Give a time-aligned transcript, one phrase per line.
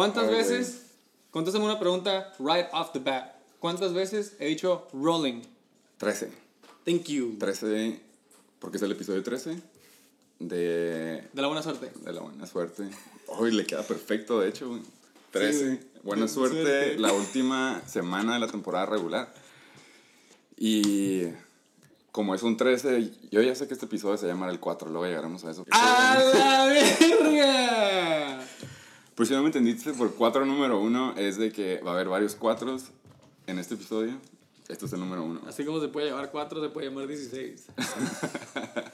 [0.00, 0.82] ¿Cuántas veces?
[1.30, 3.34] Contéstame una pregunta right off the bat.
[3.58, 5.42] ¿Cuántas veces he dicho rolling?
[5.98, 6.30] 13.
[6.86, 7.36] Thank you.
[7.38, 8.00] 13,
[8.58, 9.60] porque es el episodio 13
[10.38, 10.56] de,
[11.32, 11.92] De la buena suerte.
[12.02, 12.84] de la buena suerte.
[13.26, 14.80] Hoy le queda perfecto, de hecho, güey.
[15.32, 15.58] 13.
[15.64, 15.68] güey.
[15.78, 16.98] buena Buena suerte, suerte.
[16.98, 19.30] la última semana de la temporada regular.
[20.56, 21.26] Y
[22.10, 25.04] como es un 13, yo ya sé que este episodio se llamará el 4, luego
[25.06, 25.66] llegaremos a eso.
[25.70, 28.19] ¡A la verga!
[29.20, 32.08] Pues si no me entendiste, por 4 número 1 es de que va a haber
[32.08, 32.78] varios 4
[33.48, 34.14] en este episodio.
[34.66, 35.42] Este es el número 1.
[35.46, 37.66] Así como se puede llamar 4, se puede llamar 16.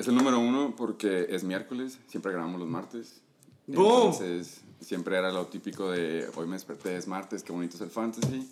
[0.00, 3.20] Es el número 1 porque es miércoles, siempre grabamos los martes.
[3.68, 3.86] ¡Boom!
[3.86, 7.90] Entonces, siempre era lo típico de hoy me desperté, es martes, qué bonito es el
[7.90, 8.50] fantasy.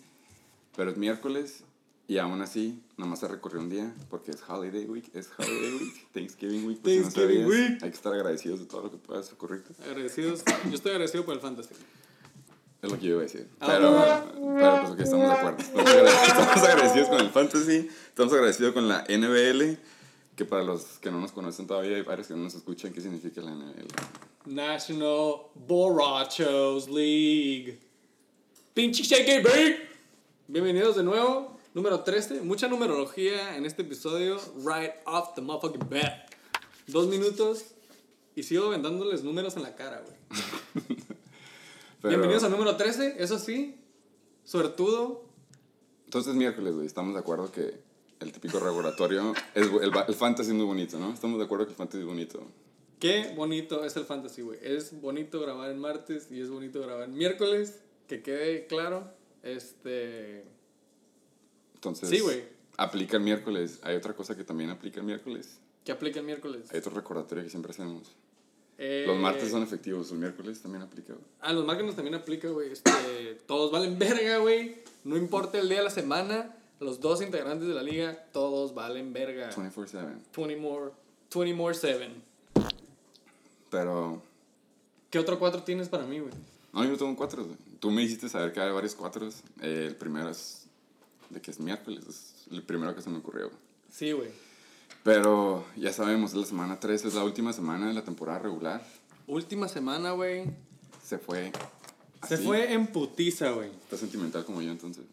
[0.77, 1.65] Pero es miércoles
[2.11, 6.07] y aún así, nomás se recorrió un día porque es Holiday Week, es Holiday Week,
[6.13, 6.79] Thanksgiving Week.
[6.83, 7.47] si no Thanksgiving sabías.
[7.47, 7.83] Week.
[7.83, 9.73] Hay que estar agradecidos de todo lo que puedas ocurrirte.
[9.81, 10.43] Agradecidos.
[10.69, 11.69] Yo estoy agradecido por el fantasy.
[12.81, 13.47] Es lo que yo iba a decir.
[13.61, 13.97] Ah, Pero,
[14.57, 15.57] pero pues ok, estamos de acuerdo.
[15.61, 19.77] Estamos agradecidos, estamos agradecidos con el fantasy, estamos agradecidos con la NBL,
[20.35, 22.99] que para los que no nos conocen todavía hay varios que no nos escuchan, ¿qué
[22.99, 23.87] significa la NBL?
[24.47, 27.79] National Borrachos League.
[28.73, 29.77] Pinche shake baby.
[30.49, 31.60] Bienvenidos de nuevo.
[31.73, 32.41] Número 13.
[32.41, 34.39] Mucha numerología en este episodio.
[34.57, 36.29] Right off the motherfucking bat.
[36.87, 37.65] Dos minutos
[38.35, 40.17] y sigo vendándoles números en la cara, güey.
[42.01, 43.15] Pero- Bienvenidos al número 13.
[43.19, 43.79] Eso sí,
[44.43, 45.23] suertudo.
[46.05, 47.79] Entonces miércoles, güey, estamos de acuerdo que
[48.19, 51.13] el típico regulatorio, es, el, el fantasy es muy bonito, ¿no?
[51.13, 52.41] Estamos de acuerdo que el fantasy es bonito.
[52.99, 54.59] Qué bonito es el fantasy, güey.
[54.61, 57.79] Es bonito grabar en martes y es bonito grabar en miércoles.
[58.07, 59.05] Que quede claro.
[59.41, 60.43] Este.
[61.81, 62.43] Entonces, Sí, güey.
[62.77, 63.79] aplica el miércoles.
[63.81, 65.57] Hay otra cosa que también aplica el miércoles.
[65.83, 66.67] ¿Qué aplica el miércoles?
[66.71, 68.11] Hay otro recordatorio que siempre hacemos.
[68.77, 71.13] Eh, Los martes son efectivos, el miércoles también aplica.
[71.13, 71.25] güey.
[71.39, 72.71] Ah, los martes también aplica, güey.
[72.71, 72.91] Este,
[73.47, 74.83] todos valen verga, güey.
[75.03, 76.55] No importa el día de la semana.
[76.79, 79.49] Los dos integrantes de la liga, todos valen verga.
[79.51, 80.17] 24-7.
[80.35, 80.91] 20 more,
[81.33, 82.09] 20 more 7.
[83.69, 84.21] Pero,
[85.09, 86.33] ¿Qué otro cuatro tienes para mí, güey?
[86.73, 87.43] no, yo no tengo cuatro.
[87.43, 87.55] güey.
[87.79, 89.41] Tú me hiciste saber que hay varios cuatros.
[89.61, 90.60] Eh, el primero es
[91.31, 92.05] de que es miércoles.
[92.07, 93.51] Es el primero que se me ocurrió.
[93.91, 94.29] Sí, güey.
[95.03, 98.85] Pero ya sabemos, es la semana 3, es la última semana de la temporada regular.
[99.27, 100.45] Última semana, güey.
[101.03, 101.51] Se fue.
[102.27, 103.69] Se fue en putiza, güey.
[103.69, 105.05] Está sentimental como yo entonces.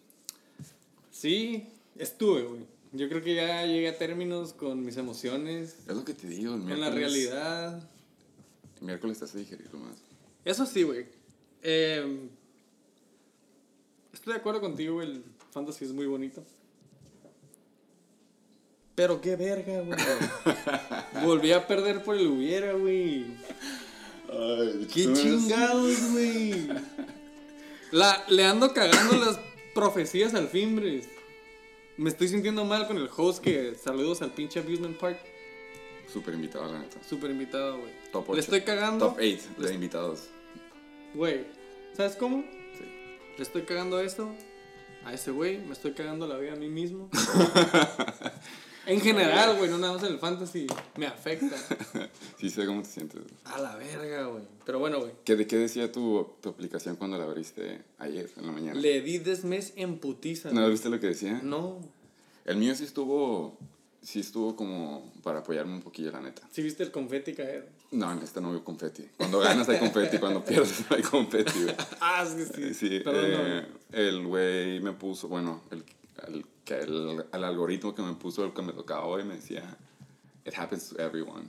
[1.10, 2.66] Sí, estuve, güey.
[2.92, 5.76] Yo creo que ya llegué a términos con mis emociones.
[5.86, 6.90] Es lo que te digo, el miércoles.
[6.90, 7.88] la realidad.
[8.80, 9.96] El miércoles te hace digerirlo más.
[10.44, 11.06] Eso sí, güey.
[11.62, 12.28] Eh,
[14.12, 15.22] estoy de acuerdo contigo, güey.
[15.50, 16.44] Fantasy es muy bonito.
[18.94, 19.98] Pero qué verga, güey.
[21.24, 23.26] Volví a perder por el hubiera, güey.
[24.92, 26.68] Qué chingados, güey.
[27.92, 29.38] La, le ando cagando las
[29.74, 31.08] profecías al Fimbres.
[31.96, 35.18] Me estoy sintiendo mal con el host que saludos al pinche Amusement Park.
[36.12, 36.98] Súper invitado, la neta.
[37.08, 37.92] Súper invitado, güey.
[38.12, 38.34] Top 8.
[38.34, 39.06] Le estoy cagando.
[39.06, 40.24] Top 8 de invitados.
[41.14, 41.46] Güey,
[41.96, 42.42] ¿sabes cómo?
[42.76, 42.84] Sí.
[43.36, 44.34] Le estoy cagando esto
[45.08, 47.08] a ese güey, me estoy cagando la vida a mí mismo.
[48.86, 50.66] en general, güey, no nada más en el fantasy,
[50.98, 51.56] me afecta.
[52.38, 53.22] sí sé cómo te sientes.
[53.44, 54.44] A la verga, güey.
[54.66, 55.12] Pero bueno, güey.
[55.24, 58.78] ¿Qué, ¿De qué decía tu, tu aplicación cuando la abriste ayer en la mañana?
[58.78, 60.50] Le di desmes en putiza.
[60.50, 60.72] ¿No güey.
[60.72, 61.40] viste lo que decía?
[61.42, 61.78] No.
[62.44, 63.56] El mío sí estuvo,
[64.08, 66.40] sí estuvo como para apoyarme un poquillo, la neta.
[66.50, 67.68] ¿Sí viste el confeti caer?
[67.90, 69.06] No, en este no veo confeti.
[69.18, 71.74] Cuando ganas hay confeti, cuando pierdes no hay confeti, güey.
[72.00, 72.74] Ah, sí, sí.
[72.74, 75.84] Sí, Perdón, eh, el güey me puso, bueno, el,
[76.26, 79.76] el, que el, el algoritmo que me puso, el que me tocaba hoy, me decía,
[80.46, 81.46] it happens to everyone.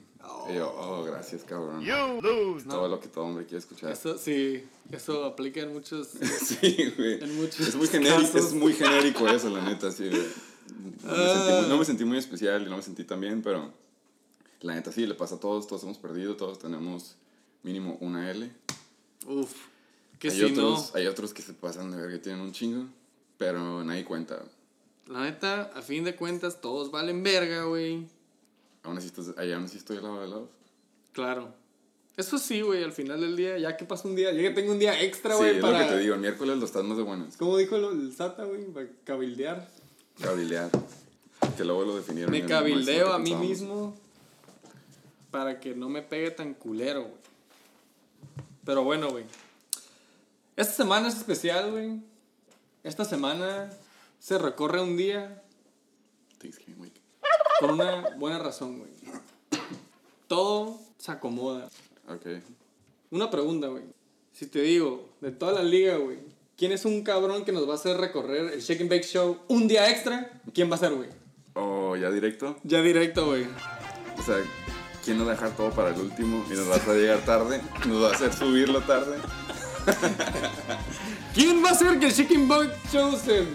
[0.50, 1.82] Y yo, oh, gracias, cabrón.
[1.82, 2.68] You lose.
[2.68, 3.92] Todo lo que todo hombre quiere escuchar.
[3.94, 6.10] Eso sí, eso aplica en muchos.
[6.46, 7.24] sí, güey.
[7.24, 8.48] En muchos Es muy genérico, casos.
[8.48, 10.28] es muy genérico eso, la neta, sí, güey.
[11.04, 13.42] No me, sentí muy, no me sentí muy especial y no me sentí tan bien,
[13.42, 13.74] pero
[14.62, 17.16] la neta sí, le pasa a todos, todos hemos perdido, todos tenemos
[17.64, 18.52] mínimo una L.
[19.28, 19.54] Uf.
[20.20, 21.00] Que hay, si otros, no.
[21.00, 22.86] hay otros que se pasan de ver que tienen un chingo,
[23.38, 24.44] pero nadie cuenta.
[25.08, 28.06] La neta, a fin de cuentas, todos valen verga, güey.
[28.84, 30.50] Aún así, aún así estoy al lado de love.
[31.14, 31.54] Claro.
[32.18, 34.74] Eso sí, güey, al final del día, ya que pasa un día, ya que tengo
[34.74, 35.80] un día extra, Sí, güey, es para.
[35.80, 37.38] lo que te digo, el miércoles lo estás más de buenas.
[37.38, 38.66] ¿Cómo dijo el, el Sata, güey?
[38.66, 39.70] Para cabildear.
[40.22, 40.70] Cabilear.
[41.56, 42.32] Que luego lo definieron.
[42.32, 43.96] Me cabildeo a mí mismo
[45.32, 47.14] para que no me pegue tan culero, güey.
[48.66, 49.26] Pero bueno, güey.
[50.56, 52.02] Esta semana es especial, güey.
[52.84, 53.70] Esta semana
[54.20, 55.42] se recorre un día
[56.40, 56.94] Thanksgiving week.
[57.60, 58.92] con una buena razón, güey.
[60.28, 61.70] Todo se acomoda.
[62.08, 62.26] Ok.
[63.12, 63.84] Una pregunta, güey.
[64.34, 66.20] Si te digo, de toda la liga, güey,
[66.60, 69.38] ¿quién es un cabrón que nos va a hacer recorrer el Shake and Bake Show
[69.48, 70.30] un día extra?
[70.54, 71.10] ¿Quién va a ser, güey?
[71.54, 72.58] Oh, ya directo.
[72.64, 73.48] Ya directo, güey.
[74.18, 74.36] O sea,
[75.04, 77.20] ¿quién nos va a dejar todo para el último y nos va a hacer llegar
[77.20, 77.62] tarde?
[77.88, 79.18] ¿Nos va a hacer subirlo tarde?
[81.34, 83.46] ¿Quién va a hacer que el Shake and Bake Show se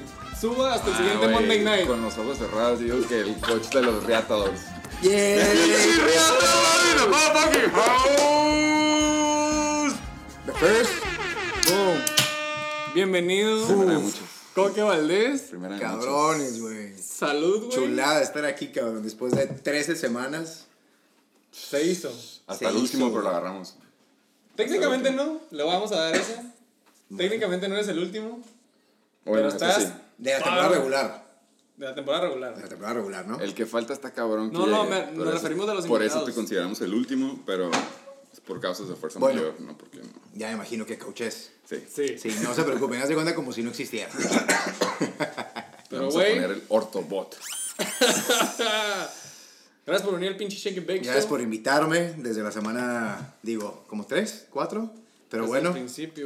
[0.40, 1.86] suba hasta el Ah, siguiente Monday Night?
[1.86, 4.60] Con los ojos cerrados digo que el coach de los Reatadores.
[5.02, 5.44] Yeah.
[10.46, 10.92] The first.
[11.68, 12.13] Boom.
[12.94, 13.66] Bienvenido.
[13.66, 14.20] Primera de muchos.
[14.54, 15.42] Coque Valdés.
[15.42, 15.80] Primera de.
[15.80, 16.96] Cabrones, güey.
[16.98, 17.70] Salud, güey.
[17.70, 19.02] Chulada estar aquí, cabrón.
[19.02, 20.66] Después de 13 semanas.
[21.50, 22.08] Se hizo.
[22.46, 23.76] Hasta Se el último, pero lo agarramos.
[24.56, 26.44] Técnicamente no, le vamos a dar esa.
[27.16, 28.40] Técnicamente no eres el último
[29.24, 29.88] Bueno, Pero estás- sí.
[30.18, 30.68] De la temporada Ah.
[30.68, 31.24] regular.
[31.76, 32.56] de la temporada De regular.
[32.56, 33.40] la temporada regular, ¿no?
[33.40, 34.50] El que falta está cabrón.
[34.50, 36.28] que No, no, llegue, me- nos eso- referimos a los Por eso invitados.
[36.28, 37.70] te consideramos el último, pero
[38.46, 39.40] por causas de fuerza Bueno.
[39.40, 40.04] mayor, no porque no.
[40.34, 41.50] Ya me imagino que coaches.
[41.68, 41.76] Sí.
[41.92, 42.18] Sí.
[42.18, 43.00] Sí, no se preocupen.
[43.00, 44.10] Haz de cuenta como si no existiera.
[45.90, 47.36] Pero, Vamos a güey, poner el ortobot.
[49.86, 51.30] gracias por venir al pinche Shake and Bake Gracias Show.
[51.30, 54.90] por invitarme desde la semana, digo, como tres, cuatro.
[55.28, 55.74] Pero Desde bueno,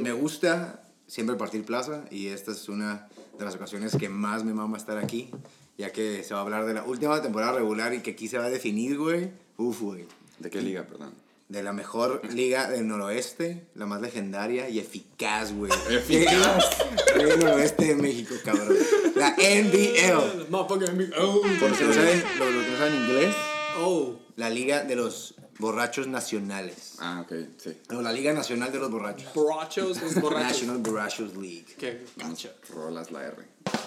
[0.03, 4.53] me gusta siempre partir plaza y esta es una de las ocasiones que más me
[4.53, 5.31] mama estar aquí,
[5.79, 8.37] ya que se va a hablar de la última temporada regular y que aquí se
[8.39, 9.31] va a definir, güey.
[9.57, 10.07] Uf, güey.
[10.39, 11.15] ¿De qué liga, perdón?
[11.49, 15.73] De la mejor liga del noroeste, la más legendaria y eficaz, güey.
[15.91, 16.65] Eficaz.
[17.17, 18.77] Liga del noroeste de México, cabrón.
[19.15, 20.47] La NBL.
[20.53, 23.35] Oh, Por si no saben, lo, lo que no saben inglés,
[23.81, 24.21] oh.
[24.37, 26.97] la liga de los borrachos nacionales.
[26.99, 27.77] Ah, ok, sí.
[27.91, 29.33] No, la Liga Nacional de los Borrachos.
[29.35, 30.49] Borrachos, los borrachos.
[30.49, 31.75] National Borrachos League.
[31.79, 32.51] Que gacho.
[32.75, 33.37] Rolas la R.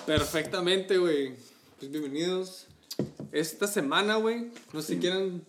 [0.05, 1.35] Perfectamente, güey.
[1.79, 2.67] Pues bienvenidos.
[3.31, 5.43] Esta semana, güey, no sé si quieran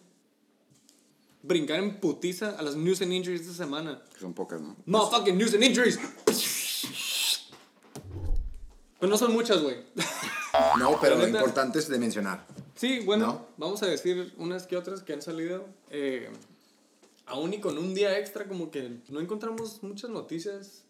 [1.43, 4.03] brincar en putiza a las news and injuries de esta semana.
[4.13, 4.77] Que son pocas, ¿no?
[4.87, 5.99] Motherfucking news and injuries.
[8.99, 9.77] Pues no son muchas, güey.
[10.79, 12.47] No, pero lo importante es de mencionar.
[12.77, 13.47] Sí, bueno, ¿No?
[13.57, 15.67] vamos a decir unas que otras que han salido.
[15.91, 16.31] Eh,
[17.27, 20.85] aún y con un día extra, como que no encontramos muchas noticias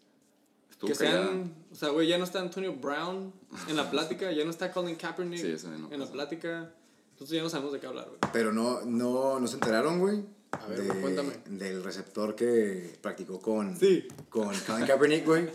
[0.69, 1.25] Estuvo que callada.
[1.25, 1.53] sean.
[1.71, 3.33] O sea, güey, ya no está Antonio Brown
[3.67, 6.71] en la plática, ya no está Colin Kaepernick Sí, no en la plática.
[7.11, 8.19] Entonces ya no sabemos de qué hablar, güey.
[8.31, 10.23] Pero no, no, no se enteraron, güey.
[10.61, 11.33] A ver, de- cuéntame.
[11.45, 14.07] Del receptor que practicó con, Sí.
[14.29, 15.49] con Colin Kaepernick, güey.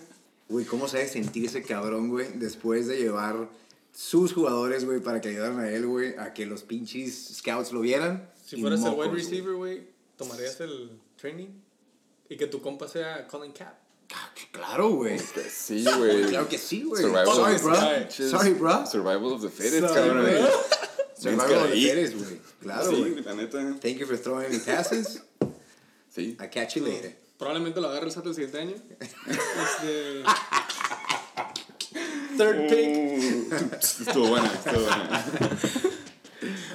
[0.49, 2.27] Güey, ¿cómo se debe sentir ese cabrón, güey?
[2.35, 3.49] Después de llevar
[3.93, 7.81] sus jugadores, güey, para que ayudaran a él, güey, a que los pinches scouts lo
[7.81, 8.31] vieran.
[8.47, 9.23] Si fueras el mocos, wide güey.
[9.23, 9.87] receiver, güey,
[10.17, 10.91] ¿tomarías el
[11.21, 11.49] training?
[12.31, 13.75] Y que tu compa sea Colin Cap.
[14.53, 15.19] Claro, güey.
[15.19, 16.25] Sí, güey.
[16.29, 17.03] Claro que sí, güey.
[17.03, 17.77] Sorry, bro.
[18.11, 18.87] Sorry, bro.
[18.87, 20.27] Survival of the fittest, cabrón.
[21.19, 22.41] Survival of the fittest, güey.
[22.63, 23.23] Claro, Sí, güey.
[23.25, 23.59] la neta.
[23.81, 25.23] Thank you for throwing me passes.
[26.11, 26.37] Sí.
[26.41, 27.17] I catch you later.
[27.39, 28.75] Probablemente lo agarre el SAT el siguiente año.
[29.01, 30.23] Este,
[32.37, 33.53] Third pick.
[33.81, 35.25] Estuvo buena, estuvo buena.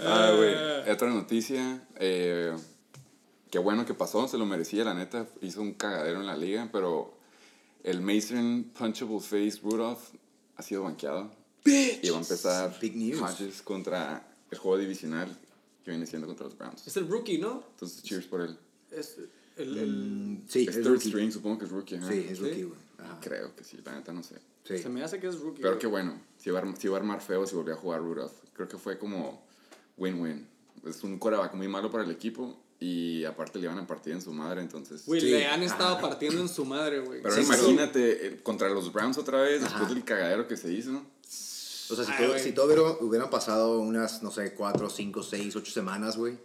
[0.06, 0.91] Ah, güey.
[0.91, 1.82] Otra noticia.
[1.96, 2.53] Eh,
[3.50, 5.25] qué bueno que pasó, se lo merecía, la neta.
[5.41, 7.18] Hizo un cagadero en la liga, pero
[7.84, 10.01] el Mason Punchable Face Rudolph
[10.58, 11.32] ha sido banqueado.
[11.65, 13.62] Y va a empezar Big news.
[13.63, 15.27] Contra el juego divisional
[15.83, 16.88] que viene siendo contra los Browns.
[16.88, 17.63] Es el rookie, ¿no?
[17.72, 18.57] Entonces, cheers por él.
[18.91, 19.17] Es
[19.57, 21.10] el, el- Sí, Es es third rookie.
[21.10, 21.95] string, supongo que es rookie.
[21.95, 22.10] ajá.
[22.12, 22.79] Sí, es rookie, güey.
[23.22, 24.36] Creo que sí, la neta no sé.
[24.63, 24.77] Sí.
[24.77, 25.62] Se me hace que es rookie.
[25.62, 27.77] Pero qué bueno, si iba, a arm- si iba a armar feo si volvió a
[27.77, 28.31] jugar Rudolph.
[28.53, 29.45] Creo que fue como
[29.98, 30.48] win-win.
[30.86, 34.22] Es un coreback muy malo para el equipo y aparte le iban a partir en
[34.22, 35.05] su madre, entonces...
[35.05, 35.29] Güey, Sí.
[35.31, 37.22] le han estado partiendo en su madre, güey.
[37.22, 39.69] Pero Sí, imagínate, eh, contra los Browns otra vez, Ajá.
[39.79, 41.01] después del cagadero que se hizo.
[41.90, 42.44] O sea, si, Ay, todo, güey.
[42.44, 46.38] si todo hubiera- hubieran pasado unas, no sé, cuatro, cinco, seis, ocho semanas, güey,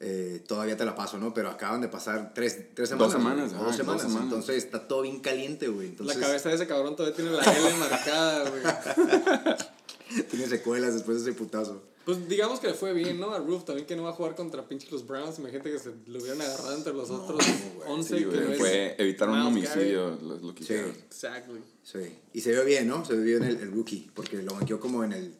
[0.00, 1.32] eh, todavía te la paso, ¿no?
[1.32, 3.12] Pero acaban de pasar tres, tres semanas.
[3.14, 4.02] Dos güey, semanas, o ajá, dos dos semanas.
[4.02, 4.24] semanas.
[4.24, 5.86] Entonces está todo bien caliente, güey.
[5.88, 8.62] La Entonces cabeza de ese cabrón todavía tiene la L marcada, güey.
[10.30, 11.82] tiene secuelas después de ese putazo.
[12.06, 13.32] Pues digamos que le fue bien, ¿no?
[13.34, 15.38] A Roof también que no va a jugar contra pinches los Browns.
[15.40, 17.44] Imagínate que se lo hubieran agarrado entre los otros
[17.86, 20.72] 11 Sí, que no es fue evitar un homicidio, lo, lo que Sí.
[20.72, 20.90] hicieron.
[20.92, 21.60] Exactly.
[21.82, 21.98] Sí.
[22.32, 23.04] Y se ve bien, ¿no?
[23.04, 25.34] Se ve bien el, el rookie, porque lo banqueó como en el...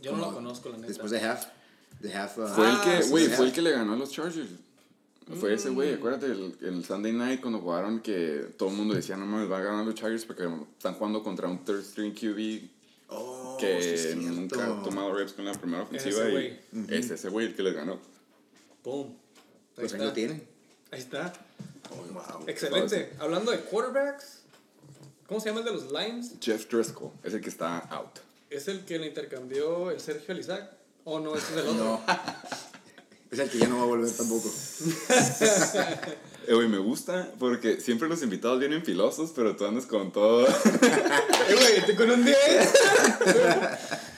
[0.00, 0.86] Yo no lo conozco, la neta.
[0.88, 1.46] Después de half.
[2.00, 3.32] De half uh, Fue Ah, el que, güey, sí.
[3.32, 4.50] fue el que le ganó a los Chargers.
[5.40, 5.74] Fue ese Mm.
[5.74, 9.50] güey, acuérdate, el, el Sunday night cuando jugaron que todo el mundo decía, no mames,
[9.50, 12.77] va a ganar los Chargers porque están jugando contra un third string QB
[13.58, 14.20] que sí es cierto.
[14.22, 16.56] nunca ha tomado reps con la primera ofensiva ese
[16.98, 17.98] es ese güey el que les ganó.
[18.84, 19.08] Boom.
[19.08, 19.14] Ahí
[19.76, 20.04] Pues ahí está.
[20.06, 20.48] lo tienen.
[20.90, 21.32] Ahí está.
[21.90, 22.44] Oh, wow.
[22.46, 23.12] Excelente.
[23.18, 24.40] Hablando de quarterbacks,
[25.26, 26.32] ¿cómo se llama el de los Lions?
[26.40, 28.18] Jeff Driscoll es el que está out.
[28.50, 30.70] ¿Es el que le intercambió el Sergio Alizac?
[31.04, 31.34] ¿O no?
[31.36, 31.84] Ese es el otro.
[31.84, 32.00] No.
[33.30, 34.48] Es el que ya no va a volver tampoco.
[36.48, 40.46] Eh, güey, me gusta porque siempre los invitados vienen filosos, pero tú andas con todo.
[41.48, 42.36] Eh, güey, te con un 10.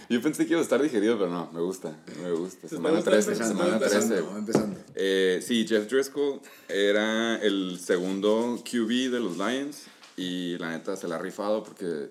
[0.08, 2.66] Yo pensé que iba a estar digerido, pero no, me gusta, me gusta.
[2.66, 4.22] Semana gusta 13, empezando, semana empezando, 13.
[4.22, 4.80] vamos empezando.
[4.96, 9.84] Eh, sí, Jeff Driscoll era el segundo QB de los Lions
[10.16, 12.10] y la neta se la ha rifado porque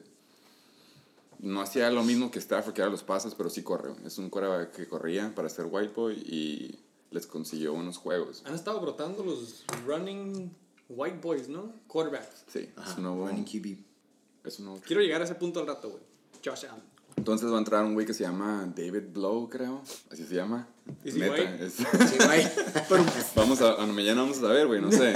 [1.39, 3.91] no hacía lo mismo que Stafford, que era los pases, pero sí corre.
[4.05, 6.79] Es un quarterback que corría para ser white boy y
[7.11, 8.43] les consiguió unos juegos.
[8.45, 10.51] Han estado brotando los running
[10.89, 11.73] white boys, ¿no?
[11.87, 12.45] Quarterbacks.
[12.51, 13.27] Sí, Ajá, es un nuevo...
[13.27, 14.47] running QB.
[14.47, 16.03] Es un nuevo Quiero llegar a ese punto al rato, güey.
[16.45, 16.83] Josh Allen.
[17.17, 19.81] Entonces va a entrar un güey que se llama David Blow, creo.
[20.09, 20.67] Así se llama.
[21.03, 21.63] ¿Y si Neta, güey?
[21.63, 21.83] es- Sí,
[22.25, 22.47] güey.
[23.35, 25.15] Vamos a, a- mañana vamos a saber, güey, no sé.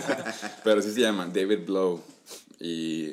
[0.64, 2.00] Pero sí se llama David Blow.
[2.60, 3.12] Y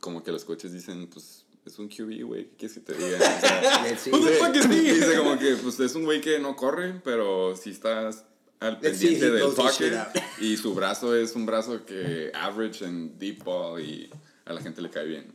[0.00, 3.16] como que los coches dicen, pues, es un QB, güey, ¿qué quieres que te diga?
[3.16, 4.10] O sea, Let's see.
[4.10, 4.92] Who the fuck is he?
[4.94, 8.24] dice como que, pues, es un güey que no corre, pero sí estás
[8.60, 9.92] al pendiente he del pocket.
[10.40, 14.10] Y su brazo es un brazo que average en deep ball y
[14.44, 15.32] a la gente le cae bien.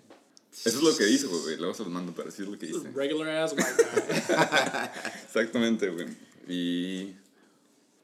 [0.51, 1.57] Eso es lo que dice, güey.
[1.57, 2.89] Luego se los mando, pero sí es lo que dice.
[2.93, 4.35] Regular ass white guy.
[5.25, 6.07] Exactamente, güey.
[6.47, 7.15] Y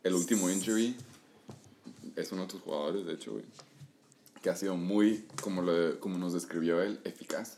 [0.03, 0.95] el último injury
[2.15, 3.43] es uno de tus jugadores, de hecho, güey.
[4.45, 7.57] Que ha sido muy, como, lo, como nos describió él, eficaz.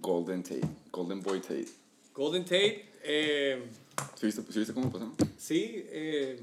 [0.00, 0.66] Golden Tate.
[0.90, 1.68] Golden Boy Tate.
[2.14, 3.62] Golden Tate, eh,
[4.14, 5.12] ¿Sí viste, sí viste cómo pasó?
[5.36, 6.40] sí, eh,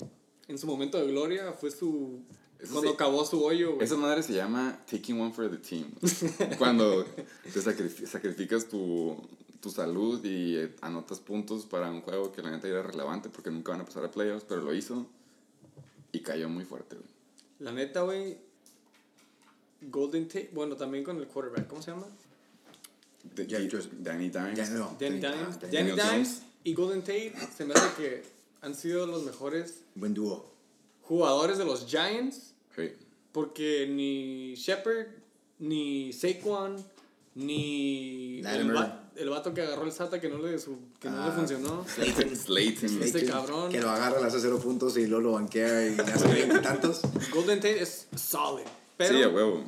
[0.48, 2.20] en su momento de gloria fue su.
[2.60, 2.94] Eso cuando sí.
[2.94, 3.84] acabó su hoyo, güey.
[3.84, 5.88] Esa madre se llama Taking One for the Team.
[6.60, 9.18] Cuando te sacrifi- sacrificas tu,
[9.62, 13.50] tu salud y eh, anotas puntos para un juego que la neta era relevante porque
[13.50, 15.08] nunca van a pasar a playoffs, pero lo hizo
[16.12, 17.08] y cayó muy fuerte, güey.
[17.58, 18.38] La neta, güey.
[19.90, 22.06] Golden Tate, bueno, también con el quarterback, ¿cómo se llama?
[23.36, 23.90] Driscoll.
[24.04, 24.70] Danny Dimes.
[24.72, 24.96] No.
[25.00, 25.72] Danny Danny- Dimes.
[25.72, 28.24] Danny Dimes y Golden Tate se me hace que
[28.62, 30.52] han sido los mejores Buen dúo.
[31.04, 32.92] jugadores de los Giants Sí.
[33.32, 35.08] porque ni Shepard,
[35.60, 36.76] ni Saquon,
[37.36, 41.18] ni el, va- el vato que agarró el SATA que no le, su- que no
[41.26, 41.86] le Ah, funcionó.
[41.96, 42.36] Slayton.
[42.36, 43.04] Slayton.
[43.04, 43.72] Este cabrón.
[43.72, 46.60] Que lo agarra, le hace cero puntos y luego lo banquea y le hace 20
[46.60, 47.02] tantos.
[47.34, 48.66] Golden Tate es solid.
[48.98, 49.64] Pero, Sí, a huevo.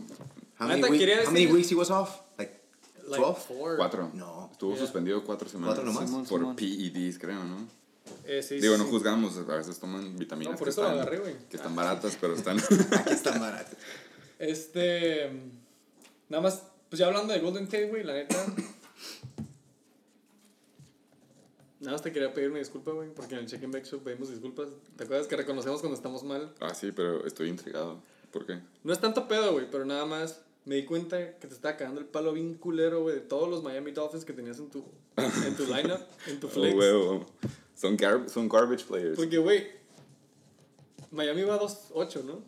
[0.60, 2.22] How many, week- quería how many decir- weeks he was off?
[2.38, 2.62] Like
[3.08, 3.42] like 12?
[3.48, 3.78] four.
[3.78, 4.10] Cuatro.
[4.14, 4.50] No.
[4.52, 4.80] Estuvo Yeah.
[4.82, 5.76] suspendido cuatro semanas.
[5.76, 6.10] ¿Cuatro nomás?
[6.10, 7.68] Simón, Por PEDs, creo, ¿no?
[8.26, 8.92] Eh, sí, Digo, sí, no sí.
[8.92, 11.36] juzgamos, a veces toman vitaminas No, por que, eso lo están, agarré, güey.
[11.50, 12.58] que están baratas, pero están...
[13.00, 13.76] Aquí está barato.
[14.38, 15.32] Este.
[16.30, 18.36] Nada más, pues ya hablando de Golden Tate, güey, la neta.
[21.80, 24.30] Nada más te quería pedir una disculpa, güey, porque en el Check-in Back Show pedimos
[24.30, 24.70] disculpas.
[24.96, 26.54] ¿Te acuerdas que reconocemos cuando estamos mal?
[26.62, 28.00] ah, sí, pero estoy intrigado.
[28.36, 28.60] ¿Por qué?
[28.84, 32.02] No es tanto pedo, güey, pero nada más me di cuenta que te estaba cagando
[32.02, 34.84] el palo bien culero, güey, de todos los Miami Dolphins que tenías en tu,
[35.16, 36.76] en tu lineup, en tu Oh, flex.
[36.76, 37.26] huevo.
[37.76, 39.16] Son, gar son garbage players.
[39.16, 39.68] Porque, güey,
[41.12, 42.42] Miami va 2-8, ¿no?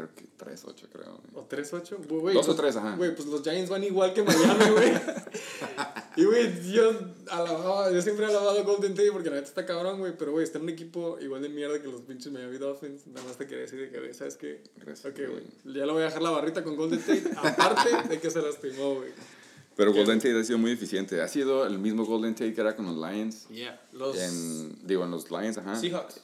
[0.00, 1.20] Creo que 3-8, creo.
[1.32, 1.44] güey.
[1.44, 1.96] O 3-8.
[2.08, 2.96] Güey, Dos o los- tres, ajá.
[2.96, 4.92] Güey, pues los Giants van igual que Miami, güey.
[6.16, 6.90] y, güey, yo
[7.30, 10.16] alababa, yo siempre he alabado a Golden Tate porque la neta está cabrón, güey.
[10.16, 13.06] Pero, güey, está en un equipo igual de mierda que los pinches Miami Dolphins.
[13.06, 14.62] Nada más te quería decir de que, güey, ¿sabes qué?
[14.76, 15.44] Gracias, Ok, güey.
[15.76, 17.24] Ya le voy a dejar la barrita con Golden Tate.
[17.36, 19.10] aparte de que se lastimó, güey.
[19.76, 19.92] Pero.
[19.92, 21.20] Golden Tate ha sido muy eficiente.
[21.22, 23.46] Ha sido el mismo Golden Tate que era con los Lions.
[23.48, 23.80] Yeah.
[23.92, 25.76] Los En, digo, en los Lions, ajá.
[25.76, 26.20] Seahawks.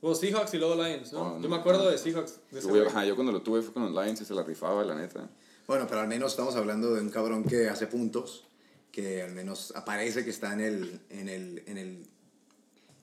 [0.00, 1.20] Bueno, Seahawks y luego Lions, ¿no?
[1.20, 1.90] Oh, yo no, me acuerdo no.
[1.90, 2.38] de Seahawks.
[2.50, 2.86] De güey.
[2.86, 5.28] ajá, yo cuando lo tuve fue con los Lions y se la rifaba, la neta.
[5.66, 8.44] Bueno, pero al menos estamos hablando de un cabrón que hace puntos,
[8.92, 12.06] que al menos aparece que está en el, en el, en el,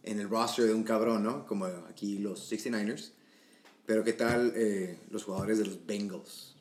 [0.03, 1.45] en el roster de un cabrón, ¿no?
[1.45, 3.11] Como aquí los 69ers.
[3.85, 6.55] Pero ¿qué tal eh, los jugadores de los Bengals?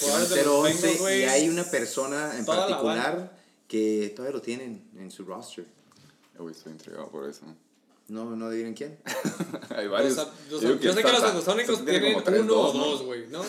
[0.00, 4.42] Jugadores de los 0-11 Bengals, güey, y hay una persona en particular que todavía lo
[4.42, 5.64] tienen en su roster.
[5.64, 7.44] Eh, Güey, estoy intrigado por eso.
[8.08, 8.98] No, no adivinen quién.
[9.76, 10.14] Hay O varios.
[10.14, 10.94] sea, yo sé que los
[11.84, 13.42] tiene tienen tres, uno o dos, güey, ¿no?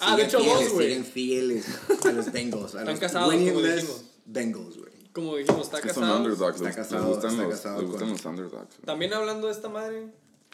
[0.00, 0.86] Ah, de hecho fieles, dos, güey.
[0.88, 1.66] Siguen fieles
[2.04, 2.74] a los Bengals.
[2.74, 4.04] A Están los casados, como dijimos.
[4.26, 4.90] Bengals, güey.
[5.12, 6.18] Como dijimos, está Es que son casado.
[6.18, 6.56] underdogs.
[6.60, 8.76] Está casado, les gustan está los, casado les gustan con- los underdogs.
[8.84, 10.06] También hablando de esta madre,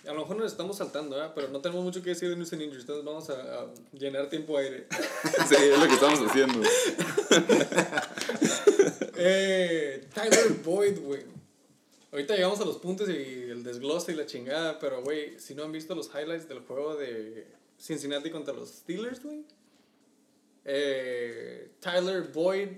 [0.07, 1.33] a lo mejor nos estamos saltando, ¿verdad?
[1.35, 3.67] Pero no tenemos mucho que decir de News and Injuries, entonces vamos a, a
[3.99, 4.87] llenar tiempo aire.
[5.49, 6.61] Sí, es lo que estamos haciendo.
[9.17, 11.23] eh, Tyler Boyd, güey.
[12.17, 15.65] Ahorita llegamos a los puntos y el desglose y la chingada, pero, güey, si no
[15.65, 17.47] han visto los highlights del juego de
[17.79, 19.45] Cincinnati contra los Steelers, güey.
[20.65, 22.69] Eh, Tyler Boyd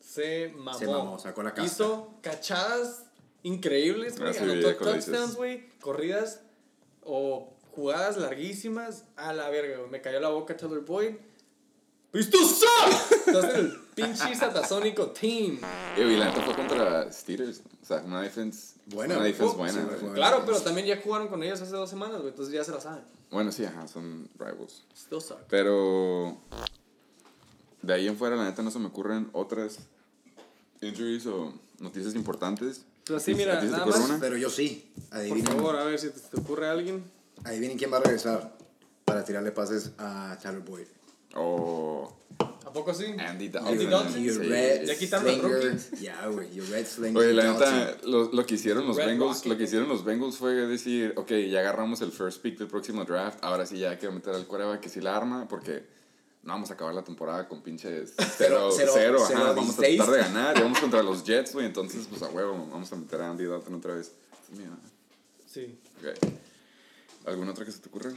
[0.00, 0.78] se mamó.
[0.78, 1.64] Se mamó, sacó la casta.
[1.64, 3.06] Hizo cachadas
[3.42, 4.36] increíbles, güey.
[4.36, 5.70] Anotó touchdowns, güey.
[5.80, 6.42] Corridas
[7.04, 9.06] o jugadas larguísimas.
[9.16, 9.88] A la verga, güey.
[9.88, 11.14] Me cayó la boca Tyler Boyd.
[12.14, 13.12] ¡Visto suck!
[13.26, 15.58] Estás en el Pinche satasónico team.
[15.96, 17.60] Eh, Y la neta fue contra Steelers.
[17.82, 19.72] O sea, una defense Buena, Una defense oh, buena.
[19.98, 22.28] sí, Claro, pero también ya jugaron con ellos hace dos semanas, güey.
[22.30, 23.02] Entonces ya se la saben.
[23.30, 24.84] Bueno, sí, ajá, son rivals.
[24.96, 25.38] Still suck.
[25.48, 26.36] Pero
[27.82, 29.78] de ahí en fuera, la neta, no se me ocurren otras
[30.80, 32.84] injuries o noticias importantes.
[33.04, 34.18] Pero sí, ¿A ti mira, nada más- una?
[34.20, 34.92] Pero yo sí.
[35.10, 37.04] Por Adivinen, favor, a ver si te, te ocurre alguien.
[37.44, 38.56] adivinen quién va a regresar
[39.04, 40.86] para tirarle pases a Tyler Boyd.
[41.36, 43.04] O ¿A poco sí?
[43.06, 43.90] Andy Andy Dalton.
[43.90, 44.22] Dalton.
[44.24, 44.48] Your Sí.
[44.48, 45.78] red Ya quitaron slinger.
[46.00, 46.52] Ya, güey.
[46.54, 47.22] Your red slinger.
[47.22, 47.74] Oye, la Dalton.
[47.78, 51.12] neta, lo, lo que hicieron los Red Bengals, lo que hicieron los Bengals fue decir,
[51.16, 54.34] ok, ya agarramos el first pick del próximo draft, ahora sí ya hay que meter
[54.34, 55.84] al quarterback que sí la arma, porque
[56.42, 59.78] no vamos a acabar la temporada con pinches 0 Cero- 0 cero- ajá, cero vamos
[59.78, 59.96] a 16.
[59.96, 62.96] tratar de ganar, y vamos contra los Jets, güey, entonces pues a huevo, vamos a
[62.96, 64.10] meter a Andy Dalton otra vez.
[64.56, 64.70] Mira,
[65.46, 65.78] Sí.
[66.00, 66.28] ok.
[67.24, 68.12] ¿Alguna otra que se te ocurra?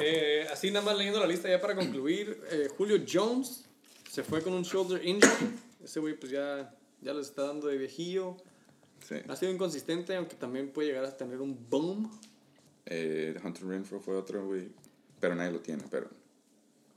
[0.00, 2.40] Eh, así nada más leyendo la lista ya para concluir.
[2.50, 3.64] eh, Julio Jones
[4.10, 5.54] se fue con un shoulder injury.
[5.82, 8.36] Ese güey pues ya, ya les está dando de viejillo.
[9.06, 9.16] Sí.
[9.28, 12.10] Ha sido inconsistente, aunque también puede llegar a tener un boom.
[12.86, 14.68] Eh, Hunter Renfro fue otro, güey,
[15.20, 16.08] pero nadie lo tiene, pero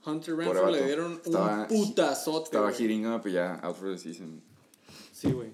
[0.06, 2.44] Hunter Renfro le dieron Estaba- un putazote.
[2.44, 2.76] estaba güey.
[2.82, 4.40] heating up y ya out for the season.
[5.12, 5.50] Sí, güey.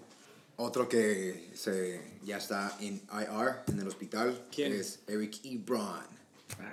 [0.57, 4.73] Otro que se, ya está en IR, en el hospital, ¿Quién?
[4.73, 6.05] es Eric Ebron.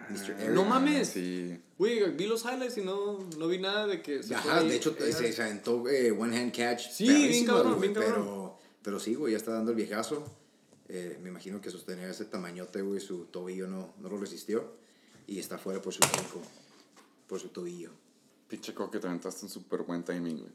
[0.09, 0.35] Mr.
[0.37, 0.49] Ah, Eric.
[0.53, 1.09] No mames.
[1.09, 1.59] Sí.
[1.77, 4.95] Güey, vi los highlights y no, no vi nada de que se Ajá, de hecho
[4.99, 6.91] Eh, se, se aventó eh, one hand catch.
[6.91, 8.23] Sí, bien cabrón, güey, bien cabrón.
[8.23, 10.23] Pero, pero sí, güey, ya está dando el viejazo.
[10.87, 14.73] Eh, me imagino que sostener ese tamañote, güey, su tobillo no, no lo resistió.
[15.25, 16.41] Y está fuera por su tronco,
[17.27, 17.89] por su tobillo.
[18.47, 20.51] Pinche coque, te aventaste un súper buen timing, güey.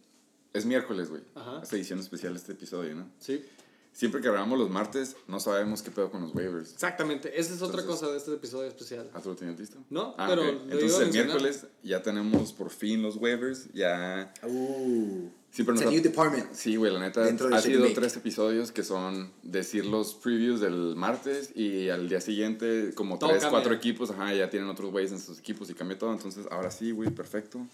[0.56, 1.22] Es miércoles, güey.
[1.34, 1.60] Ajá.
[1.62, 3.08] Esta edición especial de este episodio, ¿no?
[3.18, 3.44] Sí,
[3.92, 6.70] Siempre que grabamos los martes, no sabemos qué pedo con los waivers.
[6.74, 7.40] exactamente.
[7.40, 9.08] Esa es otra Entonces- cosa de este episodio especial.
[9.14, 9.78] ¿Ah, tú lo tenías listo?
[9.88, 10.48] No, Ah, pero ok.
[10.48, 11.26] lo iba a Entonces el mencionar.
[11.28, 13.72] miércoles ya tenemos por fin los waivers.
[13.72, 14.34] Ya.
[14.42, 16.52] Uh, Siempre it's nos a ha- new department.
[16.52, 17.22] Sí, güey, la neta.
[17.24, 22.06] Dentro de Ha sido tres episodios que son decir los previews del martes y al
[22.10, 23.60] día siguiente, como Todo tres, cambia.
[23.60, 26.12] cuatro equipos, ajá, ya tienen otros waivers en sus equipos y cambia todo.
[26.12, 27.66] Entonces, ahora sí, güey, perfecto.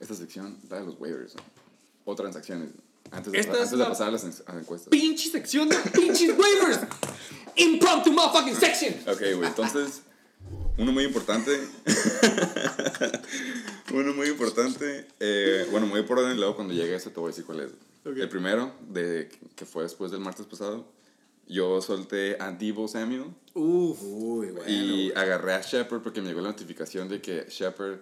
[0.00, 1.34] Esta sección, de los waivers.
[1.34, 1.44] güey.
[2.04, 2.70] O transacciones.
[3.10, 4.88] Antes de, Esta antes es de la- pasar a las en- a las encuestas.
[4.90, 6.80] Pinche sección de pinches waivers.
[7.56, 8.94] Impromptu motherfucking section.
[9.06, 10.02] Ok, güey, entonces,
[10.78, 11.60] uno muy importante.
[13.92, 15.06] uno muy importante.
[15.20, 17.60] eh, bueno, muy por orden, luego cuando llegue a ese te voy a decir cuál
[17.60, 17.70] es.
[18.04, 18.16] Ok.
[18.18, 20.86] El primero, de, que fue después del martes pasado,
[21.46, 23.98] yo solté a Debo Samuel Uf.
[24.02, 24.68] Uy, bueno.
[24.68, 27.98] y agarré a Shepard porque me llegó la notificación de que Shepard,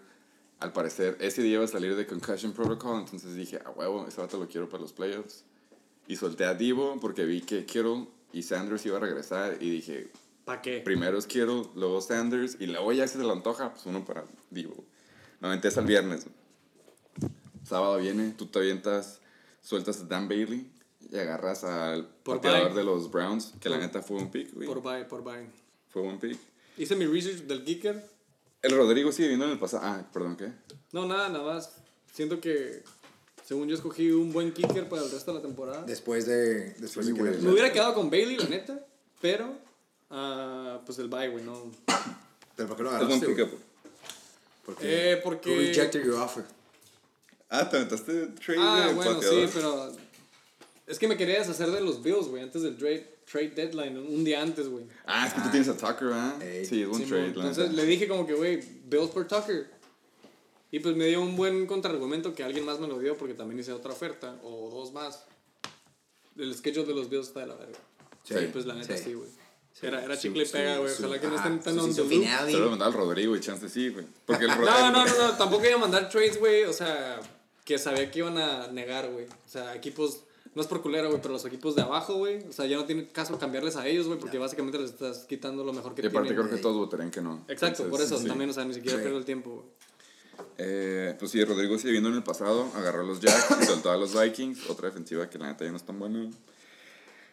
[0.62, 4.20] al parecer, ese día iba a salir de Concussion Protocol, entonces dije, a huevo, ese
[4.20, 5.44] vato lo quiero para los playoffs.
[6.06, 10.10] Y solté a Debo porque vi que Kittle y Sanders iba a regresar y dije,
[10.44, 10.80] ¿Para qué?
[10.80, 14.24] Primero es Kittle, luego Sanders y luego ya si se le antoja, pues uno para
[14.50, 14.84] Divo.
[15.40, 16.26] Normalmente es el viernes.
[17.64, 19.20] Sábado viene, tú te avientas,
[19.60, 20.70] sueltas a Dan Bailey
[21.10, 22.78] y agarras al Por pateador bye.
[22.78, 24.66] de los Browns, que la neta fue un pick, güey.
[24.66, 25.46] Por bye, por bye.
[25.88, 26.38] Fue un pick.
[26.76, 28.04] Hice mi research del kicker.
[28.62, 29.82] El Rodrigo sigue viendo en el pasado.
[29.84, 30.52] Ah, perdón, ¿qué?
[30.92, 31.72] No, nada, nada más.
[32.12, 32.82] Siento que,
[33.44, 35.82] según yo, escogí un buen kicker para el resto de la temporada.
[35.84, 37.38] Después de, después Sí, de que.
[37.38, 38.86] Me hubiera quedado con Bailey, la neta.
[39.20, 39.52] Pero,
[40.10, 41.70] ah, pues el bye, güey, no.
[42.56, 43.48] ¿Pero por qué lo Es buen agarraste, pick
[44.64, 45.56] Porque Eh, porque.
[45.56, 46.44] rejected your offer.
[47.48, 49.46] Ah, te aventaste trade Ah, de bueno, pateador.
[49.48, 49.92] sí, pero.
[50.86, 54.24] Es que me quería deshacer de los Bills, güey, antes del trade, trade deadline, un
[54.24, 54.86] día antes, güey.
[55.06, 56.38] Ah, es que tú tienes a Tucker, ¿ah?
[56.40, 56.64] Ey.
[56.64, 59.70] Sí, es Sí, trade, Entonces le dije como que, güey, Bills por Tucker.
[60.70, 63.60] Y pues me dio un buen contraargumento que alguien más me lo dio porque también
[63.60, 65.24] hice otra oferta, o dos más.
[66.36, 67.78] El schedule de los Bills está de la verga.
[68.24, 69.28] Sí, pues la neta sí, güey.
[69.72, 69.86] Sí.
[69.86, 70.92] Era, era chicle y pega, güey.
[70.92, 72.22] Ojalá que no estén tan on the season loop.
[72.22, 72.52] finale.
[72.52, 74.06] Se lo mandaba al Rodrigo y chance sí, güey.
[74.26, 76.64] Porque el No, no, no, no, tampoco iba a mandar trades, güey.
[76.64, 77.20] O sea,
[77.64, 79.26] que sabía que iban a negar, güey.
[79.26, 80.24] O sea, equipos,
[80.54, 82.46] no es por culero, güey, pero los equipos de abajo, güey.
[82.48, 85.64] O sea, ya no tiene caso cambiarles a ellos, güey, porque básicamente les estás quitando
[85.64, 86.44] lo mejor que Y aparte tienen.
[86.46, 87.44] creo que todos votarían que no.
[87.48, 88.26] Exacto, por Entonces, eso sí.
[88.28, 89.02] también, o sea, ni siquiera Sí.
[89.02, 89.66] pierdo el tiempo, güey.
[90.58, 93.90] Eh, pues sí, Rodrigo sigue viendo en el pasado, agarró a los Jacks y soltó
[93.90, 96.28] a los Vikings, otra defensiva que la neta ya no es tan buena.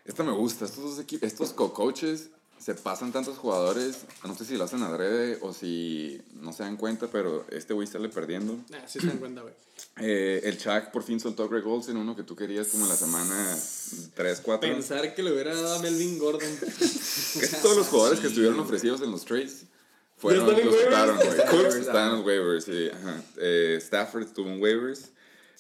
[0.05, 4.57] Esta me gusta, estos dos equipos, estos co-coaches se pasan tantos jugadores, no sé si
[4.57, 8.57] lo hacen adrede o si no se dan cuenta, pero este güey sale perdiendo.
[8.73, 9.53] Ah, sí se dan cuenta, güey.
[10.01, 12.89] Eh, el Chuck por fin soltó a Greg Olsen, uno que tú querías como en
[12.89, 13.57] la semana
[14.13, 14.69] 3, 4.
[14.69, 16.49] Pensar que le hubiera dado a Melvin Gordon.
[17.61, 19.63] Todos los jugadores que estuvieron ofrecidos en los trades
[20.17, 20.83] fueron ¿Ya están los waivers?
[20.83, 21.27] soltaron, güey.
[21.29, 22.89] Están en Cooks waivers, está en los waivers, sí.
[22.93, 23.23] Ajá.
[23.37, 25.09] Eh, Stafford estuvo en waivers.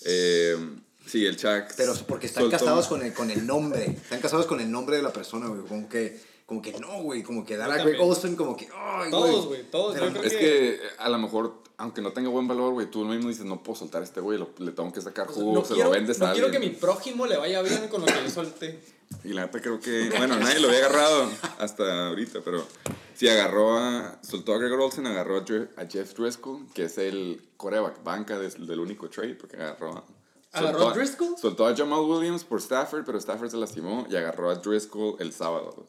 [0.05, 0.57] Eh,
[1.05, 1.73] sí, el Chuck.
[1.77, 3.85] Pero porque están soltó- casados con el, con el nombre.
[3.85, 5.61] Están casados con el nombre de la persona, güey.
[5.61, 8.01] Como que como que no, güey, como que dar a Greg.
[8.01, 9.93] Olsen, como que, ay, Todos, güey, todos.
[9.93, 12.89] Yo Pero creo Es que, que a lo mejor, aunque no tenga buen valor, güey,
[12.89, 15.31] tú mismo dices, no puedo soltar a este güey, lo- le tengo que sacar o
[15.31, 16.73] sea, jugo, no se quiero, lo vendes no a quiero que alguien.
[16.73, 18.79] mi prójimo le vaya bien con lo que yo solté.
[19.23, 22.65] Y la neta creo que, bueno, nadie lo había agarrado hasta ahorita, pero
[23.13, 28.03] sí agarró a, soltó a Gregor Olsen, agarró a, Jeff Driscoll, que es el coreback
[28.03, 30.03] banca del único trade, porque agarró a...
[30.51, 31.37] ¿Agarró a Driscoll?
[31.37, 35.31] Soltó a Jamal Williams por Stafford, pero Stafford se lastimó y agarró a Driscoll el
[35.31, 35.85] sábado.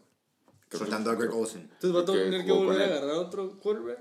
[0.70, 1.62] Soltando a Greg Olsen.
[1.62, 4.00] Entonces va a tener que volver a agarrar otro quarterback.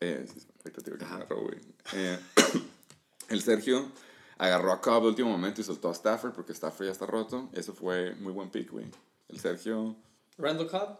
[0.00, 0.40] Eh, sí,
[0.84, 1.58] digo que agarró, güey.
[1.94, 2.18] Eh,
[3.28, 3.90] el Sergio
[4.36, 7.48] agarró a Cobb de último momento y soltó a Stafford porque Stafford ya está roto.
[7.52, 8.86] Eso fue muy buen pick, güey.
[9.28, 9.96] El Sergio
[10.38, 10.98] Randall Cobb.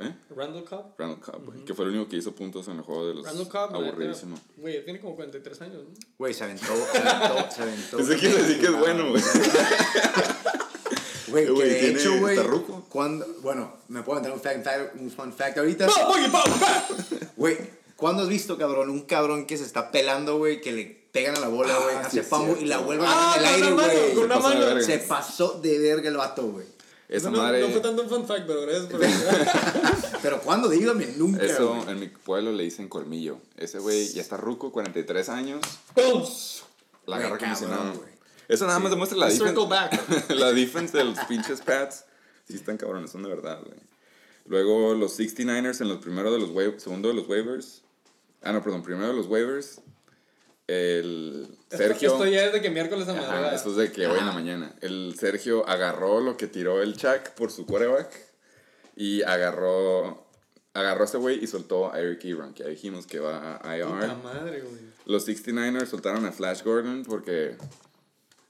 [0.00, 0.16] ¿eh?
[0.30, 0.94] Randall Cobb.
[0.98, 1.64] Randall Cobb, güey.
[1.64, 3.74] Que fue el único que hizo puntos en el juego de los Randall Cobb.
[3.76, 4.36] aburridísimo.
[4.56, 5.94] Güey, tiene como 43 años, ¿no?
[6.18, 7.96] Güey, se aventó, se aventó, se aventó.
[7.98, 9.22] Pensé que decir que es bueno, güey.
[11.30, 12.84] Güey, que Güey, de tiene- hecho, güey, está ruco.
[12.88, 15.86] cuando, bueno, me puedo entrar un, fact, un fun fact ahorita.
[17.36, 17.58] Güey,
[17.96, 21.40] ¿cuándo has visto, cabrón, un cabrón que se está pelando, güey, que le pegan a
[21.40, 23.72] la bola, güey, Ah, sí hace es fumble y la vuelven Ah, en el aire,
[23.72, 24.14] güey?
[24.14, 24.66] con una Se pasó de mano.
[24.74, 24.82] verga.
[24.86, 26.66] Se pasó de verga el vato, güey.
[27.08, 27.60] Esa no, madre.
[27.62, 29.00] no fue tanto un fun fact, pero gracias por.
[30.22, 30.68] Pero ¿cuándo?
[30.68, 31.88] Dígame, nunca, Eso güey.
[31.90, 33.38] en mi pueblo le dicen colmillo.
[33.56, 35.60] Ese güey ya está ruco, 43 años.
[35.96, 36.62] Bones.
[37.06, 37.92] La agarra como si nada.
[38.50, 39.90] Eso nada más demuestra la defensa.
[40.34, 42.04] la defense de los pinches Pats.
[42.48, 43.78] Sí están cabrones, son de verdad, güey.
[44.46, 47.82] Luego los 69ers en los primeros de los waivers, segundo de los waivers.
[48.42, 49.80] Ah, no, perdón, primero de los waivers.
[50.66, 52.12] El Sergio.
[52.12, 53.54] Esto ya es de que miércoles a Ajá, madrugada.
[53.54, 54.74] esto es de que hoy en la mañana.
[54.80, 58.12] El Sergio agarró lo que tiró el Chuck por su quarterback.
[58.96, 60.26] Y agarró.
[60.72, 63.76] Agarró a ese güey y soltó a Eric Ebron, que ya dijimos que va a
[63.76, 63.84] IR.
[63.86, 64.80] Puta madre, güey.
[65.06, 67.56] Los 69ers soltaron a Flash Gordon porque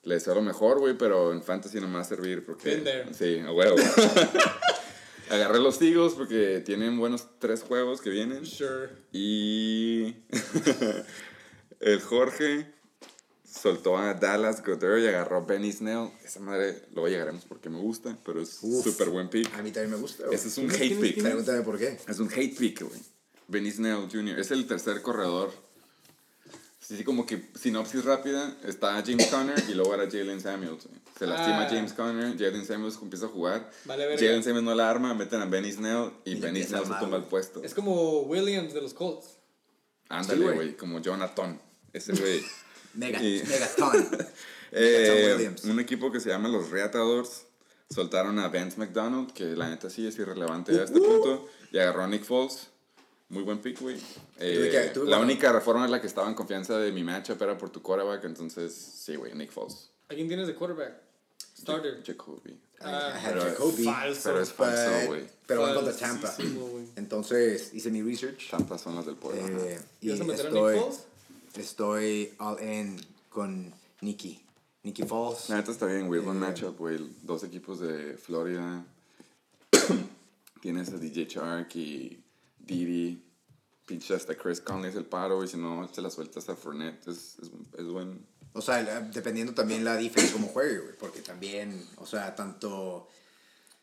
[0.03, 2.71] le deseo lo mejor, güey, pero en Fantasy no me va a servir porque...
[2.71, 3.15] Been there.
[3.15, 3.77] Sí, a huevo.
[5.31, 8.45] Agarré los Eagles porque tienen buenos tres juegos que vienen.
[8.45, 8.89] Sure.
[9.13, 10.17] Y
[11.81, 12.67] el Jorge
[13.45, 16.11] soltó a Dallas Goddard y agarró a Benny Snell.
[16.25, 19.55] Esa madre, luego llegaremos porque me gusta, pero es súper buen pick.
[19.55, 20.35] A mí también me gusta, güey.
[20.35, 21.23] Ese es un hate pick.
[21.23, 21.99] Pregúntame por qué.
[22.09, 23.01] Es un hate pick, güey.
[23.47, 24.39] Benny Snell Jr.
[24.39, 25.53] Es el tercer corredor.
[26.91, 28.57] Sí, sí, como que sinopsis rápida.
[28.65, 30.89] Está James Conner y luego era Jalen Samuels.
[31.17, 31.69] Se lastima Ah.
[31.71, 33.71] James Conner, Jalen Samuels empieza a jugar.
[33.85, 34.17] Vale.
[34.19, 37.23] Jalen Samuels no la arma, meten a Benny Snell y, Benny Snell se toma el
[37.23, 37.63] puesto.
[37.63, 39.37] Es como Williams de los Colts.
[40.09, 40.77] Ándale, güey.
[40.77, 41.61] como Jonathan.
[41.93, 42.43] Ese güey.
[42.95, 44.09] Mega, Y- Megaton.
[44.73, 45.63] Eh, Williams.
[45.65, 47.47] un equipo que se llama los Reatadores
[47.89, 52.03] soltaron a Vance McDonald, que la neta sí es irrelevante a este punto, y agarró
[52.05, 52.69] a Nick Foles.
[53.31, 53.97] Muy buen pick, güey.
[54.39, 55.21] Eh, la bueno.
[55.21, 58.25] única reforma en la que estaba en confianza de mi matchup era por tu quarterback,
[58.25, 59.91] entonces sí, güey, Nick Foles.
[60.09, 60.95] ¿A quién tienes de quarterback?
[61.59, 62.03] Starter.
[62.05, 62.51] Jacoby.
[62.51, 64.21] I had pero- Jacoby, falso.
[64.25, 65.23] Pero es falso, güey.
[65.47, 66.35] pero van contra Tampa.
[66.97, 68.51] Entonces hice mi research.
[68.51, 69.63] Tampas son las del pueblo.
[69.65, 71.01] Eh, y ¿Y vas a meter a Nick estoy, Foles?
[71.57, 74.43] estoy all in con Nicky.
[74.83, 75.51] Nicky Falls.
[75.51, 76.21] La neta está bien, güey.
[76.21, 76.99] Buen Eh, matchup, güey.
[77.23, 78.83] Dos equipos de Florida.
[80.63, 82.19] Tienes a DJ Shark y
[82.65, 83.27] Didi.
[83.87, 87.09] Pinche hasta Chris Conley es el paro, y si no, se la sueltas a Fournette.
[87.09, 88.25] Es, es, es buen.
[88.53, 90.97] O sea, dependiendo también la defense como juegue, güey.
[90.99, 93.09] Porque también, o sea, tanto...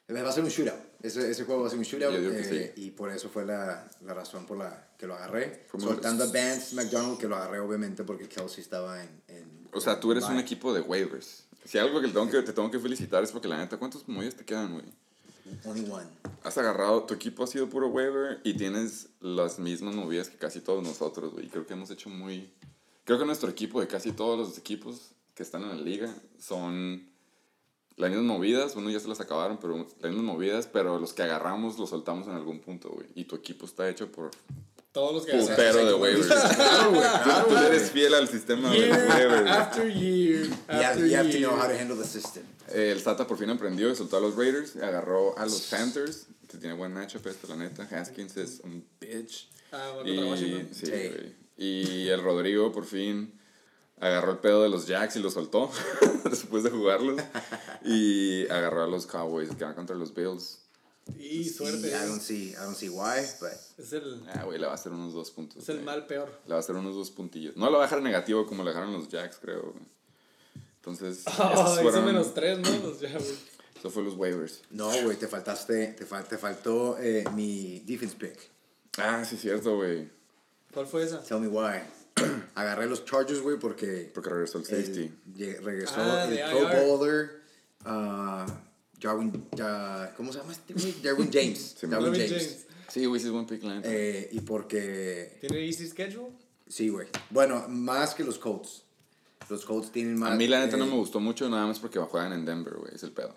[0.10, 0.80] Va a ser un shootout.
[1.04, 2.13] Ese, ese juego va a ser un shootout.
[2.16, 2.82] Eh, sí.
[2.82, 5.66] Y por eso fue la, la razón por la que lo agarré.
[5.68, 9.10] Fue Soltando a Vance McDonald, que lo agarré obviamente porque Kelsey estaba en...
[9.28, 10.42] en O sea, tú eres un bye.
[10.42, 11.44] equipo de waivers.
[11.66, 14.08] Si algo que, te tengo que te tengo que felicitar es porque la neta, ¿cuántos
[14.08, 14.86] movidas te quedan, güey?
[15.65, 16.05] Only one.
[16.43, 20.60] Has agarrado, tu equipo ha sido puro waiver y tienes las mismas movidas que casi
[20.62, 21.47] todos nosotros, güey.
[21.47, 22.49] Creo que hemos hecho muy...
[23.05, 27.07] Creo que nuestro equipo, de casi todos los equipos que están en la liga, son
[27.95, 28.75] las mismas movidas.
[28.75, 32.27] Unos ya se las acabaron, pero las mismas movidas, pero los que agarramos los soltamos
[32.27, 33.07] en algún punto, güey.
[33.15, 34.31] Y tu equipo está hecho por
[34.91, 36.27] Todos los que putero de waivers.
[36.55, 39.49] Claro, güey, claro, Tú eres fiel al sistema de Year waivers.
[39.51, 40.45] after year.
[40.45, 41.49] You have, After you have to year.
[41.49, 42.43] know how to handle the system.
[42.73, 44.75] Eh, El Sata por fin aprendió y soltó a los Raiders.
[44.77, 47.84] Agarró a los Panthers, que tiene buen matchup esto, la neta.
[47.84, 49.49] Haskins es un bitch.
[49.71, 50.69] Ah, contra Y, Washington.
[50.73, 50.91] sí, Sí.
[50.91, 51.36] güey.
[51.58, 53.34] y el Rodrigo por fin
[53.99, 55.71] agarró el pedo de los Jacks y lo soltó
[56.30, 57.19] después de jugarlos.
[57.84, 60.60] Y agarró a los Cowboys que van contra los Bills.
[61.17, 61.88] Y suerte.
[61.88, 63.49] I don't see, I don't see why, but...
[63.77, 65.63] Es el, Ah, güey, le va a hacer unos dos puntos.
[65.63, 65.86] es el güey.
[65.86, 66.30] mal peor.
[66.45, 67.56] Le va a hacer unos dos puntillos.
[67.56, 69.73] No lo va a dejar negativo como le dejaron los Jacks, creo.
[70.89, 72.69] Entonces, Oh, esos fueron- menos tres, ¿no?
[72.89, 73.34] Los ya, güey.
[73.80, 74.62] eso fue los waivers.
[74.71, 78.38] No, güey, te faltaste, te, fal- te faltó eh, mi defense pick.
[78.97, 80.10] Ah, sí, cierto, güey.
[80.73, 81.21] ¿Cuál fue esa?
[81.23, 81.82] Tell me why.
[82.56, 85.12] Agarré los Chargers, güey, porque Porque regresó el el- safety.
[85.36, 86.86] lle- regresó Ah, el Pro.
[86.97, 87.41] Bowler,
[87.86, 88.45] ah,
[89.00, 90.95] Jarwin, ya- ¿cómo se llama este güey?
[91.04, 91.76] Jarwin James.
[91.80, 92.32] Sí, Jarwin Jarwin James.
[92.43, 92.65] James.
[92.89, 93.89] Sí, güey, sí es buen pick, la neta.
[93.91, 96.32] Eh, y porque, ¿Tiene easy schedule?
[96.67, 97.08] sí, güey.
[97.30, 98.84] Bueno, más que los Colts.
[99.49, 100.31] Los Colts tienen más.
[100.31, 102.75] A mí la neta no eh, me gustó mucho, nada más porque juegan en Denver,
[102.75, 103.33] güey, es el pedo.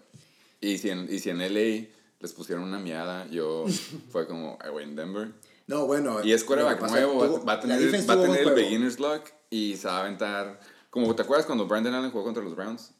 [0.60, 1.86] Y si en, y si en LA
[2.20, 3.64] les pusieron una miada, yo
[4.10, 5.32] fue como, "Ay, güey, en Denver.
[5.66, 6.24] No, bueno.
[6.24, 7.78] Y es quarterback nuevo, va, tuvo- va a tener,
[8.10, 10.60] va a tener el beginner's luck y se va a aventar.
[10.90, 12.90] Como, ¿te acuerdas cuando Brandon Allen jugó contra los Browns?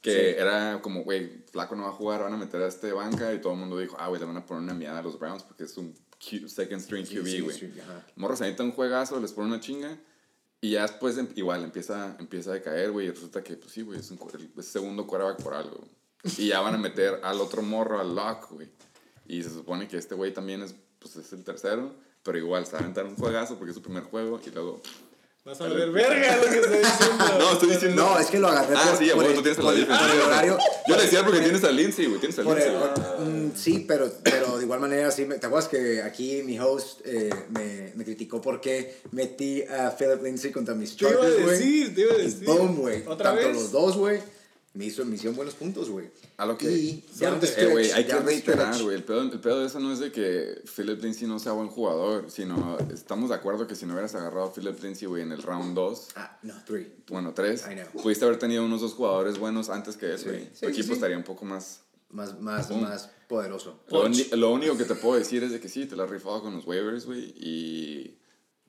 [0.00, 0.40] Que Sí.
[0.40, 3.40] era como, güey, Flaco no va a jugar, van a meter a este banca y
[3.40, 5.42] todo el mundo dijo, ah, güey, le van a poner una miada a los Browns
[5.42, 7.58] porque es un Q- second string Sí, QB, sí, güey.
[7.58, 8.04] sí, ajá.
[8.16, 9.98] Morros necesita un juegazo, les pone una chinga.
[10.64, 13.08] Y ya después em- igual empieza, empieza a decaer, güey.
[13.08, 14.18] Y resulta que, pues sí, güey, es un
[14.62, 15.78] segundo quarterback por algo.
[16.38, 18.70] Y ya van a meter al otro morro, al Lock, güey.
[19.26, 21.92] Y se supone que este güey también es, pues, es el tercero.
[22.22, 24.40] Pero igual se va a aventar un juegazo porque es su primer juego.
[24.42, 24.80] Y luego.
[25.44, 27.24] Vas a ver verga lo que estoy diciendo.
[27.38, 28.02] No, estoy diciendo.
[28.02, 29.86] No, es que lo agarré Ah, por, sí, a por el, tú tienes por el-
[29.86, 30.56] por el horario.
[30.88, 32.18] Yo le decía porque tienes a Lindsay, güey.
[32.18, 33.28] Tienes a Lindsay, güey.
[33.28, 37.00] mm, sí, pero, pero de igual manera, sí, me- ¿te acuerdas que aquí mi host
[37.04, 41.42] eh, me, me criticó porque metí a Philip Lindsay contra mis Te iba a Chargers,
[41.42, 41.58] güey?
[41.58, 42.44] decir, te iba a decir.
[42.46, 43.02] Boom, güey.
[43.06, 43.54] ¿Otra Tanto vez?
[43.54, 44.20] los dos, güey.
[44.74, 46.10] Me hizo, me hicieron buenos puntos, güey.
[46.36, 46.70] A lo que.
[46.70, 48.96] Y ya Eh, güey, stretch, hay que reiterar, güey.
[48.96, 51.68] El pedo, el pedo de eso no es de que Philip Lindsay no sea buen
[51.68, 55.30] jugador, sino estamos de acuerdo que si no hubieras agarrado a Philip Lindsay, güey, en
[55.30, 56.92] el round 2, Ah, no, three.
[57.08, 58.02] bueno, 3, I know.
[58.02, 60.24] pudiste haber tenido unos dos jugadores buenos antes que Sí.
[60.24, 60.40] güey.
[60.46, 60.92] Sí, Tu sí, equipo sí.
[60.94, 61.80] estaría un poco más.
[62.10, 62.82] Más, más, Boom.
[62.82, 63.80] más poderoso.
[63.90, 66.42] Lo, lo único que te puedo decir es de que sí, te la has rifado
[66.42, 68.18] con los waivers, güey, y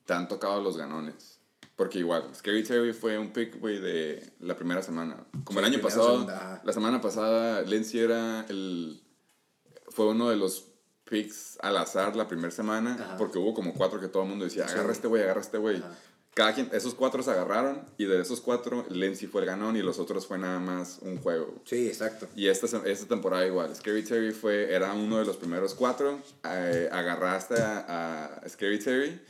[0.04, 1.35] te han tocado los ganones.
[1.76, 5.26] Porque igual, Scary Terry fue un pick, güey, de la primera semana.
[5.44, 9.02] Como Sí, el año pasado, segunda, la semana pasada, Lindsay era el...
[9.90, 10.64] Fue uno de los
[11.04, 13.16] picks al azar la primera semana, Ajá.
[13.18, 15.82] porque hubo como cuatro que todo el mundo decía, agarra este güey, agarra este güey.
[16.34, 19.82] Cada quien, esos cuatro se agarraron, y de esos cuatro, Lindsay fue el ganón, y
[19.82, 21.62] los otros fue nada más un juego.
[21.64, 22.26] Sí, exacto.
[22.34, 23.74] Y esta, esta temporada igual.
[23.74, 26.20] Scary Terry fue, era uno de los primeros cuatro.
[26.44, 29.20] eh, agarraste a, a Scary Terry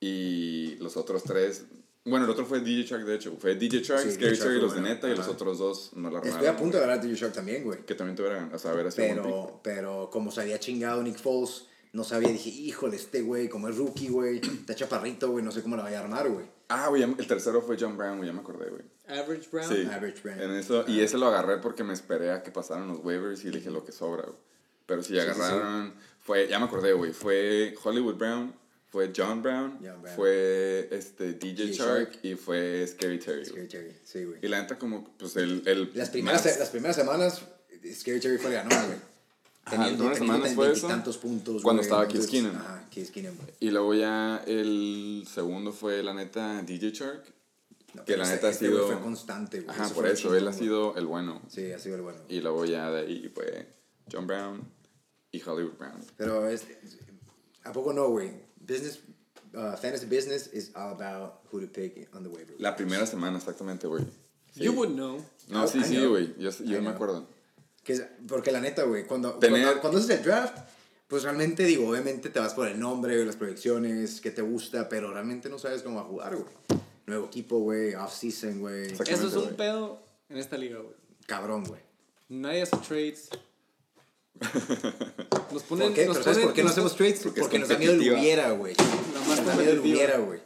[0.00, 1.64] y los otros tres.
[2.04, 3.36] Bueno, el otro fue DJ Shark, de hecho.
[3.38, 5.90] Fue DJ Shark, Sí, Scary DJ Shark Terry, los de neta, y los otros dos
[5.94, 6.54] no la Estoy armaron.
[6.54, 7.84] a punto de hablar de Shark también, güey.
[7.84, 9.22] Que también te hubieran, o sea, sido buen pick.
[9.22, 13.68] Pero, pero como se había chingado Nick Foles, no sabía, dije, híjole, este güey, como
[13.68, 16.46] es rookie, güey, está chaparrito, güey, no sé cómo la vaya a armar, güey.
[16.68, 18.82] Ah, güey, el tercero fue John Brown, güey, ya me acordé, güey.
[19.08, 19.68] Average Brown.
[19.68, 19.88] Sí.
[19.92, 20.40] Average Brown.
[20.40, 23.50] En eso, y ese lo agarré porque me esperé a que pasaran los waivers y
[23.50, 24.38] le dije lo que sobra, güey.
[24.86, 28.54] Pero si sí, agarraron, fue, ya me acordé, güey, fue Hollywood Brown,
[28.90, 30.16] fue John Brown, John Brown.
[30.16, 32.18] fue este DJ Shark, Shark.
[32.24, 33.44] y fue Scary Terry.
[33.46, 34.38] Scary Terry, sí, güey.
[34.42, 35.62] Y la neta como, pues el...
[35.66, 37.40] el Las primeras, más- las primeras semanas,
[37.94, 38.98] Scary Terry fue ganador, güey.
[39.64, 40.88] Ajá, las primeras semanas fue eso.
[40.88, 42.56] tantos puntos, Cuando güey, estaba Case Keenum.
[42.56, 43.54] Ajá, güey.
[43.60, 47.22] Y luego ya el segundo fue, la neta, DJ Shark.
[47.94, 49.70] No, Que la este- neta ha este sido- fue constante, güey.
[49.70, 51.42] Ajá, Eso por eso, él ha sido el bueno.
[51.48, 52.18] Sí, ha sido el bueno.
[52.28, 53.66] Y luego ya de ahí fue
[54.10, 54.60] John Brown
[55.32, 56.00] y Hollywood Brown.
[56.16, 56.64] Pero es-
[57.64, 58.30] ¿a poco no, güey?
[58.70, 59.00] Business,
[59.54, 62.54] uh, fantasy business is all about who to pick on the waiver.
[62.58, 64.04] La primera semana, exactamente, güey.
[64.54, 64.64] Sí.
[64.64, 65.24] You would know.
[65.48, 66.10] No, sí, I sí, know.
[66.10, 66.34] güey.
[66.38, 67.26] Yo, yo I me acuerdo.
[67.84, 70.56] Que porque la neta, güey, cuando, Tener- cuando, cuando haces el draft,
[71.08, 75.12] pues realmente digo, obviamente te vas por el nombre, las proyecciones, qué te gusta, pero
[75.12, 76.80] realmente no sabes cómo va a jugar, güey.
[77.06, 78.92] Nuevo equipo, güey, off-season, güey.
[78.92, 79.56] Eso es un güey.
[79.56, 80.94] pedo en esta liga, güey.
[81.26, 81.80] Cabrón, güey.
[82.28, 83.28] Nadie hace trades.
[85.52, 86.06] Nos ponen, ¿Por qué?
[86.06, 87.20] nos ¿Pero sabes ponen- por qué no hacemos trades?
[87.22, 88.74] Porque Porque, nos da miedo el hubiera, güey.
[89.26, 90.40] Nos da miedo el hubiera, güey.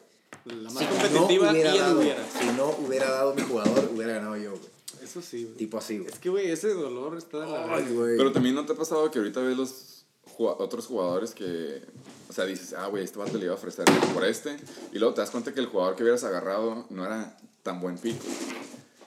[0.47, 2.25] La más Si competitiva no hubiera y el dado, hubiera.
[2.39, 4.63] Si no hubiera dado mi jugador, hubiera ganado yo, güey.
[5.03, 5.57] Eso sí, güey.
[5.57, 6.11] Tipo así, güey.
[6.11, 8.17] Es que, güey, ese dolor está de la Ay, güey.
[8.17, 10.05] Pero también no te ha pasado que ahorita ves los
[10.39, 11.83] otros jugadores que,
[12.29, 14.57] o sea, dices, ah, güey, este vato le iba a ofrecer por este,
[14.93, 17.97] y luego te das cuenta que el jugador que hubieras agarrado no era tan buen
[17.99, 18.17] pick.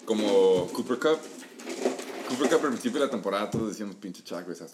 [0.06, 1.20] Como Cooper Cup.
[2.28, 4.68] Cooper Cup al principio de la temporada todos decíamos, pinche Chuck, güey, se,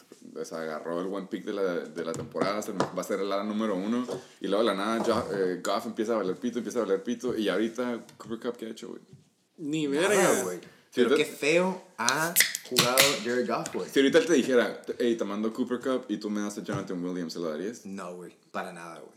[0.46, 3.32] se agarró el buen pick de la, de la temporada, se- va a ser el
[3.32, 4.06] ala número uno,
[4.42, 7.04] y luego de la nada Jo- eh, Goff empieza a valer pito, empieza a valer
[7.04, 9.02] pito, y ahorita Cooper Cup, ¿qué ha hecho, güey?
[9.58, 10.44] Ni verga.
[10.44, 10.60] güey.
[10.90, 12.34] Sí, Pero qué feo ha
[12.70, 13.90] jugado Jared Goff, güey.
[13.90, 16.64] Si ahorita él te dijera, hey, te mando Cooper Cup y tú me das a
[16.64, 17.84] Jonathan Williams, ¿se lo darías?
[17.86, 18.36] No, güey.
[18.52, 19.14] Para nada, güey.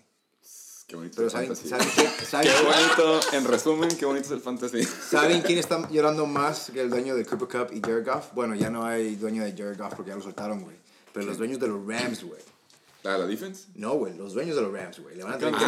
[0.87, 1.57] Qué bonito Pero ¿saben.
[1.57, 4.83] ¿saben, quién, saben, Qué bonito, en resumen, qué bonito es el fantasy.
[5.11, 8.33] ¿saben quién está llorando más que el dueño de Cooper Cup y Jared Goff?
[8.35, 10.77] Bueno, ya no hay dueño de Jared Goff porque ya lo soltaron, güey.
[11.13, 12.41] Pero los dueños de los Rams, güey.
[13.03, 13.69] ¿La, la defense?
[13.75, 15.17] No, güey, los dueños de los Rams, güey.
[15.17, 15.65] Le van a tener Ah, que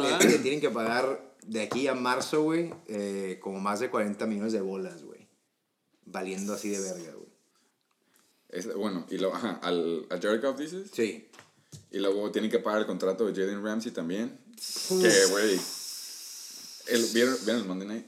[0.00, 0.20] pagar.
[0.22, 4.24] le- le tienen que pagar de aquí a marzo, güey, eh, como más de 40
[4.26, 5.26] millones de bolas, güey.
[6.06, 7.28] Valiendo así de verga, güey.
[8.50, 10.90] Es, bueno, y luego, ajá, al, a Jared Goff dices.
[10.92, 11.28] Sí.
[11.94, 14.36] Y luego tienen que pagar el contrato de Jalen Ramsey también.
[14.88, 15.60] Que, güey.
[16.88, 18.06] el- ¿Vieron, ¿Vieron el Monday Night?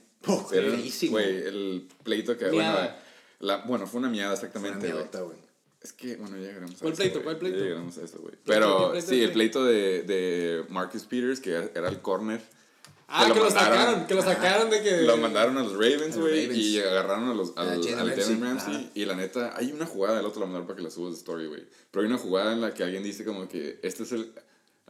[1.12, 2.46] Güey, el pleito que.
[2.50, 2.76] Bueno,
[3.38, 5.38] la, bueno, fue una miada Fue una exactamente, güey.
[5.80, 7.14] Es que, bueno, ya llegaremos a ¿Cuál eso, pleito?
[7.14, 7.24] güey.
[7.24, 7.58] ¿Cuál pleito?
[7.58, 8.32] Ya llegaremos a eso, güey.
[8.34, 12.40] ¿Qué Pero sí, el pleito de, de Marcus Peters, que era el corner.
[13.08, 13.76] Ah, lo que lo mandaron.
[13.78, 15.02] sacaron, que lo sacaron de que.
[15.02, 18.42] Lo mandaron a los Ravens, güey, y agarraron a los, al, A al Jalen Jalen
[18.42, 18.90] Ramsey.
[18.94, 21.18] Y la neta, hay una jugada, el otro lo mandaron para que la subas de
[21.18, 21.64] story, güey.
[21.90, 24.32] Pero hay una jugada en la que alguien dice como que este es el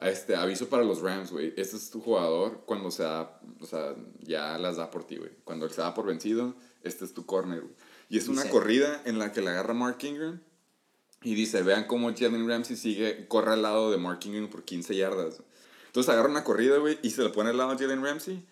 [0.00, 1.54] este aviso para los Rams, güey.
[1.56, 5.30] Este es tu jugador cuando se da, o sea, ya las da por ti, güey.
[5.44, 7.72] Cuando él se da por vencido, este es tu corner, güey.
[8.08, 10.40] Y es una Dice- corrida en la que le agarra Mark Ingram.
[11.22, 14.94] Y dice, vean cómo Jalen Ramsey sigue, corre al lado de Mark Ingram por 15
[14.94, 15.42] yardas.
[15.96, 18.44] Entonces agarra una corrida, güey, y se la pone al lado de Jalen Ramsey.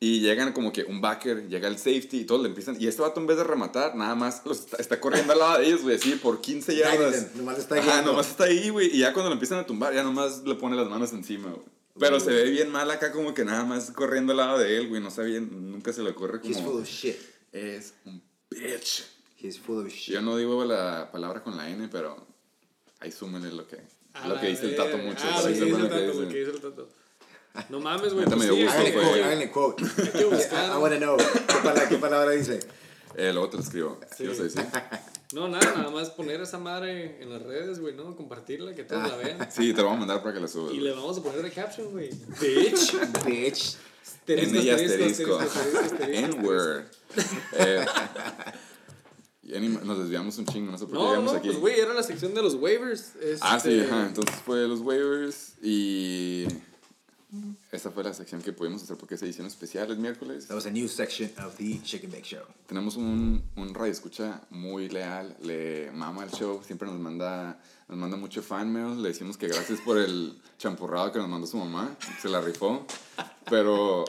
[0.00, 2.76] Y llegan como que un backer, llega el safety y todos le empiezan.
[2.78, 5.58] Y este vato en vez de rematar, nada más los está, está corriendo al lado
[5.60, 7.34] de ellos, güey, así por 15 yardas.
[7.36, 8.10] Nomás está Ajá, guiando.
[8.12, 8.94] nomás está ahí, güey.
[8.94, 11.62] Y ya cuando lo empiezan a tumbar, ya nomás le pone las manos encima, güey.
[11.98, 14.88] Pero se ve bien mal acá, como que nada más corriendo al lado de él,
[14.88, 15.00] güey.
[15.02, 16.78] No sé bien, nunca se le ocurre He's full como.
[16.80, 17.16] of shit.
[17.52, 19.04] Es un bitch.
[19.38, 20.14] He's full of shit.
[20.16, 22.26] Yo no digo la palabra con la N, pero
[23.00, 23.78] ahí súmenle lo que,
[24.22, 25.24] A lo la que dice el tato mucho.
[25.24, 26.32] Ah, lo que dice sepan el lo que tato, lo dice.
[26.32, 26.88] que dice el tato.
[27.68, 28.26] No mames, güey.
[28.26, 29.84] Pues sí, Háganle quote, háganle quote.
[29.84, 30.64] Hay que buscar.
[30.66, 31.16] I, I wanna know.
[31.16, 32.60] ¿Qué palabra, qué palabra dice?
[33.16, 33.98] Eh, luego te lo escribo.
[34.16, 34.64] ¿Qué ibas a decir?
[35.32, 38.16] No, nada, nada más poner esa madre en las redes, güey, ¿no?
[38.16, 39.48] Compartirla, que todos la vean.
[39.52, 40.72] Sí, te lo voy a mandar para que la subas.
[40.72, 40.88] Y güey.
[40.88, 42.10] le vamos a poner de caption, güey.
[42.40, 42.96] Bitch.
[43.24, 43.76] Bitch.
[44.02, 45.38] Asterisco, N y asterisco, asterisco.
[45.38, 46.84] asterisco, asterisco, N-word.
[47.58, 47.86] Eh,
[49.84, 51.48] nos desviamos un chingo, no sé por qué No, llegamos no, aquí.
[51.48, 53.12] pues, güey, era la sección de los waivers.
[53.40, 54.06] ah, sí, este, ajá.
[54.06, 56.46] Entonces fue los waivers y.
[57.70, 60.48] Esta fue la sección que pudimos hacer porque es edición especial el miércoles.
[60.48, 62.42] That was a new section of the Chicken Bake Show.
[62.66, 67.96] Tenemos un, un radio escucha muy leal, le mama el show, siempre nos manda, nos
[67.96, 71.56] manda mucho fan mail, le decimos que gracias por el champurrado que nos mandó su
[71.56, 72.84] mamá, se la rifó,
[73.48, 74.04] pero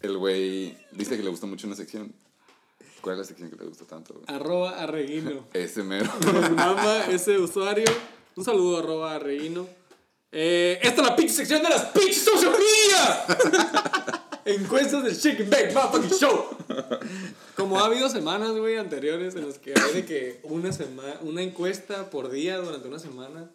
[0.00, 2.12] el güey dice que le gusta mucho una sección.
[3.02, 4.14] ¿Cuál es la sección que le gusta tanto?
[4.14, 4.24] güey?
[4.28, 5.44] Arroba arreguino.
[5.52, 6.08] Ese mero.
[6.54, 7.84] Mama ese usuario.
[8.36, 9.68] Un saludo, arroba arreguino.
[10.30, 14.22] Eh, esta es la pinche sección de las pinches social media.
[14.44, 16.46] Encuestas del Chicken Bake Motherfucking Show.
[17.56, 21.42] Como ha habido semanas, güey, anteriores en las que hay de que una, semana una
[21.42, 23.50] encuesta por día durante una semana.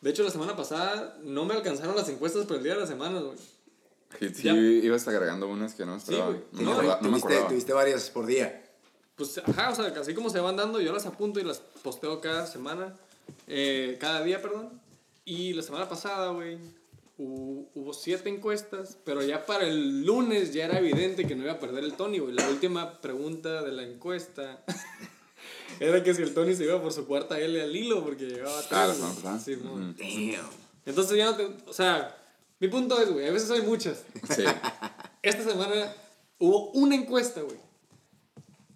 [0.00, 2.86] De hecho, la semana pasada no me alcanzaron las encuestas por el día de la
[2.86, 3.38] semana, güey.
[4.18, 4.54] Sí, sí, Ya.
[4.54, 6.26] ibas agregando unas que no esperaba.
[6.26, 6.40] güey.
[6.52, 7.48] no, me No, acordaba, no me tuviste, acordaba.
[7.48, 8.64] tuviste varias por día.
[9.16, 12.20] Pues, ajá, o sea, así como se van dando, yo las apunto y las posteo
[12.20, 12.94] cada semana,
[13.46, 14.70] eh, cada día, perdón.
[15.24, 16.56] Y la semana pasada, güey,
[17.18, 21.52] hu- hubo siete encuestas, pero ya para el lunes ya era evidente que no iba
[21.52, 22.32] a perder el Tony, güey.
[22.34, 24.64] La última pregunta de la encuesta
[25.80, 28.58] era que si el Tony se iba por su cuarta L al hilo, porque llevaba
[28.58, 28.96] Ah, tres, la güey.
[28.96, 29.38] semana pasada.
[29.38, 30.32] Sí.
[30.36, 30.50] Damn.
[30.86, 32.16] Entonces ya no te, o sea,
[32.60, 34.04] mi punto es, güey, a veces hay muchas.
[34.34, 34.44] Sí.
[35.22, 35.92] Esta semana
[36.38, 37.56] hubo una encuesta, güey.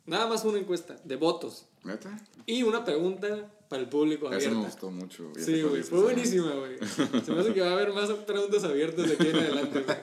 [0.07, 1.67] Nada más una encuesta de votos.
[1.85, 2.19] ¿Neta?
[2.47, 4.57] Y una pregunta para el público Eso abierta.
[4.59, 5.33] me gustó mucho.
[5.39, 6.79] Sí, güey, fue buenísima, güey.
[7.25, 9.97] Se me hace que va a haber más preguntas abiertas de aquí en adelante, güey.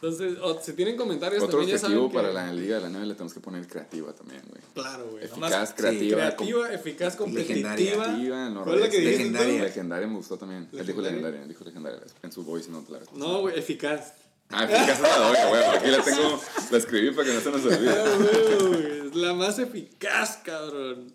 [0.00, 2.28] Entonces, o, si tienen comentarios Otro también ya saben objetivo que...
[2.28, 4.62] para la Liga de la 9 le tenemos que poner creativa también, güey.
[4.74, 5.24] Claro, güey.
[5.24, 6.16] Eficaz, Nomás creativa.
[6.18, 7.74] creativa, eficaz, competitiva.
[7.74, 8.48] Legendaria.
[8.50, 9.62] No, ¿Cuál es la que legendaria.
[9.64, 10.68] Legendaria me gustó también.
[10.72, 11.42] Él dijo ¿Legendaria?
[11.42, 13.00] él dijo legendaria en su voice note la.
[13.14, 14.12] No, güey, eficaz.
[14.50, 15.64] Ah, eficaz es la doy, güey.
[15.64, 18.68] Aquí la tengo, la escribí para que no se nos Ah, olvide.
[18.68, 21.12] güey, Es la más eficaz, cabrón.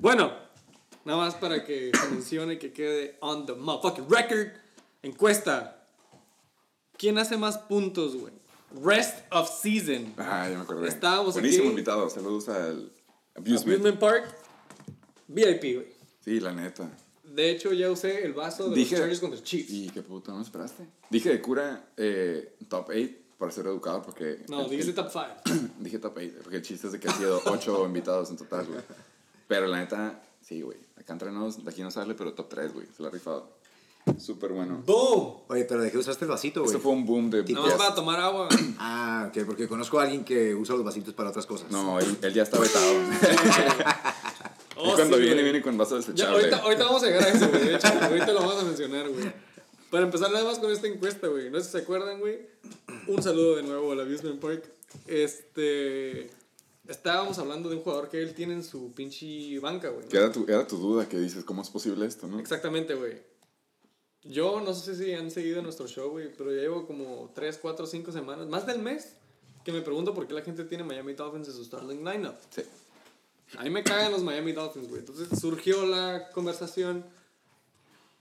[0.00, 0.32] Bueno,
[1.04, 4.48] nada más para que se mencione que quede on the motherfucking record.
[5.02, 5.77] Encuesta.
[6.98, 8.34] ¿Quién hace más puntos, güey?
[8.84, 10.12] Rest of season.
[10.18, 10.88] Ah, ya me acordé.
[10.88, 11.70] Estábamos Buenísimo aquí.
[11.70, 12.10] invitado.
[12.10, 12.92] Saludos al
[13.34, 13.66] Abusement.
[13.78, 14.34] Amusement Park.
[15.28, 15.86] VIP, güey.
[16.24, 16.90] Sí, la neta.
[17.24, 19.70] De hecho, ya usé el vaso de Dije- los Chargers contra Chiefs.
[19.70, 20.86] Y qué puto, no me esperaste.
[21.08, 24.44] Dije de cura eh, top 8 para ser educado porque.
[24.48, 25.68] No, el- dijiste el- top 5.
[25.78, 28.66] Dije top 8 porque el chiste es de que ha sido 8 invitados en total,
[28.66, 28.80] güey.
[29.46, 30.78] Pero la neta, sí, güey.
[30.96, 32.86] Acá entre nos, de aquí no sale, pero top 3, güey.
[32.94, 33.57] Se lo ha rifado.
[34.18, 34.82] Súper bueno.
[34.86, 35.42] ¡Boom!
[35.48, 36.72] Oye, pero ¿de qué usaste el vasito, güey?
[36.72, 37.74] Este fue un boom de más BTS.
[37.74, 38.48] para tomar agua.
[38.78, 41.70] Ah, ok, porque conozco a alguien que usa los vasitos para otras cosas.
[41.70, 42.92] No, él, él ya está vetado.
[44.80, 45.44] Oh, y cuando sí, viene, güey.
[45.44, 46.36] viene con vaso Ya, desechable.
[46.38, 47.64] ahorita, ahorita vamos a llegar a eso, güey.
[47.64, 49.32] De hecho, ahorita lo vamos a mencionar, güey.
[49.90, 51.50] Para empezar nada más con esta encuesta, güey.
[51.50, 52.46] No sé si se acuerdan, güey.
[53.08, 54.70] Un saludo de nuevo al Abusement Park.
[55.08, 56.30] Este...
[56.86, 60.04] Estábamos hablando de un jugador que él tiene en su pinche banca, güey.
[60.04, 60.08] ¿no?
[60.08, 62.38] Que era tu, era tu duda que dices, ¿cómo es posible esto, no?
[62.38, 63.20] Exactamente, güey.
[64.24, 67.86] Yo no sé si han seguido nuestro show, güey, pero ya llevo como 3, 4,
[67.86, 69.14] 5 semanas, más del mes,
[69.64, 72.36] que me pregunto por qué la gente tiene Miami Dolphins en su starting lineup.
[72.50, 72.62] Sí.
[73.56, 75.00] A mí me cagan los Miami Dolphins, güey.
[75.00, 77.04] Entonces surgió la conversación.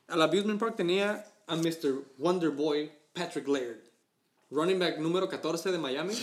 [0.08, 2.04] Al Abusement Park tenía a Mr.
[2.18, 3.82] Wonderboy Patrick Laird,
[4.52, 6.14] running back número 14 de Miami,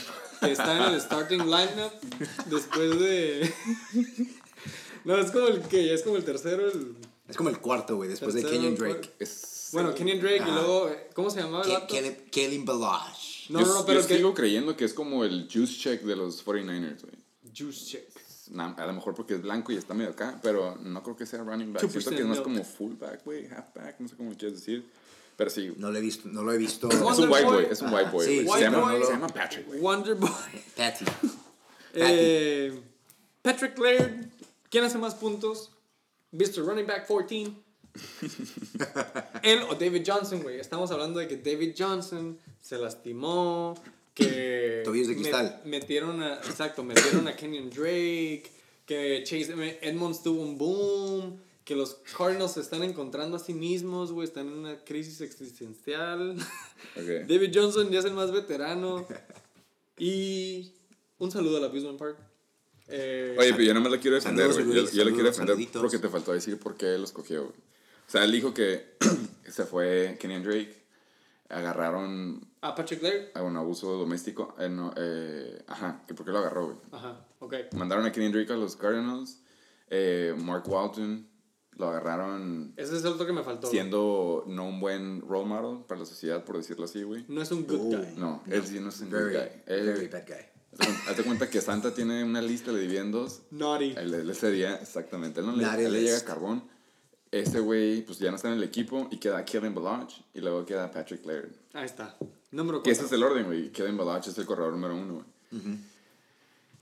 [0.41, 1.93] que está en el starting lineup
[2.47, 3.53] después de
[5.05, 6.97] No, es como el que es como el tercero, el...
[7.29, 8.95] Es como el cuarto, güey, después de Tercero, Kenyon cuarto.
[8.95, 9.14] Drake.
[9.18, 11.95] Es, Bueno, Kenyon Drake y luego, eh, ¿cómo se llamaba el Ke- vato?
[12.31, 13.51] Kellen- Balazs.
[13.51, 14.16] No, yo, no, no, pero yo que...
[14.16, 17.14] sigo creyendo que es como el juice check de los 49ers, güey.
[17.57, 18.09] Juice check.
[18.51, 21.27] Na- A lo mejor porque es blanco y está medio acá, pero no creo que
[21.27, 21.81] sea running back.
[21.89, 24.87] Siento 2% que es más como fullback, güey, halfback, no sé cómo quieres decir.
[25.37, 26.89] Pero sí, No lo he visto, no lo he visto.
[26.89, 27.66] es un white Boy.
[27.70, 28.25] es un white Ah, boy.
[28.27, 28.47] sí, güey.
[28.47, 29.03] White se, llama, boy.
[29.05, 29.81] se llama Patrick, güey.
[29.81, 30.31] Wonder Boy.
[30.77, 31.05] Patty.
[31.97, 32.81] Eh,
[33.43, 34.27] Patrick Laird.
[34.70, 35.70] ¿Quién hace más puntos?
[36.33, 36.64] Mr.
[36.64, 37.53] Running Back 14.
[39.42, 40.59] Él o David Johnson, güey.
[40.59, 43.74] Estamos hablando de que David Johnson se lastimó.
[44.14, 44.82] Que.
[44.84, 45.62] Tobillos de met- cristal.
[45.64, 46.34] metieron a.
[46.36, 48.51] Exacto, metieron a Kenyon Drake.
[48.86, 51.40] Que Chase Edmonds tuvo un boom.
[51.64, 54.26] Que los Cardinals se están encontrando a sí mismos, güey.
[54.28, 56.36] Están en una crisis existencial.
[56.97, 59.07] David Johnson ya es el más veterano.
[59.97, 60.72] Y
[61.18, 62.18] un saludo a la Abusement Park.
[62.88, 64.66] Eh, Oye, pero yo nada más le quiero defender, güey.
[64.74, 65.80] Yo, yo le quiero defender saluditos.
[65.80, 67.55] porque te faltó decir por qué él escogió, güey.
[68.15, 68.95] O sea, él dijo que
[69.51, 70.85] se fue Kenyon Drake,
[71.49, 73.31] agarraron a Patrick Laird.
[73.35, 74.55] a un abuso doméstico.
[74.61, 76.77] eh, no, eh, ajá, que por qué lo agarró, güey.
[76.93, 77.55] Ajá, ok.
[77.75, 79.41] Mandaron a Kenyon Drake a los Cardinals.
[79.91, 81.29] eh, Mark Walton
[81.73, 83.67] lo agarraron Ese es el otro que me faltó.
[83.69, 87.25] siendo no un buen role model para la sociedad, por decirlo así, güey.
[87.27, 87.99] No es un good Oh.
[87.99, 88.15] guy.
[88.17, 89.62] No, él sí no es un good Very, guy.
[89.67, 90.87] Él- very bad guy.
[91.09, 93.43] Hazte cuenta que Santa tiene una lista, le divide en dos.
[93.51, 93.95] Naughty.
[93.97, 95.41] Él, él ese día, exactamente.
[95.41, 96.62] Él, no le, él le llega carbón.
[97.35, 100.64] Ese güey, pues ya no está en el equipo y queda Kevin Balach y luego
[100.64, 101.51] queda Patrick Laird.
[101.72, 102.16] Ahí está.
[102.53, 103.07] Número Que ese 4.
[103.07, 103.72] es el orden, güey.
[103.72, 105.14] Kevin Balach es el corredor número uno,
[105.51, 105.78] güey.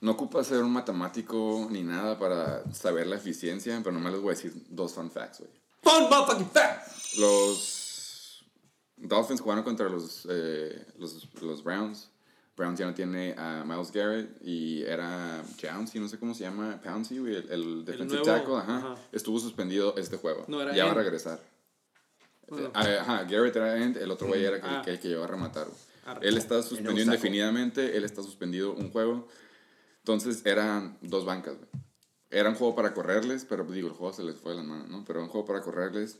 [0.02, 4.32] No ocupa ser un matemático ni nada para saber la eficiencia, pero nomás les voy
[4.32, 5.50] a decir dos fun facts, güey.
[5.82, 7.14] Fun motherfucking fact.
[7.16, 8.44] Los
[8.98, 12.10] Dolphins jugaron contra los, eh, los, los Browns.
[12.62, 16.80] Browns ya no tiene a Miles Garrett y era Jouncey, no sé cómo se llama,
[16.82, 18.94] Pouncey, güey, el, el defensive nuevo, tackle, ajá, ajá.
[19.10, 20.44] estuvo suspendido este juego.
[20.46, 21.40] No, era ya va a regresar.
[22.48, 22.70] Bueno.
[22.74, 24.82] Ah, Ajá, Garrett era end, el otro güey era el, Ah.
[24.84, 25.66] que, el que llegó a rematar.
[26.04, 26.28] Arre.
[26.28, 29.26] Él está suspendido indefinidamente, él está suspendido un juego.
[29.98, 31.68] Entonces eran dos bancas, güey.
[32.30, 34.86] Era un juego para correrles, pero digo, el juego se les fue de la mano,
[34.88, 35.04] ¿no?
[35.04, 36.18] Pero era un juego para correrles.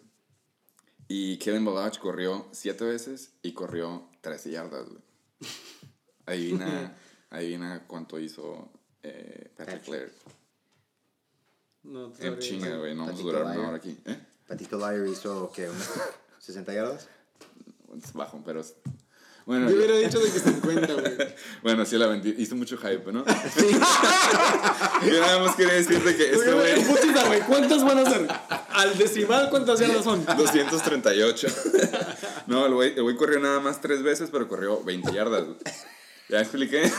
[1.09, 5.03] Y Kevin Balach corrió siete veces y corrió 13 yardas, güey.
[6.27, 6.95] Adivina,
[7.31, 8.71] adivina cuánto hizo
[9.03, 9.89] eh, Patrick Patrick.
[9.95, 10.13] Laird.
[11.85, 13.99] No, te Eh, chinga, güey, no vamos a durar una hora aquí.
[14.05, 14.19] ¿Eh?
[14.47, 15.69] Patito Liar hizo, ¿qué?
[15.69, 15.91] ¿Unas
[16.39, 17.09] 60 yardas?
[18.03, 18.61] Es bajo, pero...
[18.61, 18.75] es-
[19.47, 21.17] Bueno, Yo hubiera dicho de que 50, güey.
[21.65, 22.35] Bueno, sí la vendí.
[22.39, 23.25] Hizo mucho hype, ¿no?
[25.07, 26.85] Yo nada más quería decirte que este güey...
[26.85, 28.29] putita, güey, ¿cuántas van a ser?
[28.71, 30.25] Al decimal, ¿cuántas yardas son?
[30.25, 31.49] 238.
[32.47, 35.45] No, el güey, el güey corrió nada más tres veces, pero corrió 20 yardas.
[36.33, 36.83] ¿Ya expliqué?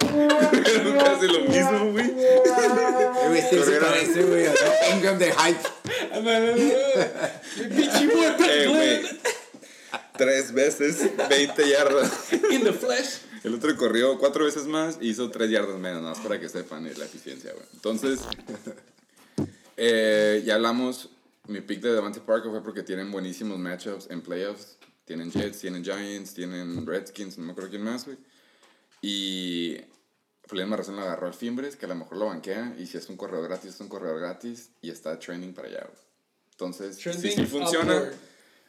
[0.00, 2.08] Corrieron casi lo mismo, güey.
[2.12, 4.46] Güey, Este se parece, güey,
[4.94, 5.60] Ingram de hype.
[7.68, 9.20] Pinche Patrick Eh, güey.
[10.16, 12.32] Tres veces, 20 yardas.
[12.52, 13.22] In the flesh.
[13.42, 16.48] El otro corrió cuatro veces más y hizo tres yardas menos, nada más para que
[16.48, 17.66] sepan eh, la eficiencia, güey.
[17.74, 18.20] Entonces,
[19.76, 21.08] eh, ya hablamos,
[21.48, 24.76] mi pick de Devante Parker fue porque tienen buenísimos matchups en playoffs.
[25.06, 28.16] Tienen Jets, tienen Giants, tienen Redskins, no me acuerdo quién más, güey.
[29.06, 29.76] Y
[30.46, 33.06] Flynn Marrazón lo agarró al Fimbres, que a lo mejor lo banquea, y si es
[33.10, 36.02] un corredor gratis, es un corredor gratis, y está trending para allá, güey.
[36.52, 38.14] Entonces, si sí funciona, upward.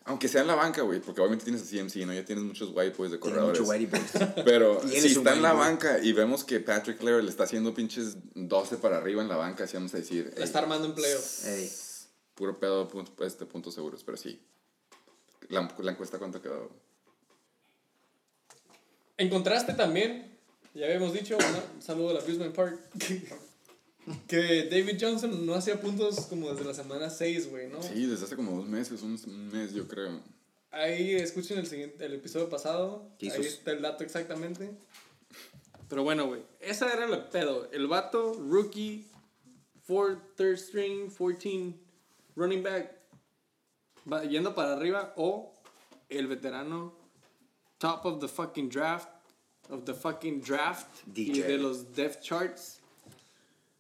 [0.03, 2.13] aunque sea en la banca, güey, porque obviamente tienes a CMC, ¿no?
[2.13, 3.61] Ya tienes muchos white boys de corredores.
[3.61, 4.11] mucho whitey boys.
[4.43, 5.71] Pero si está en la white boy.
[5.71, 9.37] banca y vemos que Patrick Laird le está haciendo pinches 12 para arriba en la
[9.37, 10.31] banca, así vamos a decir.
[10.33, 10.93] La "Ey, está armando.
[11.45, 11.71] Ey,
[12.33, 14.41] Puro pedo, punto, este, puntos seguros, pero sí.
[15.47, 16.69] La, la encuesta, ¿cuánto quedó?
[19.17, 20.37] En contraste también,
[20.73, 21.37] ya habíamos dicho,
[21.79, 22.79] saludo a la Abusement Park,
[24.27, 27.81] que David Johnson no hacía puntos como desde la semana 6, güey, ¿no?
[27.81, 29.13] Sí, desde hace como dos meses, un,
[29.51, 30.21] mes, yo creo.
[30.71, 34.71] Ahí escuchen el, siguiente, el episodio pasado, ¿Qué ahí está el dato exactamente.
[35.87, 37.69] Pero bueno, güey, esa era el pedo.
[37.71, 39.07] El vato, rookie,
[39.83, 41.75] four, third string, 14,
[42.35, 42.91] running back,
[44.29, 45.53] yendo para arriba, o
[46.09, 47.04] el veterano,
[47.85, 49.07] top of the fucking draft,
[49.69, 51.47] of the fucking draft, y DJ.
[51.47, 52.79] de los depth charts,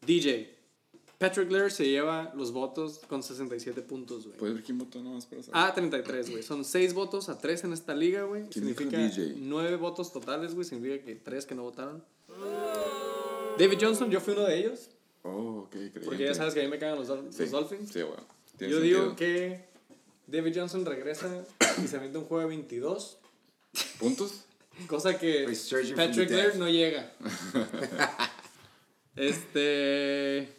[0.05, 0.49] DJ.
[1.17, 4.37] Patrick Laird se lleva los votos con 67 puntos, güey.
[4.37, 5.59] ¿Puedes ver quién votó nomás para saber?
[5.59, 6.43] Ah, 33, güey.
[6.43, 8.47] Son 6 votos a 3 en esta liga, güey.
[8.49, 9.35] ¿Quién dijo Significa DJ?
[9.39, 10.65] 9 votos totales, güey.
[10.65, 12.03] Significa que 3 que no votaron.
[13.57, 14.89] David Johnson, yo fui uno de ellos.
[15.23, 15.99] Oh, ok, creyente.
[16.01, 17.91] Porque ya sabes que a mí me cagan los, Sí, los Dolphins.
[17.91, 18.23] Sí, bueno.
[18.57, 19.03] tiene yo sentido.
[19.03, 19.65] digo que
[20.27, 21.45] David Johnson regresa
[21.81, 23.19] y se mete un juego de 22.
[23.99, 24.45] ¿Puntos?
[24.87, 27.11] Cosa que from Patrick Laird no llega.
[29.15, 30.53] este.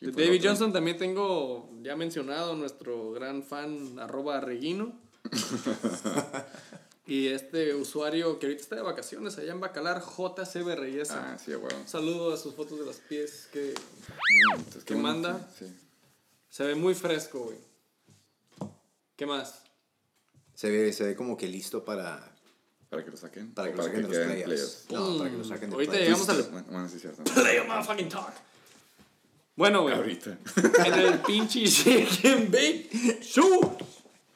[0.00, 0.48] De David otro.
[0.50, 4.92] Johnson también tengo ya mencionado nuestro gran fan arroba Reguino.
[7.06, 11.10] y este usuario que ahorita está de vacaciones allá en Bacalar, JCB Reyes.
[11.10, 11.76] Ah, sí, huevo.
[11.76, 13.74] Un saludo a sus fotos de los pies que
[14.32, 15.50] Muy bonitos, ¿Qué qué manda?
[15.58, 15.66] Sí.
[16.48, 17.58] se ve muy fresco, güey.
[19.16, 19.62] ¿Qué más?
[20.54, 22.29] Se ve, se ve como que listo para,
[22.90, 23.54] Para que lo saquen.
[23.54, 24.86] para que lo saquen de los playoffs.
[24.90, 27.22] No, para que lo saquen de Ahorita llegamos al Bueno, sí, es cierto.
[27.22, 28.32] Play a motherfucking talk.
[29.54, 29.94] Bueno, güey.
[29.94, 30.38] Ahorita.
[30.86, 33.78] en el pinche Shake and Bake Show.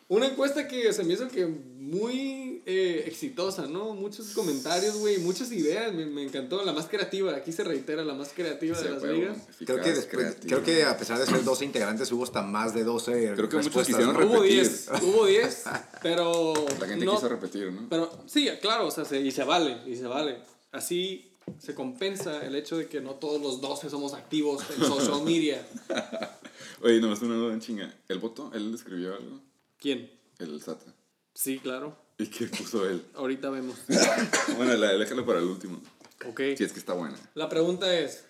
[0.09, 3.95] Una encuesta que se me hizo que muy eh, exitosa, ¿no?
[3.95, 5.95] Muchos comentarios, güey, muchas ideas.
[5.95, 6.63] Me, me encantó.
[6.65, 7.35] La más creativa.
[7.35, 9.39] Aquí se reitera la más creativa Sí, de las ligas.
[9.65, 12.85] Creo que, después, creo que a pesar de ser 12 integrantes hubo hasta más de
[12.85, 14.27] 12 Creo que muchos quisieron ¿no?
[14.27, 14.61] Hubo repetir.
[14.63, 15.65] 10, hubo 10,
[16.03, 17.87] pero La gente no, quiso repetir, ¿no?
[17.89, 20.39] Pero sí, claro, o sea, se- y se vale, y se vale.
[20.73, 25.23] Así se compensa el hecho de que no todos los 12 somos activos en social
[25.25, 25.67] media.
[26.83, 27.95] Oye, nomás una duda en chinga.
[28.09, 28.51] ¿El voto?
[28.55, 29.41] ¿Él escribió algo?
[29.85, 30.11] ¿Quién?
[30.39, 30.95] El Sata.
[31.35, 31.95] Sí, claro.
[32.17, 33.05] ¿Y qué puso él?
[33.13, 33.77] Ahorita vemos.
[34.57, 35.79] Bueno, la, déjalo para el último.
[36.27, 36.41] Ok.
[36.57, 37.19] Si es que está buena.
[37.35, 38.25] La pregunta es,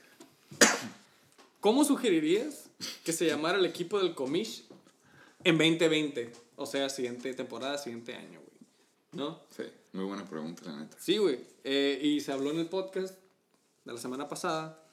[1.61, 2.65] ¿cómo sugerirías
[3.05, 4.65] que se llamara el equipo del Comish
[5.45, 6.33] en 2020?
[6.57, 8.59] O sea, siguiente temporada, siguiente año, güey.
[9.13, 9.41] ¿No?
[9.57, 10.97] Sí, muy buena pregunta, la neta.
[10.99, 11.39] Sí, güey.
[11.63, 13.15] Eh, y se habló en el podcast
[13.85, 14.85] de la semana pasada.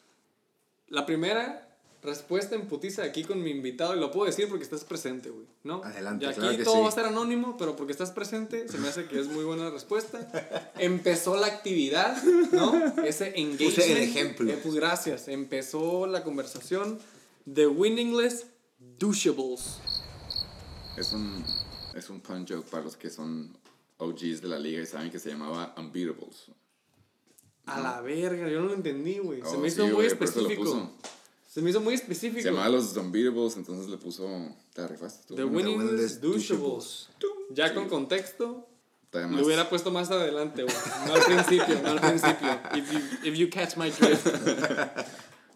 [0.90, 1.71] La primera
[2.02, 5.46] respuesta en putiza aquí con mi invitado, y lo puedo decir porque estás presente, güey.
[5.64, 5.84] ¿No?
[5.84, 6.82] Adelante, Y aquí claro que todo sí.
[6.82, 9.70] va a ser anónimo, pero porque estás presente, se me hace que es muy buena
[9.70, 10.72] respuesta.
[10.78, 12.22] Empezó la actividad,
[12.52, 12.74] ¿no?
[13.04, 13.76] Ese engagement.
[13.76, 14.52] Puse el ejemplo.
[14.52, 15.28] Eh, pues gracias.
[15.28, 16.98] Empezó la conversación
[17.46, 18.48] de Winningless
[18.98, 19.78] Douchables.
[20.98, 21.44] Es un,
[21.96, 23.56] es un pun joke para los que son
[23.98, 26.48] OGs de la liga y saben que se llamaba Unbeatables.
[27.68, 29.42] A la verga, yo no lo entendí, güey.
[29.42, 30.64] Se Oh, me hizo sí, muy güey, por eso lo específico.
[30.64, 30.92] puso.
[31.52, 32.42] Se me hizo muy específico.
[32.42, 34.26] Se llamaba los Unbeatables, entonces le puso...
[34.74, 35.36] ¿Te la rifaste tú?
[35.36, 37.10] The Winning Douchables.
[37.50, 38.70] Ya con contexto,
[39.10, 40.76] todavía lo hubiera puesto más adelante, güey.
[41.08, 42.58] No al principio, no al principio.
[42.74, 44.26] If you, if you catch my drift.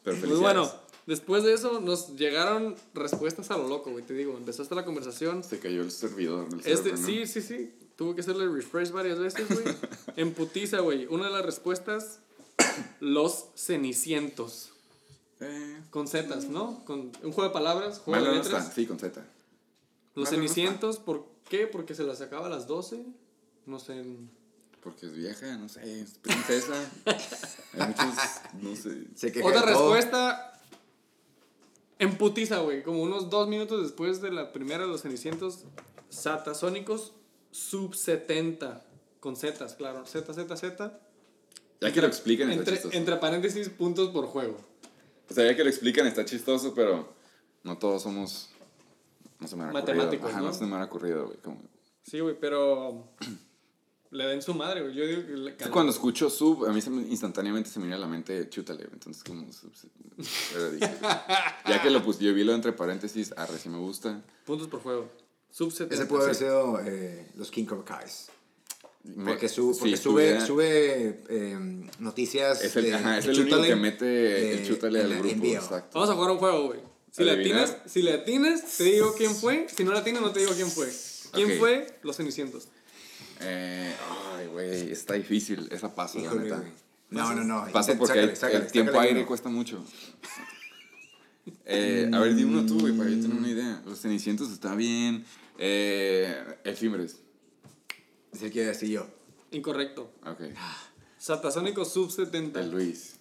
[0.03, 0.69] Pero Pues bueno,
[1.05, 4.03] después de eso nos llegaron respuestas a lo loco, güey.
[4.03, 5.45] Te digo, empezó hasta la conversación.
[5.45, 7.05] Se cayó el servidor del Este, server, ¿no?
[7.07, 7.73] sí, sí, sí.
[7.95, 9.73] Tuvo que hacerle refresh varias veces, güey.
[10.17, 11.05] En putiza, güey.
[11.05, 12.19] Una de las respuestas,
[12.99, 14.73] los cenicientos.
[15.41, 16.83] Eh, Con zetas, ¿no?
[16.85, 18.63] Con un juego de palabras, juego malo de no letras.
[18.63, 18.75] está.
[18.75, 19.19] Sí, con Z.
[19.19, 19.27] Los Malo
[20.15, 21.67] no cenicientos, ¿por qué?
[21.67, 23.05] Porque se las sacaba a las 12.
[23.65, 24.03] No sé.
[24.81, 26.73] Porque es vieja, no sé, es princesa.
[27.73, 28.15] Hay muchos,
[28.61, 29.07] no sé.
[29.15, 30.61] Se Otra respuesta.
[31.97, 32.83] En putiza, güey.
[32.83, 35.65] Como unos dos minutos después de la primera de los cenicientos
[36.09, 37.13] satasónicos
[37.51, 38.85] sub 70.
[39.19, 40.05] Con zetas, claro.
[40.05, 40.99] Z, Z, Z.
[41.81, 44.57] Ya que lo explican está Entre, entre paréntesis, puntos por juego.
[45.29, 47.13] O sea, ya que lo explican está chistoso, pero
[47.63, 48.49] no todos somos...
[49.39, 49.85] No se me ha ocurrido.
[49.87, 50.45] Matemáticos, Ajá, ¿no?
[50.47, 51.37] no se me ha ocurrido, güey.
[51.39, 51.61] como-
[52.03, 53.09] Sí, güey, pero.
[54.11, 54.93] Le den su madre, güey.
[54.95, 55.33] Yo digo que.
[55.33, 58.47] le- cuando escucho sub, a mí se me- instantáneamente se me viene a la mente
[58.49, 59.51] chútale, entonces como...
[59.51, 59.71] sub-
[60.53, 60.89] pero dije,
[61.67, 64.21] ya que lo puse, yo vi lo entre paréntesis, arre, si me gusta.
[64.45, 65.09] Puntos por juego.
[65.49, 65.95] Sub 70.
[65.95, 68.29] Ese puede haber sido eh, los King Cobra Kais.
[69.23, 71.57] Porque, su- porque sube, sube eh,
[71.99, 72.63] noticias.
[72.63, 75.15] Es el, de- ajá, es de el único Chútale, que mete el chútale al la
[75.19, 75.99] grupo, exacto.
[75.99, 76.79] Vamos a jugar un juego, güey.
[77.11, 77.63] Si le ¿Adivinar?
[77.63, 79.67] atinas, si atinas, te digo quién fue.
[79.73, 80.91] Si no le atinas, no te digo quién fue.
[81.31, 81.99] ¿Quién fue?
[82.03, 82.67] Los cenicientos.
[83.41, 83.93] Eh,
[84.37, 86.63] ay, güey, está difícil esa paso, la neta.
[87.09, 87.71] No, no, no.
[87.71, 89.83] Paso Intent- porque sácale, el- sácale, el tiempo sácale aire cuesta mucho.
[91.65, 93.81] Eh, a ver, di uno tú, güey, para yo tener una idea.
[93.85, 95.25] Los Cenicientos está bien.
[95.57, 97.17] Eh, efímeres.
[98.35, 99.07] Es el que decía yo.
[99.51, 100.11] Incorrecto.
[100.25, 100.41] Ok.
[101.17, 102.59] Satasónico sub 70.
[102.59, 103.15] El Luis.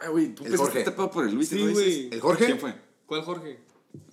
[0.00, 0.78] Ay, güey, tú El empezaste Jorge.
[0.80, 1.48] este pedo por el Luis.
[1.48, 1.74] Sí, ¿no dices?
[1.84, 2.08] güey.
[2.12, 2.46] ¿El Jorge?
[2.46, 2.74] ¿Quién fue?
[3.06, 3.58] ¿Cuál Jorge?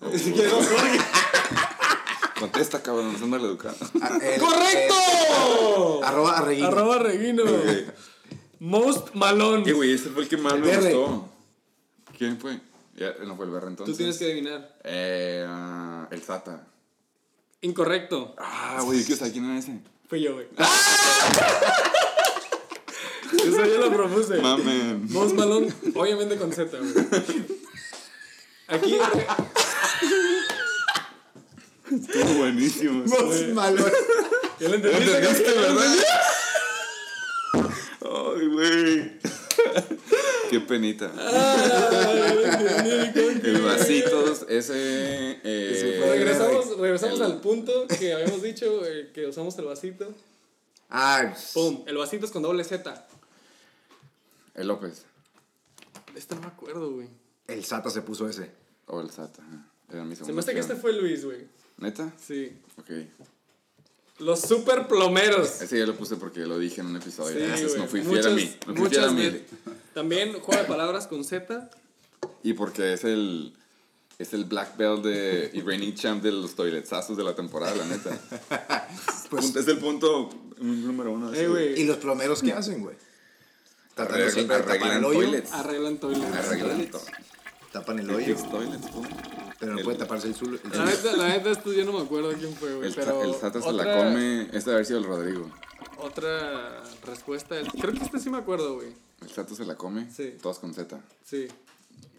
[2.38, 3.76] Contesta, cabrón, nos anda educado.
[4.00, 5.98] Ah, el- ¡Correcto!
[6.00, 6.68] el- arroba arreguino.
[6.68, 7.42] Arroba Reguino.
[8.58, 9.66] Most Malón.
[9.68, 11.28] Eh, güey, ese fue el que más me gustó.
[12.18, 12.60] ¿Quién fue?
[12.94, 13.94] Ya, no fue el Berre entonces.
[13.94, 14.76] Tú tienes que adivinar.
[14.84, 16.66] Eh, ah, el Zata.
[17.62, 18.34] Incorrecto.
[18.38, 19.80] Ah, güey, saber quién era ese.
[20.08, 20.46] Fui yo, güey.
[23.32, 24.36] Eso yo lo propuse.
[24.40, 25.06] Mamen.
[25.10, 26.92] Most Malón, obviamente con Z, güey.
[28.68, 28.98] Aquí,
[31.90, 33.04] Estuvo buenísimo.
[33.06, 33.84] Most malo.
[34.58, 35.16] ¿ya lo ¿Lo entendiste?
[35.18, 35.96] entendiste, verdad?
[38.02, 39.20] Ay, güey.
[40.52, 41.10] Qué penita.
[43.42, 45.40] El vasitos, ese.
[45.42, 50.14] Eh, Regresamos, regresamos El- al punto que habíamos dicho, eh, que usamos el vasito.
[50.90, 53.06] Ah, Pum, el vasito es con doble Z.
[54.54, 55.04] el López.
[56.14, 57.08] Este no me acuerdo, güey.
[57.48, 58.50] El Sata se puso ese.
[58.88, 59.42] O el SATA.
[59.90, 61.46] Era mi Se me hace que este fue Luis, güey.
[61.78, 62.12] ¿Neta?
[62.22, 62.52] Sí.
[62.78, 62.90] Ok.
[64.18, 65.62] Los super plomeros.
[65.62, 67.56] Ese ya lo puse porque lo dije en un episodio.
[67.56, 67.78] Sí, güey.
[67.78, 68.54] no fui fiel a mí.
[68.66, 69.44] No fui fiel a mí.
[69.94, 71.70] También juego de palabras con Z.
[72.42, 73.54] Y porque es el.
[74.18, 77.86] Es el black belt de y reigning champ de los toiletsazos de la temporada, la
[77.86, 78.18] neta.
[79.30, 80.28] Pues- es el punto
[80.58, 81.30] número uno.
[81.30, 81.80] de Eh, ese.
[81.80, 82.94] ¿Y los plomeros qué hacen, güey?
[83.96, 85.52] Arreglan- arreglan toilets.
[85.52, 86.34] Arreglan toilets.
[86.36, 87.02] Arreglan todo.
[87.72, 88.86] Tapan el hoyo, toilets,
[89.58, 90.58] pero no El- puede taparse el suelo.
[90.72, 92.88] La neta, la neta, esto yo no me acuerdo quién fue, güey.
[92.88, 94.42] El, Pero el Sata se la otra- come.
[94.42, 95.50] Este debe haber sido el Rodrigo.
[95.98, 97.56] Otra respuesta.
[97.80, 98.88] Creo que este sí me acuerdo, güey.
[99.22, 100.10] El Sata se la come.
[100.14, 100.34] Sí.
[100.42, 101.00] Todos con Z.
[101.24, 101.46] Sí.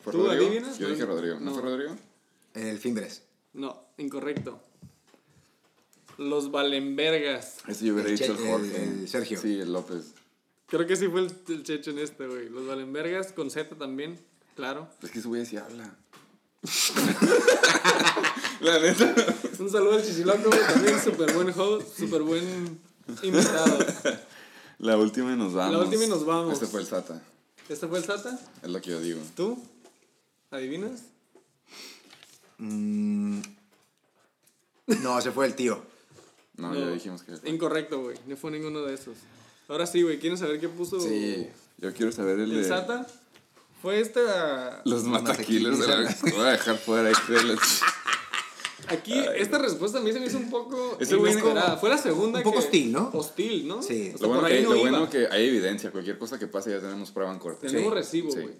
[0.03, 0.47] ¿Fue ¿Tú Rodrigo?
[0.47, 0.77] adivinas?
[0.79, 1.35] Yo dije Rodrigo.
[1.39, 1.53] ¿No, No.
[1.53, 1.95] fue Rodrigo?
[2.53, 3.23] El Fimbres.
[3.53, 4.59] No, incorrecto.
[6.17, 7.57] Los Valenvergas.
[7.67, 8.83] Ese yo hubiera El dicho el Che- Jorge.
[8.83, 9.39] el- el Sergio.
[9.41, 10.13] Sí, el López.
[10.67, 12.49] Creo que sí fue el, el checho en este, güey.
[12.49, 14.19] Los Valenvergas con Z también,
[14.55, 14.87] claro.
[15.01, 15.95] Es que ese güey sí habla.
[18.61, 19.15] la neta.
[19.59, 20.59] Un saludo al Chichiloco, güey.
[20.67, 22.79] También súper buen host, súper buen
[23.21, 23.77] invitado.
[24.83, 25.73] La última y nos vamos.
[25.73, 26.53] La última y nos vamos.
[26.53, 27.21] Este fue el Sata.
[27.69, 28.37] ¿Este fue el Sata?
[28.61, 29.21] Es lo que yo digo.
[29.33, 29.57] ¿Tú?
[30.51, 31.03] ¿Adivinas?
[32.57, 33.39] Mm,
[35.01, 35.81] No, ese fue el tío.
[36.57, 37.49] No, ya dijimos que.
[37.49, 38.17] Incorrecto, güey.
[38.27, 39.15] No fue ninguno de esos.
[39.69, 40.19] Ahora sí, güey.
[40.19, 42.67] ¿Quieren saber qué puso Sí, yo quiero saber el, el de.
[42.67, 43.07] Sata?
[43.81, 44.81] Fue esta...
[44.85, 46.15] Los mataquiles de la.
[46.21, 47.35] Voy a dejar fuera este.
[48.87, 51.65] Aquí, esta respuesta a mí se me hizo un poco inesperada.
[51.69, 53.09] como- Fue la segunda un poco que- hostil, ¿no?
[53.13, 53.81] Hostil, ¿no?
[53.81, 54.11] Sí.
[54.13, 54.89] O sea, Lo bueno, que, no lo iba.
[54.91, 55.91] bueno que hay evidencia.
[55.91, 57.67] Cualquier cosa que pase ya tenemos prueba en corte.
[57.67, 58.39] Tenemos Sí, recibo, sí.
[58.41, 58.55] güey.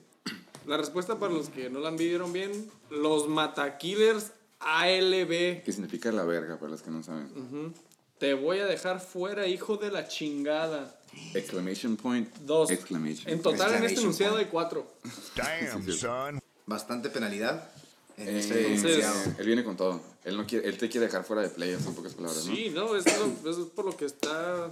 [0.65, 5.61] La respuesta para los que no la vieron bien, los Matakillers ALB.
[5.63, 7.73] ¿Qué significa la verga para los que no saben?
[8.17, 10.97] Te voy a dejar fuera, hijo de la chingada.
[11.33, 12.33] Exclamation point.
[12.45, 12.71] Dos.
[12.71, 13.29] Exclamation.
[13.31, 14.87] En total en este enunciado hay cuatro.
[15.35, 16.39] Damn, son.
[16.65, 17.69] Bastante penalidad
[18.17, 19.35] en Eh, ese Entonces- enunciado.
[19.37, 20.01] él viene con todo.
[20.25, 22.55] Él, no quiere, él te quiere dejar fuera de playoffs, en pocas palabras, ¿no?
[22.55, 23.05] Sí, no, es,
[23.43, 24.71] lo- es por lo que está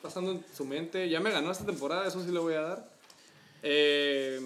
[0.00, 1.08] pasando en su mente.
[1.10, 2.90] Ya me ganó esta temporada, eso sí le voy a dar.
[3.62, 4.40] Eh,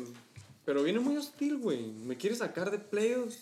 [0.65, 1.83] pero viene muy hostil, güey.
[2.05, 3.39] ¿Me quiere sacar de playoffs?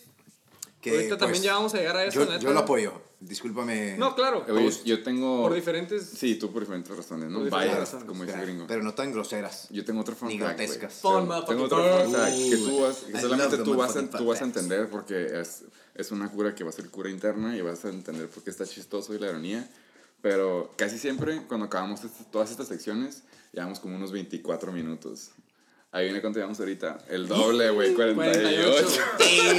[0.81, 2.39] Que, Ahorita también pues, ya vamos a llegar a eso, Yo, neta.
[2.39, 2.93] yo lo apoyo.
[3.19, 3.97] Discúlpame.
[3.97, 4.45] No, claro.
[4.47, 5.41] Oye, Por, yo tengo...
[5.41, 6.05] por diferentes...
[6.05, 7.43] Sí, tú por diferentes razones, ¿no?
[7.49, 8.65] Razones, como dice gringo.
[8.65, 9.67] pero no tan groseras.
[9.71, 11.01] Yo tengo otro fun Ni fact, grotescas.
[11.01, 11.17] Tengo
[11.65, 12.05] otro motherfucker.
[12.05, 15.41] fun fact que tú vas, que solamente tú vas, a, tú vas a entender porque
[15.41, 15.63] es,
[15.99, 18.49] es una cura que va a ser cura interna y vas a entender por qué
[18.49, 19.69] está chistoso y la ironía.
[20.21, 23.23] Pero casi siempre cuando acabamos este- todas estas secciones,
[23.53, 25.31] llevamos como unos 24 minutos.
[25.91, 26.99] Ahí viene cuánto llevamos ahorita.
[27.09, 28.87] El doble, güey, 48.
[28.87, 29.01] 48.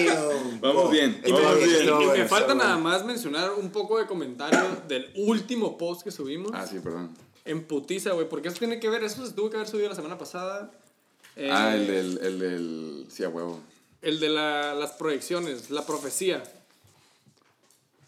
[0.07, 0.61] Damn.
[0.61, 2.63] Vamos Oh, bien, esto vamos bien, bueno, me falta bueno.
[2.65, 6.53] nada más mencionar un poco de comentario del último post que subimos.
[6.55, 7.11] Ah, sí, perdón.
[7.45, 8.29] En putiza, güey.
[8.29, 10.71] Porque eso tiene que ver, eso se tuvo que haber subido la semana pasada.
[11.37, 13.07] Eh, Ah, el del, el del...
[13.11, 13.61] Sí, a huevo.
[14.03, 16.43] El de la- las proyecciones, la profecía.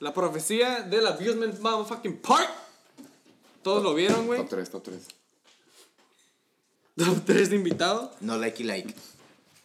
[0.00, 2.48] La profecía del Abusement Motherfucking Park.
[3.62, 4.40] Todos lo vieron, güey.
[4.40, 5.06] Top 3, top 3.
[6.96, 8.12] Top 3 de invitado.
[8.20, 8.94] No likey like.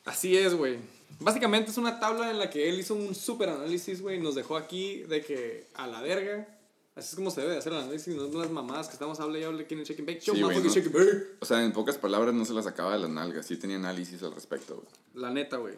[0.06, 0.78] Así es, güey.
[1.20, 4.18] Básicamente es una tabla en la que él hizo un super análisis, güey.
[4.18, 6.48] y Nos dejó aquí de que a la verga.
[6.96, 9.40] Así es como se debe de hacer el análisis, no las mamadas que estamos hable
[9.40, 10.36] y hable aquí en el Check and Bake Show.
[10.36, 10.74] Sí, motherfucking ¿no?
[10.76, 11.28] Shake and Bake.
[11.42, 13.46] O sea, en pocas palabras no se las sacaba de las nalgas.
[13.46, 14.88] Sí tenía análisis al respecto, güey.
[15.14, 15.76] La neta, güey.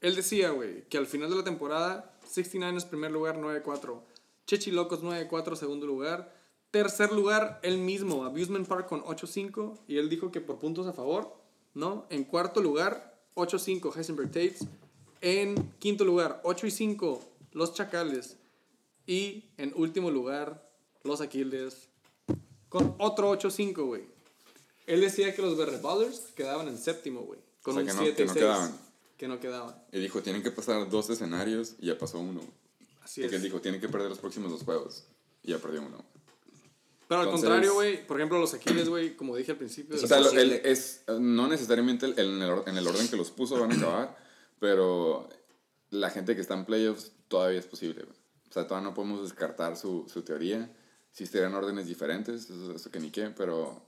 [0.00, 4.00] Él decía, güey, que al final de la temporada, 69 es primer lugar, 9-4.
[4.46, 6.34] Chechi Locos, 9-4, segundo lugar.
[6.70, 9.78] Tercer lugar, él mismo, Abusement Park con 8-5.
[9.88, 11.34] Y él dijo que por puntos a favor,
[11.74, 12.06] ¿no?
[12.10, 14.66] En cuarto lugar, 8-5, Heisenberg Tates.
[15.22, 17.20] En quinto lugar, 8 y 5,
[17.52, 18.36] Los Chacales.
[19.06, 20.68] Y en último lugar,
[21.04, 21.88] Los Aquiles.
[22.68, 24.04] Con otro 8-5, güey.
[24.86, 27.40] Él decía que los Berre Ballers quedaban en séptimo, güey.
[27.62, 28.78] Con O sea, un que no- 7 que no quedaban.
[29.16, 29.74] Que no quedaban.
[29.92, 32.40] Y dijo, tienen que pasar dos escenarios y ya pasó uno.
[33.02, 33.42] Así Porque es.
[33.42, 35.04] él dijo, tienen que perder los próximos dos juegos.
[35.42, 36.04] Y ya perdió uno.
[37.08, 39.94] Pero al Entonces- contrario, güey, por ejemplo, los Aquiles, güey, como dije al principio.
[39.96, 43.58] O sea, él es, no necesariamente el- en el, en el orden que los puso
[43.60, 44.16] van a acabar,
[44.58, 45.28] pero
[45.90, 48.02] la gente que está en playoffs todavía es posible.
[48.02, 48.16] güey.
[48.50, 50.70] O sea, todavía no podemos descartar su, su teoría.
[51.12, 53.86] Si estuvieran órdenes diferentes, eso, eso que ni qué, pero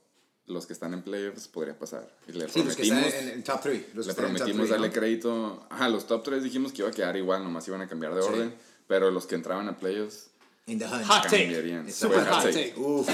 [0.48, 2.08] los que están en playoffs podría pasar.
[2.26, 3.82] Y le Sí, los que están prometimos, en el top 3.
[3.94, 5.66] Los que le prometimos darle crédito.
[5.70, 8.22] Ajá, los top 3 dijimos que iba a quedar igual, nomás iban a cambiar de
[8.22, 8.28] Sí.
[8.28, 8.54] orden,
[8.86, 10.28] pero los que entraban a playoffs
[10.66, 11.04] In the hunt.
[11.06, 11.44] Hot take.
[11.44, 11.90] cambiarían.
[11.92, 12.74] Super Fue hot take.
[12.76, 13.08] Uf.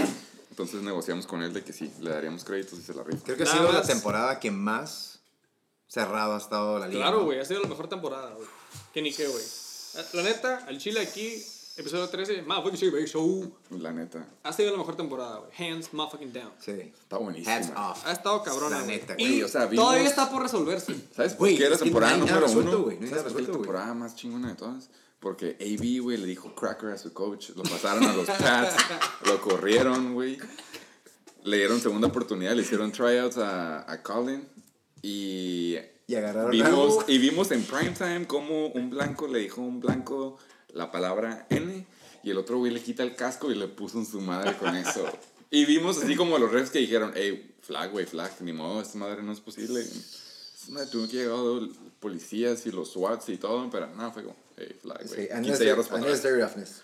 [0.51, 3.25] Entonces negociamos con él de que sí, le daríamos créditos y se la rifa.
[3.25, 5.19] Creo que ha Nada sido la más- temporada que más
[5.89, 7.01] cerrado ha estado la liga.
[7.01, 7.25] Claro, ¿no?
[7.25, 8.47] güey, ha sido la mejor temporada, güey.
[8.93, 9.45] Que ni qué, güey.
[10.13, 11.43] La neta, al Chile aquí,
[11.77, 13.53] Episodio 13, Motherfucking Shake Show.
[13.81, 14.25] La neta.
[14.45, 15.51] Ha sido la mejor temporada, güey.
[15.73, 16.53] Hands motherfucking down.
[16.61, 16.71] Sí.
[16.71, 17.51] Está buenísimo.
[17.53, 18.07] Hats off.
[18.07, 18.97] Ha estado cabrona, La güey.
[18.99, 20.95] neta, Y güey, o sea, vimos- todavía está por resolverse.
[21.15, 22.83] ¿Sabes por qué que temporada número resuelto, uno?
[22.85, 24.89] güey, no ¿Sabes por qué la temporada más chingona de todas?
[25.19, 27.51] Porque AB, güey, le dijo cracker a su coach.
[27.57, 28.77] Lo pasaron a los Pats.
[29.27, 30.39] lo corrieron, güey.
[31.43, 32.55] Le dieron segunda oportunidad.
[32.55, 34.47] Le hicieron tryouts a, a Colin.
[35.03, 37.05] Y Y agarraron vimos, algo.
[37.09, 40.39] y vimos en primetime cómo un blanco le dijo a un blanco
[40.75, 41.87] la palabra N.
[42.23, 44.75] Y el otro güey le quita el casco y le puso en su madre con
[44.77, 45.07] eso.
[45.51, 48.99] Y vimos así como los refs que dijeron, hey, flag, güey, flag, ni modo, esta
[48.99, 49.81] madre no es posible.
[49.81, 51.37] Esta madre tuvo que llegar
[52.01, 55.29] policías y los SWATs y todo, pero no, fue como, hey, flag, Sí, güey.
[55.29, 56.83] 15 unnecessary yardas para atrás.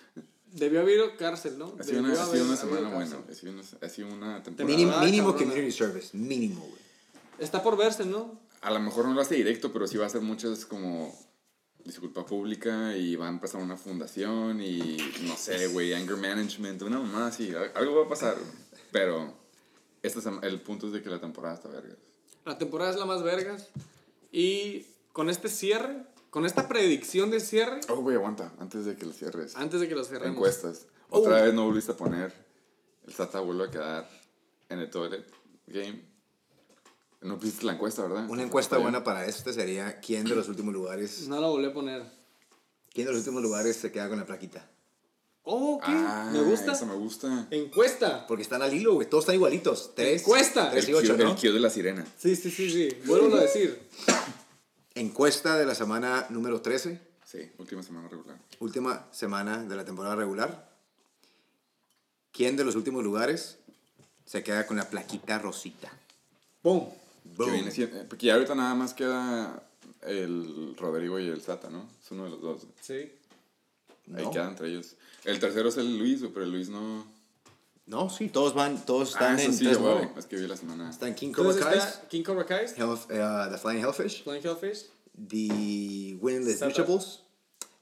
[0.52, 1.74] Debió haber cárcel, ¿no?
[1.78, 4.76] Ha sido una, ha sido una semana buena, ha sido una, ha sido una temporada.
[4.76, 6.16] Mínimo, mínimo community service.
[6.16, 6.80] Mínimo, güey.
[7.38, 8.38] Está por verse, ¿no?
[8.60, 11.16] A lo mejor no lo hace directo, pero sí va a hacer muchas como
[11.90, 16.98] disculpa pública y va a empezar una fundación y no sé, güey, anger management, una
[17.00, 18.36] mamá así, al- algo va a pasar,
[18.92, 19.34] pero
[20.02, 21.94] este es el punto es de que la temporada está verga.
[22.44, 23.68] La temporada es la más vergas.
[24.32, 29.04] Y con este cierre, con esta predicción de cierre, Oh, güey, aguanta, antes de que
[29.04, 29.56] lo cierres.
[29.56, 30.36] antes de que lo cerremos.
[30.36, 30.86] Encuestas.
[31.10, 31.18] Oh.
[31.20, 32.32] Otra vez no volviste a poner.
[33.06, 34.08] El Sata vuelve a quedar
[34.68, 35.26] en el toilet
[35.66, 36.00] game.
[37.20, 38.28] No pusiste la encuesta, ¿verdad?
[38.30, 41.72] Una encuesta buena para este sería quién de los últimos lugares, No la volví a
[41.72, 42.02] poner.
[42.92, 44.66] quién de los últimos lugares se queda con la plaquita.
[45.42, 45.90] Oh, ¿qué?
[45.92, 46.72] Ah, Me gusta.
[46.72, 47.46] Eso me gusta.
[47.50, 48.26] Encuesta.
[48.26, 49.08] Porque están al hilo, güey.
[49.08, 49.92] Todos están igualitos.
[49.94, 50.22] Tres.
[50.22, 50.70] Encuesta.
[50.70, 51.30] Tres y El ocho, ¿no?
[51.30, 52.06] El Q de la sirena.
[52.18, 52.88] Sí, sí, sí, sí.
[53.06, 53.80] Vuelvo a decir.
[54.94, 57.00] Encuesta de la semana número 13.
[57.24, 58.38] Sí, última semana regular.
[58.58, 60.68] Última semana de la temporada regular.
[62.32, 63.58] ¿Quién de los últimos lugares
[64.26, 65.90] se queda con la plaquita rosita?
[67.24, 67.46] Boom.
[67.50, 69.62] Que viene eh, porque ya ahorita nada más queda
[70.02, 71.88] el Rodrigo y el Sata, ¿no?
[72.02, 72.66] Es uno de los dos.
[72.80, 73.12] Sí.
[74.14, 74.30] Ahí No.
[74.30, 74.96] queda entre ellos.
[75.24, 77.06] El tercero es el Luis, pero el Luis no.
[77.86, 79.78] No, sí, todos van, todos Ah, están eso en sí, 3-9.
[79.94, 80.08] güey.
[80.18, 80.88] Es que vi la semana.
[80.90, 84.86] Están King Cobra está King Cobra Kai, uh, The Flying Hellfish, Flying Hellfish.
[85.28, 87.20] The Winless Luchables,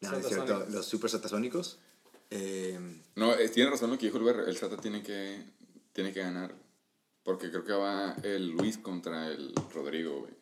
[0.00, 1.78] no, es cierto, los Super Satasónicos.
[2.30, 2.78] Eh,
[3.16, 4.48] No, eh, tiene razón lo que dijo el BR.
[4.48, 5.44] El Sata tiene que,
[5.92, 6.54] tiene que ganar.
[7.28, 10.32] Porque creo que va el Luis contra el Rodrigo, güey.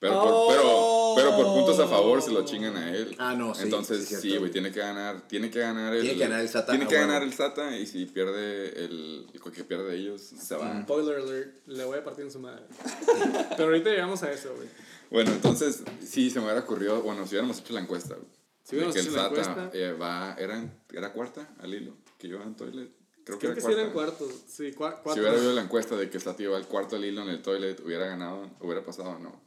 [0.00, 3.14] Pero, por, pero, pero por puntos a favor se lo chingan a él.
[3.20, 5.28] Ah, no, sí, Entonces, sí, güey, tiene que ganar.
[5.28, 6.00] Tiene que ganar el.
[6.00, 7.06] Tiene que ganar el Sata, Tiene que huevo.
[7.06, 7.78] ganar el Sata.
[7.78, 9.28] Y si pierde el.
[9.32, 10.82] El que pierde ellos, se va.
[10.82, 11.68] Spoiler alert.
[11.68, 12.64] Le voy a partir en su madre.
[13.56, 14.66] Pero ahorita llegamos a eso, güey.
[15.08, 17.00] Bueno, entonces, sí, se me hubiera ocurrido.
[17.02, 18.26] Bueno, si hubiéramos hecho la encuesta, güey.
[18.64, 19.70] Si hubiéramos el hecho la Sata encuesta.
[19.72, 20.34] eh, va.
[20.36, 21.94] Era, era cuarta al hilo.
[22.18, 23.01] Que yo en toilet.
[23.24, 24.30] Creo que Creo que sí eran cuartos.
[24.48, 25.14] Sí, cua- cuatro.
[25.14, 27.40] Si hubiera habido la encuesta de que Sati iba al cuarto al hilo en el
[27.42, 29.40] toilet, hubiera ganado, hubiera pasado, no.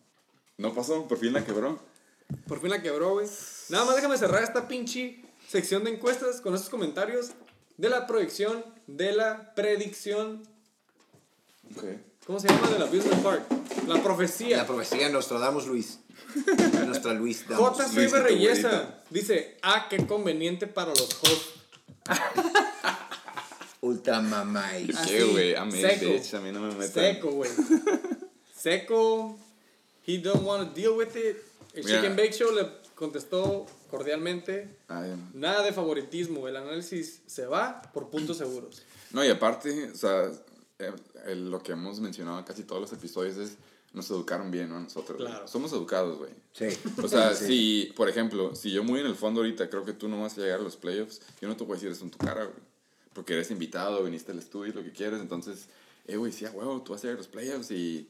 [0.57, 1.79] No pasó, por fin la quebró.
[2.47, 3.27] Por fin la quebró, güey.
[3.69, 7.31] Nada más déjame cerrar esta pinche sección de encuestas con estos comentarios
[7.77, 10.43] de la proyección, de la predicción.
[12.25, 12.69] ¿Cómo se llama?
[12.69, 13.43] De la Business Park.
[13.87, 14.57] La profecía.
[14.57, 15.99] la profecía Nostradamus Luis.
[16.85, 17.77] Nuestra Luis Damos.
[17.77, 21.53] JC Luisito Reyesa dice: Ah, qué conveniente para los hosts.
[23.85, 24.87] Ultra mamay.
[24.87, 25.55] ¿Qué, Así, güey?
[25.55, 26.05] A mí, seco.
[26.13, 26.91] bitch, a mí no me metan.
[26.91, 27.49] Seco, güey.
[28.55, 29.37] Seco.
[30.07, 31.37] He don't want to deal with it.
[31.73, 31.97] El Mira.
[32.01, 36.47] Chicken Bake Show le contestó cordialmente: Ay, Nada de favoritismo.
[36.47, 38.81] El análisis se va por puntos seguros.
[39.11, 40.31] no, y aparte, o sea,
[40.79, 40.91] eh,
[41.35, 43.57] lo que hemos mencionado en casi todos los episodios es,
[43.93, 44.79] nos educaron bien, ¿no?
[44.79, 45.17] Nosotros.
[45.17, 45.47] Claro.
[45.47, 46.31] Somos educados, güey.
[46.53, 46.65] Sí.
[47.03, 47.45] O sea, Sí.
[47.87, 50.37] si, por ejemplo, si yo muy en el fondo ahorita creo que tú no vas
[50.37, 52.43] a llegar a los playoffs, yo no te voy a decir eso en tu cara,
[52.45, 52.57] güey.
[53.15, 55.65] Porque eres invitado, viniste al estudio, lo que quieres, entonces,
[56.05, 58.07] eh, güey, sí, a huevo, tú vas a llegar a los playoffs y...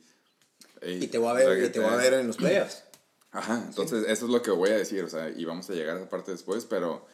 [0.81, 2.83] eh, Y te voy a ver, y te voy a ver en los playoffs.
[3.31, 5.95] Ajá, entonces eso es lo que voy a decir, o sea, y vamos a llegar
[5.95, 7.05] a esa parte después, pero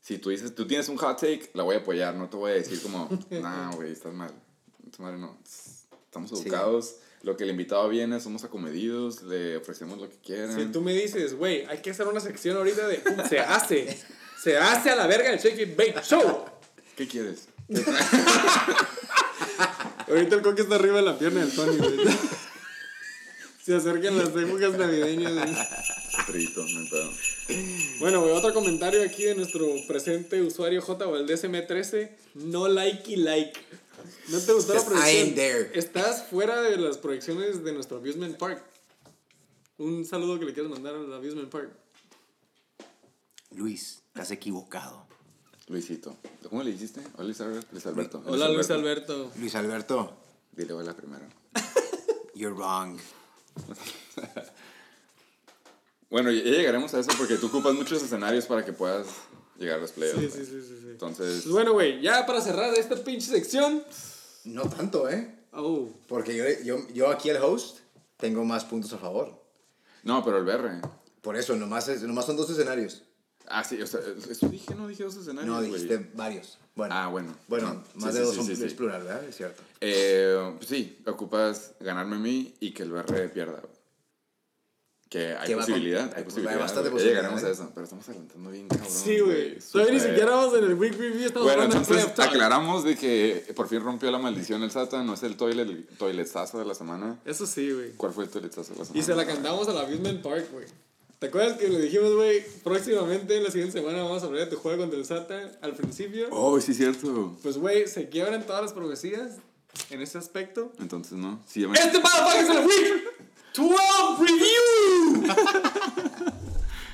[0.00, 2.52] si tú dices, tú tienes un hot take, la voy a apoyar, no te voy
[2.52, 4.32] a decir como, nah, güey, estás mal.
[4.86, 5.38] Esta madre no.
[5.44, 6.36] Estamos Sí.
[6.48, 10.54] educados, lo que el invitado viene, somos acomedidos, le ofrecemos lo que quieran.
[10.56, 13.02] Si tú me dices, güey, hay que hacer una sección ahorita de.
[13.04, 13.98] "Uh, Se hace.
[14.40, 16.44] Se hace a la verga el Shake It Bake Show.
[16.98, 17.48] ¿Qué quieres?
[20.08, 21.96] Ahorita el coque está arriba de la pierna del Tony, güey.
[23.62, 25.32] Se acercan las épocas navideñas.
[25.32, 25.54] güey.
[26.26, 27.12] Trito, pedo.
[28.00, 32.10] Bueno, güey, otro comentario aquí de nuestro presente usuario J o el DSM13.
[32.34, 33.60] No like y like.
[34.30, 35.36] ¿No te gustó la proyección?
[35.36, 35.70] there.
[35.74, 38.60] Estás fuera de las proyecciones de nuestro Abusement Park.
[39.76, 41.70] Un saludo que le quieras mandar al Abusement Park.
[43.52, 45.07] Luis, estás equivocado.
[45.68, 46.16] Luisito.
[46.48, 47.00] ¿Cómo le hiciste?
[47.16, 47.68] Hola, Luis Alberto.
[47.72, 48.22] Luis Alberto.
[48.26, 49.30] Hola, Luis Alberto.
[49.36, 50.12] Luis Alberto,
[50.52, 51.24] Dile hola primero.
[52.34, 52.98] you're wrong.
[56.10, 59.06] Bueno, ya llegaremos a eso porque tú ocupas muchos escenarios para que puedas
[59.58, 60.22] llegar a los playoffs.
[60.22, 60.86] Sí, sí, sí, sí, sí.
[60.92, 63.84] Entonces, Pues bueno, güey, ya para cerrar esta pinche sección.
[64.44, 65.34] No tanto, ¿eh?
[65.52, 67.80] Oh, Porque yo, yo, yo aquí, el host,
[68.16, 69.38] tengo más puntos a favor.
[70.02, 70.80] no, pero el BR.
[71.20, 73.02] Por eso, nomás, es, nomás son dos escenarios.
[73.50, 75.54] Ah, sí, o sea, eso dije, no dije dos escenarios.
[75.54, 76.58] No, dijiste varios.
[76.74, 77.34] Bueno, Ah, bueno.
[77.48, 78.64] bueno, Sí, más sí, de dos sí, son, sí, sí.
[78.64, 79.24] es plural, ¿verdad?
[79.24, 79.62] Es cierto.
[79.80, 83.60] Eh, pues sí, ocupas ganarme a mí y que el BR pierda.
[83.60, 83.78] güey.
[85.08, 86.58] Que hay va con- posibilidad, hay- hay hay posibilidad.
[86.58, 87.52] bastante posibilidad, llegaremos a ¿eh?
[87.52, 88.88] eso, pero estamos adelantando bien cabrón.
[88.90, 89.58] sí, güey.
[89.58, 92.28] Todavía ni siquiera vamos en el week review, estamos Bueno, entonces talk.
[92.28, 95.86] aclaramos de que por fin rompió la maldición el Satan, no es el toilet, el
[95.96, 97.18] toiletazo de la semana.
[97.24, 97.92] Eso sí, güey.
[97.92, 99.00] ¿Cuál fue el toiletazo de la semana?
[99.00, 100.66] Y se la cantamos a la Amusement Park, güey.
[101.18, 104.50] ¿Te acuerdas que le dijimos, güey, próximamente en la siguiente semana vamos a hablar de
[104.50, 106.28] tu juego contra el Satan al principio?
[106.30, 107.36] Oh, sí, cierto.
[107.42, 109.32] Pues, güey, se quiebran todas las profecías
[109.90, 110.72] en ese aspecto.
[110.78, 111.40] Entonces, ¿no?
[111.48, 113.04] Sí, ya me- ¡Este motherfucker es el week
[113.56, 113.74] 12
[114.20, 115.34] review!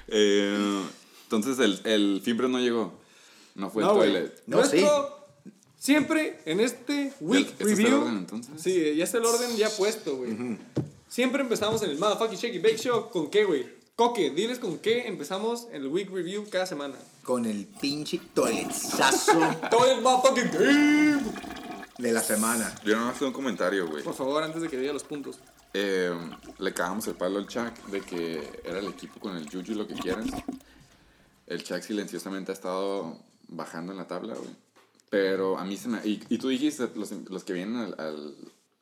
[0.09, 0.83] Eh,
[1.25, 2.93] entonces, el, el Fimbres no llegó.
[3.55, 4.43] No fue No, el toilet.
[4.47, 5.27] No, Nuestro,
[5.79, 8.01] siempre en este week ¿Este es el review.
[8.01, 8.55] orden, entonces?
[8.63, 10.59] Sí, ya está el orden ya puesto, güey.
[11.09, 13.11] Siempre empezamos en el motherfucking Shake Bake Show.
[13.11, 13.84] ¿Con qué, güey?
[13.97, 16.97] Coque, diles con qué empezamos el week review cada semana.
[17.23, 19.39] Con el pinche toiletazo
[19.71, 21.23] Todo el motherfucking game.
[21.99, 22.75] de la semana.
[22.85, 24.03] Yo no hacer un comentario, güey.
[24.03, 25.39] Por favor, antes de que diga los puntos.
[25.75, 26.13] Eh,
[26.59, 29.87] le cagamos el palo al Chuck de que era el equipo con el Juju, lo
[29.87, 30.27] que quieras.
[31.47, 33.17] El Chuck silenciosamente ha estado
[33.47, 34.51] bajando en la tabla, güey.
[35.09, 36.05] Pero a mí se me...
[36.05, 38.35] Y, y tú dijiste, los, los que vienen al, al,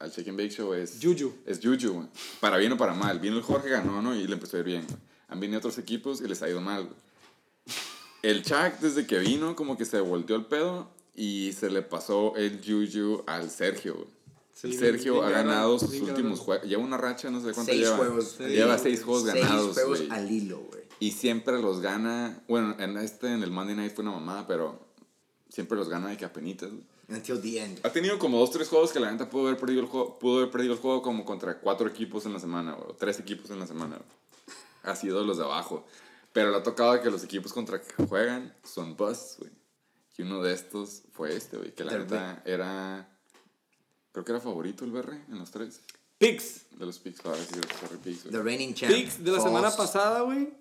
[0.03, 0.98] al and Bake Show es...
[1.00, 1.32] Juju.
[1.46, 2.09] Es Juju, güey.
[2.40, 3.20] Para bien o para mal.
[3.20, 4.14] Vino el Jorge, ganó, ¿no?
[4.14, 4.98] Y le empezó a ir bien, güey.
[5.28, 6.96] Han venido otros equipos y les ha ido mal, güey.
[8.22, 12.34] El Chuck, desde que vino, como que se volteó el pedo y se le pasó
[12.36, 14.09] el Juju al Sergio, güey.
[14.55, 16.66] Sí, El Sergio bien ha ganado sus bien últimos juegos.
[16.68, 17.96] Lleva una racha, no sé cuánto Seis lleva.
[17.96, 18.38] juegos.
[18.38, 20.11] Lleva seis juegos Seis ganados, juegos güey.
[20.11, 20.82] al hilo, güey.
[21.00, 22.42] Y siempre los gana.
[22.46, 24.86] Bueno, en este, en el Monday Night fue una mamada, pero
[25.48, 26.70] siempre los gana de que apenitas.
[26.70, 26.82] güey.
[27.14, 27.80] Until the end.
[27.84, 30.38] Ha tenido como dos, tres juegos que la neta pudo haber perdido el juego, pudo
[30.38, 33.60] haber perdido el juego como contra cuatro equipos en la semana, o tres equipos en
[33.60, 33.98] la semana.
[34.82, 35.84] Ha sido los de abajo.
[36.32, 39.50] Pero le ha tocado que los equipos contra que juegan son busts, güey.
[40.16, 43.08] Y uno de estos fue este, güey, que la neta era.
[44.12, 45.80] Creo que era favorito el BR en los tres.
[46.18, 46.70] Picks.
[46.70, 48.30] De los picks, ahora sí, sorry, picks.
[48.30, 48.92] The reigning champ.
[48.92, 50.52] Picks de la semana pasada, güey.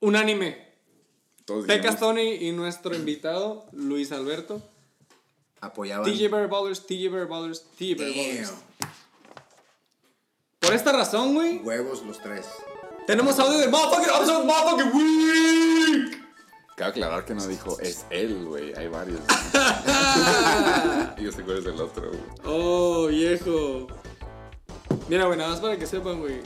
[0.00, 0.63] Unánime.
[1.44, 4.62] Todos Pecas Tony y nuestro invitado, Luis Alberto.
[5.60, 6.10] Apoyaban.
[6.10, 8.52] TJ Bear Ballers, TJ Bear Ballers, TJ Bear Ballers.
[10.60, 12.46] Por esta razón, güey, Huevos los tres.
[13.06, 16.24] tenemos audio de Motherfucking Episode Motherfucking Week.
[16.76, 18.74] Cabe aclarar que no dijo es él, güey.
[18.74, 19.20] Hay varios.
[21.18, 22.20] Yo sé cuál es el otro, güey.
[22.44, 23.86] Oh, viejo.
[25.08, 26.40] Mira, güey, nada más para que sepan, güey.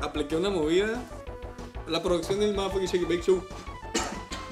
[0.00, 1.00] Apliqué una movida.
[1.88, 3.42] La producción del Motherfucking Shake Bake Show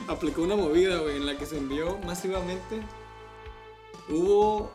[0.08, 2.82] aplicó una movida, güey, en la que se envió masivamente.
[4.08, 4.70] Hubo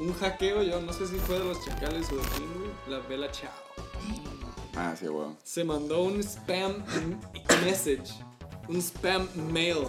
[0.00, 2.70] un hackeo, yo no sé si fue de los chacales o de quién, güey.
[2.88, 3.50] La Bella Chao.
[4.76, 5.28] Ah, sí, güey.
[5.42, 6.84] Se mandó un spam
[7.64, 8.12] message,
[8.68, 9.86] un spam mail.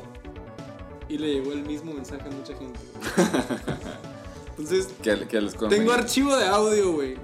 [1.07, 2.79] Y le llegó el mismo mensaje a mucha gente.
[4.49, 7.15] Entonces, Que, que les tengo archivo de audio, güey.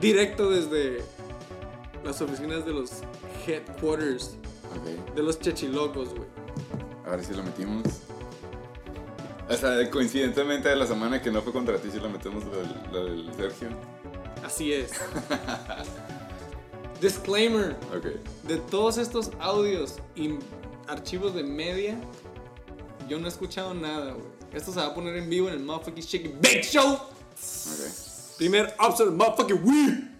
[0.00, 1.02] Directo desde
[2.04, 2.90] las oficinas de los
[3.46, 4.36] headquarters
[4.80, 5.14] Ok.
[5.14, 6.28] de los chechilocos, güey.
[7.06, 7.84] A ver si lo metimos.
[9.48, 12.44] O sea, coincidentemente de la semana que no fue contra ti, sí lo metemos
[12.92, 13.68] lo del, Sergio.
[14.44, 14.92] Así es.
[17.00, 17.76] Disclaimer.
[17.96, 18.06] Ok.
[18.46, 20.34] De todos estos audios y
[20.86, 21.98] archivos de media,
[23.08, 24.26] yo no he escuchado nada, güey.
[24.52, 26.94] Esto se va a poner en vivo en el Motherfucking Chicken Bake Show.
[26.94, 28.36] Ok.
[28.36, 30.17] Primer episode del Motherfucking Week.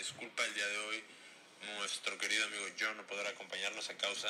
[0.00, 1.04] Disculpa el día de hoy.
[1.76, 4.28] Nuestro querido amigo John no podrá acompañarnos a causa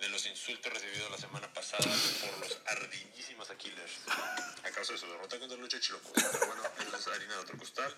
[0.00, 3.90] de los insultos recibidos la semana pasada por los ardillísimos Aquiles
[4.64, 6.10] a causa de su derrota contra Lucha Chiloco.
[6.14, 7.94] Pero bueno, eso es harina de otro costal.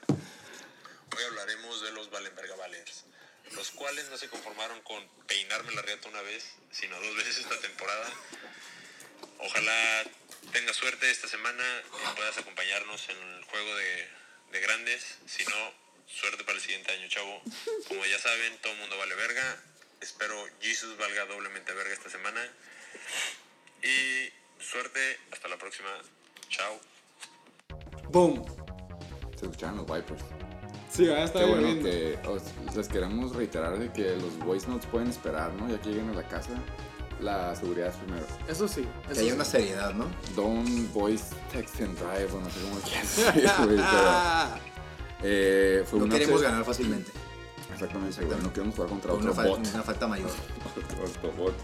[1.16, 3.05] Hoy hablaremos de los Valenberga Valers,
[3.53, 7.61] los cuales no se conformaron con peinarme la riata una vez, sino dos veces esta
[7.61, 8.11] temporada.
[9.38, 10.05] Ojalá
[10.51, 15.18] tengas suerte esta semana y puedas acompañarnos en el juego de grandes.
[15.28, 17.41] Si no, suerte para el siguiente año, chavo.
[17.89, 19.63] Como ya saben, todo el mundo vale verga.
[20.01, 22.41] Espero Jesus valga doblemente verga esta semana.
[23.83, 24.29] Y
[24.63, 25.89] suerte, hasta la próxima.
[26.49, 26.81] Chao.
[28.11, 28.45] Boom.
[29.39, 30.23] Se escucharon los Vipers.
[30.93, 34.87] Sí, ya está Qué bueno que os- les queremos reiterar de que los voice notes
[34.91, 35.71] pueden esperar, ¿no?
[35.71, 36.51] Ya que lleguen a la casa,
[37.21, 38.27] la seguridad es primero.
[38.49, 38.83] Eso sí.
[39.07, 39.35] Que Eso haya sí.
[39.37, 40.11] una seriedad, ¿no?
[40.35, 44.61] Don't voice text and drive, o no sé cómo quieras decir, güey, pero
[45.23, 47.11] Eh, fue No queremos ganar fácilmente.
[47.73, 49.66] Exactamente, güey, no queremos jugar contra Con una, otro fal- bot.
[49.75, 50.31] una falta mayor.
[51.16, 51.55] Otro bot.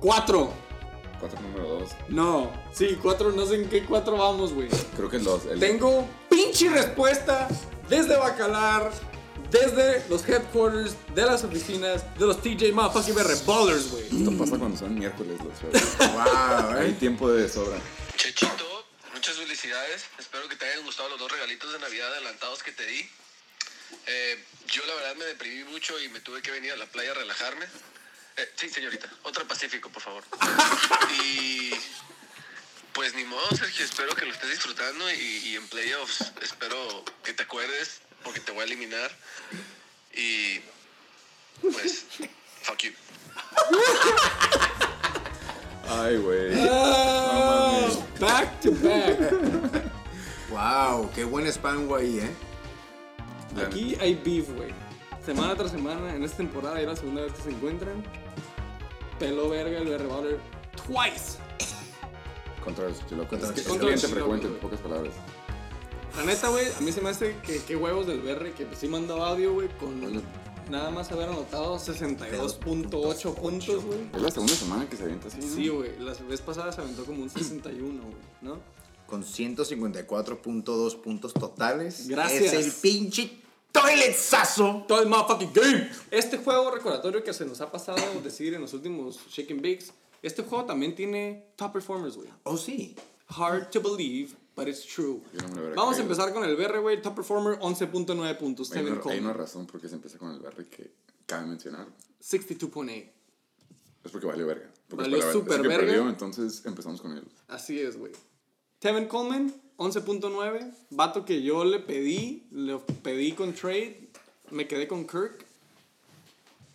[0.00, 0.52] Cuatro.
[1.20, 1.90] Cuatro número dos.
[2.08, 2.50] No.
[2.72, 3.32] Sí, cuatro.
[3.32, 4.68] No sé en qué cuatro vamos, güey.
[4.96, 5.46] Creo que el dos.
[5.46, 7.48] El, Tengo pinche respuesta
[7.88, 8.90] desde Bacalar,
[9.50, 14.04] desde los headquarters de las oficinas de los TJ Motherfucking BR Ballers, güey.
[14.04, 15.72] Esto pasa cuando son miércoles los
[16.12, 16.96] wow, Hay eh.
[16.98, 17.78] tiempo de sobra.
[18.16, 18.63] Chechito,
[19.24, 20.04] muchas felicidades.
[20.18, 23.08] Espero que te hayan gustado los dos regalitos de Navidad adelantados que te di.
[24.06, 27.12] Eh, yo la verdad me deprimí mucho y me tuve que venir a la playa
[27.12, 27.64] a relajarme.
[28.36, 29.08] Eh, sí, señorita.
[29.22, 30.24] Otro Pacífico, por favor.
[31.24, 31.70] y
[32.92, 33.86] pues ni modo, Sergio.
[33.86, 38.52] Espero que lo estés disfrutando y, y en playoffs espero que te acuerdes porque te
[38.52, 39.10] voy a eliminar.
[40.12, 40.60] Y
[41.62, 42.04] pues,
[42.62, 42.92] fuck you.
[45.88, 46.68] Ay, güey.
[46.70, 47.88] Ah,
[48.20, 49.18] back to back.
[50.50, 52.30] Wow, qué buen spam ahí, eh.
[53.66, 54.72] Aquí hay beef, güey.
[55.24, 58.02] Semana tras semana, en esta temporada, ya la segunda vez que se encuentran.
[59.18, 60.40] Pelo verga el BR Baller
[60.86, 61.38] twice.
[62.62, 63.28] Contra los chilocos.
[63.30, 65.14] Contra Es que Contra cliente los frecuente, en pocas palabras.
[66.16, 68.78] La neta, güey, a mí se me hace que qué huevos del BR que pues,
[68.78, 70.00] sí mandó audio, güey, con
[70.70, 74.00] nada más haber anotado 62.8 puntos, güey.
[74.14, 75.54] Es la segunda semana que se avienta así, ¿no?
[75.54, 78.60] Sí, güey, la vez pasada se aventó como un 61, güey, ¿no?
[79.06, 82.08] Con 154.2 puntos totales.
[82.08, 82.52] Gracias.
[82.52, 84.84] Es el pinche toiletsazo.
[84.88, 85.90] Todo el motherfucking game.
[86.10, 89.92] Este juego recordatorio que se nos ha pasado decir en los últimos Shaking Bigs,
[90.22, 92.28] este juego también tiene top performers, güey.
[92.44, 92.96] Oh, sí.
[93.28, 95.20] Hard to believe, but it's true.
[95.32, 97.00] No Vamos a empezar con el BR, güey.
[97.02, 98.70] Top performer, 11.9 puntos.
[98.72, 100.90] Hay Tevin una, hay una razón por qué se empieza con el Barry que
[101.26, 101.86] cabe mencionar.
[102.22, 103.10] 62.8.
[104.04, 104.70] Es porque valió verga.
[104.88, 105.76] Porque Valió que verga.
[105.78, 107.24] perdió, entonces empezamos con él.
[107.48, 108.12] Así es, güey.
[108.78, 110.74] Tevin Coleman, 11.9.
[110.90, 114.08] Vato que yo le pedí, le pedí con trade.
[114.50, 115.44] Me quedé con Kirk.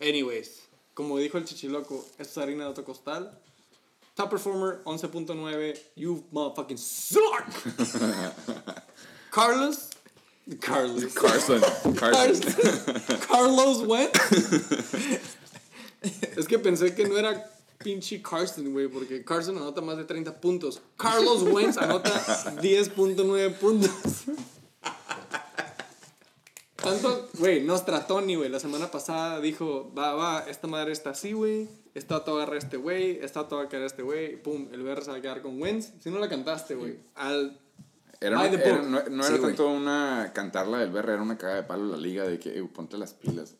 [0.00, 0.62] Anyways,
[0.94, 3.38] como dijo el chichiloco, esto es harina de otro costal.
[4.16, 5.78] Top performer, 11.9.
[5.96, 7.46] You motherfucking suck.
[9.30, 9.90] Carlos.
[10.60, 11.14] Carlos.
[11.14, 11.60] Carson.
[11.94, 11.94] Carson.
[11.96, 12.40] Carlos.
[13.26, 14.18] Carlos Wentz.
[16.36, 20.40] es que pensé que no era pinche Carson, güey, porque Carson anota más de 30
[20.40, 20.80] puntos.
[20.96, 22.10] Carlos Wentz anota
[22.60, 24.24] 10.9 puntos.
[26.82, 28.48] Tanto, güey, nos trató ni, güey.
[28.48, 31.68] La semana pasada dijo, va, va, esta madre está así, güey.
[31.94, 34.40] Esta auto agarra a este güey, esta auto va a caer a este güey.
[34.40, 35.90] Pum, el BR se va a quedar con Wentz.
[36.00, 36.98] Si no la cantaste, güey.
[37.16, 37.58] Al
[38.20, 38.86] Era, By the era- book.
[38.88, 41.96] no, no Sí, era tanto una cantarla del BR, era una caga de palo la
[41.96, 43.54] liga de que, "Ey, ponte las pilas.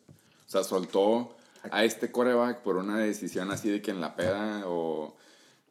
[0.47, 1.35] O sea, soltó
[1.71, 5.15] a este coreback por una decisión así de que en la peda o...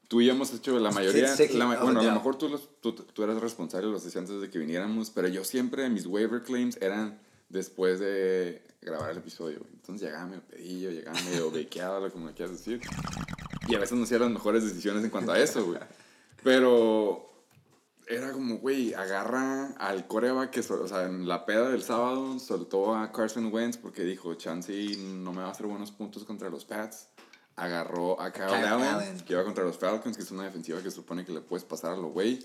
[0.09, 1.35] Tú y yo hemos hecho la mayoría...
[1.37, 2.09] sí, la ma- oh, bueno, a ya.
[2.09, 5.29] lo mejor tú, los- tú, tú eras responsable, los decía antes de que viniéramos, pero
[5.29, 7.21] yo siempre, mis waiver claims eran
[7.51, 9.59] después de grabar el episodio.
[9.59, 9.73] güey.
[9.75, 12.81] Entonces llegaba medio pedillo, llegaba medio bequeado, como le quieras decir.
[13.69, 15.79] Y a veces no hacía las mejores decisiones en cuanto a eso, güey.
[16.43, 17.31] Pero
[18.07, 22.97] era como, güey, agarra al coreback que, o sea, en la peda del sábado soltó
[22.97, 26.65] a Carson Wentz porque dijo, Chansey no me va a hacer buenos puntos contra los
[26.65, 27.09] Pats.
[27.57, 31.27] Agarró a Kyle, Allen, que iba contra los Falcons, que es una defensiva que supone
[31.27, 32.43] que le puedes pasar a lo güey.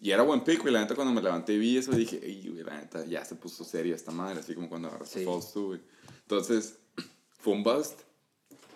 [0.00, 0.72] Y era buen pick, güey.
[0.72, 3.34] La neta, cuando me levanté y vi eso, dije, ey, güey, la neta, ya se
[3.34, 4.40] puso seria esta madre.
[4.40, 5.26] Así como cuando agarraste Sí.
[5.54, 5.80] Tú, güey.
[6.22, 6.74] Entonces,
[7.38, 8.00] fue un bust.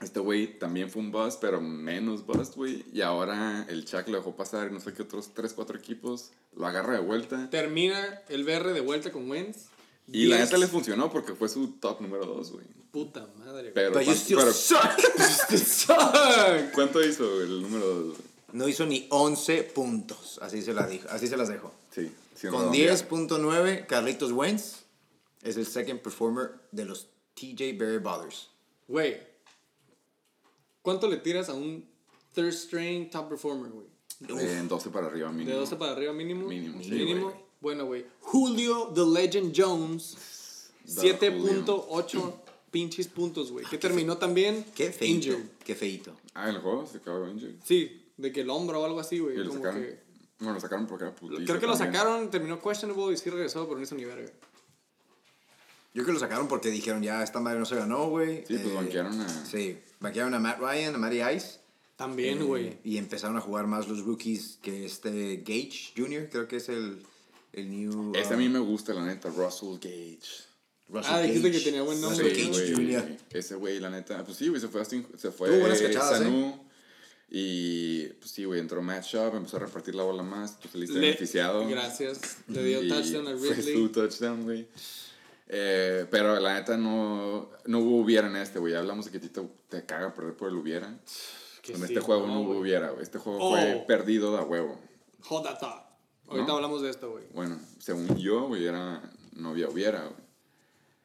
[0.00, 2.84] Este güey también fue un bust, pero menos bust, güey.
[2.90, 6.30] Y ahora el Chuck lo dejó pasar y no sé qué otros 3, 4 equipos.
[6.56, 7.50] Lo agarra de vuelta.
[7.50, 9.66] termina el BR de vuelta con Wentz.
[10.08, 12.64] Y la Diez- neta le funcionó porque fue su top número 2, güey.
[12.90, 13.70] Puta madre.
[13.72, 15.56] Pero, But you ¿cuánto- still pero suck.
[15.66, 16.72] Suck.
[16.74, 18.16] ¿cuánto hizo el número 2?
[18.52, 20.38] No hizo ni 11 puntos.
[20.42, 21.72] Así se, la dijo, así se las dejo.
[21.94, 22.10] Sí.
[22.34, 22.96] sí, Con redondear.
[22.96, 24.80] 10.9, Carlitos Wentz
[25.42, 28.48] es el second performer de los TJ Berry Ballers.
[28.88, 29.18] Güey.
[30.82, 31.84] ¿Cuánto le tiras a un
[32.34, 33.86] third string top performer, güey?
[34.42, 35.50] Eh, En 12 para arriba, mínimo.
[35.50, 36.46] De 12 para arriba mínimo.
[36.46, 37.24] Mínimo, sí, Mínimo.
[37.30, 37.36] güey.
[37.60, 38.06] Bueno, güey.
[38.20, 40.70] Julio The Legend Jones.
[40.84, 42.32] Da, 7.8
[42.70, 43.64] pinches puntos, güey.
[43.66, 45.28] Que terminó también Qué feito.
[45.28, 45.46] injured.
[45.64, 46.12] Qué feito.
[46.34, 47.54] Ah, el juego se acabó injured.
[47.64, 49.34] Sí, de que el hombro o algo así, güey.
[49.34, 49.82] Y lo Como sacaron.
[49.82, 49.98] que...
[50.38, 51.92] Bueno, lo sacaron porque era putiza Creo que lo también.
[52.00, 54.30] sacaron, terminó questionable y sí regresó, pero no hizo ni verga.
[55.92, 58.44] Yo creo que lo sacaron porque dijeron, ya, esta madre no se ganó, güey.
[58.46, 61.58] Sí, pues banquearon a- Sí, banquearon a Matt Ryan, a Matty Ice.
[61.96, 62.78] También, Eh, güey.
[62.84, 67.02] y empezaron a jugar más los rookies que este Gage Jr., creo que es el,
[67.52, 68.12] el new...
[68.14, 70.20] Ese a uh, mí me gusta, la neta, Russell Gage.
[70.88, 72.28] Russell Ah, dijiste que tenía buen nombre.
[72.30, 72.74] Russell Sí, Gage.
[73.02, 73.16] Jr.
[73.30, 74.24] Ese güey, la neta.
[74.24, 76.54] Pues sí, güey, se fue, Austin- se fue Tuvo buenas cachadas, ¿eh?
[77.32, 80.98] Y pues sí, güey, entró Matt Schaub, empezó a repartir la bola más, tú saliste
[80.98, 81.66] Le- beneficiado.
[81.68, 82.38] Gracias.
[82.48, 83.74] Le dio touchdown a Fue Ridley.
[83.74, 84.66] su touchdown, güey.
[85.52, 88.74] Eh, pero la neta no, no hubo hubiera en este, güey.
[88.74, 90.98] Hablamos de que te, te caga perder por el hubiera.
[91.62, 93.02] Que en sí, este juego no, no, hubo hubiera, güey.
[93.02, 93.50] Este juego Oh.
[93.56, 94.80] fue perdido de a huevo.
[95.28, 95.84] Hold that thought.
[96.28, 96.54] Ahorita ¿No?
[96.56, 97.24] hablamos de esto, güey.
[97.32, 99.02] Bueno, según yo, güey, era
[99.34, 100.19] no había hubiera, güey.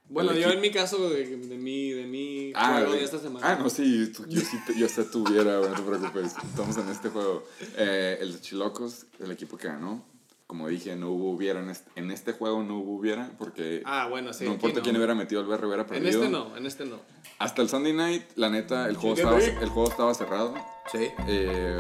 [0.08, 3.46] Bueno, yo en mi caso, de, de mi, de mi Ah, juego de esta semana.
[3.48, 6.34] Ah, no, sí, tú- yo sí, te- yo sé tuviera, no te preocupes.
[6.48, 7.44] Estamos en este juego.
[7.78, 10.06] Eh, el de Chilocos, el equipo que ganó,
[10.46, 14.08] como dije, no hubo hubiera en este, en este juego, no hubo hubiera, porque Ah,
[14.08, 14.46] bueno, sí.
[14.46, 16.20] no importa quién hubiera metido el BR, hubiera En perdido.
[16.22, 17.00] este no, en este no.
[17.40, 20.54] Hasta el Sunday night, la neta, el juego, estaba, el juego estaba cerrado.
[20.92, 21.08] Sí.
[21.28, 21.78] Eh,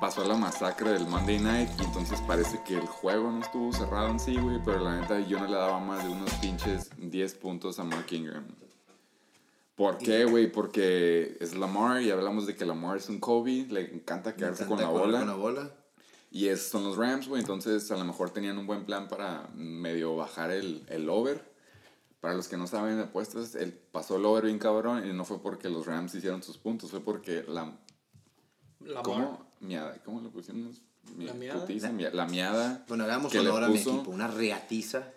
[0.00, 4.10] pasó la masacre del Monday night y entonces parece que el juego no estuvo cerrado
[4.10, 7.34] en sí, güey, pero la neta yo no le daba más de unos pinches 10
[7.34, 8.46] puntos a Mark Ingram.
[9.74, 10.50] ¿Por qué, güey?
[10.50, 14.84] Porque es Lamar y hablamos de que Lamar es un Kobe, le encanta quedarse encanta
[14.84, 15.18] con la bola.
[15.20, 15.72] Con la bola.
[16.30, 17.40] Y esos son los Rams, güey.
[17.40, 21.48] Entonces, a lo mejor tenían un buen plan para medio bajar el, el over.
[22.20, 25.24] Para los que no saben de apuestas, él pasó el over bien cabrón y no
[25.24, 27.78] fue porque los Rams hicieron sus puntos, fue porque la...
[28.80, 29.47] La ¿Cómo?
[29.60, 29.96] Miada.
[30.04, 30.80] ¿Cómo lo pusimos?
[31.16, 31.60] Mi- ¿La miada?
[31.60, 32.84] putiza, la miada.
[32.88, 34.10] Bueno, hagamos que le honor a mi equipo.
[34.10, 35.12] Una reatiza.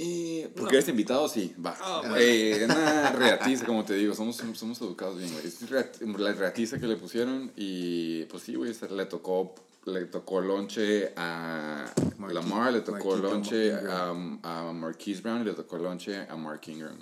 [0.00, 1.76] Y porque eres invitado, sí, va.
[1.80, 2.16] Ah, bueno.
[2.18, 5.44] Eh, una reatiza, como te digo, somos, somos educados bien, güey.
[5.44, 9.56] Es la reatiza que le pusieron y pues sí, güey, le tocó,
[9.86, 11.92] le tocó lonche a
[12.32, 14.10] Lamar, le tocó Marquito lonche a,
[14.44, 16.96] a Marquise Brown y le tocó lonche a Mark Ingram.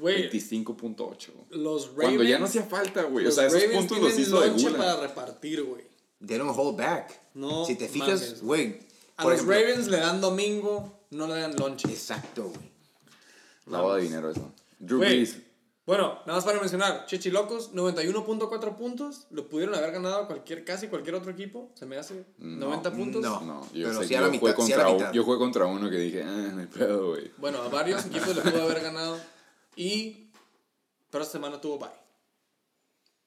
[0.00, 0.28] Güey.
[0.32, 1.28] 25.8.
[1.50, 1.94] Los Ravens.
[2.02, 3.26] Cuando ya no hacía falta, güey.
[3.26, 4.78] O los sea, esos Ravens puntos los tienen hizo de lonche gula.
[4.78, 5.89] para repartir, güey.
[6.24, 7.20] They don't hold back.
[7.34, 8.78] No Si te fijas, güey.
[9.16, 11.88] A por los ejemplo- Ravens le dan domingo, no le dan lonche.
[11.88, 12.70] Exacto, güey.
[13.66, 14.52] Lavado de dinero eso.
[14.78, 14.98] Drew.
[14.98, 15.36] Brees.
[15.86, 21.16] Bueno, nada más para mencionar, Chichilocos, 91.4 puntos, lo pudieron haber ganado cualquier, casi cualquier
[21.16, 23.22] otro equipo, se me hace 90 puntos.
[23.22, 23.40] no.
[23.40, 25.12] No, yo, Pero sé, a jugué a la mitad.
[25.12, 27.32] yo jugué contra uno que dije, ah, no hay pedo, güey.
[27.38, 29.18] Bueno, a varios equipos le pudo haber ganado
[29.74, 30.28] y...
[31.10, 31.88] Pero esta semana tuvo bye.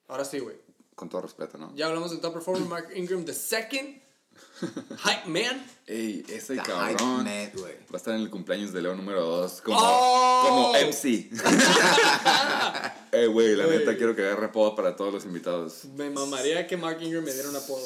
[0.08, 0.56] Ahora sí, güey.
[0.96, 1.74] Con todo respeto, ¿no?
[1.76, 4.02] Ya hablamos del top performer, Mark Ingram, the second.
[4.62, 5.66] Hype man.
[5.86, 7.74] Ey, ese The hype cabrón man, güey.
[7.74, 10.44] va a estar en el cumpleaños de Leo número 2 como, ¡Oh!
[10.48, 11.30] como MC.
[13.12, 13.80] Ey, güey, la Güey.
[13.80, 15.86] neta quiero que agarre apodo para todos los invitados.
[15.96, 17.80] Me mamaría que Mark Ingram me diera un apodo,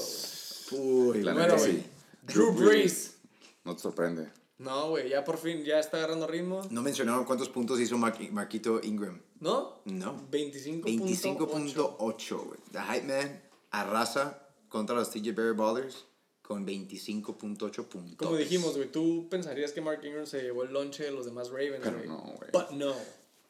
[0.72, 0.82] güey.
[0.82, 1.72] Uy, La Bueno, neta güey.
[1.78, 1.84] sí.
[2.24, 3.16] Drew Brees.
[3.64, 4.30] No te sorprende.
[4.58, 6.62] No, güey, ya por fin, ya está agarrando ritmo.
[6.72, 9.22] No mencionaron cuántos puntos hizo Marqui- Marquito Ingram.
[9.40, 9.82] ¿No?
[9.86, 10.16] No.
[10.32, 10.84] 25.8.
[10.84, 12.60] 25.8, güey.
[12.72, 16.06] The Hype Man arrasa contra los TJ Barry Ballers
[16.42, 18.16] con 25.8 puntos.
[18.18, 21.50] Como dijimos, güey, tú pensarías que Mark Ingram se llevó el lonche de los demás
[21.50, 22.08] Ravens, Pero güey.
[22.08, 22.52] no, güey.
[22.52, 22.92] But no.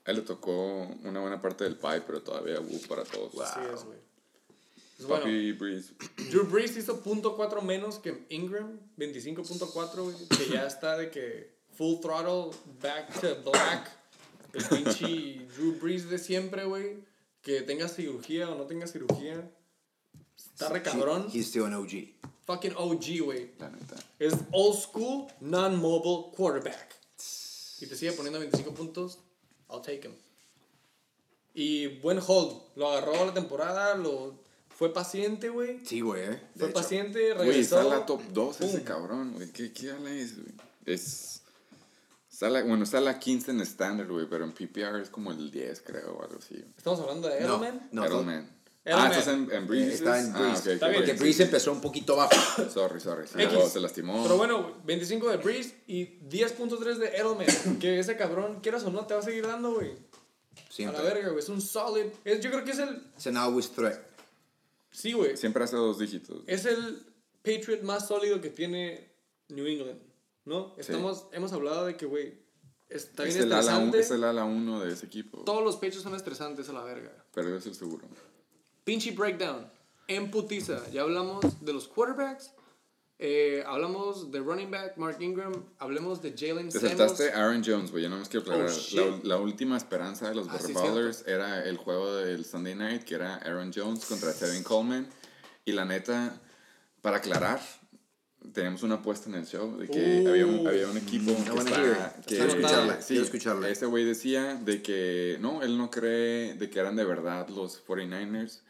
[0.05, 3.39] A él le tocó una buena parte del pie, pero todavía hubo para todos.
[3.41, 3.99] Así es, güey.
[4.97, 5.93] Pues bueno, Papi Breeze.
[6.31, 11.99] Drew Brees hizo .4 menos que Ingram, 25.4, güey, que ya está de que full
[12.01, 13.91] throttle, back to black.
[14.53, 16.97] El pinche Drew Brees de siempre, güey.
[17.41, 19.49] Que tenga cirugía o no tenga cirugía.
[20.37, 21.27] Está re cabrón.
[21.33, 22.15] He- he's still an OG.
[22.45, 23.51] Fucking OG, güey.
[23.59, 23.95] La neta.
[24.19, 26.95] Es old school, non-mobile quarterback.
[27.79, 29.19] Y te sigue poniendo 25 puntos,
[29.69, 30.13] I'll take him.
[31.53, 32.61] Y buen hold.
[32.75, 34.39] Lo agarró la temporada, lo
[34.69, 35.79] fue paciente, güey.
[35.85, 36.41] Sí, güey, eh.
[36.57, 36.73] Fue hecho.
[36.75, 37.81] paciente, Güey, regresó.
[37.81, 39.51] está la top 2 ese cabrón, güey.
[39.51, 40.53] ¿Qué, qué es, güey?
[40.85, 41.36] Es.
[42.37, 45.49] Está la, bueno, está la 15 en estándar, güey, pero en PPR es como el
[45.49, 46.63] 10, creo, o algo así.
[46.77, 47.89] Estamos hablando de No, Edelman.
[47.91, 48.47] no, Edelman.
[48.85, 49.05] Edelman.
[49.07, 49.95] Ah, estás en, en Breeze.
[49.95, 50.59] Está en Ah, Breeze.
[50.59, 51.01] ok, ok, Está bien.
[51.01, 51.13] Porque.
[51.19, 52.69] Breeze empezó un poquito bajo.
[52.69, 53.27] Sorry, sorry.
[53.27, 54.21] Sí, luego se lastimó.
[54.21, 57.79] Pero bueno, güey, 25 de Breeze y 10.3 de Edelman.
[57.79, 59.93] que ese cabrón, quieras o no, te va a seguir dando, güey.
[59.93, 61.03] A Siempre.
[61.03, 61.39] la verga, güey.
[61.39, 62.05] Es un solid.
[62.23, 63.01] Es, yo creo que es el.
[63.15, 63.97] It's an always threat.
[64.91, 65.35] Sí, güey.
[65.37, 66.43] Siempre hace dos dígitos.
[66.45, 67.03] Es el
[67.41, 69.09] Patriot más sólido que tiene
[69.49, 69.99] New England,
[70.47, 70.73] ¿no?
[70.77, 72.39] Estamos, Hemos hablado de que, güey,
[72.89, 73.99] está Es bien el, ala, un- estresante.
[73.99, 75.43] es el ala 1 de ese equipo.
[75.43, 77.11] Todos los Patriots son estresantes a la verga.
[77.33, 78.07] Pero es el seguro.
[78.83, 79.69] Pinche breakdown.
[80.07, 80.89] En putiza.
[80.89, 82.51] Ya hablamos de los quarterbacks.
[83.19, 85.51] eh, hablamos de running back Mark Ingram.
[85.79, 88.03] Hablemos de Jalen Te saltaste Aaron Jones, güey.
[88.03, 88.69] Yo no más quiero aclarar.
[88.71, 90.73] Oh, la, la última esperanza de los Ah, sí,
[91.25, 95.09] era el juego del Sunday night, que era Aaron Jones contra Tevin Coleman.
[95.65, 96.39] Y la neta,
[97.01, 97.59] para aclarar,
[98.53, 100.29] tenemos una apuesta en el show de que Uh.
[100.29, 102.15] había, un, había un equipo que está...
[102.25, 103.69] Que, Quiero escucharla, sí, quiero escucharla.
[103.69, 107.83] Ese güey decía de que no, él no cree de que eran de verdad los
[107.85, 108.61] 49ers.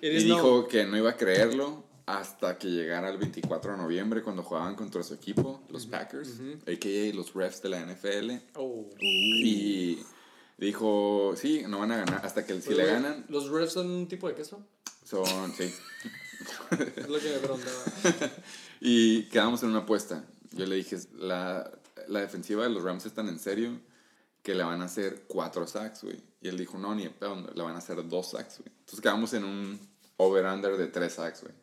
[0.00, 0.68] It Y dijo known.
[0.68, 5.02] que no iba a creerlo hasta que llegara el 24 de noviembre cuando jugaban contra
[5.02, 7.14] su equipo, los Packers, a.k.a.
[7.14, 8.30] los refs de la NFL.
[8.54, 8.88] Oh.
[9.00, 9.98] Y
[10.56, 12.24] dijo, sí, no van a ganar.
[12.24, 14.64] Hasta que si Oye, le ganan, ¿Los refs son un tipo de queso?
[15.04, 15.64] son, sí.
[16.96, 17.84] Es lo que me preguntaba.
[18.80, 20.24] Y quedamos en una apuesta.
[20.52, 21.70] Yo le dije, la,
[22.08, 23.80] la defensiva de los Rams es tan en serio
[24.42, 26.22] que le van a hacer cuatro sacks, güey.
[26.40, 28.70] Y él dijo, no, ni de pedo, le van a hacer dos sacks, güey.
[28.80, 29.80] Entonces quedamos en un
[30.16, 31.54] over-under de tres sacks, güey.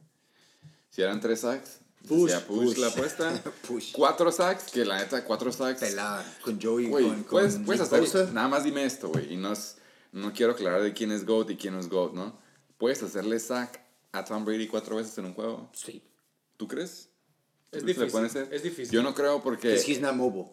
[0.90, 2.78] Si eran tres sacks, Push, decía push, push.
[2.78, 3.44] la apuesta.
[3.68, 3.92] Push.
[3.94, 5.80] Cuatro sacks, que la neta, cuatro sacks.
[5.80, 6.24] Pelada.
[6.44, 8.32] Con Joey, Güey, con, con puedes, puedes Nick hacer, Bosa.
[8.32, 9.78] nada más dime esto, güey, y no es,
[10.12, 12.38] no quiero aclarar de quién es GOAT y quién no es GOAT, ¿no?
[12.78, 13.82] Puedes hacerle sack
[14.12, 15.68] a Tom Brady cuatro veces en un juego.
[15.74, 16.04] Sí.
[16.58, 17.10] ¿Tú crees?
[17.72, 18.94] Es ¿Tú le difícil, es difícil.
[18.94, 20.46] Yo no creo porque, Es he's not mobile.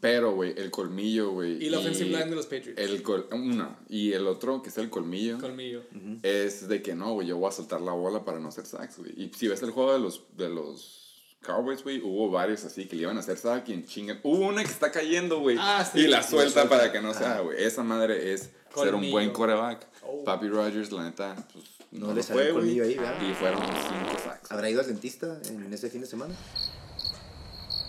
[0.00, 1.64] pero, güey, el colmillo, güey.
[1.64, 2.78] Y la offensive line de los Patriots.
[2.78, 5.82] El col, uno, y el otro, que es el colmillo, Colmillo.
[6.22, 8.98] es de que no, güey, yo voy a soltar la bola para no hacer sacks,
[8.98, 9.12] güey.
[9.16, 11.07] Y si ves el juego de los, de los
[11.42, 14.18] Cowboys, güey, hubo varios así que le iban a hacer sack y en chinga.
[14.22, 15.56] Hubo una que está cayendo, güey.
[15.58, 16.00] Ah, sí.
[16.00, 17.62] y la suelta para que no sea, güey.
[17.62, 19.86] Esa madre es ser un buen coreback.
[20.02, 20.24] Oh.
[20.24, 23.20] Papi Rogers, la neta, pues No no, le salió el colmillo ahí, ¿verdad?
[23.22, 24.50] Y fueron cinco sacks.
[24.50, 26.34] ¿Habrá ido al dentista en ese fin de semana?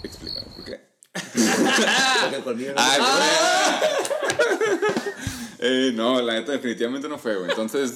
[0.03, 0.81] Explícame por qué.
[2.21, 3.81] Porque el colmillo no Ah,
[5.61, 7.49] Eh, no, la neta definitivamente no fue, güey.
[7.49, 7.95] Entonces,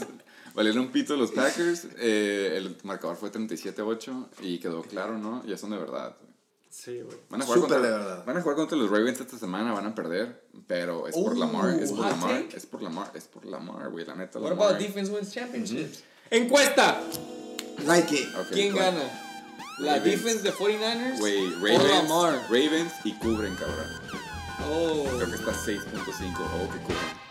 [0.53, 1.87] valieron un pito los Packers.
[1.97, 5.43] eh, el marcador fue 37-8 y quedó claro, ¿no?
[5.45, 6.15] Ya son de verdad.
[6.69, 7.15] Sí, güey.
[7.29, 8.25] Van a, jugar Súper contra, de verdad.
[8.25, 11.37] van a jugar contra los Ravens esta semana, van a perder, pero es por Uh,
[11.39, 12.57] Lamar, es por hot Lamar, take.
[12.57, 14.67] es por Lamar, es por Lamar, güey, la neta What Lamar.
[14.69, 16.03] about defense wins championships?
[16.31, 16.99] Encuesta.
[17.85, 18.27] Like it.
[18.35, 19.03] Ok, ¿Quién gana?
[19.79, 20.23] ¿La Ravens.
[20.23, 21.19] defense de 49ers?
[21.19, 22.41] Güey, o Ravens, Lamar?
[22.49, 23.87] Ravens y cubren, cabrón.
[24.67, 25.03] Oh.
[25.17, 25.83] Creo que está 6.5,
[26.39, 27.22] oh, que cubren.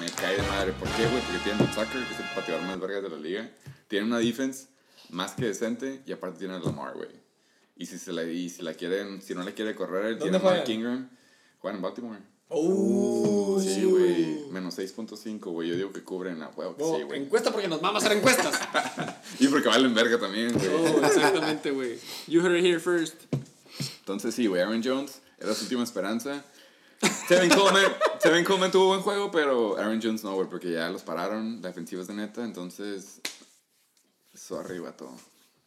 [0.00, 0.72] Me cae de madre.
[0.72, 1.22] ¿Por qué, güey?
[1.22, 3.50] Porque tienen a Tucker, que es el pateador más vergas de la liga.
[3.88, 4.66] Tienen una defense
[5.10, 7.08] más que decente y aparte tienen a Lamar, güey.
[7.76, 10.38] Y si, se la, y si la quieren, si no le quiere correr, él tiene
[10.38, 10.68] ¿Dónde a Mark?
[10.70, 11.10] Ingram.
[11.58, 12.18] Juegan en Baltimore.
[12.48, 13.60] Oh.
[13.62, 14.46] Sí, güey.
[14.50, 15.68] Menos 6.5, güey.
[15.70, 16.76] Yo digo que cubren a huevo.
[16.78, 17.22] Oh, Sí, güey.
[17.22, 18.60] encuesta porque nos vamos a hacer encuestas.
[19.40, 20.68] Y porque valen verga también, güey.
[20.68, 21.98] oh, exactamente, güey.
[22.28, 23.14] You heard it here first.
[24.00, 24.62] Entonces, sí, güey.
[24.62, 26.44] Aaron Jones era su última esperanza.
[27.28, 27.92] Tevin Coleman,
[28.22, 31.60] Tevin Coleman tuvo buen juego, pero Aaron Jones no, güey, porque ya los pararon.
[31.60, 33.20] La defensiva es de neta, entonces.
[34.32, 35.12] Eso arriba todo.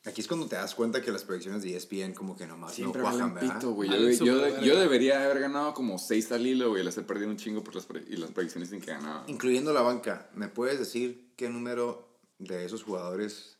[0.05, 3.01] Aquí es cuando te das cuenta que las predicciones de ESPN como que nomás Siempre
[3.01, 3.55] no cuajan, ¿verdad?
[3.55, 3.89] pito, güey.
[4.17, 6.83] Yo, debería haber ganado como 6 al hilo, güey.
[6.83, 9.25] Les he perdido un chingo por las, y las predicciones sin que ganaba.
[9.27, 12.07] Incluyendo la banca, ¿me puedes decir qué número
[12.37, 13.57] de esos jugadores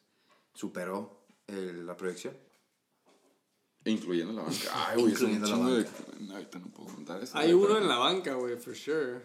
[0.54, 2.36] superó el- la proyección?
[3.90, 4.88] Incluyendo la banca.
[4.88, 7.38] Ay, güey, Incluyendo la un chingo de- No, ahorita no puedo contar eso.
[7.38, 9.22] Hay güey, uno pero- en la banca, güey, for sure.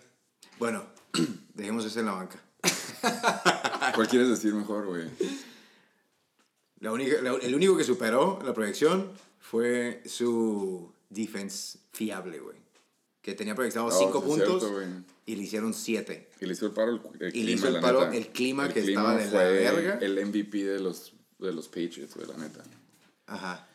[0.59, 0.85] Bueno,
[1.55, 2.41] dejemos ese en la banca.
[3.95, 5.09] ¿Cuál quieres decir mejor, güey?
[6.81, 12.57] La única, la- el único que superó la proyección fue su defense fiable, güey.
[13.23, 14.87] Que tenía proyectado Oh, 5 sí es puntos cierto, güey.
[15.27, 16.31] y le hicieron 7.
[16.41, 18.17] Y le hizo el paro el, el Y le clima, hizo el la paro neta.
[18.17, 19.99] el clima que clima estaba de la verga.
[20.03, 22.63] El MVP de los, de los Patriots, güey, la neta.
[23.27, 23.67] Ajá.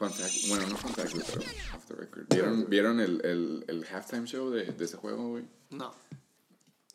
[0.00, 1.42] Bueno, no fun fact, pero
[1.76, 2.26] off the record.
[2.30, 5.44] ¿Vieron, ¿vieron el, el, el halftime show de, de ese juego, güey?
[5.68, 5.94] No.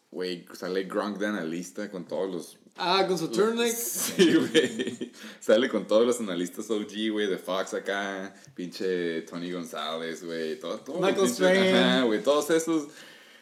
[0.10, 2.58] Güey, sale Gronk de analista con todos los...
[2.78, 3.76] Ah, con su turtleneck.
[3.76, 5.12] Sí, güey.
[5.40, 8.34] Sale con todos los analistas OG, güey, de Fox acá.
[8.56, 10.60] Pinche Tony González, güey.
[10.60, 11.76] Todo, todo Michael Strahan.
[11.76, 12.88] Ajá, güey, todos esos.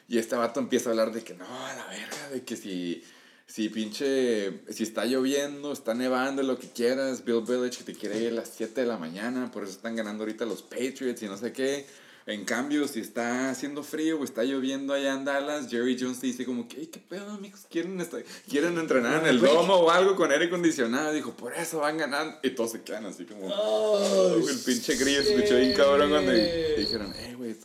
[0.09, 3.01] Y este vato empieza a hablar de que no, a la verga, de que si...
[3.45, 8.17] Si pinche, si está lloviendo, está nevando, lo que quieras, Bill Belichick que te quiere
[8.19, 11.25] ir a las 7 de la mañana, por eso están ganando ahorita los Patriots y
[11.27, 11.85] no sé qué.
[12.25, 16.27] En cambio, si está haciendo frío o está lloviendo allá en Dallas, Jerry Jones te
[16.27, 17.65] dice como que, "Ey, ¿qué pedo, amigos?
[17.69, 21.11] ¿Quieren, estar- ¿Quieren entrenar en el domo o algo con aire acondicionado?
[21.11, 22.37] Dijo, por eso van ganando.
[22.41, 23.47] Y todos se quedan así como...
[23.53, 27.59] Oh, el pinche grillo escuchó bien cabrón cuando dijeron, eh, güey, es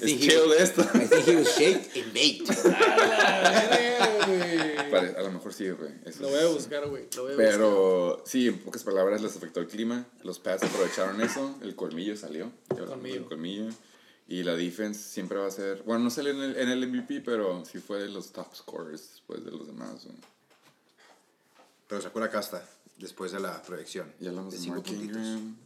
[0.00, 0.80] think he chill was- esto.
[0.94, 2.48] I think he was shaped and baked.
[4.90, 5.90] Pare- a lo mejor sí, güey.
[6.20, 7.08] Lo voy a buscar, güey.
[7.16, 7.52] Lo voy a buscar.
[7.52, 10.06] Pero sí, en pocas palabras les afectó el clima.
[10.22, 11.56] Los Pats aprovecharon eso.
[11.62, 12.50] El colmillo salió.
[12.70, 13.68] hablamos Colmillo.
[14.28, 15.82] Y la defense siempre va a ser.
[15.82, 19.10] Bueno, no salió en el, en el MVP, pero sí fue de los top scorers
[19.12, 20.04] después de los demás.
[20.04, 20.16] güey.
[21.88, 22.66] Pero sacó la casta
[22.98, 24.10] después de la proyección.
[24.20, 25.16] Ya hablamos de, cinco Mark puntitos.
[25.18, 25.56] Ingram.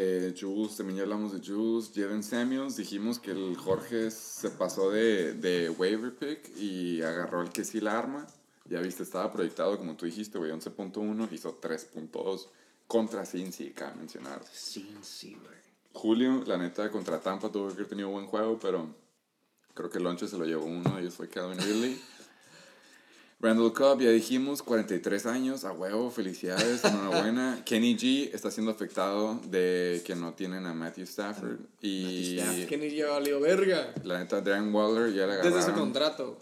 [0.00, 1.90] Eh, Jules, también ya hablamos de Jules.
[1.92, 7.50] Jalen Samuels, dijimos que el Jorge se pasó de, de waiver pick y agarró el
[7.50, 8.24] que sí la arma.
[8.66, 12.46] Ya viste, estaba proyectado, como tú dijiste, güey, 11.1, hizo 3.2
[12.86, 14.40] contra Cincy, cabe mencionar.
[14.52, 14.88] Sí,
[15.34, 15.58] güey.
[15.92, 18.94] Julio, la neta, contra Tampa tuvo que haber tenido buen juego, pero
[19.74, 22.00] creo que el lonche se lo llevó uno de ellos, fue Calvin Ridley.
[23.40, 27.62] Randall Cobb, ya dijimos, 43 años, a huevo, felicidades, enhorabuena.
[27.66, 31.58] Kenny G está siendo afectado de que no tienen a Matthew Stafford.
[31.80, 32.66] Y Stafford.
[32.66, 33.94] Que ni yo valió verga.
[34.02, 35.78] la neta, Darren Waller ya le Desde su agarraron.
[35.78, 36.38] contrato.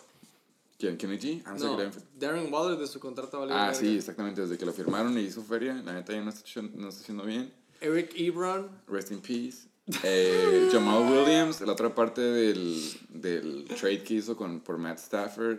[0.78, 0.96] ¿Quién?
[0.96, 1.42] ¿Kenny G?
[1.44, 1.76] Ah, no,
[2.18, 3.74] Darren Waller de su contrato valió Ah, verga.
[3.78, 4.40] sí, exactamente.
[4.40, 7.02] Desde que lo firmaron y hizo feria, la neta ya no está, haciendo- no está
[7.02, 7.52] haciendo bien.
[7.82, 8.70] Eric Ebron.
[8.88, 9.66] Rest in peace.
[10.02, 15.58] Eh, Jamal Williams, la otra parte del, del trade que hizo con, por Matt Stafford.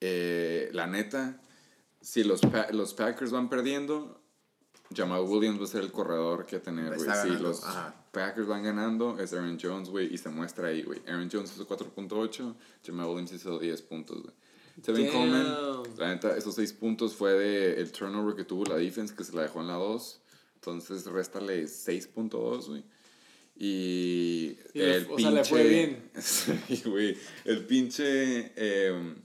[0.00, 1.40] Eh, la neta,
[2.00, 4.20] si los, Pa- los Packers van perdiendo,
[4.94, 7.08] Jamal Williams va a ser el corredor que tener, güey.
[7.22, 7.94] Si los ajá.
[8.10, 11.00] Packers van ganando, es Aaron Jones, güey, y se muestra ahí, güey.
[11.06, 12.54] Aaron Jones hizo 4.8,
[12.84, 14.34] Jamal Williams hizo 10 puntos, güey.
[14.82, 15.08] Tevin.
[15.08, 19.24] Coleman, la neta, esos 6 puntos fue de el turnover que tuvo la defense, que
[19.24, 20.20] se la dejó en la 2.
[20.54, 22.84] Entonces, réstale 6.2, güey.
[23.56, 25.22] Y, el o pinche...
[25.22, 26.10] sea, le fue bien.
[26.20, 27.16] Sí, güey.
[27.44, 28.52] El pinche...
[28.56, 29.16] em,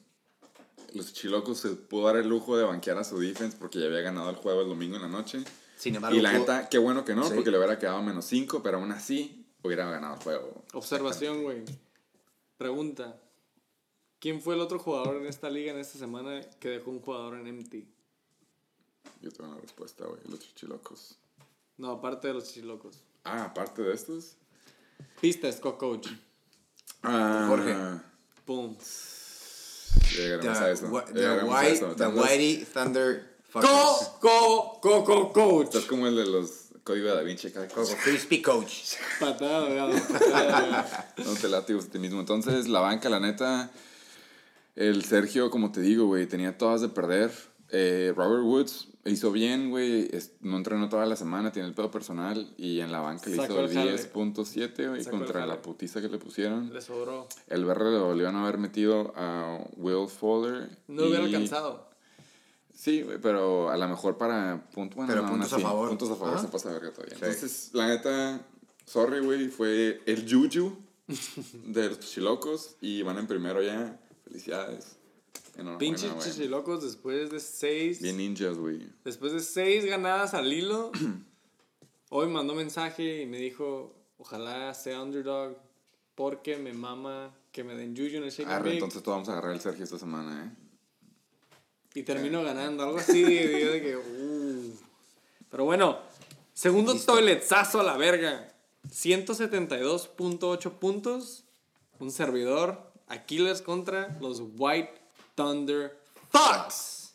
[0.95, 4.01] los chilocos se pudo dar el lujo de banquear a su defense porque ya había
[4.01, 5.43] ganado el juego el domingo en la noche.
[5.77, 7.33] Sin embargo, Y la neta, qué bueno que no, Sí.
[7.35, 10.63] porque le hubiera quedado menos 5, pero aún así hubiera ganado el juego.
[10.73, 11.63] Observación, güey.
[12.57, 13.19] Pregunta.
[14.19, 17.35] ¿Quién fue el otro jugador en esta liga en esta semana que dejó un jugador
[17.37, 17.85] en empty?
[19.21, 20.21] Yo tengo la respuesta, güey.
[20.29, 21.17] Los chilocos.
[21.77, 23.01] No, aparte de los chilocos.
[23.23, 24.37] Ah, aparte de estos.
[25.19, 26.07] Pista, Scott Coach.
[27.03, 27.75] Ah, Jorge.
[28.47, 28.77] Boom.
[30.15, 33.69] The, white, the Whitey Thunder Fuckers.
[34.19, 35.67] Co, co, co, co, coach.
[35.67, 36.49] Estás como el de los
[36.83, 37.51] códigos de Da Vinci.
[38.03, 38.95] Crispy Coach.
[39.19, 40.85] Patada.
[41.17, 42.19] No te late a ti mismo.
[42.19, 43.71] Entonces, la banca, la neta,
[44.75, 47.31] el Sergio, como te digo, güey, tenía todas de perder.
[47.71, 50.09] Eh, Robert Woods hizo bien, güey.
[50.41, 52.53] No entrenó toda la semana, tiene el pedo personal.
[52.57, 53.95] Y en la banca le Sacó hizo el jale.
[53.95, 56.73] 10.7, güey, contra la putiza que le pusieron.
[56.73, 57.27] Le sobró.
[57.47, 60.69] El BR le volvieron a haber metido a Will Fuller.
[60.87, 61.89] No hubiera alcanzado.
[62.73, 65.89] Sí, güey, pero a lo mejor para punto, bueno, Pero no, puntos a favor.
[65.89, 67.15] Puntos a favor se pasa de verga todavía.
[67.17, 67.23] Sí.
[67.23, 68.45] Entonces, la neta,
[68.85, 70.77] sorry, güey, fue el Juju
[71.65, 73.97] de los chilocos y van en primero ya.
[74.25, 74.94] Felicidades.
[75.79, 78.01] Pinches chichilocos después de seis.
[78.01, 78.89] Bien ninjas, güey.
[79.03, 80.91] Después de seis ganadas al hilo.
[82.09, 85.57] hoy mandó mensaje y me dijo: Ojalá sea underdog.
[86.15, 88.73] Porque me mama que me den Juju en el Shake Arre, Bake".
[88.75, 90.51] entonces todos vamos a agarrar el Sergio esta semana, ¿eh?
[91.93, 93.21] Y termino ganando, algo así.
[93.21, 94.77] yo de que, uh.
[95.49, 95.99] Pero bueno,
[96.53, 98.53] segundo toiletazo a la verga.
[98.89, 101.45] 172.8 puntos.
[101.99, 102.91] Un servidor.
[103.07, 105.04] Aquiles contra los White
[105.35, 105.97] Thunder
[106.29, 107.11] Fox.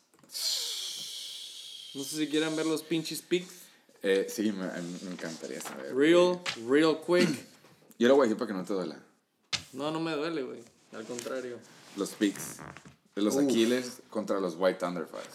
[1.93, 3.53] No sé si quieran ver los pinches picks.
[4.01, 5.93] Eh, sí, me, me encantaría saber.
[5.95, 7.29] Real, real quick.
[7.99, 8.97] Yo lo voy a decir para que no te duela.
[9.73, 10.63] No, no me duele, güey.
[10.93, 11.59] Al contrario.
[11.97, 12.57] Los picks
[13.15, 15.27] de los Aquiles contra los White Thunder Fox.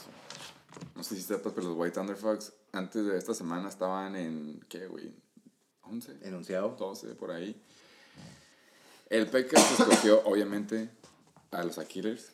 [0.94, 4.64] No sé si sepas, pero los White Thunder Fox antes de esta semana estaban en,
[4.68, 5.12] ¿qué, güey?
[5.84, 6.22] ¿11?
[6.22, 6.76] Enunciado.
[6.78, 7.60] 12, por ahí.
[9.08, 10.90] El Packers escogió, obviamente,
[11.50, 12.32] a los Aquilers.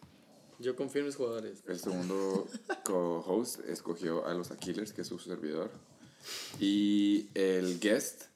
[0.63, 1.59] Yo confío en mis jugadores.
[1.67, 2.47] El segundo
[2.85, 5.73] co-host escogió a los Aquilers, que es su servidor.
[6.61, 8.27] Y el guest,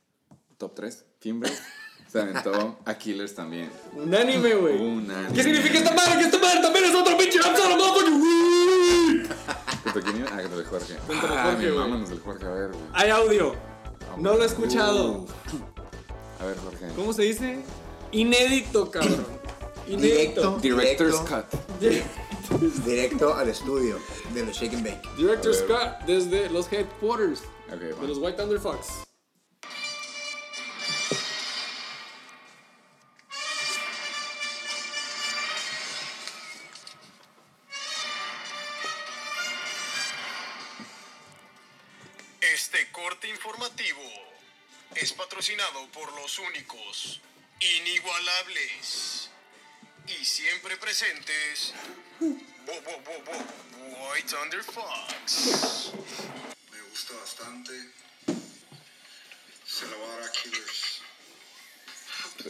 [0.59, 1.53] top 3, Kimber,
[2.11, 3.71] se aventó Aquilers también.
[3.93, 4.77] Unánime, güey.
[4.77, 5.35] Unánime.
[5.35, 6.19] ¿Qué significa esta madre?
[6.19, 9.37] Que esta madre también es otro pinche Ramsar, motherfucker.
[9.85, 10.29] ¿Contra quién iba?
[10.33, 10.97] Ah, contra el Jorge.
[11.09, 12.83] Ah, mi mamá nos del Jorge, a ver, güey.
[12.93, 13.55] Hay audio.
[14.19, 15.27] No lo he escuchado.
[16.41, 16.89] A ver, Jorge.
[16.97, 17.63] ¿Cómo se dice?
[18.11, 19.25] Inédito, cabrón.
[19.89, 20.59] Inédito.
[20.59, 21.25] Director's Directo.
[21.25, 22.85] Cut.
[22.85, 24.01] Directo al estudio
[24.33, 25.09] de los Shake and Bake.
[25.17, 25.67] Director A ver.
[25.67, 27.43] Scott desde los headquarters
[27.73, 29.05] Ok, de los White Thunder Fox.
[42.41, 44.01] Este corte informativo
[44.95, 47.21] es patrocinado por los únicos,
[47.61, 49.26] inigualables
[50.09, 51.73] y siempre presentes
[52.21, 55.91] Bo- Bo- Bo- Bo- White Thunder Fox.
[56.73, 57.73] Me gusta bastante.
[59.67, 61.01] Se lo voy a dar a Killers.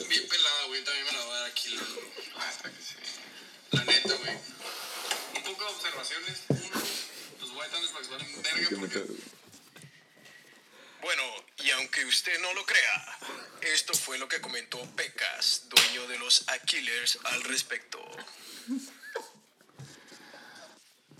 [0.08, 0.84] Bien pelada, güey.
[0.84, 1.78] También me la voy a dar aquí.
[2.38, 2.94] Hasta que sí.
[3.72, 4.36] La neta, güey.
[5.36, 6.38] Un poco de observaciones.
[6.48, 6.82] Uno,
[7.40, 9.02] los White Thunder Fox valen verga Que me porque
[11.00, 11.22] Bueno,
[11.58, 13.18] y aunque usted no lo crea,
[13.72, 17.98] esto fue lo que comentó Pecas, dueño de los Aquilers, al respecto.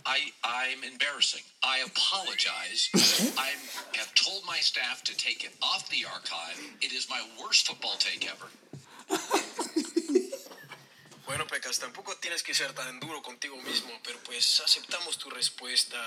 [0.06, 1.43] I, I'm embarrassing.
[1.64, 2.90] I apologize.
[3.36, 3.51] I
[3.97, 6.59] have told my staff to take it off the archive.
[6.81, 8.48] It is my worst football take ever.
[11.27, 15.98] Bueno, Pecas, tampoco tienes que ser tan duro contigo mismo, pero pues aceptamos tu respuesta.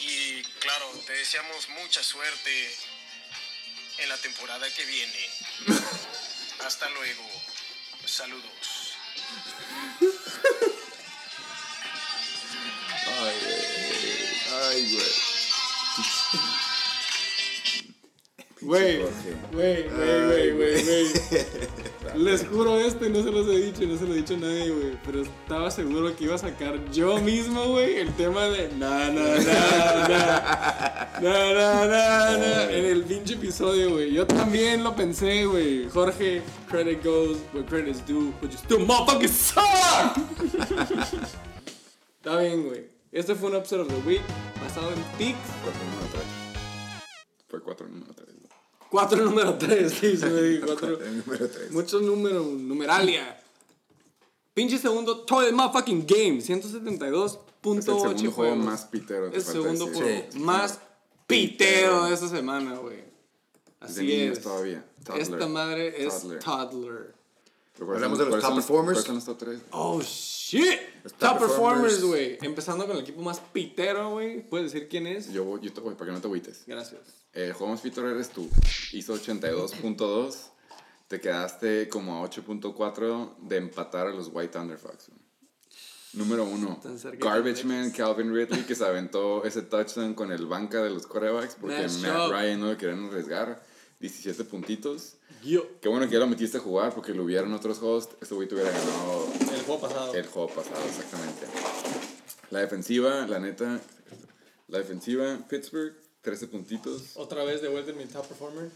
[0.00, 2.76] Y claro, te deseamos mucha suerte
[3.98, 5.30] en la temporada que viene.
[6.64, 7.22] Hasta luego.
[8.06, 8.94] Saludos.
[13.06, 13.36] Ay,
[14.62, 15.12] ay, güey.
[18.60, 18.96] Güey,
[19.52, 21.12] güey, güey, güey, güey.
[22.16, 24.36] Les juro esto y no se los he dicho, no se lo he dicho a
[24.36, 24.98] nadie, güey.
[25.04, 29.36] Pero estaba seguro que iba a sacar yo mismo, güey, el tema de na, na,
[29.36, 30.08] na,
[31.20, 34.12] na, na, na, na, en el pinche episodio, güey.
[34.12, 35.88] Yo también lo pensé, güey.
[35.88, 40.16] Jorge, credit goes where credit's due, but you motherfucking suck.
[42.16, 42.88] Está bien, güey.
[43.10, 44.22] Este fue un Upset of the Week,
[44.62, 45.36] basado en PIX.
[45.62, 46.24] Cuatro número 3.
[47.48, 48.43] Fue cuatro número 3.
[48.94, 50.60] Cuatro número tres, sí, güey.
[50.60, 51.00] Cuatro.
[51.00, 51.70] El número 3.
[51.72, 53.40] Muchos números, numeralia.
[54.54, 58.58] Pinche segundo Toilet Motherfucking Game, 172.8 Es el segundo juego juegos.
[58.64, 59.26] más pitero.
[59.32, 60.38] el segundo juego Sí.
[60.38, 60.78] más
[61.26, 63.02] pitero de esta semana, güey.
[63.80, 64.44] Así niños es.
[64.44, 64.84] todavía.
[65.04, 65.22] Toddler.
[65.22, 66.38] Esta madre es Toddler.
[66.38, 67.14] toddler.
[67.74, 68.98] Pero ¿cuáles Hablamos de los cuáles top performers.
[69.04, 69.60] ¿Cuáles son los top tres?
[69.72, 70.80] Oh, shit.
[71.02, 72.38] Los Top, top performers, güey.
[72.40, 74.48] Empezando con el equipo más pitero, güey.
[74.48, 75.32] ¿Puedes decir quién es?
[75.32, 76.62] Yo, voy- yo te voy, para que no te agüites.
[76.68, 77.00] Gracias.
[77.34, 78.48] Juego más pitero eres tú.
[78.92, 80.36] Hizo 82.2.
[81.08, 85.08] Te quedaste como a 8.4 de empatar a los White Thunderfucks.
[85.08, 85.24] güey.
[86.14, 86.80] Número uno,
[87.18, 91.56] Garbage Man Calvin Ridley que se aventó ese touchdown con el banca de los quarterbacks
[91.60, 92.30] porque Matt job.
[92.30, 93.60] Ryan no lo querían arriesgar.
[93.98, 95.16] 17 puntitos.
[95.42, 95.64] Yo.
[95.80, 98.14] Qué bueno que ya lo metiste a jugar porque lo hubieran otros hosts.
[98.20, 100.14] Este güey te hubiera ganado El juego pasado.
[100.14, 101.46] el juego pasado, exactamente.
[102.50, 103.80] La defensiva, la neta.
[104.68, 105.94] La defensiva, Pittsburgh,
[106.24, 107.12] 13 puntitos.
[107.16, 108.70] Otra vez de vuelta en mi top performer.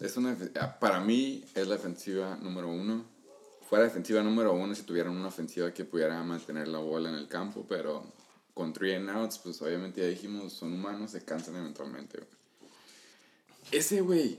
[0.00, 3.04] Es una, ah, para mí es la defensiva número uno.
[3.68, 7.28] Fuera defensiva número uno si tuvieran una ofensiva que pudiera mantener la bola en el
[7.28, 8.04] campo, pero
[8.54, 12.18] con three and outs, pues obviamente ya dijimos, son humanos, se cansan eventualmente.
[12.18, 12.30] güey.
[13.72, 14.38] Ese güey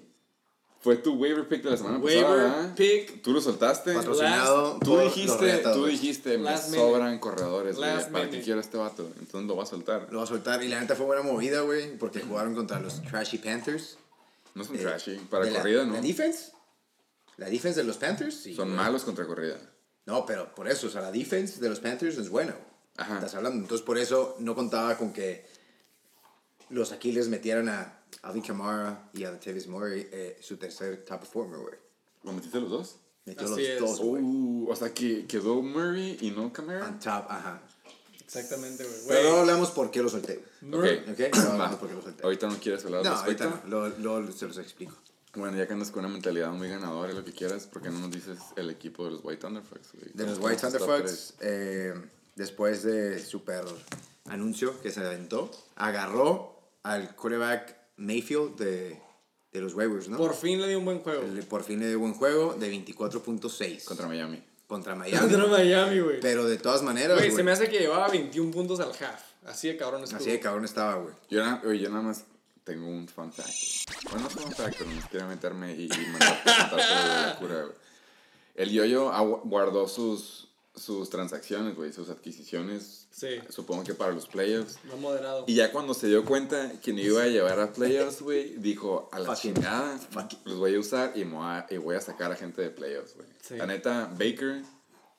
[0.81, 2.75] fue tu waiver pick de la semana pasada, Waiver ¿verdad?
[2.75, 3.21] pick.
[3.21, 3.93] Tú lo soltaste.
[3.93, 6.57] Patrocinado Tú dijiste, tú dijiste, me minute.
[6.75, 8.11] sobran corredores, güey.
[8.11, 9.07] ¿Para qué quiero este vato?
[9.19, 10.07] Entonces lo voy a soltar.
[10.11, 10.63] Lo va a soltar.
[10.63, 11.97] Y la neta fue buena movida, güey.
[11.97, 13.97] Porque jugaron contra los Trashy Panthers.
[14.55, 15.15] No son Eh, trashy.
[15.29, 15.93] Para la- corrida, ¿no?
[15.93, 16.51] ¿La defense?
[17.37, 18.35] ¿La defense de los Panthers?
[18.35, 18.53] Sí.
[18.55, 18.77] Son güey.
[18.77, 19.57] malos contra corrida.
[20.05, 22.51] No, pero por eso, o sea, la defense de los Panthers es buena.
[22.53, 22.65] güey.
[22.97, 23.15] Ajá.
[23.15, 23.59] Estás hablando.
[23.61, 25.45] Entonces, por eso no contaba con que
[26.71, 31.59] los Aquiles metieran a Alvin Kamara y a Tavis Murray eh, su tercer top performer,
[31.59, 31.75] güey.
[32.23, 32.95] ¿Lo metiste los dos?
[33.25, 33.79] Metió Así los es.
[33.79, 34.23] dos, güey.
[34.23, 36.87] Uh, o sea, que quedó Murray y no Camara.
[36.87, 37.61] On top, ajá.
[38.23, 38.97] Exactamente, güey.
[39.07, 40.43] Pero no hablamos por qué lo solté.
[40.61, 40.99] güey.
[40.99, 42.23] Ok, Ok, no hablamos por qué lo solté.
[42.23, 43.43] Ahorita no quieres hablar No, respecto.
[43.43, 43.89] ahorita no.
[43.89, 44.95] Lo, lo- se los explico.
[45.33, 47.89] Bueno, ya que andas con una mentalidad muy ganadora y lo que quieras, ¿por qué
[47.89, 49.93] no nos dices el equipo de los White Thunderfucks?
[49.93, 50.11] güey?
[50.13, 51.93] De los ¿Cómo White Thunderfucks, eh,
[52.35, 53.63] después de super
[54.25, 58.99] anuncio que se aventó, agarró al quarterback Mayfield de,
[59.51, 60.17] de los waivers, ¿no?
[60.17, 61.21] Por fin le dio un buen juego.
[61.23, 63.85] El- por fin le dio buen juego de 24.6 tres?
[63.85, 64.43] Contra Miami.
[64.67, 65.19] contra Miami.
[65.29, 66.19] Contra Miami, güey.
[66.21, 69.21] Pero de todas maneras, Güey, güey, se me hace que llevaba 21 puntos al half.
[69.45, 70.19] Así de cabrón estuvo.
[70.19, 71.13] así de cabrón estaba, güey.
[71.29, 72.23] Yo, na- oye, yo nada más
[72.63, 73.49] tengo un fun fact.
[74.11, 77.61] Bueno, no es fun fact, pero me quiero meterme y, y contarte de la cura,
[77.63, 77.75] güey.
[78.55, 83.00] El yo-yo agu- guardó sus, sus transacciones, güey, sus adquisiciones.
[83.11, 83.39] Sí.
[83.49, 84.79] Supongo que para los playoffs.
[84.85, 85.43] No moderado.
[85.45, 89.09] Y ya cuando se dio cuenta que no iba a llevar a playoffs, güey, dijo,
[89.11, 89.99] a la Fucking- chingada,
[90.45, 92.69] los voy a usar y, me voy a, y voy a sacar a gente de
[92.69, 93.27] playoffs, güey.
[93.41, 93.57] Sí.
[93.57, 94.63] La neta, Baker,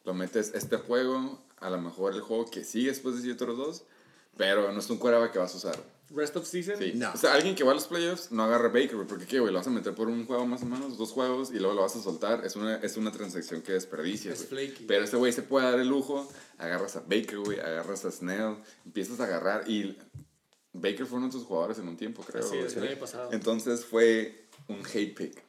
[0.04, 3.82] lo metes este juego, a lo mejor el juego que sigue después de otros dos,
[4.36, 5.76] pero no es un quarterback que vas a usar.
[6.14, 6.76] Rest of season.
[6.78, 6.92] Sí.
[6.94, 7.12] No.
[7.12, 9.52] O sea, alguien que va a los playoffs no agarra Baker, porque ¿qué, güey?
[9.52, 11.82] Lo vas a meter por un juego más o menos, dos juegos, y luego lo
[11.82, 12.44] vas a soltar.
[12.44, 14.68] Es una, es una transacción que desperdicias, Es güey.
[14.68, 14.84] flaky.
[14.86, 16.28] Pero ese güey se puede dar el lujo,
[16.58, 19.96] agarras a Baker, güey, agarras a Snell, empiezas a agarrar, y
[20.72, 22.50] Baker fue uno de tus jugadores en un tiempo, creo.
[22.52, 23.30] El año pasado.
[23.32, 25.42] Entonces fue un hate pick.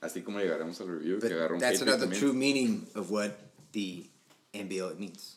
[0.00, 2.20] Así como llegaremos al review, But que agarró un that's hate not pick the también.
[2.20, 3.30] true meaning of what
[3.72, 4.08] the
[4.54, 5.36] NBL means.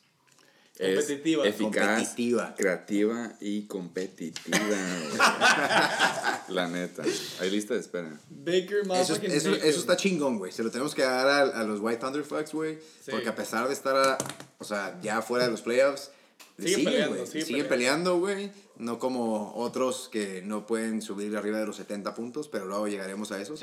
[0.80, 1.48] Es Competitiva.
[1.48, 2.56] eficaz, Competitiva.
[2.58, 4.58] creativa y competitiva.
[6.50, 7.04] La neta.
[7.40, 8.20] Hay lista de espera.
[8.30, 10.52] Baker, Eso, eso, eso está chingón, güey.
[10.52, 12.80] Se lo tenemos que dar a, a los White Thunderfucks, güey.
[13.04, 13.12] Sí.
[13.12, 14.18] Porque a pesar de estar, a-
[14.58, 16.10] o sea, ya fuera de los playoffs,
[16.58, 17.28] le Sigue siguen, peleando, güey.
[17.32, 18.52] sigue Siguen peleando, güey.
[18.78, 23.32] No como otros que no pueden subir arriba de los 70 puntos, pero luego llegaremos
[23.32, 23.62] a esos.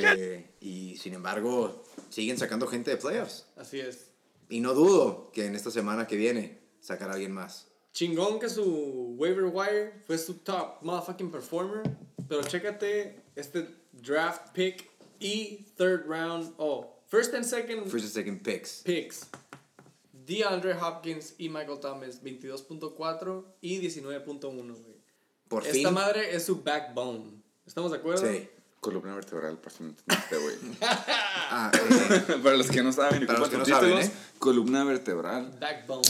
[0.00, 3.44] Eh, y sin embargo, siguen sacando gente de playoffs.
[3.56, 4.06] Así es.
[4.52, 7.68] Y no dudo que en esta semana que viene sacará alguien más.
[7.94, 11.82] Chingón que su waiver wire fue su top motherfucking performer.
[12.28, 16.52] Pero chécate este draft pick y third round.
[16.58, 18.82] Oh, first and second First and second picks.
[18.82, 19.26] picks.
[20.26, 25.02] DeAndre Hopkins y Michael Thomas 22.4 y 19.1, güey.
[25.48, 25.94] Por Esta fin.
[25.94, 27.42] madre es su backbone.
[27.66, 28.30] ¿Estamos de acuerdo?
[28.30, 28.48] Sí.
[28.82, 30.56] Columna vertebral, no entendiste, güey.
[31.54, 34.10] Ah, eh, Para los que no saben, y Para los que no saben, ¿eh?
[34.40, 35.56] columna vertebral.
[35.60, 36.02] Backbone.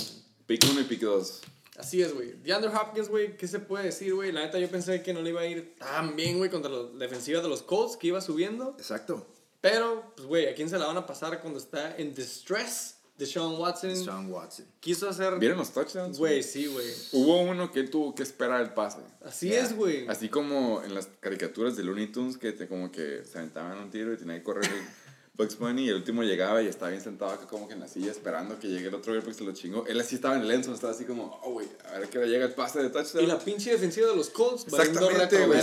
[0.46, 1.40] Pick 1 y pick 2.
[1.76, 2.32] Así es, güey.
[2.42, 4.32] DeAndre Hopkins, güey, ¿qué se puede decir, güey?
[4.32, 6.84] La neta, yo pensé que no le iba a ir tan bien, güey, contra la
[6.98, 8.74] defensiva de los Colts, que iba subiendo.
[8.78, 9.26] Exacto.
[9.60, 12.96] Pero, pues, güey, ¿a quién se la van a pasar cuando está en distress?
[13.18, 14.66] Deshaun Watson Sean Watson.
[14.80, 15.38] quiso hacer...
[15.38, 16.18] ¿Vieron los touchdowns?
[16.18, 16.86] Güey, sí, güey.
[17.12, 18.98] Hubo uno que él tuvo que esperar el pase.
[19.24, 19.62] Así Yeah.
[19.64, 20.08] es, güey.
[20.08, 23.90] Así como en las caricaturas de Looney Tunes que te, como que se aventaban un
[23.90, 24.70] tiro y tenía que correr el
[25.34, 27.88] Bugs Bunny y el último llegaba y estaba bien sentado acá como que en la
[27.88, 29.86] silla esperando que llegue el otro güey porque se lo chingó.
[29.86, 32.44] Él así estaba en el enzo, estaba así como, oh, güey, a ver que llega
[32.44, 33.24] el pase de touchdown.
[33.24, 34.64] Y la pinche defensiva de los Colts.
[34.66, 35.60] Exactamente, güey.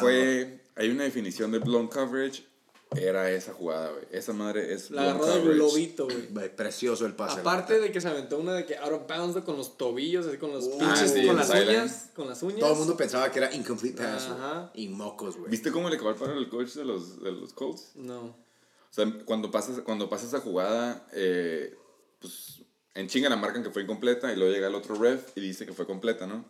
[0.00, 2.44] fue, hay una definición de blown coverage.
[2.96, 4.04] Era esa jugada, güey.
[4.12, 5.54] Esa madre es La agarró de coverage.
[5.58, 6.54] globito, güey.
[6.54, 7.40] Precioso el pase.
[7.40, 10.36] Aparte de que se aventó una de que out of bounds con los tobillos, así
[10.38, 10.78] con los Oh.
[10.78, 12.60] pinches, Ah, sí, con las uñas, con las uñas.
[12.60, 14.28] Todo el mundo pensaba que era incomplete pass.
[14.30, 14.70] Ajá.
[14.74, 15.50] Y mocos, güey.
[15.50, 17.92] ¿Viste cómo le acabó el paro al coach de los, de los Colts?
[17.96, 18.20] No.
[18.26, 18.36] O
[18.90, 21.76] sea, cuando pasa, cuando pasa esa jugada, eh,
[22.20, 22.60] pues
[22.94, 25.66] en chinga la marcan que fue incompleta y luego llega el otro ref y dice
[25.66, 26.44] que fue completa, ¿no?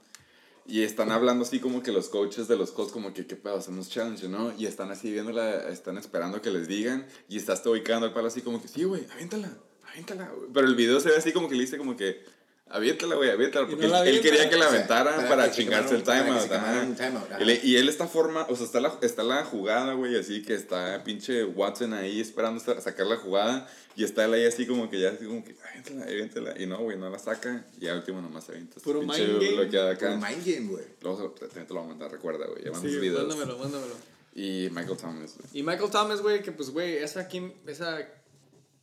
[0.67, 3.57] Y están hablando así como que los coaches de los Colts como que qué pedo,
[3.57, 4.53] hacemos challenge, ¿no?
[4.57, 8.29] Y están así viéndola, están esperando que les digan y estás te ubicando el palo
[8.29, 9.51] así como que sí, güey, aviéntala,
[9.91, 10.33] aviéntala.
[10.55, 12.25] Pero el video se ve así como que le dice como que
[12.71, 15.95] aviéntala, güey, aviéntala, porque no él, quería que la O sea, aventara para para, chingarse
[15.95, 16.51] el timeout.
[16.51, 16.87] ajá.
[17.63, 21.03] Y él está forma, o sea, está la, está la jugada, güey, así que está
[21.05, 24.99] pinche Watson ahí esperando sa- sacar la jugada y está él ahí así como que
[24.99, 26.55] ya así como que, aviéntala, aviéntala.
[26.61, 28.81] Y no, güey, no la saca y al último nomás se avienta.
[28.81, 29.91] Puro pinche mind game.
[29.91, 30.11] acá.
[30.11, 30.85] Con mind game, güey.
[31.03, 33.27] Luego te, te lo voy a mandar, recuerda, güey, llevan Sí, videos.
[33.29, 33.95] mándamelo, mándamelo.
[34.35, 35.49] Y Michael Thomas, güey.
[35.53, 38.09] Y Michael Thomas, güey, que pues, güey, esa, quim- esa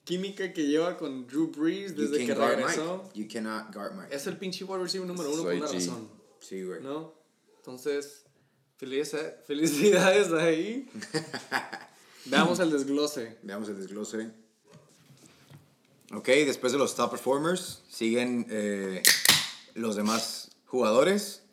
[0.03, 3.19] química que lleva con Drew Brees You desde que guard regresó, Mike.
[3.19, 4.15] You cannot guard Mike.
[4.15, 5.73] es el pinche wide receiver número uno Soy por una G.
[5.87, 6.09] razón,
[6.39, 6.81] Sí, güey.
[6.81, 7.13] ¿no?
[7.57, 8.23] Entonces,
[8.79, 10.89] felici- felicidades ahí.
[12.25, 13.37] Veamos el desglose.
[13.43, 14.31] Veamos el desglose.
[16.13, 19.01] Ok, después de los top performers, siguen eh,
[19.75, 21.43] los demás jugadores.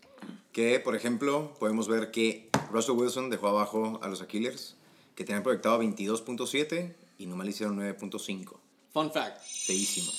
[0.53, 4.75] Que, por ejemplo, podemos ver que Russell Wilson dejó abajo a los Aquilers,
[5.15, 8.57] que tenían proyectado 22.7 y nomás le hicieron 9.5.
[8.93, 10.11] Fun fact, Feísimo.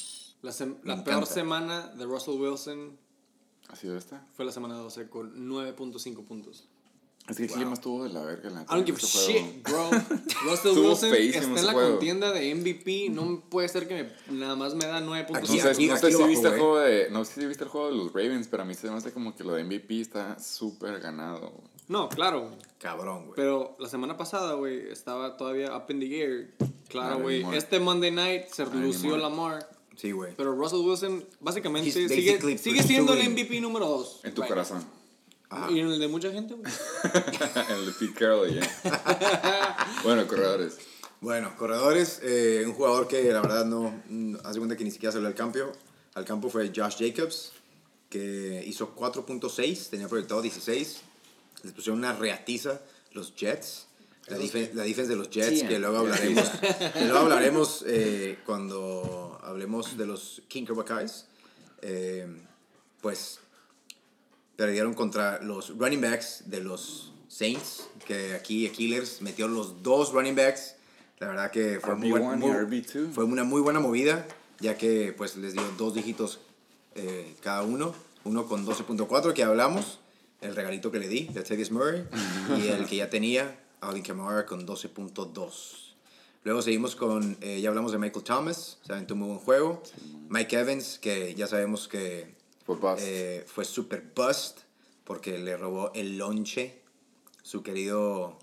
[0.42, 0.54] la,
[0.84, 2.98] la peor semana de Russell Wilson
[3.70, 4.26] ¿Ha sido esta?
[4.36, 6.68] fue la semana 12 con 9.5 puntos.
[7.28, 8.50] Es que el clima estuvo de la verga.
[8.50, 9.88] La I don't give a shit, bro.
[10.46, 11.90] Russell Wilson está en la juego.
[11.92, 13.10] contienda de MVP.
[13.12, 15.30] No puede ser que me- nada más me da 9.5.
[15.32, 16.60] No Aquí- sé, no sé si viste el güey.
[16.60, 17.10] juego de.
[17.12, 19.14] No sé si viste el juego de los Ravens, pero a mí se me hace
[19.14, 21.54] como que lo de MVP está súper ganado.
[21.88, 22.50] No, claro.
[22.80, 23.36] Cabrón, güey.
[23.36, 26.56] Pero la semana pasada, güey, estaba todavía up in the air.
[26.90, 27.46] Claro, güey.
[27.56, 29.22] Este Monday night se anymore.
[29.22, 29.70] Lamar.
[29.96, 30.34] Sí, güey.
[30.36, 34.22] Pero Russell Wilson, básicamente, He's sigue, basically sigue siendo el MVP número 2.
[34.24, 34.84] En tu corazón.
[35.70, 36.72] Y en el de mucha gente, güey.
[37.70, 39.88] el de Pete Carroll, ya.
[40.04, 40.78] bueno, corredores.
[41.22, 45.12] Bueno, corredores, eh, un jugador que la verdad no, mm, hace cuenta que ni siquiera
[45.12, 45.60] salió al campo.
[46.14, 47.52] Al campo fue Josh Jacobs,
[48.10, 51.02] que hizo 4.6, tenía proyectado 16.
[51.64, 53.88] Les pusieron una reatiza los Jets.
[54.30, 56.50] La, dife- la defensa de los Jets, Sí, que luego hablaremos,
[56.94, 61.26] que luego hablaremos eh, cuando hablemos de los Buckeyes.
[61.82, 62.28] Eh,
[63.02, 63.40] pues
[64.56, 70.36] perdieron contra los running backs de los Saints, que aquí Killers metió los dos running
[70.36, 70.76] backs.
[71.20, 73.12] La verdad que fue, muy, buen- RB1 y muy- RB2.
[73.14, 74.26] fue una muy buena movida,
[74.60, 76.40] ya que pues les dio dos dígitos
[76.96, 77.94] eh, cada uno.
[78.26, 80.00] Uno con 12.4 que hablamos,
[80.42, 82.04] el regalito que le di de Tavis Murray,
[82.62, 85.90] y el que ya tenía, Alvin Kamara con 12.2.
[86.44, 89.84] Luego seguimos con, eh, ya hablamos de Michael Thomas, se aventó un muy buen juego.
[90.30, 92.34] Mike Evans, que ya sabemos que
[93.00, 94.60] eh, fue super bust
[95.04, 96.82] porque le robó el lonche
[97.42, 98.38] su querido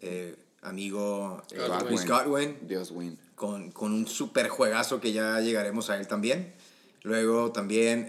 [0.00, 2.06] eh, amigo Godwin.
[2.06, 3.18] Godwin Dios win.
[3.34, 6.52] con, con un super juegazo que ya llegaremos a él también.
[7.02, 8.06] Luego también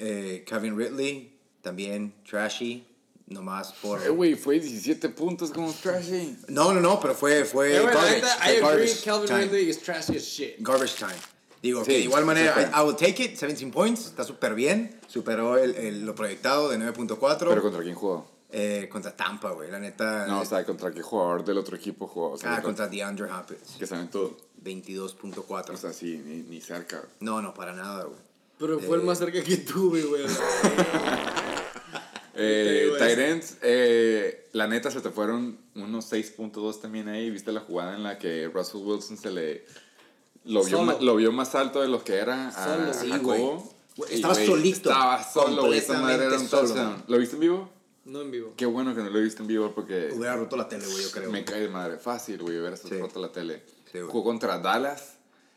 [0.48, 2.88] Kevin Ridley, también trashy,
[3.28, 4.02] nomás por...
[4.04, 6.38] Eh, güey, fue 17 puntos como trashy.
[6.48, 9.42] No, no, no, pero fue, fue Eh, garbage, I agree, garbage Calvin time.
[9.46, 10.56] Ridley is trashy as shit.
[10.60, 11.16] Garbage time.
[11.62, 12.62] Digo, Sí, que de igual manera, sí.
[12.62, 16.70] I, I will take it, 17 points, está súper bien, superó el, el- lo proyectado
[16.70, 18.30] de 9.4 ¿Pero contra quién jugó?
[18.52, 20.26] eh, contra Tampa, güey, la neta.
[20.28, 22.32] No, o sea, ¿contra qué jugador del otro equipo jugó?
[22.32, 24.38] O sea, ah, contra DeAndre Hopkins, Que se aventó.
[24.64, 25.74] 22.4.
[25.74, 27.04] O sea, sí, ni, ni cerca.
[27.20, 28.20] no, no, para nada, güey.
[28.60, 30.24] Pero fue el más cerca que tuve, güey.
[32.38, 37.30] Eh, Tyrants, eh, la neta se te fueron unos 6.2 también ahí.
[37.30, 39.66] ¿Viste la jugada en la que Russell Wilson se le...
[40.46, 43.74] Lo vio, ma- lo vio más alto de lo que era a, Sí, Jacobo.
[44.10, 45.74] estaba güey, solito, Estaba solo.
[45.74, 47.04] Esa madre era un touchdown.
[47.08, 47.70] ¿Lo viste en vivo?
[48.06, 48.54] No en vivo.
[48.56, 51.12] Qué bueno que no lo viste en vivo porque Hubiera roto la tele, güey, yo
[51.12, 51.30] creo.
[51.30, 51.98] me cae de madre.
[51.98, 52.98] Fácil, güey, esta Sí.
[52.98, 53.64] roto la tele.
[53.92, 54.00] Sí.
[54.00, 55.16] Jugó contra Dallas,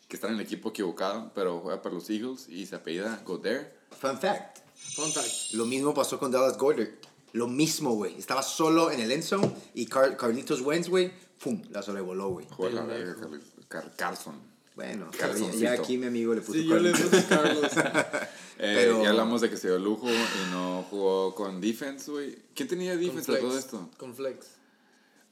[0.09, 3.69] que está en el equipo equivocado, pero juega para los Eagles y se apellida Goddard.
[3.97, 4.59] Fun fact,
[4.95, 5.53] Fun fact.
[5.53, 6.89] Lo mismo pasó con Dallas Goddard.
[7.33, 8.19] Lo mismo, güey.
[8.19, 11.13] Estaba solo en el end zone y Car- Carlitos Wentz, güey,
[11.43, 12.47] pum, la sobrevoló, güey.
[12.51, 14.51] Juega la verga, Carl- Car- Carlson.
[14.75, 15.11] Bueno,
[15.59, 17.11] ya, aquí mi amigo le puso Sí, yo le Carlitos.
[17.21, 17.71] puse Carlos.
[18.63, 22.37] Eh, Pero- Ya hablamos de que se dio lujo y no jugó con defense, güey.
[22.55, 23.89] ¿Quién tenía Con defense de todo esto?
[23.97, 24.49] Con flex.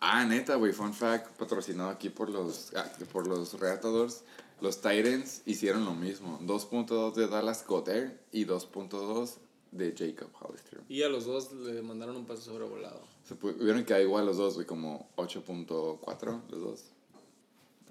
[0.01, 4.23] Ah, neta, güey, fun fact, patrocinado aquí por los, ah, por los Reatadores.
[4.61, 6.39] Los Titans hicieron lo mismo.
[6.43, 9.37] 2.2 de Dallas Goddard y 2.2
[9.71, 10.81] de Jacob Hollister.
[10.89, 13.01] Y a los dos le mandaron un pase sobrevolado.
[13.25, 16.85] Se vieron que da igual los dos, güey, como 8.4 los dos.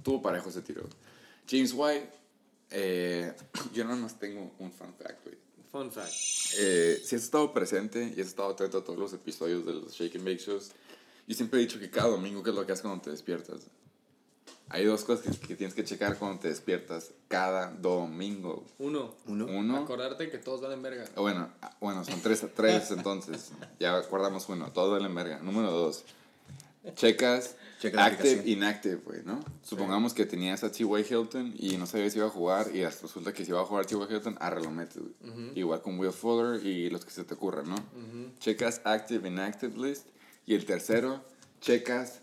[0.03, 0.83] Tuvo parejo ese tiro.
[1.47, 2.09] James White,
[2.71, 3.33] eh,
[3.73, 5.37] yo nada más tengo un fun fact, güey.
[5.71, 6.13] Fun fact.
[6.57, 9.93] Eh, si has estado presente y has estado atento a todos los episodios de los
[9.93, 10.71] Shake and Bake Shows,
[11.27, 13.67] yo siempre he dicho que cada domingo, ¿qué es lo que haces cuando te despiertas?
[14.69, 18.65] Hay dos cosas que, que tienes que checar cuando te despiertas cada domingo.
[18.79, 19.15] Uno.
[19.25, 19.45] Uno.
[19.45, 21.05] Uno, Acordarte que todos valen verga.
[21.15, 23.51] Ah, Bueno, ah, bueno, son tres, tres entonces.
[23.79, 25.39] Ya acordamos uno, todo vale en verga.
[25.39, 26.03] Número dos,
[26.95, 29.39] checas Checa active, inactive, güey, ¿no?
[29.61, 30.83] Supongamos que tenías a T.Y.
[30.83, 33.65] Hilton y no sabías si iba a jugar y hasta resulta que si iba a
[33.65, 33.99] jugar T.Y.
[34.01, 35.51] Hilton, arre lo metes, güey.
[35.53, 37.75] Igual con Will Fuller y los que se te ocurran, ¿no?
[38.39, 40.07] Checas active, inactive list.
[40.47, 41.23] Y el tercero,
[41.61, 42.21] checas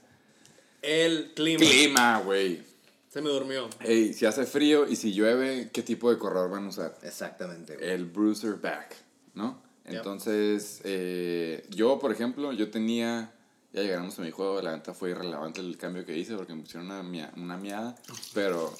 [0.87, 1.59] El clima.
[1.65, 2.63] clima, güey.
[3.11, 3.69] Se me durmió.
[3.81, 6.99] Ey, si hace frío y si llueve, ¿qué tipo de corredor van a usar?
[7.03, 7.89] Exactamente, güey.
[7.91, 8.97] el bruiser back,
[9.35, 9.63] ¿no?
[9.87, 9.95] Yep.
[9.95, 13.33] Entonces, eh, yo, por ejemplo, yo tenía,
[13.73, 16.63] ya llegamos a mi juego, la venta fue irrelevante el cambio que hice porque me
[16.63, 17.95] pusieron una, mia- una miada,
[18.33, 18.75] pero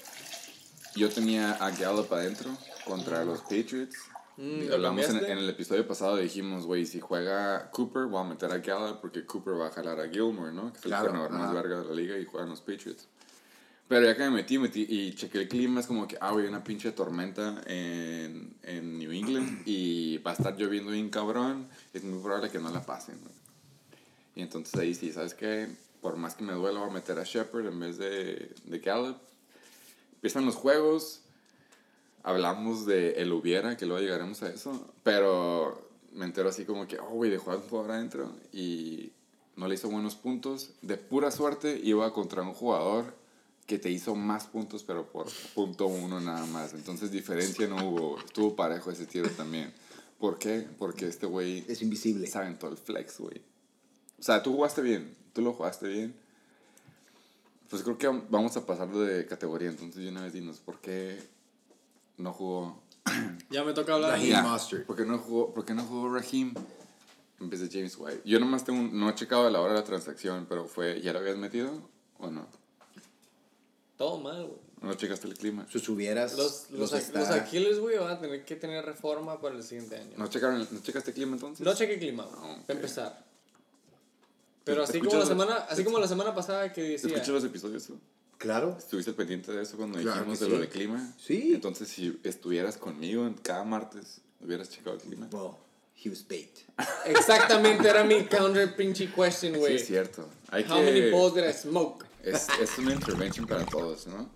[0.97, 2.51] yo tenía a Gallup adentro
[2.87, 3.97] contra los Patriots.
[4.37, 8.51] Mm, ¿lo Hablamos en, el episodio pasado, dijimos, güey, si juega Cooper, voy a meter
[8.51, 10.73] a Gallup porque Cooper va a jalar a Gilmore, ¿no?
[10.73, 13.07] Que es Claro, el corredor más verga de la liga y juegan los Patriots.
[13.87, 16.47] Pero ya que me metí, metí y chequé el clima, es como que, ah, güey,
[16.47, 22.03] una pinche tormenta en, en New England y va a estar lloviendo bien cabrón, es
[22.03, 23.35] muy probable que no la pasen, güey.
[24.37, 25.69] Y entonces ahí sí, ¿sabes qué?
[26.01, 29.17] Por más que me duela, voy a meter a Shepard en vez de, de Gallup.
[30.15, 31.21] Empiezan los juegos,
[32.25, 36.99] hablamos de el hubiera, que luego llegaremos a eso, pero me entero así como que,
[36.99, 39.13] oh, güey, dejó a un jugador adentro y
[39.57, 40.71] no le hizo buenos puntos.
[40.83, 43.15] De pura suerte iba contra un jugador
[43.67, 46.73] que te hizo más puntos, pero por punto uno nada más.
[46.75, 49.73] Entonces diferencia no hubo, estuvo parejo ese tiro también.
[50.19, 50.67] ¿Por qué?
[50.79, 52.27] Porque este güey Es invisible.
[52.27, 53.43] se aventó el flex, güey.
[54.19, 56.15] O sea, tú jugaste bien, tú lo jugaste bien.
[57.69, 59.69] Pues creo que vamos a pasarlo de categoría.
[59.69, 61.34] Entonces, de una vez dinos, ¿por qué
[62.19, 62.83] no jugó?
[63.51, 64.13] Ya me toca hablar.
[64.13, 64.87] Raheem Mostert.
[64.87, 66.55] ¿Por qué no jugó, por qué no jugó Raheem
[67.41, 68.23] en vez de James White?
[68.25, 71.01] Yo nomás tengo, un- no he checado a la hora de la transacción, pero fue,
[71.03, 71.71] ¿ya lo habías metido
[72.19, 72.47] o no?
[73.99, 74.59] Todo mal, güey.
[74.83, 75.67] ¿No checaste el clima?
[75.71, 76.37] Sus hubieras.
[76.37, 79.63] Los, los, los está- los Aquiles, güey, van a tener que tener reforma para el
[79.63, 80.13] siguiente año.
[80.17, 81.65] ¿No, checaron, el- ¿No checaste el clima entonces?
[81.65, 82.67] No cheque clima, güey, Ah, ok.
[82.67, 83.25] para empezar.
[84.65, 87.11] Pero así ¿Escuchas como, la semana, así como la semana pasada que decía...
[87.15, 87.99] ¿Escuché los episodios tú?
[88.45, 88.77] Claro.
[88.79, 90.61] ¿Estuviste pendiente de eso cuando Claro dijimos de lo sí.
[90.61, 91.15] del clima?
[91.19, 91.53] Sí.
[91.55, 95.29] Entonces, si estuvieras conmigo en cada martes, hubieras checado el clima.
[95.33, 95.53] Well,
[95.97, 96.51] he was bait.
[97.07, 99.77] Exactamente, era mi counter pinche question, Sí, güey.
[99.77, 100.29] es cierto.
[100.51, 100.83] Hay How que...
[100.85, 102.05] many balls did I smoke?
[102.23, 104.29] es, es una intervention para todos, ¿no?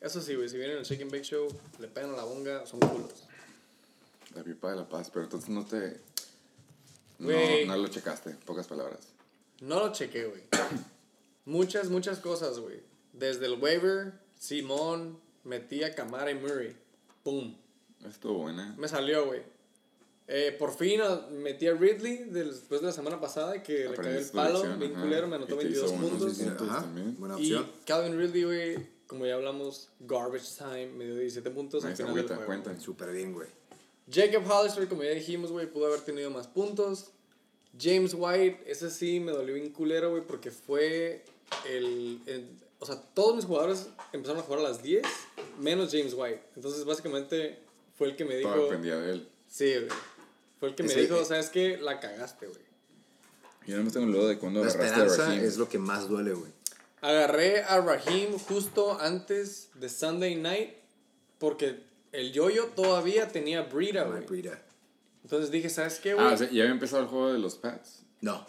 [0.00, 1.48] Eso sí, güey, si vienen al Chicken Bake Show,
[1.78, 3.24] le pegan a la bonga, son culos.
[4.34, 6.00] La pipa de la paz, pero entonces no te...
[7.18, 7.30] No,
[7.66, 9.00] no lo checaste, en pocas palabras.
[9.60, 10.42] No lo chequé, güey.
[11.44, 12.80] muchas, muchas cosas, güey.
[13.12, 16.76] Desde el waiver, Simón, metí a Camara y Murray.
[17.22, 17.56] Pum.
[18.08, 18.74] Estuvo buena.
[18.78, 19.42] Me salió, güey.
[20.30, 24.18] Eh, por fin ah, metí a Ridley después de la semana pasada que le cayó
[24.18, 24.62] el palo.
[24.76, 26.76] Bien culero, me anotó Y te hizo 22 buenos puntos.
[27.18, 27.56] puntos Y.
[27.86, 32.26] Calvin Ridley, güey, como ya hablamos, garbage time, me dio 17 puntos al Esa final
[32.26, 32.44] juego.
[32.44, 32.78] cuenta.
[32.78, 33.48] Súper bien, güey.
[34.10, 37.10] Jacob Hollister, como ya dijimos, güey, pudo haber tenido más puntos.
[37.80, 41.24] James White, ese sí me dolió bien culero, güey, porque fue
[41.66, 42.48] el, el-
[42.80, 45.02] O sea, todos mis jugadores empezaron a jugar a las 10,
[45.58, 46.42] menos James White.
[46.56, 47.58] Entonces, básicamente,
[47.96, 48.50] fue el que me dijo...
[48.52, 49.28] Todo dependía de él.
[49.48, 49.88] Sí, güey.
[50.60, 51.76] Fue el que me Ese- dijo, ¿sabes qué?
[51.78, 52.60] La cagaste, güey.
[53.66, 55.44] Yo no me tengo duda de cuándo La agarraste a Raheem.
[55.44, 56.50] es lo que más duele, güey.
[57.00, 60.70] Agarré a Raheem justo antes de Sunday Night
[61.38, 61.82] porque
[62.12, 64.24] el yoyo todavía tenía Breida, My güey.
[64.26, 64.62] Breida.
[65.22, 66.26] Entonces dije, ¿sabes qué, güey?
[66.26, 68.02] Ah, o sea, ya había empezado el juego de los Pats.
[68.20, 68.44] No.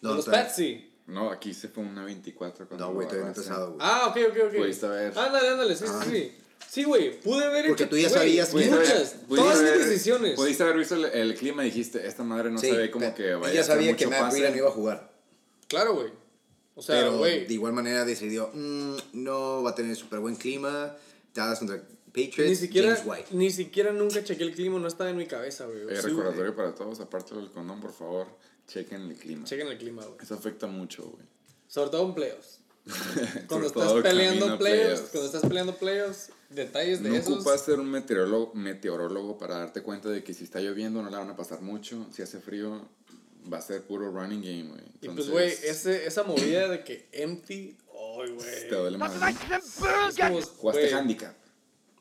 [0.00, 0.87] Los todavía- Pats sí.
[1.08, 3.78] No, aquí se fue una 24 cuando No, güey, todavía no empezado, güey.
[3.80, 4.56] Ah, ok, ok, ok.
[4.56, 6.32] Pudiste haber- Ándale, ándale, sí, sí, sí.
[6.68, 7.90] Sí, güey, pude haber Porque hecho...
[7.90, 10.34] tú ya güey, sabías haber- Muchas, todas mis decisiones.
[10.36, 13.14] Pudiste haber visto el, el clima y dijiste, esta madre no Sí, se ve como
[13.14, 15.12] que vaya ella a hacer sabía que mucho Matt no iba a jugar.
[15.66, 16.08] Claro, güey.
[16.74, 17.46] O sea, pero güey.
[17.46, 20.94] de igual manera decidió, "Mm, no va a tener súper buen clima.
[21.34, 23.28] Dallas contra Patriots, Ni siquiera, James White.
[23.32, 25.82] ni siquiera nunca chequé el clima, no estaba en mi cabeza, güey.
[25.88, 28.26] Eh, Sí, recordatorio para todos, aparte del condón, por favor,
[28.68, 29.44] chequen el clima.
[29.44, 30.18] Chequen el clima, güey.
[30.22, 31.26] Eso afecta mucho, güey.
[31.66, 32.60] Sobre todo en playoffs.
[33.48, 35.10] Cuando estás peleando playoffs, playoffs.
[35.10, 37.34] cuando estás peleando playoffs, detalles de No esos.
[37.34, 41.18] ocupas ser un meteorólogo, meteorólogo para darte cuenta de que si está lloviendo no la
[41.18, 42.06] van a pasar mucho.
[42.14, 42.88] Si hace frío,
[43.52, 44.84] va a ser puro running game, güey.
[45.02, 47.76] Y pues, güey, ese, esa movida de que empty,
[48.22, 48.68] ay, güey.
[48.70, 49.12] Te duele más.
[49.14, 50.40] ¿no?
[50.56, 51.34] Jugaste handicap.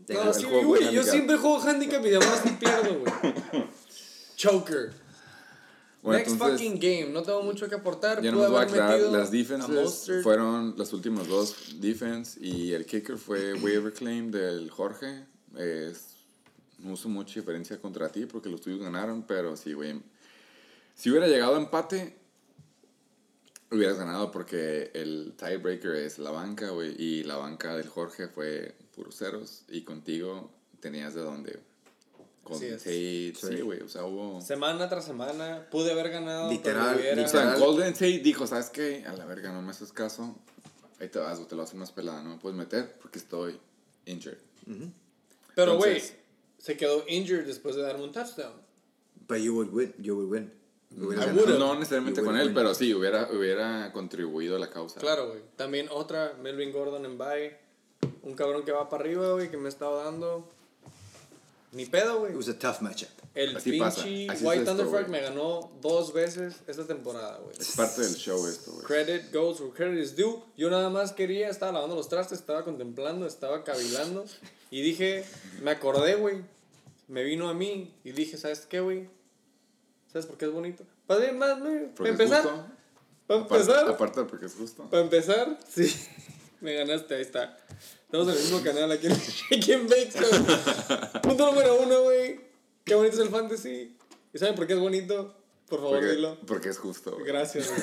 [0.08, 3.14] No, El sí, juego güey, yo siempre juego handicap y además sí pierdo, güey.
[4.38, 4.94] Choker.
[6.08, 8.22] Bueno, Next entonces, fucking game, no tengo mucho que aportar.
[8.22, 12.86] Ya no nos voy a aclarar, las defenses fueron los últimos dos defense y el
[12.86, 15.26] kicker fue waiver claim del Jorge.
[16.80, 20.02] No hubo mucha diferencia contra ti porque los tuyos ganaron, pero sí, güey.
[20.96, 22.16] Si hubiera llegado a empate,
[23.70, 28.76] hubieras ganado porque el tiebreaker es la banca, güey, y la banca del Jorge fue
[28.96, 31.60] puros ceros y contigo tenías de dónde.
[32.48, 32.78] Con Así es.
[32.78, 34.40] Tate, sí, güey, o sea, hubo...
[34.40, 36.50] Semana tras semana, pude haber ganado.
[36.50, 37.60] Literal, hubiera- O sea, Literal.
[37.60, 39.04] Golden State dijo, ¿sabes qué?
[39.06, 40.34] A la verga, no me haces caso.
[41.02, 43.60] Ahí te vas, te lo haces más pelada, no me puedes meter porque estoy
[44.06, 44.38] injured.
[45.56, 46.02] Pero, güey,
[46.58, 48.54] se quedó injured después de darme un touchdown.
[49.28, 49.94] But you would win.
[50.00, 50.54] You would win.
[50.92, 52.56] No necesariamente con él, win.
[52.56, 55.02] pero sí, hubiera, hubiera contribuido a la causa.
[55.02, 55.42] Claro, güey.
[55.58, 57.58] También otra, Melvin Gordon en bye.
[58.24, 60.50] Un cabrón que va para arriba, güey, que me ha estado dando.
[61.72, 62.32] Ni pedo, güey.
[62.32, 63.10] It was a tough matchup.
[63.36, 67.56] El Así pasa, pinche es White Thunderfuck me ganó dos veces esta temporada, güey.
[67.60, 68.86] Es parte del show esto, güey.
[68.86, 70.42] Credit goes where credit is due.
[70.56, 74.26] Yo nada más quería, estaba lavando los trastes, estaba contemplando, estaba cavilando.
[74.72, 75.24] Y dije,
[75.62, 76.42] me acordé, güey.
[77.08, 79.08] Me vino a mí y dije, ¿sabes qué, güey?
[80.12, 80.84] ¿Sabes por qué es bonito?
[81.06, 81.94] Para más, güey.
[81.94, 82.44] Para empezar.
[83.28, 83.90] Para Aparte, empezar.
[83.90, 84.90] aparte porque es justo.
[84.90, 85.94] Para empezar, sí.
[86.60, 87.58] Me ganaste, ahí está.
[88.08, 90.12] Estamos en el mismo canal aquí en Shake and Bake.
[90.14, 92.40] so, Punto número uno, güey.
[92.86, 93.98] Qué bonito es el fantasy.
[94.34, 95.36] ¿Y saben por qué es bonito?
[95.68, 96.38] Por favor, Porque, dilo.
[96.48, 97.12] porque es justo.
[97.12, 97.26] güey.
[97.26, 97.82] Gracias, güey.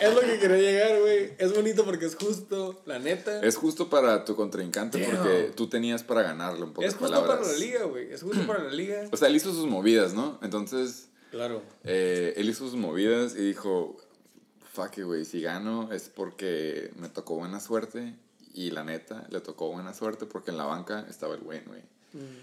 [0.00, 1.34] Es lo que quería llegar, güey.
[1.36, 3.42] Es bonito porque es justo, la neta.
[3.42, 5.10] Es justo para tu contrincante Damn.
[5.16, 7.40] porque tú tenías para ganarlo, en pocas Es justo palabras.
[7.40, 8.10] para la liga, güey.
[8.10, 9.06] Es justo para la liga.
[9.12, 10.38] O sea, él hizo sus movidas, ¿no?
[10.42, 11.60] Entonces, Claro.
[11.84, 13.98] Eh, él hizo sus movidas y dijo,
[14.72, 18.14] fuck güey, si gano es porque me tocó buena suerte
[18.66, 21.82] y la neta le tocó buena suerte porque en la banca estaba el güey, güey.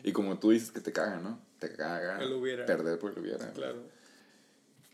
[0.04, 1.40] Y como tú dices que te caga, ¿no?
[1.60, 2.22] Te caga Mm.
[2.22, 2.66] El hubiera.
[2.66, 3.52] perder por el hubiera.
[3.52, 3.80] Claro.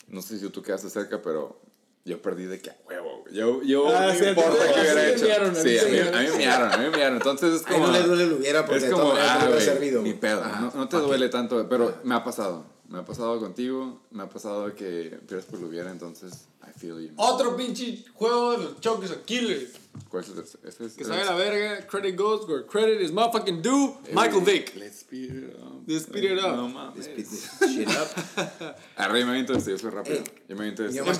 [0.07, 1.59] No sé si tú quedaste cerca, pero
[2.05, 3.35] yo perdí de que a huevo, güey.
[3.35, 5.25] Yo, yo Ah, no sí, importa qué hubiera hecho.
[5.53, 7.17] ti sí, a mí, a mí me mearon, a mí me mearon.
[7.17, 7.87] Entonces es como...
[7.87, 10.01] no le duele el hubiera porque Es como, ah, güey, servido.
[10.01, 10.41] ni pedo.
[10.43, 10.61] Ajá.
[10.61, 12.65] No, no te duele tanto, pero me ha pasado.
[12.87, 16.99] Me ha pasado contigo, me ha pasado que pierdes por lo hubiera, entonces I feel
[16.99, 17.13] you.
[17.15, 19.67] Otro pinche juego de los Chokers a Killer.
[20.09, 20.29] ¿Cuál es?
[20.63, 21.85] Este es- Que sabe la verga.
[21.87, 23.97] Credit goes where credit is motherfucking due.
[24.07, 24.73] Eh, Michael Vick.
[24.75, 25.83] Let's speed it up.
[25.87, 26.55] Let's speed it up.
[26.55, 27.05] No mames.
[27.05, 28.75] Speed this shit up.
[28.97, 30.17] Arre, me aviento este, yo soy rápido.
[30.17, 30.97] Ey, Yo me aviento este.
[30.97, 31.15] Yo fun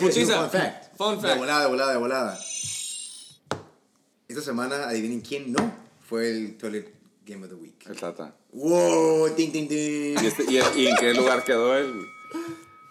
[0.49, 0.95] fact.
[0.97, 1.37] Fun De fact.
[1.39, 2.39] volada, de volada, de volada.
[4.27, 5.73] Esta semana, adivinen quién no
[6.07, 6.93] fue el Toilet
[7.25, 7.75] Game of the Week.
[7.87, 8.35] El Tata.
[8.53, 9.29] ¡Wow!
[9.35, 10.15] ¡Ting, ting, ting!
[10.21, 11.91] ¿Y, este- y, y en qué lugar quedó él?
[11.93, 12.07] güey?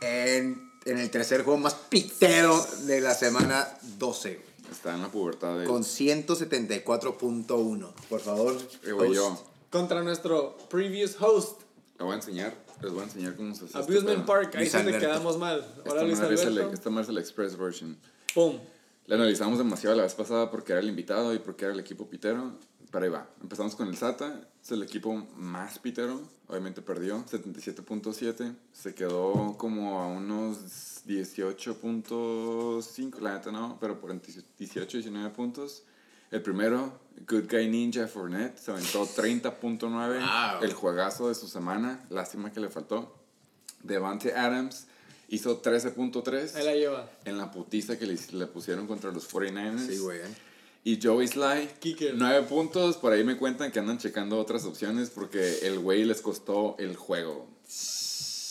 [0.03, 3.67] En, en el tercer juego más pitero de la semana
[3.99, 4.50] 12, güey.
[4.81, 7.93] Está en la pubertad de Con 174.1.
[8.09, 9.13] Por favor, Eh, host.
[9.15, 9.39] yo.
[9.71, 11.61] Contra nuestro previous host.
[11.99, 13.79] Les voy a enseñar, les voy a enseñar cómo se hace.
[13.79, 14.25] este Abusement pedo.
[14.27, 14.55] Park.
[14.57, 15.07] Ahí donde Alberto.
[15.07, 15.59] quedamos mal.
[15.77, 16.73] Esta Ahora Luis madre es el- Alberto.
[16.73, 17.99] esta madre es el Express version.
[18.35, 18.59] Pum.
[19.07, 22.09] La analizamos demasiado la vez pasada porque era el invitado y porque era el equipo
[22.09, 22.53] pitero.
[22.91, 23.29] Pero ahí va.
[23.41, 24.49] Empezamos con el SATA.
[24.63, 26.21] Es el equipo más pitero.
[26.49, 27.25] Obviamente perdió.
[27.25, 28.55] 77.7.
[28.73, 33.19] Se quedó como a unos 18.5.
[33.21, 33.79] La neta no.
[33.81, 35.85] Pero por 18, 19 puntos.
[36.31, 38.57] El primero, Good Guy Ninja Fournette.
[38.59, 39.89] Se aventó 30.9.
[39.89, 40.63] Wow.
[40.65, 42.05] El juegazo de su semana.
[42.11, 43.17] Lástima que le faltó.
[43.83, 44.87] Devante Adams
[45.29, 47.11] hizo 13.3 Ahí la lleva.
[47.25, 49.87] en la putiza que le, le pusieron contra los 49ers.
[49.87, 50.19] Sí, güey.
[50.19, 50.25] ¿eh?
[50.83, 52.15] Y Joey Sly, Kicker.
[52.17, 52.97] 9 puntos.
[52.97, 56.97] Por ahí me cuentan que andan checando otras opciones porque el güey les costó el
[56.97, 57.47] juego.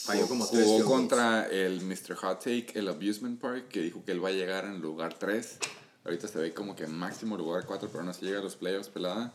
[0.06, 2.16] Falló como tres Jugó contra el Mr.
[2.16, 5.58] Hot Take, el Abusement Park, que dijo que él va a llegar en lugar 3.
[6.06, 8.90] Ahorita se ve como que máximo lugar 4, pero no se llega a los playoffs
[8.90, 9.34] pelada.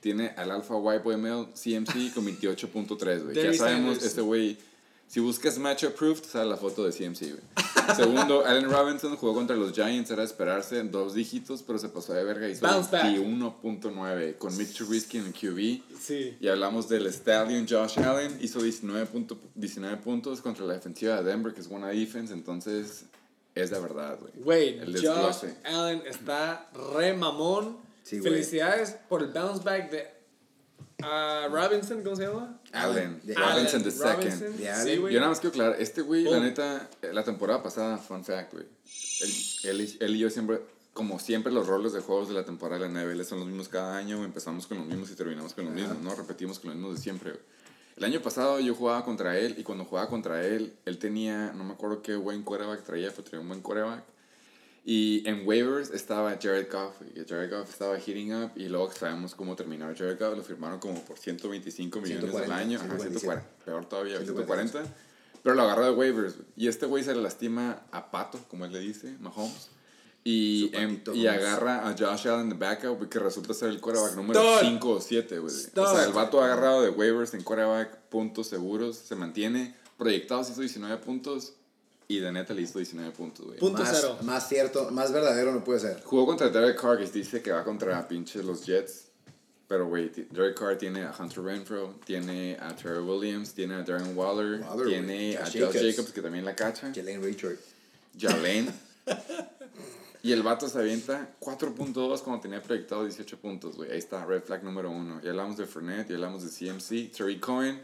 [0.00, 3.34] Tiene al Alpha White Male CMC con 28.3, güey.
[3.34, 4.04] Ya sabemos, Sanders.
[4.04, 4.58] este güey,
[5.10, 7.42] si buscas match approved, sale la foto de CMC, güey.
[7.96, 12.12] Segundo, Allen Robinson jugó contra los Giants, era esperarse en dos dígitos, pero se pasó
[12.12, 13.06] de verga y hizo Bounce back.
[13.06, 15.98] 21.9 con Mitch Trubisky en el QB.
[16.00, 16.36] Sí.
[16.40, 21.24] Y hablamos del Stallion Josh Allen, hizo 19, punto- 19 puntos contra la defensiva de
[21.30, 23.06] Denver, que es buena defense, entonces
[23.56, 24.32] es de verdad, güey.
[24.78, 25.46] Güey, Josh.
[25.64, 27.78] Allen está re mamón.
[28.04, 28.20] Sí.
[28.20, 30.19] Felicidades por el bounce back de
[31.02, 32.60] a Robinson, ¿cómo se llama?
[32.72, 33.20] Allen.
[33.22, 34.38] De Robinson the Robinson.
[34.38, 34.56] second.
[34.58, 35.00] Sí, Allen.
[35.00, 35.14] güey.
[35.14, 36.42] Yo nada más quiero aclarar, este güey, la Boom.
[36.44, 38.64] neta, eh, la temporada pasada, fun fact, güey.
[39.20, 39.30] Él,
[39.64, 40.60] él, y- él y yo siempre,
[40.92, 43.68] como siempre, los roles de juegos de la temporada de la NFL son los mismos
[43.68, 44.24] cada año.
[44.24, 46.14] Empezamos con los mismos y terminamos con los mismos, ¿no?
[46.14, 47.42] Repetimos con los mismos de siempre, güey.
[47.96, 51.64] El año pasado yo jugaba contra él y cuando jugaba contra él, él tenía, no
[51.64, 54.04] me acuerdo qué buen quarterback traía, pero traía un buen quarterback.
[54.84, 59.34] Y en waivers estaba Jared Goff, y Jared Goff estaba hitting up y luego sabemos
[59.34, 63.20] cómo terminó Jared Goff, lo firmaron como por 125 millones 140, al año, ajá, 147.
[63.20, 64.72] 140, peor todavía, 140.
[64.72, 64.96] 140.
[65.42, 66.34] Pero lo agarró de waivers.
[66.56, 69.68] Y este güey se le lastima a Pato, como él le dice, Mahomes.
[70.22, 74.14] Y, Su em- y agarra a Josh Allen de backup, que resulta ser el quarterback
[74.16, 74.68] número Stud.
[74.68, 75.54] 5 o 7, güey.
[75.54, 79.74] O sea, el vato agarrado de waivers en quarterback, puntos seguros, se mantiene.
[79.96, 81.54] Proyectados hizo 19 puntos
[82.10, 83.58] y de neta le hizo 19 puntos, güey.
[83.60, 84.18] Punto más, cero.
[84.22, 86.02] más cierto, más verdadero no puede ser.
[86.02, 89.04] Jugó contra Derek Carr, que dice que va contra pinche los Jets.
[89.68, 94.16] Pero, güey, Derek Carr tiene a Hunter Renfro, tiene a Terry Williams, tiene a Darren
[94.16, 95.80] Waller, Waller, tiene a Josh Jacobs.
[95.80, 96.12] Jacobs.
[96.12, 97.56] que también la cacha, Jalen Richard.
[98.18, 98.74] Jalen.
[100.24, 103.92] y el vato se avienta 4.2 cuando tenía proyectado 18 puntos, güey.
[103.92, 105.20] Ahí está, red flag número uno.
[105.22, 107.16] Ya hablamos de Fournette, ya hablamos de CMC.
[107.16, 107.80] Terry Cohen,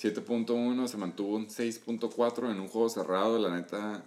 [0.00, 3.38] 7.1, se mantuvo un 6.4 en un juego cerrado.
[3.38, 4.02] La neta,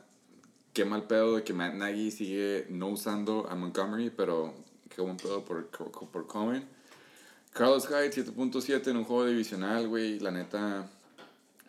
[0.74, 4.54] qué mal pedo de que Matt Nagy sigue no usando a Montgomery, pero
[4.90, 6.68] qué buen pedo por, por Cohen.
[7.54, 10.20] Carlos Hyde, 7.7 en un juego divisional, güey.
[10.20, 10.90] La neta,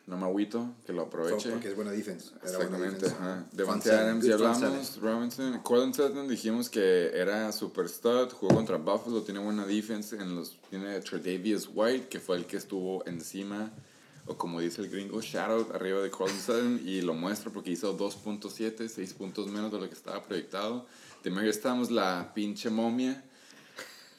[0.06, 1.50] no me agüito, que lo aproveche.
[1.50, 2.30] Porque es buena defense.
[2.42, 3.22] Era buena Exactamente, defense.
[3.22, 3.46] ajá.
[3.52, 5.00] Devante Adams, ya hablamos.
[5.00, 5.60] Robinson.
[5.62, 8.30] Cortland Sutton dijimos que era super stud.
[8.30, 10.16] Jugó contra Buffalo, tiene buena defense.
[10.16, 13.70] En los, tiene Tredavious White, que fue el que estuvo encima,
[14.26, 16.80] o como dice el gringo, shadow arriba de Cortland Sutton.
[16.84, 20.86] Y lo muestra porque hizo 2.7, 6 puntos menos de lo que estaba proyectado.
[21.22, 23.24] De medio estamos la pinche momia.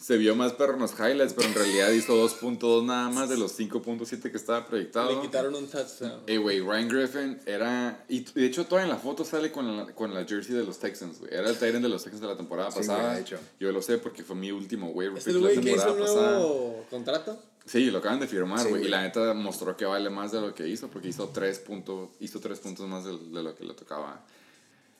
[0.05, 3.37] Se vio más perro en los highlights, pero en realidad hizo 2.2 nada más de
[3.37, 5.09] los 5.7 que estaba proyectado.
[5.15, 6.21] Le quitaron un touchdown.
[6.27, 8.05] Ey, güey, Ryan Griffin era.
[8.07, 10.77] Y de hecho, todavía en la foto sale con la, con la jersey de los
[10.77, 11.33] Texans, güey.
[11.33, 13.01] Era el Tyrant de los Texans de la temporada Sí, pasada.
[13.01, 13.39] güey, de hecho.
[13.59, 16.85] Yo lo sé porque fue mi último waiver ¿Es el güey que hizo un nuevo
[16.91, 17.39] contrato?
[17.65, 18.75] Sí, lo acaban de firmar, Sí, güey.
[18.75, 18.91] y güey.
[18.91, 22.39] la neta mostró que vale más de lo que hizo porque hizo tres, puntos hizo
[22.39, 24.23] tres puntos más de, de lo que le tocaba.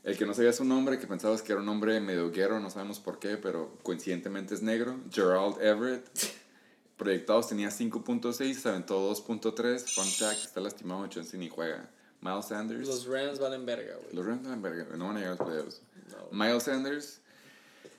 [0.06, 2.69] El que no sabía su nombre, que pensabas que era un hombre medio guerrero, no
[2.69, 4.99] sabemos por qué, pero coincidentemente es negro.
[5.11, 6.07] Gerald Everett.
[6.98, 9.95] Proyectados tenía 5.6, se aventó 2.3.
[9.95, 11.90] Fun fact, está lastimado, Chauncey ni juega.
[12.22, 12.88] Miles Sanders.
[12.88, 14.14] Los Rams valen verga, güey.
[14.14, 15.82] Los Rams van verga, no van a llegar a los playoffs.
[16.11, 16.38] No.
[16.38, 17.22] Miles Sanders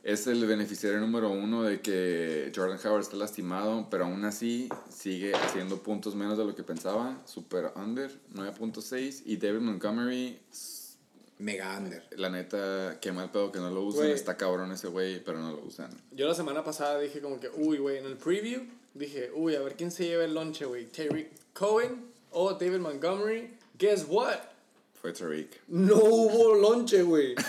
[0.05, 5.35] es el beneficiario número uno de que Jordan Howard está lastimado, pero aún así sigue
[5.35, 7.21] haciendo puntos menos de lo que pensaba.
[7.25, 9.23] Super under, 9.6.
[9.27, 10.39] Y David Montgomery,
[11.39, 12.03] Mega under.
[12.17, 13.83] la neta, qué mal pedo que no lo.
[13.91, 14.13] Güey.
[14.13, 15.91] Está cabrón ese güey, pero no lo usan.
[16.13, 18.63] Yo la semana pasada dije como que, uy, güey, en el preview
[18.95, 20.87] dije, uy, a ver quién se lleva el lonche, güey.
[20.87, 23.55] Terry Cohen o David Montgomery.
[23.79, 24.39] Guess what?
[25.01, 25.51] Fue Tariq.
[25.69, 27.35] No hubo lonche, güey.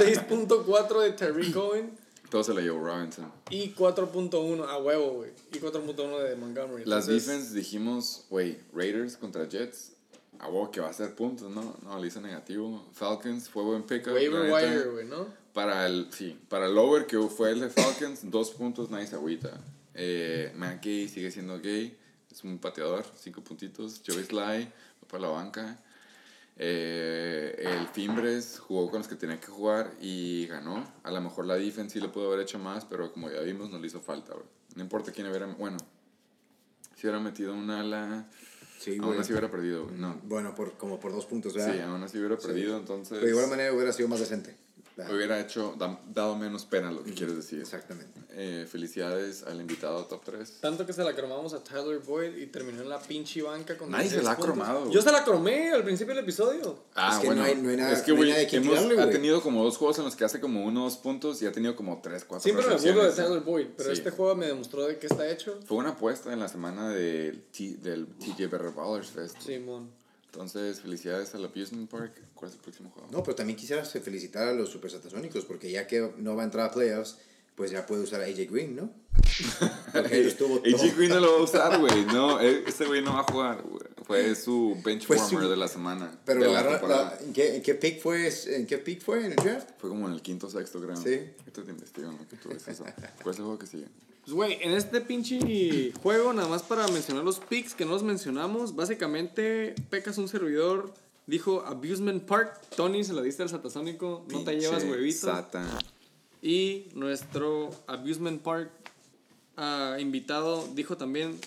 [0.00, 1.90] 6.4 de Terry Cohen
[2.30, 3.30] Todo se lo llevó Robinson.
[3.50, 5.30] y 4.1 a huevo, güey.
[5.52, 6.84] Y 4.1 de Montgomery.
[6.84, 9.92] Las Entonces, defense dijimos, güey, Raiders contra Jets.
[10.40, 11.76] A huevo que va a ser puntos, ¿no?
[11.82, 12.84] No, le hice negativo.
[12.92, 14.12] Falcons fue buen pickup.
[14.12, 15.26] Waiver wire, güey, ¿no?
[15.52, 19.58] Para el, sí, para el over que fue el de Falcons, dos puntos, se agüita.
[19.94, 21.96] Eh, Matt Gay sigue siendo gay,
[22.30, 24.02] es un pateador, cinco puntitos.
[24.06, 25.78] Joey Sly, va para la banca.
[26.58, 30.86] Eh, el Fimbres jugó con los que tenía que jugar y ganó.
[31.02, 33.70] A lo mejor la defense sí le pudo haber hecho más, pero como ya vimos,
[33.70, 34.46] no le hizo falta, güey.
[34.74, 35.78] No importa quién hubiera, bueno,
[36.94, 38.28] si hubiera metido un ala,
[38.78, 39.20] Sí, aún güey.
[39.20, 39.96] así hubiera perdido, güey.
[39.98, 40.20] No.
[40.24, 41.74] Bueno, por, como por dos puntos, ¿verdad?
[41.74, 44.56] Sí, aún así hubiera perdido, entonces Pero de igual manera hubiera sido más decente.
[45.10, 47.60] Hubiera hecho, da- dado menos pena lo que quieres decir.
[47.60, 48.20] Exactamente.
[48.38, 50.60] Eh, felicidades al invitado top 3.
[50.60, 53.90] Tanto que se la cromamos a Tyler Boyd y terminó en la pinche banca con
[53.90, 54.90] Nadie se 16 la ha cromado.
[54.90, 56.84] Yo se la cromé al principio del episodio.
[56.94, 57.42] Ah, Es que bueno.
[57.42, 59.10] no hay- no hay nada- es que, no hay güey, nada de hemos- tirarle, ha
[59.10, 62.00] tenido como dos juegos en los que hace como unos puntos y ha tenido como
[62.02, 63.12] tres, cuatro Siempre me burlo de.
[63.12, 63.96] Tyler Boyd, pero Sí.
[63.98, 65.58] este juego me demostró de qué está hecho.
[65.66, 69.40] Fue una apuesta en la semana del, T- del TJ Better Ballers Fest.
[69.40, 69.90] Simón.
[70.32, 72.12] Entonces, felicidades al Abusement Park.
[72.34, 73.08] ¿Cuál es el próximo juego?
[73.10, 76.44] No, pero también quisiera felicitar a los super satasónicos porque ya que no va a
[76.44, 77.16] entrar a playoffs,
[77.54, 78.90] pues ya puede usar a AJ Green, ¿no?
[79.92, 82.04] Porque estuvo AJ Green no lo va a usar, güey.
[82.04, 83.64] No, él- ese güey no va a jugar.
[84.04, 86.18] Fue su bench warmer su- de la semana.
[86.26, 88.30] Pero lo la la- ¿en, qué, ¿en qué pick fue?
[88.48, 89.70] ¿En qué pick fue en el draft?
[89.78, 91.02] Fue como en el quinto sexto grado.
[91.02, 91.18] Sí.
[91.46, 92.28] Esto te investigo, ¿no?
[92.28, 92.84] Que tú ves eso.
[93.22, 93.86] ¿Cuál es el juego que sigue?
[94.26, 98.02] Pues, güey, en este pinche juego, nada más para mencionar los picks que no los
[98.02, 100.92] mencionamos, básicamente, Pecas, un servidor,
[101.28, 102.60] dijo Abusement Park.
[102.74, 105.30] Tony se la diste al satasónico, no te llevas huevitos.
[105.30, 105.68] Satan.
[106.42, 108.72] Y nuestro Abusement Park
[109.56, 111.38] ah, invitado dijo también.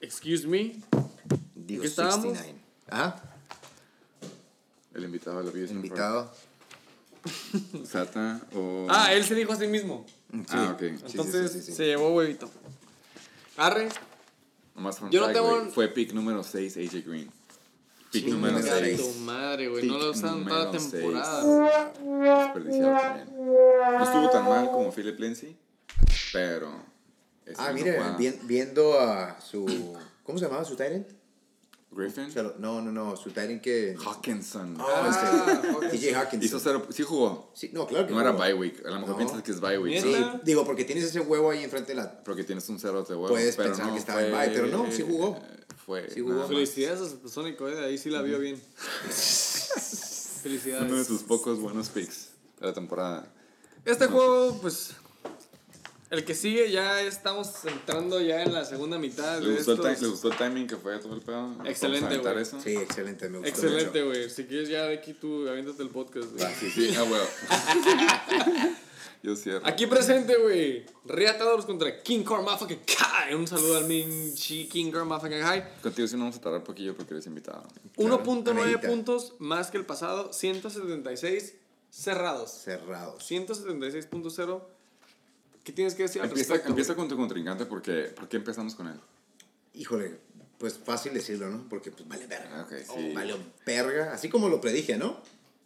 [0.00, 0.76] Excuse me.
[1.56, 2.38] Digo, qué estábamos?
[2.38, 2.60] 69.
[2.88, 3.20] Ajá,
[4.94, 6.30] El invitado lo vio el invitado.
[7.84, 8.86] Sata o.
[8.90, 10.04] Ah, él se dijo a sí mismo.
[10.50, 10.80] Ah, ok.
[10.80, 11.72] Sí, sí, Entonces sí, sí, sí.
[11.72, 12.50] se llevó huevito.
[13.56, 13.88] Arre.
[14.74, 17.30] Nomás fun Yo no tengo un- Fue pick número 6, AJ Green.
[18.10, 19.00] Pick Sí, número número 6.
[19.00, 19.86] Tu madre, güey.
[19.86, 20.92] No Pick lo usan toda la número seis.
[20.92, 21.92] temporada.
[22.44, 23.36] Desperdiciado también.
[23.36, 25.56] No estuvo tan mal como Philip Lindsay,
[26.32, 26.70] pero.
[27.46, 28.16] ese Ah, no mire, juega.
[28.16, 29.64] vi- viendo a su.
[30.24, 31.06] ¿Cómo se llamaba su Tyrant?
[31.94, 32.28] Griffin.
[32.58, 33.96] No, no, no, su Tyrant que.
[34.04, 34.76] Hawkinson.
[34.80, 35.06] Oh,
[35.82, 35.96] este.
[35.98, 36.42] TJ Hawkinson.
[36.42, 36.86] Hizo cero.
[36.90, 37.50] Sí jugó.
[37.54, 38.84] Sí, no, claro que No era bye week.
[38.86, 39.16] A lo mejor No.
[39.16, 40.02] piensas que es bye week.
[40.02, 40.14] Sí,
[40.44, 42.24] digo, porque tienes ese huevo ahí enfrente de la.
[42.24, 43.28] Porque tienes un cero de huevo.
[43.28, 45.40] Puedes pero pensar no, que estaba en bye, pero no, sí jugó.
[45.86, 46.10] Fue.
[46.10, 46.46] Sí jugó.
[46.46, 47.84] Felicidades a Supersónico, eh.
[47.84, 48.54] Ahí sí la vio bien.
[49.04, 51.06] Uno de Felicidades.
[51.06, 52.28] sus pocos buenos picks
[52.60, 53.26] de la temporada.
[53.84, 54.94] Este juego, pues.
[56.10, 59.78] El que sigue, ya estamos entrando ya en la segunda mitad ¿Le de gustó, el
[59.78, 59.96] estos.
[59.98, 61.36] ti- ¿Le gustó el timing que fue todo el pedo?
[61.42, 62.42] ¿Vamos a Excelente, güey.
[62.42, 62.60] eso?
[62.60, 63.48] Sí, excelente, me gustó.
[63.48, 64.30] Excelente, güey.
[64.30, 66.44] Si quieres ya de aquí tú, aviéntate el podcast, güey.
[66.44, 66.94] Ah, sí, sí.
[66.96, 67.26] Ah, huevo.
[69.22, 69.66] Yo cierro.
[69.66, 70.84] Aquí presente, güey.
[71.06, 73.32] Reatadores contra King Kong Motherfucking Kai.
[73.34, 75.64] Un saludo al Minchi King Kong Motherfucking Kai.
[75.82, 77.64] Contigo sí no vamos a tardar poquillo porque eres invitado.
[77.96, 78.86] 1.9 Anelita.
[78.88, 80.30] puntos más que el pasado.
[80.34, 81.54] 176
[81.88, 82.50] cerrados.
[82.50, 83.24] Cerrados.
[83.30, 84.62] 176.0.
[85.64, 86.68] ¿Qué tienes que decir al Empieza, respecto?
[86.70, 89.00] empieza con tu contrincante porque ¿por qué empezamos con él?
[89.74, 90.18] Híjole,
[90.58, 91.66] pues fácil decirlo, ¿no?
[91.68, 92.50] Porque pues vale verga.
[92.60, 93.12] Ah, ok, sí.
[93.14, 93.34] Vale
[93.66, 94.12] verga.
[94.12, 95.18] Así como lo predije, ¿no?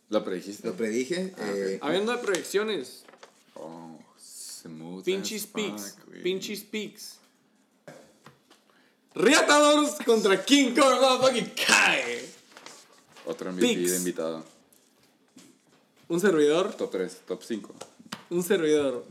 [0.09, 0.66] Lo predijiste.
[0.66, 1.35] Lo predije.
[1.37, 3.05] Ah, eh, Habiendo de proyecciones.
[3.55, 5.05] Oh, smooth.
[5.05, 5.97] Pinches Peaks.
[6.23, 7.16] Pinches Peaks.
[9.15, 12.20] Reatadores contra King Kong Motherfucking Kai.
[13.27, 13.91] Otro MVP Picks.
[13.91, 14.45] de invitado.
[16.09, 16.73] Un servidor.
[16.75, 17.75] Top 3, top 5.
[18.31, 19.05] Un servidor.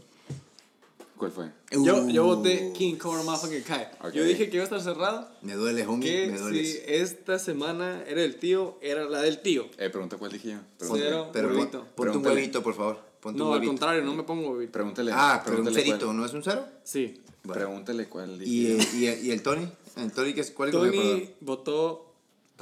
[1.18, 1.52] ¿Cuál fue?
[1.72, 3.88] Yo, yo uh, voté King Kong Motherfucking Kai.
[4.02, 4.14] Ok.
[4.14, 5.28] Yo dije que iba a estar cerrado.
[5.42, 6.28] Me duele, homie.
[6.28, 6.64] me Que duele.
[6.66, 9.66] si esta semana era el tío, era la del tío.
[9.78, 10.60] Eh, pregunta cuál dije yo.
[10.80, 11.30] Cero.
[11.34, 11.86] Pero huevito.
[11.96, 13.00] ponte un huevito, por favor.
[13.20, 14.74] Ponte un No, al contrario, no me pongo huevito.
[14.74, 15.12] pregúntale.
[15.14, 16.66] Ah, pero un pregúntale cerito, cuál- ¿no es un cero?
[16.84, 17.22] Sí.
[17.44, 17.62] Bueno.
[17.62, 18.52] Pregúntale cuál dije.
[18.52, 18.84] ¿Y, yo.
[19.24, 19.68] y, y el Tony?
[19.96, 20.52] ¿El Tony qué es?
[20.52, 22.14] ¿Cuál Tony votó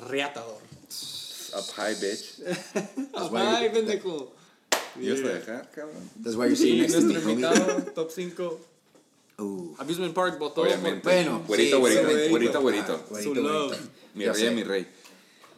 [0.07, 0.61] Reatador.
[1.57, 2.41] Up high, bitch.
[3.33, 4.34] Ay, pendejo.
[4.99, 6.09] ¿Y vas a dejar, cabrón?
[6.23, 7.45] That's why you're sitting next to me, nuestro homie.
[7.45, 8.59] invitado, top 5.
[9.37, 11.01] Uh, Abusement Park votó Obviamente.
[11.01, 12.29] por Bueno, Güerito, sí, güerito, güerito.
[12.29, 12.93] güerito, güerito.
[12.93, 13.67] Ah, güerito, Su love.
[13.67, 13.89] güerito.
[14.13, 14.51] Mi Ya rey, sé.
[14.51, 14.87] mi rey.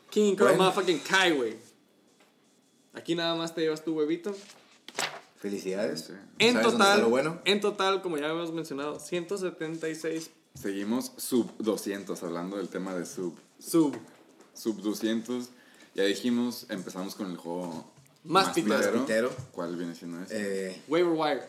[0.10, 0.58] King Kong Bueno.
[0.64, 1.56] Motherfucking Kai, güey.
[2.94, 4.36] Aquí nada más te llevas tu huevito.
[5.40, 6.10] Felicidades.
[6.40, 7.42] En ¿Sabes dónde está total, lo bueno?
[7.46, 13.36] en total, como ya hemos mencionado, 176 Seguimos sub 200, hablando del tema de sub.
[13.60, 13.96] sub.
[14.56, 15.50] Sub 200.
[15.94, 17.86] Ya dijimos, empezamos con el juego
[18.28, 18.94] Más pitero.
[19.02, 19.32] pitero.
[19.52, 20.70] ¿Cuál viene siendo ese?
[20.70, 21.44] Eh, Waiver Wire.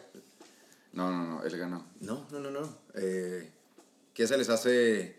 [0.93, 1.87] No, no, no, él ganó.
[2.01, 2.79] no, no, no, no.
[2.95, 3.53] Eh,
[4.15, 5.19] ¿Qué se les hace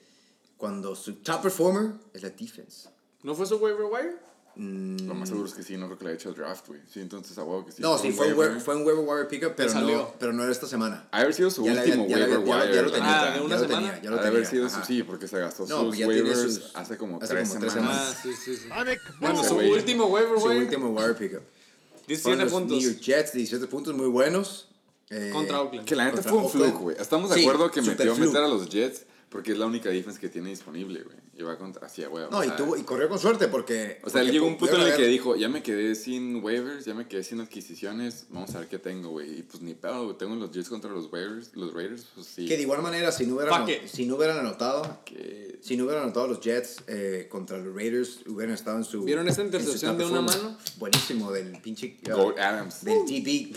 [0.58, 2.90] cuando su top performer es la defense?
[3.24, 4.18] ¿No fue su Waiver Wire?
[4.56, 6.82] Lo más seguro es que sí, no creo que le haya hecho el draft, güey.
[6.92, 7.82] Sí, entonces a huevo que sí.
[7.82, 8.48] No, sí, fue un, waiver.
[8.50, 9.98] waiver, fue un waiver wire pickup, pero salió.
[9.98, 11.08] no, pero no era esta semana.
[11.12, 12.92] Ha haber sido su Ya último había- waiver ya lo- ya lo wire.
[12.92, 13.22] tenía.
[13.22, 13.88] Ah, ¿de una ya lo semana?
[13.88, 14.80] tenía, ya lo Ha de haber tenía, sido ajá.
[14.82, 17.60] su sí, porque se gastó No, sus pues waivers sus- hace como hace tres como
[17.62, 17.98] tres semanas.
[17.98, 18.18] semanas.
[18.18, 18.70] Ah, sí, sí, sí.
[19.22, 19.72] Bueno, su güey.
[19.72, 20.60] último Waiver Su Wire.
[20.62, 21.42] último wire pickup.
[22.08, 22.78] 17 Fueron los puntos.
[22.84, 24.68] New Jets, 17 puntos muy buenos.
[25.12, 25.88] Eh, Contra Oakland.
[25.88, 26.96] Que la neta fue un fluke, güey.
[27.00, 30.20] Estamos de Sí, acuerdo que metió meter a los Jets porque es la única defense
[30.20, 31.18] que tiene disponible, güey.
[31.38, 32.26] Y va contra así, güey.
[32.30, 34.00] No, y, tuvo, y corrió con suerte porque...
[34.04, 35.96] O sea, él porque llegó a un punto en el que dijo, ya me quedé
[35.96, 39.40] sin waivers, ya me quedé sin adquisiciones, vamos a ver qué tengo, güey.
[39.40, 40.18] Y pues ni pedo, güey.
[40.18, 42.46] Tengo los Jets contra los waivers, los Raiders, pues sí.
[42.46, 46.04] Que de igual manera, si no hubieran, si no hubieran anotado, Que- si no hubieran
[46.04, 49.04] anotado los Jets eh, contra los Raiders, hubieran estado en su...
[49.04, 50.58] ¿Vieron esa intercepción de una mano?
[50.78, 51.98] Buenísimo, del pinche...
[52.08, 52.84] uh, Goat Adams.
[52.84, 52.98] Del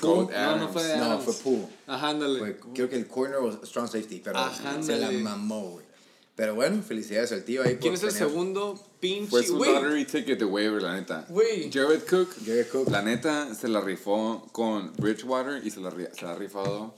[0.01, 0.37] Goat Poole.
[0.39, 1.25] No, no fue de No, Adams.
[1.25, 1.67] fue Poole.
[1.95, 2.39] Ajá, ándale.
[2.39, 5.87] Fue- creo que el corner o strong safety, pero Ajá, se la mamó, güey.
[6.35, 7.77] Pero bueno, felicidades al tío ahí.
[7.77, 9.29] ¿Quién por es el tener- segundo pinche?
[9.29, 11.27] Fue su lottery ticket de waiver, la neta.
[11.29, 11.71] Güey.
[11.71, 12.89] Jared Cook, Jared Cook.
[12.91, 16.95] la neta, se la rifó con Bridgewater y se la, ri- se la ha rifado.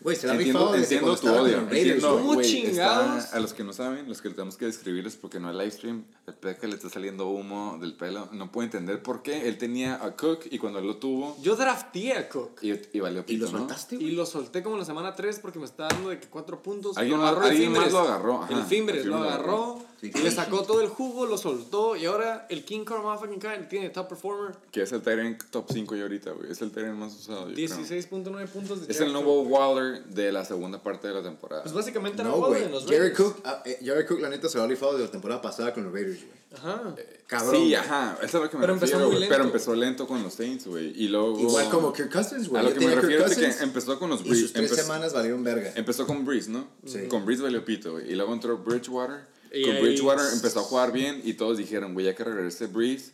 [0.00, 1.58] Güey, se la Entiendo, entiendo tu odio.
[1.58, 2.16] Entiendo.
[2.18, 3.24] ¿Cómo güey, chingados?
[3.24, 5.70] está- a los que no saben, los que tenemos que describirles porque no hay live
[5.72, 8.28] stream, el peje le está saliendo humo del pelo.
[8.32, 9.48] No puedo entender por qué.
[9.48, 12.62] Él tenía a Cook y cuando él lo tuvo, Yo drafté a Cook.
[12.62, 13.58] y, y valió ¿Y pito, lo ¿no?
[13.58, 14.10] soltaste, Y güey?
[14.12, 16.96] lo solté como en la semana 3 porque me estaba dando de que 4 puntos.
[16.96, 18.52] Alguien lo más- agarró el alguien más lo agarró, ajá.
[18.52, 19.78] El lo Fimbres lo agarró.
[20.00, 21.96] Sí, y le sacó todo el jugo, lo soltó.
[21.96, 24.54] Y ahora el King Kong Motherfucking Kai tiene top performer.
[24.70, 26.52] Que es el Tyrant top 5 y ahorita, güey.
[26.52, 27.66] Es el Tyrant más usado, yo creo.
[27.68, 29.52] 16.9 puntos de Es Jared el nuevo Cook.
[29.52, 31.62] Waller Bridgewater de la segunda parte de la temporada.
[31.62, 32.62] Pues básicamente No, Waller güey.
[32.64, 33.16] en los Raiders.
[33.16, 35.74] Cook, ah, eh, Jared Cook, la neta, se va a rifado de la temporada pasada
[35.74, 36.38] con los Raiders, güey.
[36.54, 36.94] Ajá.
[37.26, 37.56] Cabrón.
[37.56, 39.34] Sí, ajá, eso es lo que me Pero empezó refiero, muy güey, lento.
[39.34, 40.92] Pero empezó lento con los Saints, güey.
[41.02, 41.38] Y luego.
[41.40, 42.60] Igual como Kirk Cousins, güey.
[42.60, 44.52] A lo Yo que me refiero es que empezó con los Y sus Breeze.
[44.54, 45.72] tres empezó- semanas valieron verga.
[45.74, 46.66] Empezó con Breeze, ¿no?
[46.86, 47.00] Sí.
[47.08, 48.10] Con Breeze valió pito, güey.
[48.12, 49.26] Y luego entró Bridgewater.
[49.52, 52.66] Y con ahí- Bridgewater empezó a jugar bien y todos dijeron, güey, ya que regrese
[52.66, 53.12] Breeze,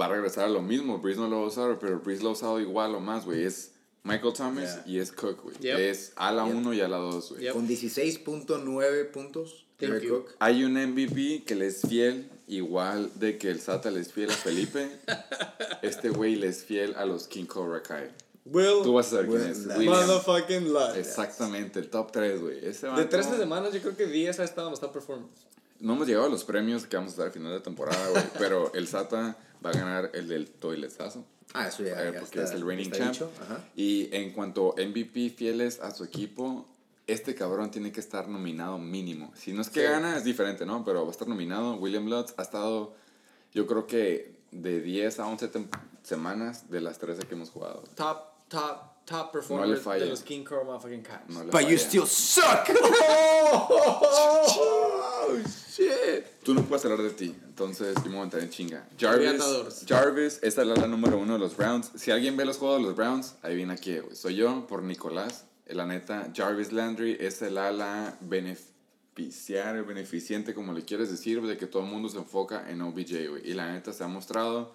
[0.00, 0.98] va a regresar a lo mismo.
[0.98, 3.44] Breeze no lo va a usar, pero Breeze lo ha usado igual o más, güey.
[3.44, 3.72] Es
[4.04, 4.82] Michael Thomas Yeah.
[4.86, 5.56] y es Cook, güey.
[5.58, 5.78] Yep.
[5.78, 6.56] Es a la Yep.
[6.56, 7.42] 1 y a la 2, güey.
[7.42, 7.52] Yep.
[7.52, 9.66] Con 16.9 puntos.
[9.78, 10.34] Cook.
[10.40, 14.30] Hay un MVP que le es fiel, igual de que el Sata le es fiel
[14.30, 14.90] a Felipe.
[15.82, 18.10] este güey le es fiel a los King Cobra Kai.
[18.50, 18.82] Will.
[18.82, 19.66] Tú vas a saber quién es.
[19.66, 19.94] William.
[20.06, 20.96] Motherfucking Lutz.
[20.96, 22.66] Exactamente, el top 3, güey.
[22.66, 25.46] Ese De vato- 13 semanas, yo creo que 10 ha estado en performance.
[25.78, 28.22] No hemos llegado a los premios que vamos a dar al final de temporada, güey.
[28.38, 31.24] pero el Sata va a ganar el del toiletazo.
[31.52, 33.16] Ah, eso ya, eh, ya porque está- es el reigning champ.
[33.76, 36.66] Y en cuanto a MVP fieles a su equipo,
[37.06, 39.32] este cabrón tiene que estar nominado mínimo.
[39.36, 39.86] Si no es que Sí.
[39.86, 40.84] gana, es diferente, ¿no?
[40.84, 41.74] Pero va a estar nominado.
[41.76, 42.94] William Lutz ha estado,
[43.52, 45.68] yo creo que de 10 a 11 tem-
[46.04, 47.82] semanas de las 13 que hemos jugado.
[47.96, 48.18] Top,
[48.50, 50.04] top, top No performer le falla.
[50.04, 51.28] de los King Cobra motherfucking Cats.
[51.30, 52.68] No But you still suck.
[55.22, 55.38] Oh,
[55.70, 56.26] shit.
[56.42, 58.86] Tú no puedes hablar de ti, entonces yo me voy a entrar en chinga.
[58.98, 59.84] Jarvis.
[59.86, 61.90] Jarvis, esta es la número uno de los Browns.
[61.94, 64.16] Si alguien ve los juegos de los Browns, ahí viene aquí, güey.
[64.16, 65.44] Soy yo, por Nicolás.
[65.66, 71.66] La neta, Jarvis Landry es el ala beneficiario, beneficiente, como le quieres decir, de que
[71.66, 73.48] todo el mundo se enfoca en OBJ, güey.
[73.48, 74.74] Y la neta se ha mostrado.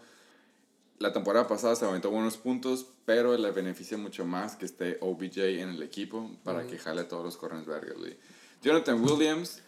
[1.00, 5.40] La temporada pasada se aumentó buenos puntos, pero le beneficia mucho más que esté OBJ
[5.60, 8.18] en el equipo para que jale a todos los corners vergas, güey.
[8.62, 9.62] Jonathan Williams,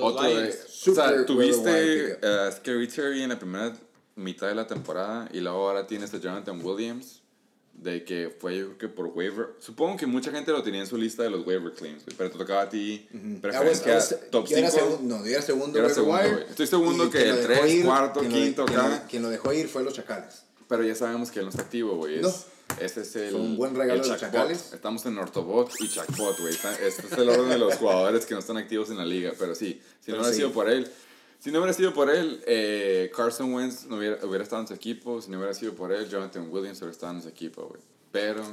[0.00, 3.72] otro de, o sea, tuviste a Scary Terry en la primera
[4.16, 7.19] mitad de la temporada y luego ahora tienes a Jonathan Williams
[7.82, 9.48] de que fue yo creo que por waiver.
[9.58, 12.30] Supongo que mucha gente lo tenía en su lista de los waiver claims, güey, pero
[12.30, 14.84] te tocaba a ti I was- preferencia was- top yo era 5.
[14.84, 15.78] segun- No, yo era segundo.
[15.78, 16.44] Yo era segundo, güey.
[16.50, 19.06] Estoy segundo que el dejó tres, ir- cuarto, quien lo- quinto acá.
[19.08, 20.42] Quien lo dejó ir fue los Chacales.
[20.68, 22.20] Pero ya sabemos que él no está activo, güey.
[22.20, 22.32] No.
[22.78, 23.30] Ese es el.
[23.32, 24.20] Fue un buen regalo de los.
[24.20, 24.72] Chacales.
[24.72, 26.54] Estamos en Ortobot y Chacbot, güey.
[26.54, 29.32] Este es el orden de los jugadores que no están activos en la liga.
[29.38, 30.36] Pero sí, si no Pero hubiera sí.
[30.36, 30.86] sido por él.
[31.40, 34.74] Si no hubiera sido por él, eh, Carson Wentz no hubiera, hubiera estado en su
[34.74, 35.22] equipo.
[35.22, 37.80] Si no hubiera sido por él, Jonathan Williams hubiera estado en su equipo, güey.
[38.12, 38.44] Pero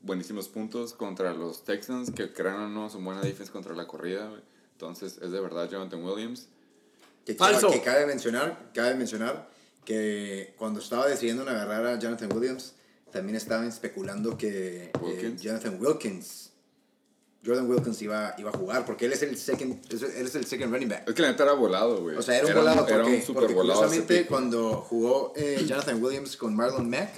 [0.00, 4.28] buenísimos puntos contra los Texans, que crean o no, son buena defensa contra la corrida,
[4.28, 4.42] güey.
[4.72, 6.48] Entonces, es de verdad Jonathan Williams.
[7.24, 7.70] Que, Falso.
[7.70, 9.48] Que cabe mencionar, cabe mencionar
[9.84, 12.74] que cuando estaba decidiendo agarrar a Jonathan Williams,
[13.10, 15.42] también estaban especulando que eh, Wilkins.
[15.42, 16.52] Jonathan Wilkins,
[17.44, 20.72] Jordan Wilkins iba, iba a jugar, porque él es el second, él es el second
[20.72, 21.08] running back.
[21.08, 22.16] Es que la neta era volado, güey.
[22.16, 23.80] O sea, era un volado Era porque, un super porque volado.
[23.80, 27.10] curiosamente cuando jugó eh, Jonathan Williams con Marlon Mack,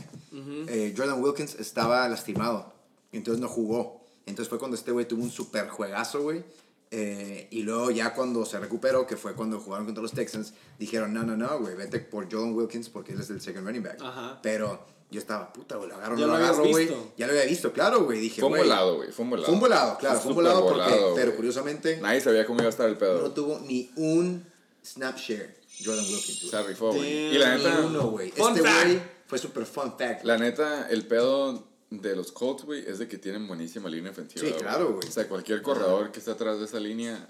[0.69, 2.73] eh, Jordan Wilkins estaba lastimado,
[3.13, 4.01] entonces no jugó.
[4.27, 6.43] Entonces fue cuando este güey tuvo un super juegazo, güey.
[6.91, 11.13] eh, y luego ya cuando se recuperó, que fue cuando jugaron contra los Texans, dijeron,
[11.15, 14.01] no, no, no, güey, vete por Jordan Wilkins porque él es el second running back.
[14.03, 14.39] Ajá.
[14.43, 16.87] Pero yo estaba, puta, güey, lo agarro, Ya no lo lo agarro, güey.
[16.87, 17.13] visto.
[17.17, 18.19] Ya lo había visto, claro, güey.
[18.21, 19.13] Dije, Fue un volado, güey.
[19.13, 19.47] Fue un volado.
[19.47, 22.59] Fue un volado, claro, fue un súper volado, porque, volado, pero curiosamente Nadie sabía cómo
[22.61, 23.21] iba a estar el pedo.
[23.23, 24.45] no tuvo ni un
[24.85, 26.41] snap share Jordan Wilkins.
[26.41, 26.51] güey.
[26.51, 27.35] Se rifó, güey.
[27.35, 28.29] Y la neta, uno, güey.
[28.29, 30.25] Este güey fue super fun fact.
[30.25, 34.45] la neta, el pedo de los Colts, güey, es de que tienen buenísima línea ofensiva.
[34.47, 35.09] Sí, claro, güey.
[35.09, 37.29] O sea, cualquier corredor que esté atrás de esa línea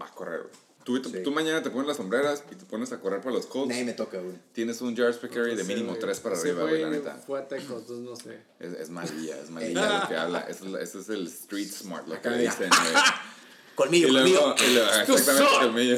[0.00, 0.69] va a correr, güey.
[0.90, 1.22] Tú, tú, Sí.
[1.22, 3.68] tú mañana te pones las sombreras y te pones a correr para los Colts.
[3.68, 4.34] Nadie me toca, güey.
[4.52, 6.00] Tienes un yards per carry de mínimo güey.
[6.00, 7.14] 3 para arriba, güey, la neta.
[7.24, 8.40] Fue a Tecos, entonces no sé.
[8.58, 10.40] Es, es malilla, es malilla lo que habla.
[10.48, 13.04] Ese es, el street smart, lo que dicen, güey.
[13.76, 14.64] Colmillo, Y luego, colmillo.
[14.68, 15.96] y luego- exactamente, mío.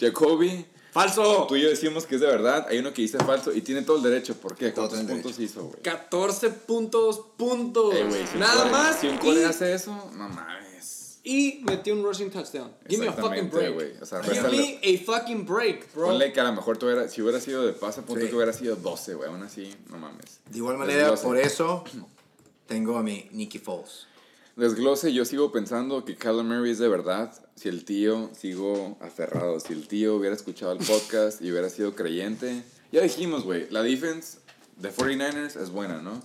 [0.00, 1.46] Jacoby, ¡Falso!
[1.48, 2.66] tú y yo decimos que es de verdad.
[2.68, 4.34] Hay uno que dice falso y tiene todo el derecho.
[4.36, 4.72] ¿Por qué?
[4.72, 5.80] ¿Cuántos puntos hizo, güey?
[5.82, 7.94] 14 puntos, puntos.
[7.94, 9.00] Eh, si Nada más.
[9.00, 10.71] Si un y, core hace eso, no mames.
[11.24, 12.72] Y metió un rushing touchdown.
[12.88, 14.02] Give me a fucking break.
[14.02, 16.06] O sea, Give me a fucking break, bro.
[16.08, 18.28] Ponle que a lo mejor tú hubiera, si hubiera sido de pase, punto Sí.
[18.28, 19.28] que hubiera sido 12, güey.
[19.30, 20.40] Aún así, no mames.
[20.50, 21.22] De igual manera, Desglose.
[21.24, 21.84] por eso
[22.66, 24.06] tengo a mi Nicky Foles.
[24.56, 27.32] Desglose, yo sigo pensando que Kyler Murray es de verdad.
[27.54, 31.94] Si el tío, sigo aferrado, si el tío hubiera escuchado el podcast y hubiera sido
[31.94, 32.62] creyente.
[32.90, 34.38] Ya dijimos, güey, la defense
[34.76, 36.20] de 49ers es buena, ¿no?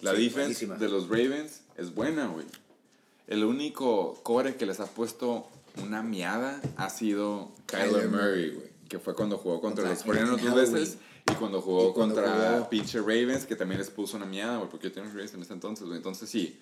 [0.00, 0.76] La Sí, defense buenísima.
[0.76, 2.46] de los Ravens es buena, güey.
[3.26, 5.46] El único core que les ha puesto
[5.82, 8.66] una miada ha sido Kyler, Kyler Murray, güey.
[8.88, 10.98] Que fue cuando jugó contra, Contra- los 49ers en dos veces
[11.30, 14.58] y cuando jugó Y cuando contra jugó- pinche Ravens, que también les puso una miada,
[14.58, 15.96] güey, porque yo tenía Ravens en ese entonces, güey.
[15.96, 16.56] Entonces sí,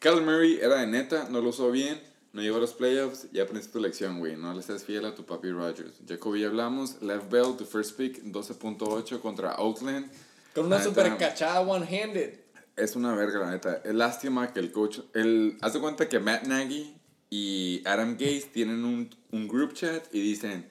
[0.00, 2.00] Kyler Murray era de neta, no lo usó bien,
[2.32, 4.34] no llegó a los playoffs, ya aprendiste tu lección, güey.
[4.36, 5.96] No le seas fiel a tu papi Rogers.
[6.08, 10.10] Jacoby hablamos, Left Bell, tu first pick, 12.8 contra Oakland.
[10.54, 12.40] Con una super cachada one-handed.
[12.76, 13.82] Es una verga, la neta.
[13.84, 15.00] Es lástima que el coach.
[15.14, 16.94] El, haz de cuenta que Matt Nagy
[17.30, 20.68] y Adam Gaze tienen un, un group chat y dicen: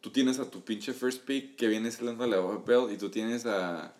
[0.00, 3.46] Tú tienes a tu pinche first pick que viene saliendo la Bell y tú tienes
[3.46, 3.94] a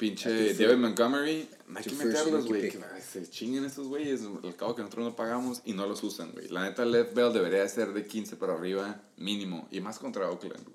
[0.00, 1.48] pinche David Montgomery.
[1.76, 2.72] Hay que meterlos, güey.
[3.00, 4.22] se chinguen estos güeyes.
[4.42, 6.48] Al cabo que nosotros no pagamos y no los usan, güey.
[6.48, 9.68] La neta, Left Bell debería ser de 15 para arriba, mínimo.
[9.70, 10.66] Y más contra Oakland.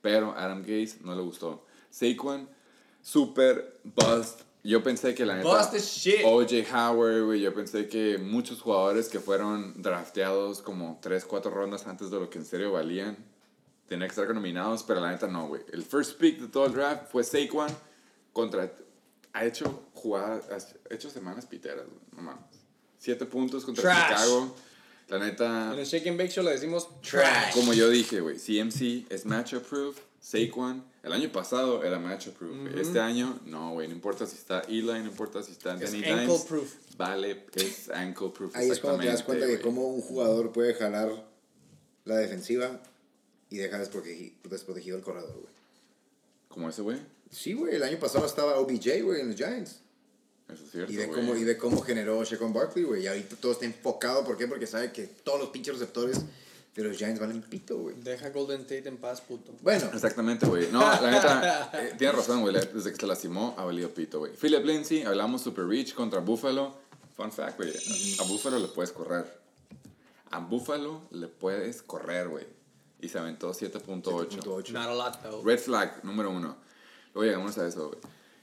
[0.00, 1.64] Pero Adam Gaze no le gustó.
[1.90, 2.48] Saquon,
[3.02, 4.40] super bust.
[4.64, 5.48] Yo pensé que la neta.
[6.24, 7.40] OJ Howard, güey.
[7.40, 12.30] Yo pensé que muchos jugadores que fueron drafteados como 3, 4 rondas antes de lo
[12.30, 13.16] que en serio valían
[13.88, 15.62] tenían que estar nominados, pero la neta no, güey.
[15.72, 17.68] El first pick de todo el draft fue Saquon
[18.32, 18.72] contra.
[19.32, 20.44] Ha hecho jugadas.
[20.50, 22.00] Ha hecho semanas piteras, güey.
[22.16, 22.44] No mames.
[22.98, 24.08] 7 puntos contra Trash.
[24.08, 24.54] Chicago.
[25.08, 25.72] La neta.
[25.72, 27.52] En el Shake and Bake Show le decimos trash.
[27.52, 29.98] Como yo dije, güey, CMC es matchup proof.
[30.20, 32.56] Saquon, el año pasado era matchup proof.
[32.60, 32.80] güey.
[32.80, 36.04] Este año, no, güey, no importa si está Eli, no importa si está Es Danny
[36.04, 36.42] ankle Dimes.
[36.42, 36.74] proof.
[36.96, 38.54] Vale, es ankle proof.
[38.56, 39.62] Ahí es cuando te das exactamente, cuenta de güey.
[39.62, 41.10] cómo un jugador puede jalar
[42.04, 42.80] la defensiva
[43.50, 45.52] y dejar desprotegi- desprotegido el corredor, güey.
[46.48, 46.98] Como ese, güey.
[47.30, 49.80] Sí, güey, el año pasado estaba OBJ, güey, en los Giants.
[50.48, 51.18] Eso es cierto, Y ve, güey.
[51.20, 53.04] cómo, y ve cómo generó Shaquan Barkley, güey.
[53.04, 54.22] Y ahorita todo está enfocado.
[54.24, 54.46] ¿Por qué?
[54.46, 56.20] Porque sabe que todos los pinches receptores
[56.74, 57.94] de los Giants valen pito, güey.
[58.00, 59.52] Deja Golden Tate en paz, puto.
[59.60, 60.68] Bueno, Exactamente, güey.
[60.72, 62.54] No, la neta, eh, tienes razón, güey.
[62.54, 64.32] Desde que se lastimó, ha valido pito, güey.
[64.32, 66.74] Philip Lindsay, hablamos Super Reach contra Buffalo.
[67.14, 67.72] Fun fact, güey.
[68.18, 69.42] A Buffalo le puedes correr.
[70.30, 72.46] A Buffalo le puedes correr, güey.
[73.00, 74.02] Y se aventó 7.8.
[74.40, 74.70] 7.8.
[74.70, 75.44] Not a lot, though.
[75.44, 76.56] Red flag, número uno.
[77.12, 78.00] Luego llegamos a eso, güey.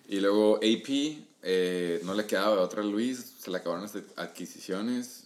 [0.07, 5.18] Y luego AP, eh, no le quedaba otra Luis, se le acabaron las adquisiciones.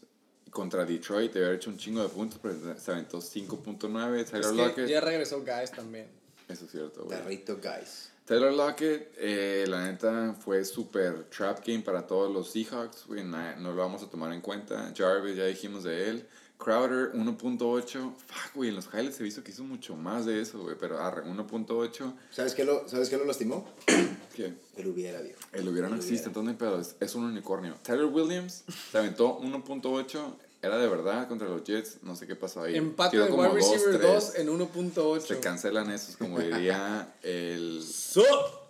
[0.54, 4.20] Contra Detroit, debe haber hecho un chingo de puntos, pero se aventó 5.9.
[4.20, 4.88] Es Tyler que Lockett.
[4.88, 6.08] ya regresó Guys también.
[6.48, 7.18] Eso es cierto, güey.
[7.18, 8.10] Tarrito, guys.
[8.26, 13.74] Taylor Lockett, eh, la neta, fue super trap game para todos los Seahawks, güey, no
[13.74, 14.94] lo vamos a tomar en cuenta.
[14.96, 16.28] Jarvis, ya dijimos de él.
[16.58, 18.14] Crowder, 1.8.
[18.16, 20.98] Fuck, güey, en los highlights se visto que hizo mucho más de eso, güey, pero
[21.00, 22.14] arre, 1.8.
[22.32, 23.68] ¿Sabes qué lo, ¿sabes qué lo lastimó?
[24.36, 24.54] ¿Qué?
[24.78, 25.42] El hubiera, viejo.
[25.52, 27.76] El hubiera no existe, entonces pedo, es, es un unicornio.
[27.84, 32.64] Tyler Williams se aventó 1.8, era de verdad contra los Jets, no sé qué pasó
[32.64, 32.76] ahí.
[32.76, 34.14] Empate Tiró de wide receiver 2-3.
[34.14, 35.22] 2 en 1.8.
[35.22, 38.62] Se cancelan esos, como diría el So-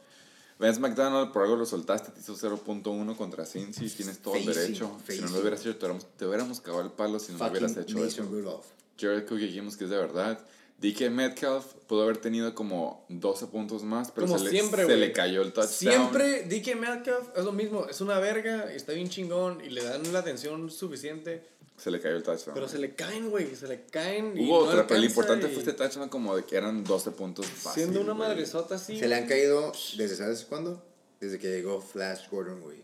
[0.60, 4.62] Vance McDonald, por algo lo soltaste, te hizo 0.1 contra Cincy, tienes todo el Facing,
[4.62, 4.98] derecho.
[5.08, 7.48] Si no lo hubieras hecho, te hubiéramos, te hubiéramos cagado el palo si no lo
[7.52, 8.24] hubieras hecho Mason eso.
[8.32, 8.66] Rudolph.
[9.00, 10.40] Jared Cook dijimos que es de verdad.
[10.80, 14.98] DK Metcalf pudo haber tenido como 12 puntos más, pero Como se, siempre, le, se
[14.98, 15.70] le cayó el touchdown.
[16.12, 20.12] Siempre DK Metcalf es lo mismo, es una verga, está bien chingón y le dan
[20.12, 21.44] la atención suficiente,
[21.78, 22.54] Se le cayó el touchdown.
[22.54, 24.38] pero se le caen, güey, se le caen.
[24.38, 26.84] y Hubo no otra, pero lo importante y fue este touchdown como de que eran
[26.84, 29.00] 12 puntos fácil, Siendo una madresota así.
[29.00, 30.82] Se le han caído desde, ¿sabes cuándo?
[31.20, 32.78] Desde que llegó Flash Gordon, güey.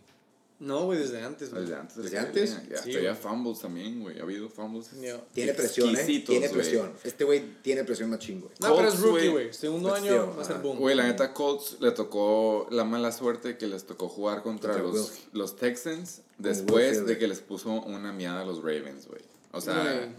[0.59, 1.61] No, güey, desde antes, güey.
[1.63, 1.95] Desde antes.
[1.95, 2.51] ¿Desde le antes?
[2.51, 2.67] caía.
[2.69, 3.15] Y hasta Sí, ya güey.
[3.15, 4.19] fumbles también, güey.
[4.19, 4.91] Ha habido fumbles.
[5.01, 5.17] Ya.
[5.33, 6.03] Tiene presión, ¿eh?
[6.25, 6.51] Tiene güey.
[6.61, 6.91] presión.
[7.05, 8.51] Este güey tiene presión más chingo.
[8.59, 9.31] No, pero es Colts, rookie, güey.
[9.45, 9.53] güey.
[9.53, 10.77] Segundo año va a ser boom.
[10.77, 14.91] Güey, la neta, Colts le tocó la mala suerte que les tocó jugar contra, Contra
[14.99, 19.21] los, los Texans después de que les puso una miada a los Ravens, güey.
[19.53, 20.09] O sea, Güey.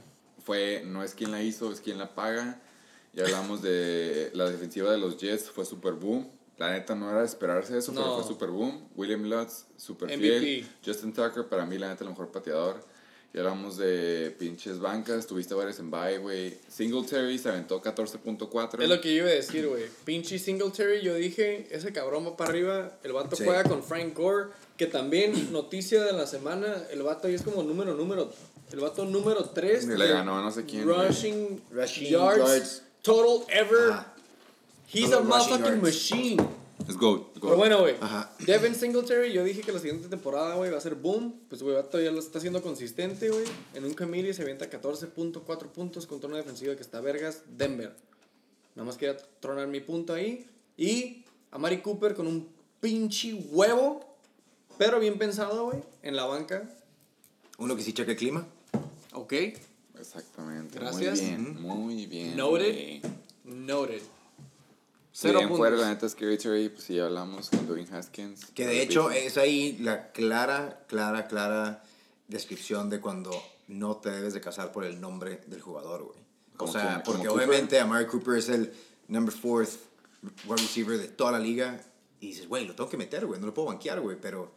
[0.42, 2.60] fue, no es quien la hizo, es quien la paga.
[3.12, 6.30] Ya hablamos de la defensiva de los Jets, fue super boom.
[6.60, 8.14] La neta no era de esperarse eso, pero No.
[8.18, 8.86] fue super boom.
[8.94, 10.40] William Lutz, super MVP.
[10.40, 10.68] fiel.
[10.84, 12.84] Justin Tucker, para mí, la neta, el mejor pateador.
[13.32, 16.58] Y hablamos de pinches bancas, tuviste varios en bye, güey.
[16.68, 18.82] Singletary se aventó 14.4.
[18.82, 19.84] Es lo que yo iba a decir, güey.
[20.04, 22.92] Pinche Singletary, yo dije, ese cabrón va para arriba.
[23.04, 23.44] El vato Sí.
[23.44, 27.62] juega con Frank Gore, que también, noticia de la semana, el vato ahí es como
[27.62, 28.30] número, número,
[28.72, 29.86] el vato número 3.
[29.86, 30.86] Le ganó a no sé quién.
[30.86, 32.82] Rushing, Rushing yards, yards.
[33.02, 33.92] total ever.
[33.92, 34.09] Ajá.
[34.92, 36.36] He's a motherfucking machine.
[36.80, 37.28] Let's go.
[37.28, 37.48] let's go.
[37.48, 37.94] Pero bueno, güey.
[38.00, 38.32] Ajá.
[38.40, 41.32] Devin Singletary, yo dije que la siguiente temporada, güey, va a ser boom.
[41.48, 43.44] Pues, güey, ya lo está haciendo consistente, güey.
[43.74, 47.94] En un committee se avienta 14.4 puntos contra una defensiva que está vergas, Denver.
[48.74, 50.44] Nada más quería tronar mi punto ahí.
[50.76, 52.48] Y a Mari Cooper con un
[52.80, 54.00] pinche huevo,
[54.76, 56.68] pero bien pensado, güey, en la banca.
[57.58, 58.46] Uno que sí cheque el clima.
[59.12, 59.34] Ok.
[59.98, 60.78] Exactamente.
[60.78, 61.20] Gracias.
[61.20, 62.36] Muy bien, muy bien.
[62.36, 63.02] Noted.
[63.44, 64.02] Noted.
[65.12, 65.58] Cero en puntos.
[65.58, 68.46] fuera, la neta, Scary Terry, pues sí, hablamos con Dwayne Haskins.
[68.54, 71.82] Que de hecho es ahí la clara, clara, clara
[72.28, 73.30] descripción de cuando
[73.66, 76.18] no te debes de casar por el nombre del jugador, güey.
[76.54, 77.02] O ¿Como sea?
[77.02, 78.72] ¿Como porque obviamente Amari Cooper es el
[79.08, 79.70] number fourth
[80.46, 81.80] wide receiver de toda la liga
[82.20, 84.52] y dices, güey, lo tengo que meter, güey, no lo puedo banquear, güey, pero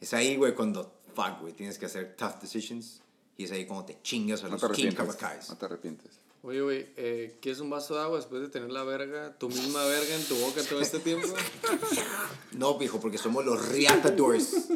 [0.00, 3.00] es ahí, güey, cuando, fuck, güey, tienes que hacer tough decisions
[3.36, 4.92] y es ahí cuando te chingas a No los te King.
[4.96, 6.20] No te arrepientes.
[6.48, 9.84] Oye, güey, eh, ¿quieres un vaso de agua después de tener la verga, tu misma
[9.84, 11.28] verga en tu boca todo este tiempo?
[12.52, 14.68] No, viejo, porque somos los Riatadores.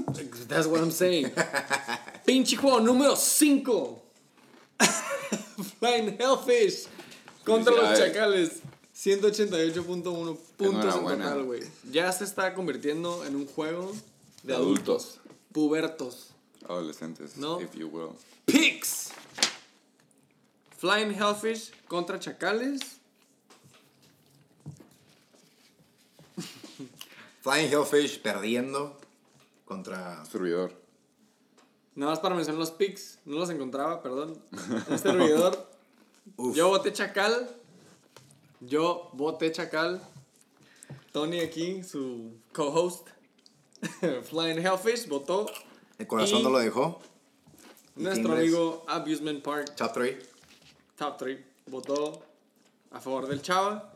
[0.48, 1.32] That's what I'm saying.
[2.26, 4.02] Pinche juego número 5.
[5.80, 6.88] Flying Hellfish
[7.42, 7.98] contra los.
[7.98, 8.50] Chacales.
[8.94, 11.62] 188.1 puntos en total, güey.
[11.90, 13.90] Ya se está convirtiendo en un juego
[14.42, 15.16] de adultos.
[15.16, 15.20] Adultos.
[15.52, 16.28] Pubertos.
[16.68, 17.62] Adolescentes, No.
[17.62, 18.10] if you will.
[18.44, 19.08] Picks.
[20.82, 22.80] Flying Hellfish contra Chacales.
[27.40, 28.96] Flying Hellfish perdiendo
[29.64, 30.24] contra.
[30.24, 30.72] Servidor.
[31.94, 33.20] Nada más para mencionar los picks.
[33.24, 34.42] No los encontraba, perdón.
[34.90, 35.70] Este servidor.
[36.52, 37.48] Yo voté Chacal.
[38.58, 40.02] Yo voté Chacal.
[41.12, 43.06] Tony aquí, su co-host.
[44.24, 45.46] Flying Hellfish votó.
[45.96, 47.00] El corazón Y- no lo dejó.
[47.96, 50.31] ¿Y Nuestro amigo Abusement Park, Top 3.
[50.96, 52.22] Top 3, votó
[52.90, 53.92] a favor del Chava.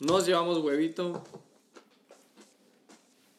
[0.00, 1.22] Nos llevamos huevito.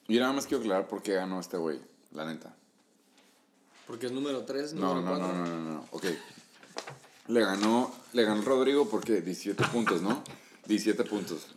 [0.08, 1.80] Yo nada más quiero aclarar por qué ganó este güey,
[2.14, 2.54] la neta.
[3.88, 5.46] Porque es número 3, No, número no, no, 4.
[5.46, 5.86] no, no, no.
[5.92, 6.06] Ok.
[7.28, 10.24] Le ganó, le ganó Rodrigo porque 17 puntos, ¿no?
[10.66, 11.48] 17 puntos.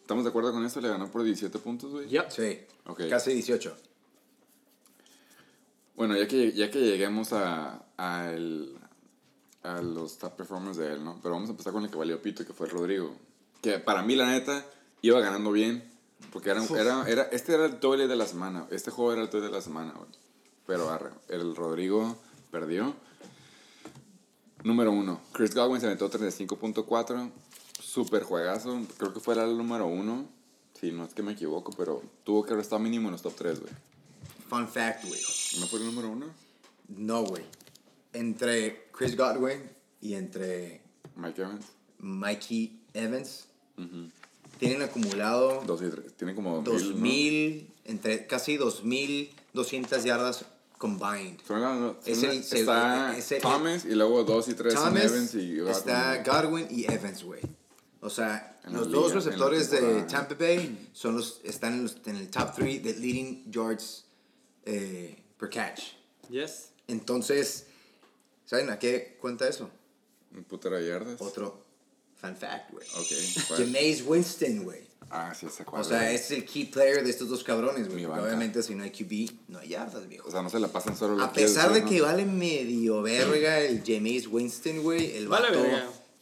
[0.00, 0.80] ¿Estamos de acuerdo con esto?
[0.80, 2.08] ¿Le ganó por 17 puntos, güey?
[2.08, 2.30] Yep.
[2.30, 2.60] Sí.
[2.86, 3.02] Ok.
[3.10, 3.76] Casi 18.
[5.96, 8.76] Bueno, ya que, ya que lleguemos a, a, el-
[9.66, 11.18] a los top performers de él, ¿no?
[11.22, 13.14] Pero vamos a empezar con el que valió pito, que fue Rodrigo.
[13.62, 14.64] Que para mí, la neta,
[15.02, 15.90] iba ganando bien.
[16.32, 18.66] Porque era, era, era, este era el toile de la semana.
[18.70, 20.08] Este juego era el toile de la semana, güey.
[20.66, 22.16] Pero arre, el Rodrigo
[22.50, 22.94] perdió.
[24.64, 27.30] Número uno, Chris Godwin se metió 35.4.
[27.80, 28.80] Super juegazo.
[28.98, 30.26] Creo que fue el número uno.
[30.80, 33.34] Sí, no es que me equivoco, pero tuvo que haber estado mínimo en los top
[33.36, 33.72] 3, güey.
[34.48, 35.20] Fun fact, güey.
[35.60, 36.26] ¿No fue el número uno?
[36.88, 37.44] No, güey.
[38.16, 39.60] Entre Chris Godwin
[40.00, 40.80] y entre
[41.16, 41.66] Mike Evans.
[41.98, 43.46] Mikey Evans
[44.58, 46.14] tienen acumulado Dos y tres.
[46.16, 50.44] Tiene como 2000, 2000, entre casi 2200 yardas
[50.78, 51.40] combined.
[52.60, 55.72] está es el- Thomas y luego dos y tres Evans y Godwin.
[55.74, 57.40] está Godwin y Evans, güey.
[58.00, 60.02] O sea, En los dos receptores de.
[60.02, 64.04] Tampa Bay son los, están en, los- en el top 3 de leading yards
[64.64, 65.80] eh, per catch.
[66.28, 66.70] Yes.
[66.88, 67.66] Entonces,
[68.46, 69.68] ¿saben a qué cuenta eso?
[70.34, 71.20] Un putero de yardas.
[71.20, 71.62] Otro
[72.20, 72.86] fun fact, güey.
[72.96, 73.58] Ok.
[73.58, 74.86] Jameis Winston, güey.
[75.10, 75.88] Ah, sí, ese O cuadro.
[75.88, 78.04] sea, es el key player de estos dos cabrones, güey.
[78.06, 80.26] Obviamente, si no hay QB, no hay yardas, viejo.
[80.26, 83.82] O sea, no se la pasan solo A pesar de que vale medio verga el
[83.86, 85.64] Jameis Winston, güey, el vato,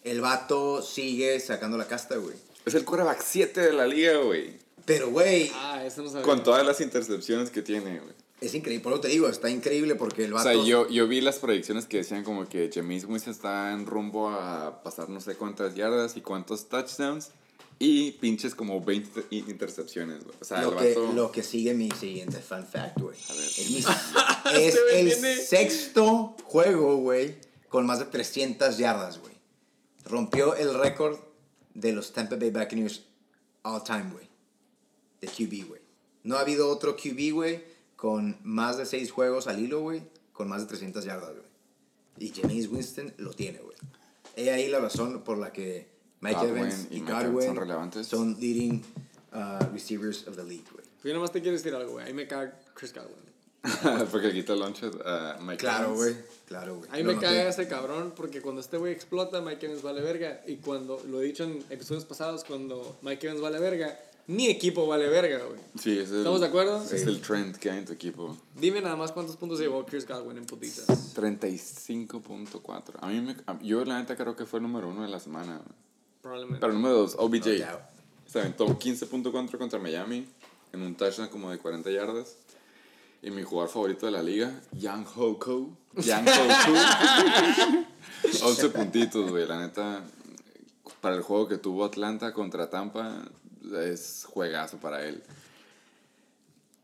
[0.03, 2.37] el vato sigue sacando la casta, güey.
[2.67, 4.59] Es el quarterback 7 de la liga, güey.
[4.85, 6.25] Pero, güey, Ah, eso no sabía.
[6.25, 8.15] Con todas las intercepciones que tiene, güey.
[8.41, 8.83] Es increíble.
[8.83, 10.51] Por eso te digo, está increíble porque el O vato...
[10.53, 14.29] sea, yo, yo vi las predicciones que decían como que Jameis Winston está en rumbo
[14.31, 17.31] a pasar no sé cuántas yardas y cuántos touchdowns
[17.79, 20.37] y pinches como 20 i- intercepciones, güey.
[20.41, 21.13] O sea, lo, el que, vato...
[21.13, 23.17] lo que sigue mi siguiente fun fact, güey.
[23.29, 23.49] A ver.
[23.55, 23.79] Es, mi-
[25.01, 27.35] es güey el sexto juego, güey,
[27.69, 29.33] con más de 300 yardas, güey.
[30.05, 31.19] Rompió el récord
[31.73, 33.03] de los Tampa Bay Buccaneers
[33.63, 34.29] all time, güey.
[35.21, 35.81] De QB, güey.
[36.23, 37.65] No ha habido otro QB, güey,
[37.97, 40.03] con más de 6 juegos al hilo, güey,
[40.33, 41.55] con más de 300 yardas, güey.
[42.19, 43.77] Y Jameis Winston lo tiene, güey.
[44.37, 45.89] He ahí la razón por la que
[46.21, 48.07] Mike Godwin Evans y y Godwin son relevantes.
[48.07, 48.83] son leading
[49.33, 50.85] uh, receivers of the league, güey.
[51.03, 52.07] Yo nomás te quiero decir algo, güey.
[52.07, 53.25] Ahí me caga Chris Godwin.
[54.11, 56.15] Porque le quita el lunch a Mike Claro, güey.
[56.47, 56.91] Claro, güey.
[56.93, 57.27] Ahí me noté.
[57.27, 60.43] caga ese cabrón porque cuando este güey explota, Mike Evans vale verga.
[60.47, 64.87] Y cuando, lo he dicho en episodios pasados, cuando Mike Evans vale verga, mi equipo
[64.87, 65.61] vale verga, güey.
[65.79, 66.83] Sí, es el, ¿Estamos de acuerdo?
[66.83, 68.37] Es el trend que hay en tu equipo.
[68.55, 71.15] Dime nada más cuántos puntos llevó Chris Godwin en putitas.
[71.15, 72.95] 35.4.
[73.01, 75.61] A mí me, yo la neta creo que fue el número uno de la semana.
[76.23, 76.61] Probablemente.
[76.61, 77.47] Pero el número dos, OBJ.
[77.61, 77.95] No.
[78.27, 80.27] Se aventó 15.4 contra Miami
[80.73, 82.37] en un touchdown como de 40 yardas.
[83.23, 85.71] Y mi jugador favorito de la liga, Yang Ho Ko.
[85.97, 88.47] Yang Ho Ko.
[88.47, 89.47] 11 puntitos, güey.
[89.47, 90.05] La neta,
[91.01, 93.23] para el juego que tuvo Atlanta contra Tampa,
[93.73, 95.23] es juegazo para él.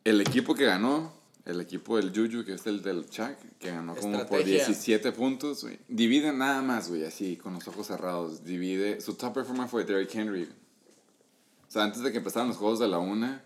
[0.04, 1.12] El equipo que ganó,
[1.44, 4.66] el equipo del Juju, que es el del Chuck, que ganó como por Estrategia.
[4.66, 5.78] 17 puntos, güey.
[5.88, 8.44] Divide nada más, güey, así, con los ojos cerrados.
[8.44, 9.00] Divide.
[9.00, 10.44] Su top performer fue Derrick Henry.
[10.44, 13.44] O sea, antes de que empezaran los juegos de la una,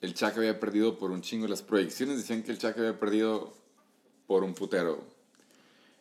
[0.00, 1.46] el Chuck había perdido por un chingo.
[1.46, 3.52] Las proyecciones decían que el Chuck había perdido
[4.26, 5.02] por un putero.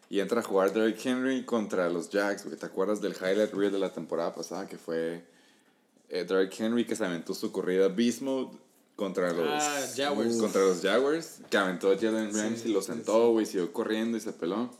[0.09, 2.57] Y entra a jugar Derrick Henry contra los Jacks, güey.
[2.57, 4.67] ¿Te acuerdas del highlight reel de la temporada pasada?
[4.67, 5.25] Que fue
[6.09, 8.57] eh, Derrick Henry que se aventó su corrida Beast Mode
[8.95, 10.37] contra los Ah, Jaguars.
[10.37, 11.39] Contra los Jaguars.
[11.49, 14.71] Que aventó a Jalen Ramsey, Sí, lo sí, sentó, güey, siguió corriendo y se peló.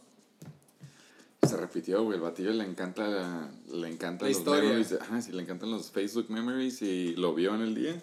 [1.48, 2.16] se repitió, güey.
[2.18, 4.64] El batillo le encanta, le encanta La los historia.
[4.70, 4.94] memories.
[5.00, 8.02] Ajá, sí, le encantan los Facebook memories y lo vio en el día.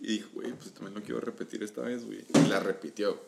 [0.00, 2.24] Y dijo, güey, pues también lo quiero repetir esta vez, güey.
[2.34, 3.18] Y la repitió.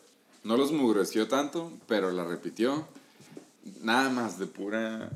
[0.43, 2.87] No los mugreció tanto, pero la repitió.
[3.81, 5.11] Nada más de pura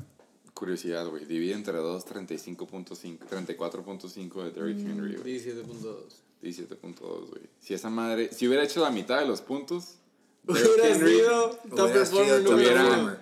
[0.56, 1.24] curiosidad, güey.
[1.26, 4.90] Divide entre 2, 35.5, 34.5 de Derrick Mm.
[4.90, 5.38] Henry, güey.
[5.38, 5.96] 17.2.
[6.42, 7.42] 17.2, güey.
[7.60, 9.96] Si esa madre, si hubiera hecho la mitad de los puntos,
[10.48, 13.16] Hubiera sido top Hubiera sido performer número.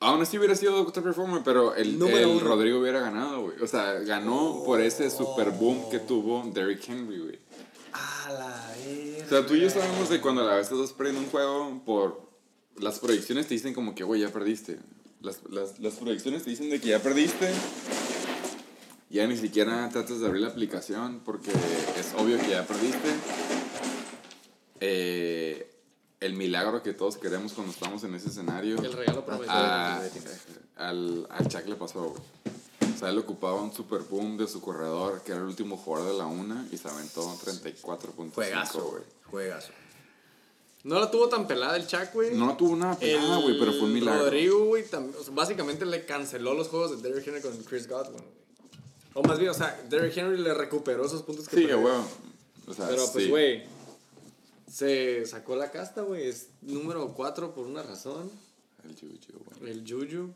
[0.00, 2.40] Aún así hubiera sido top performer, pero el, el.
[2.40, 3.60] Rodrigo hubiera ganado, güey.
[3.62, 7.38] O sea, ganó por ese super boom que tuvo Derrick Henry, güey.
[7.92, 8.74] A la
[9.24, 12.28] O sea, tú y yo sabemos de cuando la vez estás perdiendo un juego, por
[12.76, 14.78] las proyecciones te dicen como que, güey, ya perdiste.
[15.24, 17.50] Las, las, las proyecciones te dicen de que ya perdiste.
[19.10, 23.08] Ya ni siquiera tratas de abrir la aplicación porque es obvio que ya perdiste.
[24.80, 25.70] Eh,
[26.20, 28.76] el milagro que todos queremos cuando estamos en ese escenario.
[28.82, 29.54] El regalo prometido.
[29.54, 30.00] a-
[30.76, 32.22] al, al Chuck le pasó, güey.
[32.94, 36.12] O sea, él ocupaba un super boom de su corredor, que era el último jugador
[36.12, 38.92] de la una, y se aventó 34.5, Juegazo, güey.
[38.92, 39.04] güey.
[39.30, 39.72] Juegazo.
[40.84, 42.34] No la tuvo tan pelada el Chuck, güey.
[42.34, 44.24] No tuvo una pelada, güey, pero fue un milagro.
[44.24, 47.88] Rodrigo, güey, tam- o sea, básicamente le canceló los juegos de Derrick Henry con Chris
[47.88, 48.22] Godwin.
[49.14, 51.94] O más bien, o sea, Derrick Henry le recuperó esos puntos que Sí, güey.
[52.66, 53.30] O sea, Pero pues, sí.
[53.30, 53.62] güey,
[54.70, 56.28] se sacó la casta, güey.
[56.28, 58.30] Es número 4 por una razón.
[58.84, 59.70] El Juju, güey.
[59.72, 60.32] El Juju.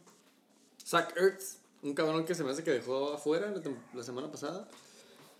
[0.86, 3.60] Zach Ertz, un cabrón que se me hace que dejó afuera la,
[3.94, 4.66] la semana pasada.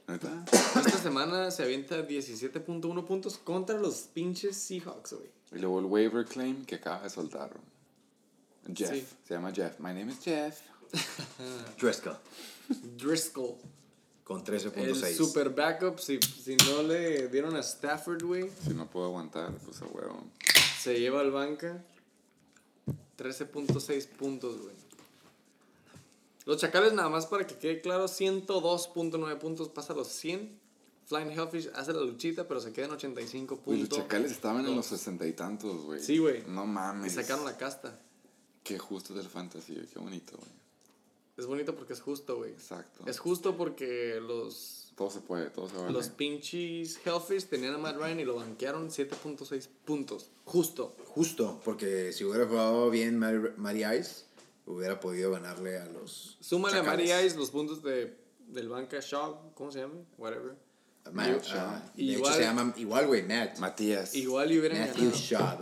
[0.09, 0.45] ¿Neta?
[0.53, 5.31] Esta semana se avienta 17.1 puntos contra los pinches Seahawks, güey.
[5.53, 7.51] Y luego el waiver claim que acaba de soltar.
[8.75, 8.91] Jeff.
[8.91, 9.07] Sí.
[9.27, 9.79] Se llama Jeff.
[9.79, 10.61] My name is Jeff.
[11.81, 12.17] Driscoll
[12.97, 13.57] Driscoll.
[14.25, 15.15] con El 13.6.
[15.15, 19.81] super backup, si, si no le dieron a Stafford, güey, Si no puedo aguantar, pues
[19.83, 20.25] a huevo.
[20.81, 21.85] se lleva al banca
[23.19, 24.75] 13.6 puntos, güey.
[26.49, 30.59] Los Chacales, nada más para que quede claro, 102.9 puntos, pasa a los 100.
[31.07, 33.65] Flying Hellfish hace la luchita, pero se queda en 85 puntos.
[33.67, 36.03] Güey, los chacales estaban en los sesenta y tantos, güey.
[36.03, 36.43] Sí, güey.
[36.49, 37.13] No Y mames.
[37.13, 37.99] sacaron la casta.
[38.65, 39.87] Qué justo del fantasy, güey.
[39.87, 40.51] Qué bonito, güey.
[41.37, 42.51] Es bonito porque es justo, güey.
[42.53, 43.05] Exacto.
[43.07, 45.93] Es justo porque los, Todo se puede, todo se vale.
[45.93, 50.31] los pinches Hellfish tenían a Matt Ryan y lo banquearon 7.6 puntos.
[50.45, 50.95] Justo.
[51.07, 54.25] Justo, porque si hubiera jugado bien Mary, Mary Ice,
[54.69, 56.37] hubiera podido ganarle a los.
[56.41, 57.09] Súmale a Chacales.
[57.11, 58.17] Mary Ice los puntos de,
[58.47, 59.95] del banca Shaw, ¿cómo se llama?
[60.17, 60.57] Whatever.
[61.13, 63.59] Matt, Igual- ah, de igual- hecho se llama igual, güey, Matt.
[63.59, 64.15] Matías.
[64.15, 65.17] Igual y hubieran Matthew ganado.
[65.19, 65.59] Shaw.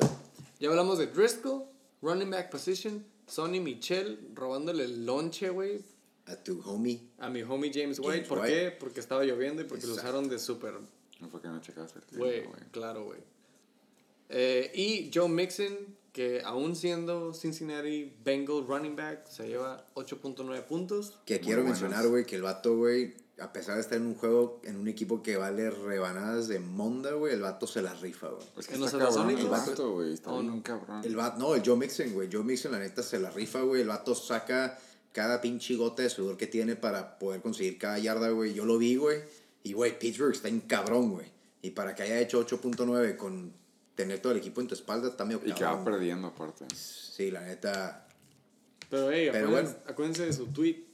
[0.58, 1.64] Ya hablamos de Driscoll,
[2.02, 5.82] running back position, Sonny Michel robándole el lonche, güey,
[6.26, 7.00] A tu homie.
[7.18, 8.12] a mi homie James White.
[8.12, 8.52] James ¿Por White.
[8.52, 8.70] qué?
[8.72, 10.74] Porque estaba lloviendo y porque lo usaron de super,
[11.20, 12.44] No fue que no checaste el güey.
[12.72, 13.20] claro, güey.
[14.28, 15.76] Eh, y Joe Mixon,
[16.16, 21.18] que aún siendo Cincinnati Bengal running back, se lleva 8.9 puntos.
[21.26, 24.14] Que Muy quiero mencionar, güey, que el vato, güey, a pesar de estar en un
[24.14, 28.28] juego, en un equipo que vale rebanadas de monda, güey, el vato se la rifa,
[28.28, 28.46] güey.
[28.56, 30.14] Es que ¿En los cabrón el vato, güey.
[30.14, 30.62] Está Oh, no.
[30.62, 31.04] cabrón.
[31.04, 32.30] El vato, no, el Joe Mixon, güey.
[32.32, 33.82] Joe Mixon, la neta, se la rifa, güey.
[33.82, 34.78] El vato saca
[35.12, 38.54] cada pinche gota de sudor que tiene para poder conseguir cada yarda, güey.
[38.54, 39.18] Yo lo vi, güey.
[39.64, 41.26] Y, güey, Pittsburgh está en cabrón, güey.
[41.60, 43.65] Y para que haya hecho 8.9 con
[43.96, 46.64] tener todo el equipo en tu espalda, está medio Y que va perdiendo, aparte.
[46.74, 48.06] Sí, la neta.
[48.88, 49.90] Pero, hey, Pero acuérdense, bueno.
[49.90, 50.84] acuérdense de su tweet.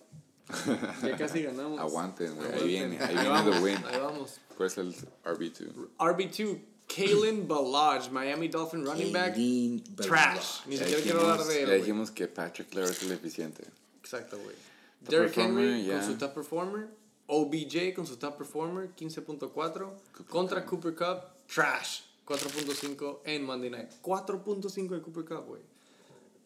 [1.03, 1.79] Ya casi ganamos.
[1.79, 2.53] Aguanten, güey.
[2.53, 3.77] Ahí viene, ahí Ahí viene vamos, the win.
[3.87, 4.41] Ahí vamos.
[4.57, 5.89] ¿Cuál es el RB2?
[5.99, 6.59] RB2,
[6.89, 9.33] Kalen Balaj, Miami Dolphin running back.
[9.33, 10.66] Kalen Trash.
[10.66, 11.69] Ni Ya siquiera quiero hablar de él.
[11.69, 13.65] ya dijimos que Patrick Clare es el eficiente.
[14.01, 14.55] Exacto, güey.
[15.01, 15.99] Derrick performer, Henry ya.
[15.99, 16.89] con su top performer.
[17.27, 19.91] OBJ con su top performer, 15.4.
[20.29, 21.23] Contra Cooper Cup,
[21.53, 22.01] trash,
[22.37, 23.93] 4.5 en Monday Night.
[24.03, 25.61] 4.5 de Cooper Cup, güey.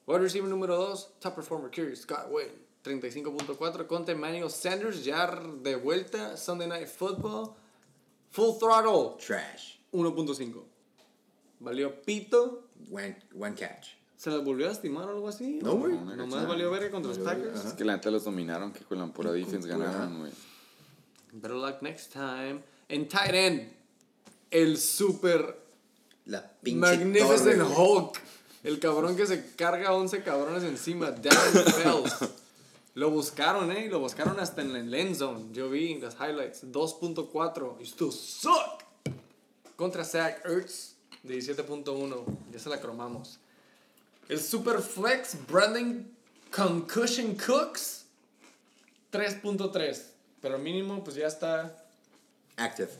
[0.06, 2.52] Wide receiver número 2, top performer, Curious Scott Wayne,
[2.84, 3.86] 35.4.
[3.86, 5.26] Contra Emmanuel Sanders, ya
[5.62, 7.54] de vuelta, Sunday Night Football.
[8.30, 9.78] Full throttle, Trash.
[9.92, 10.62] 1.5.
[11.60, 12.68] Valió pito.
[12.90, 13.88] One, one catch.
[14.16, 15.58] ¿Se les volvió a lastimar o algo así?
[15.62, 15.92] No, güey.
[15.94, 16.48] una Nomás cachada.
[16.48, 17.64] valió verga contra los Packers.
[17.64, 20.32] Es que la neta los dominaron, que con la pura defense ganaron, güey.
[21.32, 22.62] Better luck next time.
[22.88, 23.72] En tight end,
[24.50, 25.65] el super
[26.26, 27.74] La pinche magnificent torre.
[27.76, 28.20] Hulk.
[28.64, 31.12] El cabrón que se carga 11 cabrones encima.
[31.12, 32.16] Darren Fells.
[32.94, 33.88] Lo buscaron, eh.
[33.88, 35.52] Lo buscaron hasta en el end zone.
[35.52, 36.64] Yo vi las highlights.
[36.64, 37.76] 2.4.
[37.80, 38.82] Y still suck.
[39.76, 40.94] Contra Zach Ertz.
[41.24, 42.24] 17.1.
[42.52, 43.38] Ya se la cromamos.
[44.28, 46.10] El super flex Brandon
[46.50, 48.06] Concussion Cooks.
[49.12, 50.02] 3.3.
[50.40, 51.86] Pero mínimo, pues ya está.
[52.56, 52.90] Active.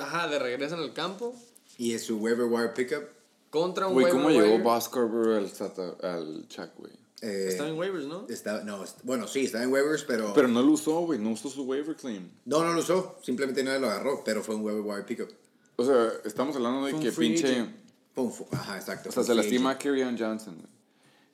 [0.00, 1.34] Ajá, de regreso en el campo.
[1.78, 3.04] Y es su waiver wire pickup.
[3.50, 4.62] Contra un Güey, waiver ¿cómo llegó wire.
[4.62, 6.92] Boss Corber al, Sata- al Chuck, güey?
[7.22, 8.26] Eh, Está en waivers, ¿no?
[8.28, 11.18] está- no, est- bueno, sí, está en waivers, pero, Pero no lo usó, güey.
[11.18, 12.28] No usó su waiver claim.
[12.44, 13.16] No, no lo usó.
[13.22, 15.30] Simplemente nadie lo agarró, pero fue un waiver wire pickup.
[15.76, 17.48] O sea, estamos hablando de Fue un que free pinche.
[17.52, 17.76] agent.
[18.14, 19.08] Pum, fu- Ajá, exacto.
[19.08, 19.78] O sea, se lastima a.
[19.78, 20.68] Kerryon Johnson, güey.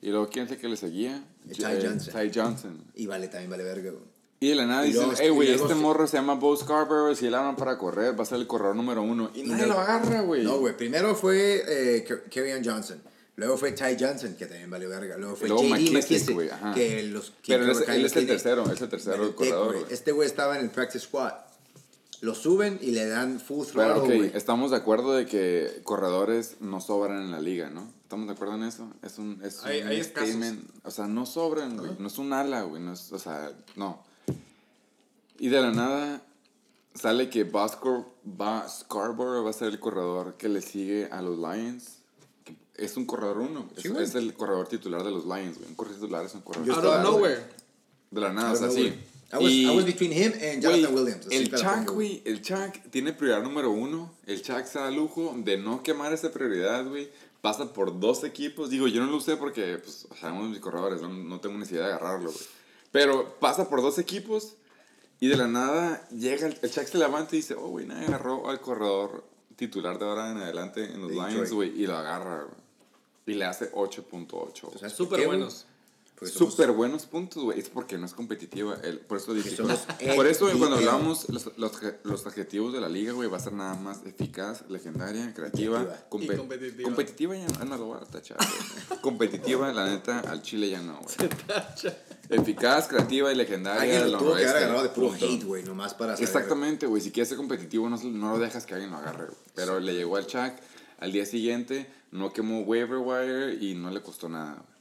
[0.01, 1.23] Y luego, ¿quién es el que le seguía?
[1.51, 2.13] Ty Eh, Johnson.
[2.13, 2.83] Ty Johnson.
[2.95, 4.03] Y vale, también vale verga, güey.
[4.43, 7.37] Y de la nada dicen, hey, güey, este morro se llama Bo Scarborough, si le
[7.37, 9.31] hablan para correr, va a ser el corredor número uno.
[9.33, 10.43] Y nadie no- lo agarra, güey.
[10.43, 10.75] No, güey.
[10.75, 13.01] Primero fue eh, Kerryon Johnson.
[13.37, 15.15] Luego fue Ty Johnson, que también valió verga.
[15.17, 16.73] Luego fue luego JD McKissick, güey, ajá.
[16.73, 19.79] que los que Pero él es, él es el tercero, es el tercero el corredor,
[19.79, 19.85] güey.
[19.93, 21.31] Este güey estaba en el practice squad.
[22.19, 24.31] Lo suben y le dan full throttle, güey.
[24.35, 27.89] estamos de acuerdo de que corredores no sobran en la liga, ¿no?
[28.03, 28.89] ¿Estamos de acuerdo en eso?
[29.01, 30.69] Es un, es Hay- un hay statement.
[30.83, 31.91] O sea, no sobran, güey.
[31.97, 32.81] No es un ala, güey.
[32.83, 34.03] No es, o sea, no.
[35.39, 36.21] Y de la nada
[36.95, 41.37] sale que Bascor, Ba- Scarborough va a ser el corredor que le sigue a los
[41.37, 41.99] Lions.
[42.75, 43.67] Es un corredor uno.
[43.75, 45.69] Es, Sí, es el corredor titular de los Lions, güey.
[45.69, 47.43] Un corredor titular es un corredor Yo Out titular, of nowhere.
[48.11, 48.89] De la nada, I o sea, don't know, sí.
[48.89, 49.13] güey.
[49.33, 51.25] I was, Y- I was between him and Jonathan Güey, Williams.
[51.27, 54.11] así El Chuck, güey, el Chuck tiene prioridad número uno.
[54.27, 57.09] El Chuck se da lujo de no quemar esa prioridad, güey.
[57.41, 58.69] Pasa por dos equipos.
[58.69, 61.93] Digo, yo no lo usé porque, pues, sabemos mis corredores, no, no tengo necesidad de
[61.93, 62.45] agarrarlo, güey.
[62.91, 64.53] Pero pasa por dos equipos
[65.23, 68.07] y de la nada llega el, el Chuck se levanta y dice, oh, güey, nadie
[68.07, 69.23] agarró al corredor
[69.55, 71.81] titular de ahora en adelante en los Lions, güey.
[71.81, 72.57] Y lo agarra, güey.
[73.27, 74.33] Y le hace 8.8.
[74.33, 75.65] O sea, ¿por Súper buenos.
[76.25, 77.59] Súper buenos puntos, güey.
[77.59, 78.77] Es porque no es competitiva.
[78.83, 79.55] El, por eso dije.
[80.15, 81.71] por eso, cuando hablamos los, los,
[82.03, 86.83] los adjetivos de la liga, güey, va a ser nada más eficaz, legendaria, creativa, competitiva.
[86.83, 88.37] Competitiva ya no lo voy a tachar,
[89.01, 91.29] competitiva, la neta, al chile ya no, güey.
[92.29, 93.81] Eficaz, creativa y legendaria.
[93.81, 96.27] Alguien lo tuvo que haber noroeste, agarrado de puro hate, güey, nomás para saber.
[96.27, 97.01] Exactamente, güey.
[97.01, 99.37] Si quieres ser competitivo, no, no lo dejas que alguien lo agarre, güey.
[99.55, 100.53] Pero le llegó al Chuck
[101.03, 104.53] al día siguiente, no quemó waiver wire y no le costó nada.
[104.53, 104.72] güey.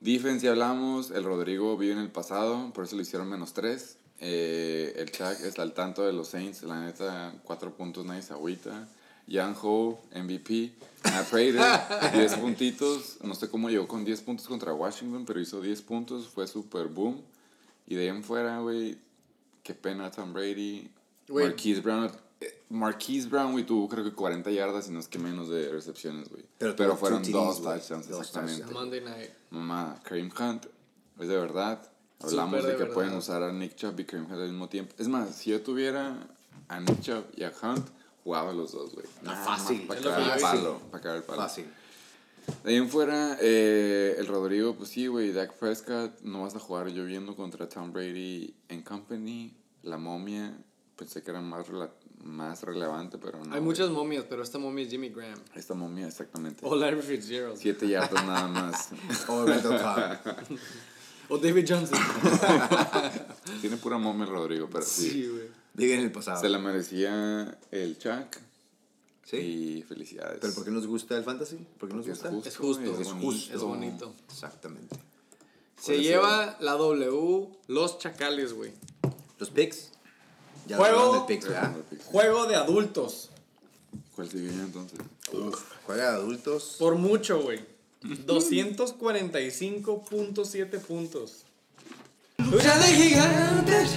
[0.00, 1.10] Defense, ya hablamos.
[1.10, 3.96] El Rodrigo vive en el pasado, por eso le hicieron menos 3.
[4.20, 8.88] el Chuck está al tanto de los Saints, la neta, 4 puntos, nice, agüita.
[9.26, 10.72] Young Ho, MVP.
[11.04, 13.18] Matt Prater, 10 puntitos.
[13.22, 16.86] No sé cómo llegó con 10 puntos contra Washington, pero hizo 10 puntos, fue super
[16.88, 17.20] boom.
[17.86, 18.96] Y de ahí en fuera, güey,
[19.62, 20.90] qué pena Tom Brady.
[21.28, 22.10] Marquise Brown.
[22.70, 26.28] Marquise Brown, güey, tuvo creo que 40 yardas y no es que menos de recepciones,
[26.28, 26.44] güey.
[26.58, 28.62] Pero fueron dos touchdowns, Dos exactamente.
[28.62, 28.72] touchdowns.
[28.72, 29.30] Monday night.
[29.50, 30.66] Mamá, Kareem Hunt,
[31.18, 31.90] es de verdad.
[32.20, 32.94] Hablamos de de que verdad.
[32.94, 34.94] pueden usar a Nick Chubb y Kareem Hunt al mismo tiempo.
[34.98, 36.28] Es más, si yo tuviera
[36.68, 37.86] a Nick Chubb y a Hunt,
[38.24, 39.06] jugaba los dos, güey.
[39.22, 40.78] Nada más fácil, Para cagar el palo.
[40.90, 41.42] Para cagar el palo.
[41.42, 41.66] Fácil.
[42.64, 46.58] De ahí en fuera, eh, el Rodrigo, pues sí, güey, Dak Prescott, no vas a
[46.58, 50.56] jugar lloviendo contra Tom Brady en Company, la momia,
[50.96, 51.90] pensé que era más, rela-
[52.24, 53.54] más relevante, pero no.
[53.54, 55.38] Hay muchas momias, pero esta momia es Jimmy Graham.
[55.54, 56.60] Esta momia, exactamente.
[56.64, 57.56] O Larry Fitzgerald.
[57.56, 58.90] Siete yardas nada más.
[59.28, 59.44] O.
[61.30, 61.98] O David Johnson.
[63.60, 65.10] Tiene pura momia el Rodrigo, pero sí.
[65.10, 65.48] sí, güey.
[65.74, 66.40] Diga en el pasado.
[66.40, 68.38] Se la merecía el Chuck.
[69.24, 69.36] Sí.
[69.36, 70.38] Y felicidades.
[70.40, 71.56] ¿Pero por qué nos gusta el fantasy?
[71.78, 72.48] ¿por qué nos Porque gusta?
[72.48, 73.26] Es justo, es es bonito.
[73.26, 73.54] justo.
[73.54, 74.14] Es bonito.
[74.30, 74.96] Exactamente.
[75.78, 78.72] Se lleva la W los chacales, güey.
[79.38, 79.92] Los picks.
[80.68, 81.24] Ya Juego.
[81.26, 81.40] de.
[82.04, 83.30] Juego de adultos.
[84.14, 84.98] ¿Cuál sigue ya entonces?
[85.32, 86.76] Uf, juega de adultos.
[86.78, 87.64] Por mucho, güey.
[88.02, 91.44] 245.7 puntos.
[92.36, 93.96] Lucha de gigantes.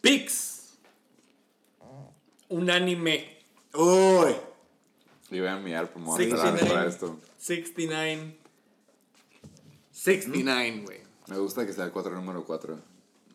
[0.00, 0.72] Pix.
[2.48, 3.38] Unánime.
[3.74, 4.34] ¡Uy!
[5.30, 6.68] Le voy a enviar por favor, 69.
[6.68, 7.16] para esto.
[7.38, 8.36] 69.
[9.92, 11.00] 69, güey.
[11.28, 12.78] Me gusta que sea el 4 número 4.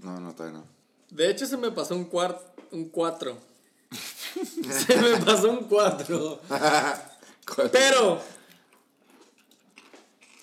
[0.01, 0.65] No, no, todavía no.
[1.09, 3.37] De hecho, se me pasó un cuart, un 4.
[4.69, 6.41] se me pasó un 4.
[7.71, 8.21] Pero.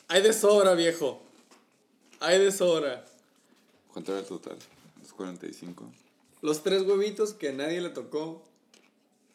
[0.08, 1.20] Hay de sobra, viejo.
[2.20, 3.04] Hay de sobra.
[3.92, 4.56] ¿Cuánto era el total?
[5.02, 5.90] Es 45.
[6.40, 8.42] Los tres huevitos que a nadie le tocó.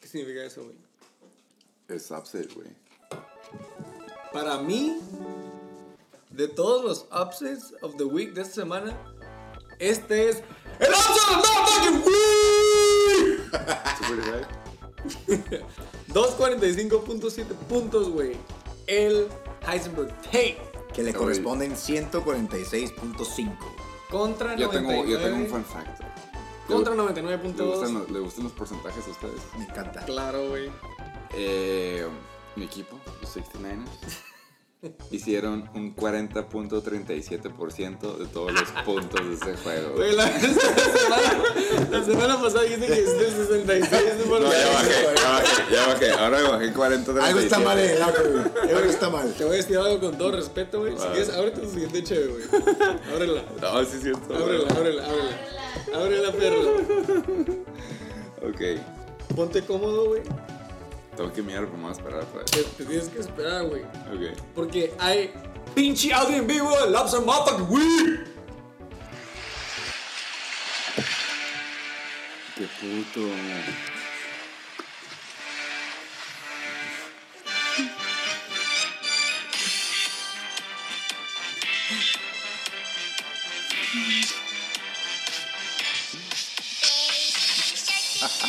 [0.00, 0.76] ¿Qué significa eso, güey?
[1.88, 2.68] Es upset, güey.
[4.32, 4.96] Para mí,
[6.30, 9.09] de todos los upsets of the week de esta semana,
[9.80, 10.42] este es
[10.78, 13.50] el upset of the fucking week.
[13.98, 14.46] Super high.
[16.12, 18.36] 245.7 puntos, güey.
[18.86, 19.28] El
[19.66, 20.58] Heisenberg Tate
[20.92, 23.56] Que le corresponden 146.5.
[24.10, 24.72] contra Yo 99.
[24.72, 26.00] tengo, yo tengo un fun fact.
[26.66, 27.26] Contra ¿Le gustan,
[27.56, 27.92] 99.2.
[27.92, 29.40] los, ¿Le gustan los porcentajes a ustedes?
[29.58, 30.04] Me encanta.
[30.04, 30.70] Claro, güey.
[31.34, 32.06] Eh,
[32.56, 33.88] mi equipo, los 69ers,
[35.10, 39.94] hicieron un 40.37% de todos los puntos de ese juego.
[39.96, 40.40] Güey, la, la
[40.98, 41.42] semana,
[41.90, 44.02] la semana pasada dijiste que es del 66.
[44.28, 44.72] por No, ya ciento.
[44.72, 46.10] bajé, ya bajé, ya bajé.
[46.12, 47.90] Ahora bajé 40 Algo está mal güey.
[48.74, 49.34] Algo está mal.
[49.34, 50.96] Te voy a decir algo con todo respeto, güey.
[50.96, 52.44] Si quieres, ábrete tu siguiente cheve, güey.
[53.14, 53.42] Ábrela.
[53.60, 54.34] No, sí es cierto.
[54.34, 55.36] Ábrela, ábrela, ábrela.
[55.94, 56.60] Ábrela, perro.
[58.48, 58.60] Ok.
[59.36, 60.22] Ponte cómodo, güey.
[61.16, 62.50] Tengo que mirar, a esperar otra vez.
[62.50, 63.82] Te, te tienes que esperar, güey.
[63.82, 64.38] Ok.
[64.54, 65.32] Porque hay
[65.74, 68.30] pinche audio en vivo de Lobster Motherfucking Week.
[72.56, 73.20] Qué puto.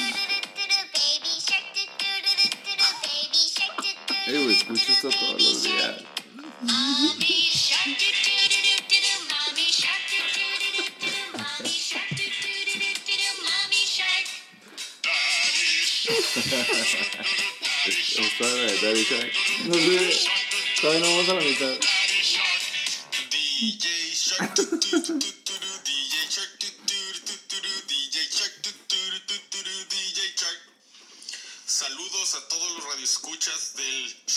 [4.34, 5.96] Eh, güey, escucho esto todos los días.
[17.86, 19.34] Es- Está la de Daddy Shark.
[19.66, 20.28] No sé.
[20.82, 21.74] Todavía no vamos a la mitad.
[23.32, 24.56] DJ Shark,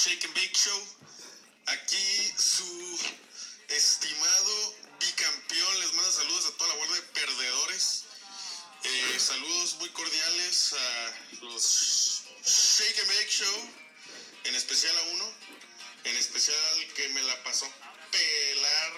[0.05, 0.87] Shake and Bake Show.
[1.65, 3.01] Aquí su
[3.69, 8.05] estimado bicampeón les manda saludos a toda la guardia de perdedores.
[8.83, 13.71] Eh, saludos muy cordiales a los Shake and Bake Show,
[14.45, 15.33] en especial a uno,
[16.05, 17.67] en especial al que me la pasó
[18.11, 18.93] pelar.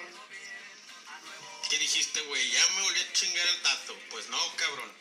[1.70, 2.51] ¿Qué dijiste, güey?
[2.51, 3.97] Ya me volví a chingar el tato.
[4.11, 4.93] Pues no, cabrón.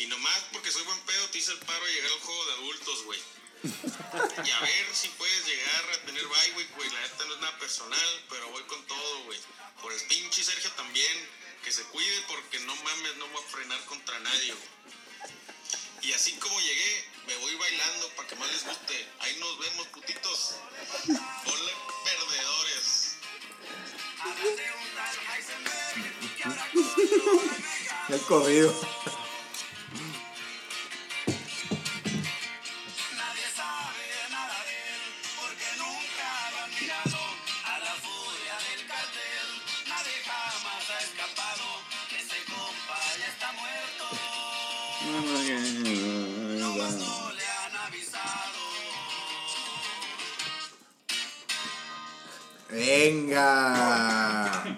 [0.00, 2.52] Y nomás porque soy buen pedo te hice el paro de llegar al juego de
[2.54, 3.20] adultos, güey.
[3.62, 6.90] Y a ver si puedes llegar a tener bye, güey, güey.
[6.90, 9.38] La neta no es nada personal, pero voy con todo, güey.
[9.80, 11.42] Por el pinche Sergio también.
[11.62, 14.68] Que se cuide porque no mames, no voy a frenar contra nadie, güey.
[16.02, 19.08] Y así como llegué, me voy bailando para que más les guste.
[19.20, 20.56] Ahí nos vemos, putitos.
[21.06, 21.72] Hola,
[22.04, 23.16] perdedores.
[28.08, 28.74] El corrido.
[52.72, 54.62] Venga.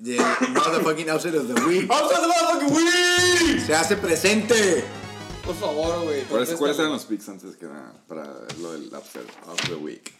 [0.00, 1.88] The motherfucking outfit of the week.
[1.88, 3.66] ¡Vamos a la motherfucking week!
[3.66, 4.84] Se hace presente.
[5.44, 6.22] Por favor, güey.
[6.22, 6.82] ¿Cuáles, ¿Cuáles contéstale.
[6.82, 8.24] eran los picks antes que nada para
[8.60, 10.12] lo del upset of the week?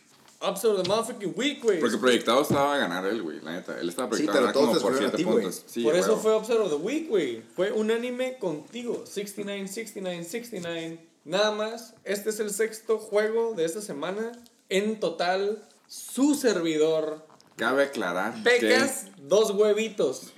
[0.43, 1.79] Upset of the motherfucking week, güey.
[1.79, 3.79] Porque proyectado estaba a ganar él, güey, la neta.
[3.79, 5.43] Él estaba Sí, proyectado pero a ganar como por escogieron a 7 ti, güey.
[5.45, 5.63] puntos.
[5.67, 6.23] Sí, Por eso huevo.
[6.23, 7.43] fue Upset of the Week, güey.
[7.55, 9.05] Fue unánime contigo.
[9.07, 10.99] 69, 69, 69.
[11.25, 11.95] Nada más.
[12.03, 14.33] Este es el sexto juego de esta semana.
[14.71, 17.27] En total, su servidor.
[17.57, 20.33] Cabe aclarar Pecas, dos huevitos.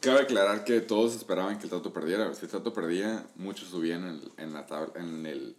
[0.00, 2.34] que cabe aclarar que todos esperaban que el Tato perdiera.
[2.34, 5.56] Si el Tato perdía, muchos subían en, en la tabla, en el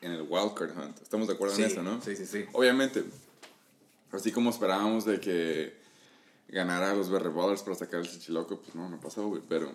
[0.00, 1.00] en el wildcard hunt.
[1.02, 2.00] Estamos de acuerdo Sí, en eso, ¿no?
[2.02, 2.44] sí, sí, sí.
[2.52, 3.04] Obviamente,
[4.12, 5.74] así como esperábamos de que
[6.48, 9.42] ganara los Berry para sacar el chichiloco, pues no, no pasó, güey.
[9.48, 9.72] Pero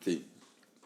[0.00, 0.26] sí,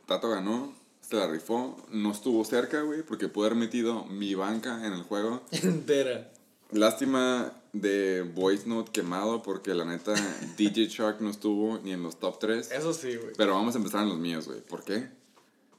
[0.07, 4.87] Tato ganó, se la rifó, no estuvo cerca, güey, porque pude haber metido mi banca
[4.87, 5.43] en el juego.
[5.51, 6.31] Entera.
[6.71, 10.15] Lástima de Voice Note quemado porque la neta
[10.59, 12.71] DJ Shark no estuvo ni en los top 3.
[12.73, 13.33] Eso sí, güey.
[13.37, 14.61] Pero vamos a empezar en los míos, güey.
[14.61, 15.09] ¿Por qué?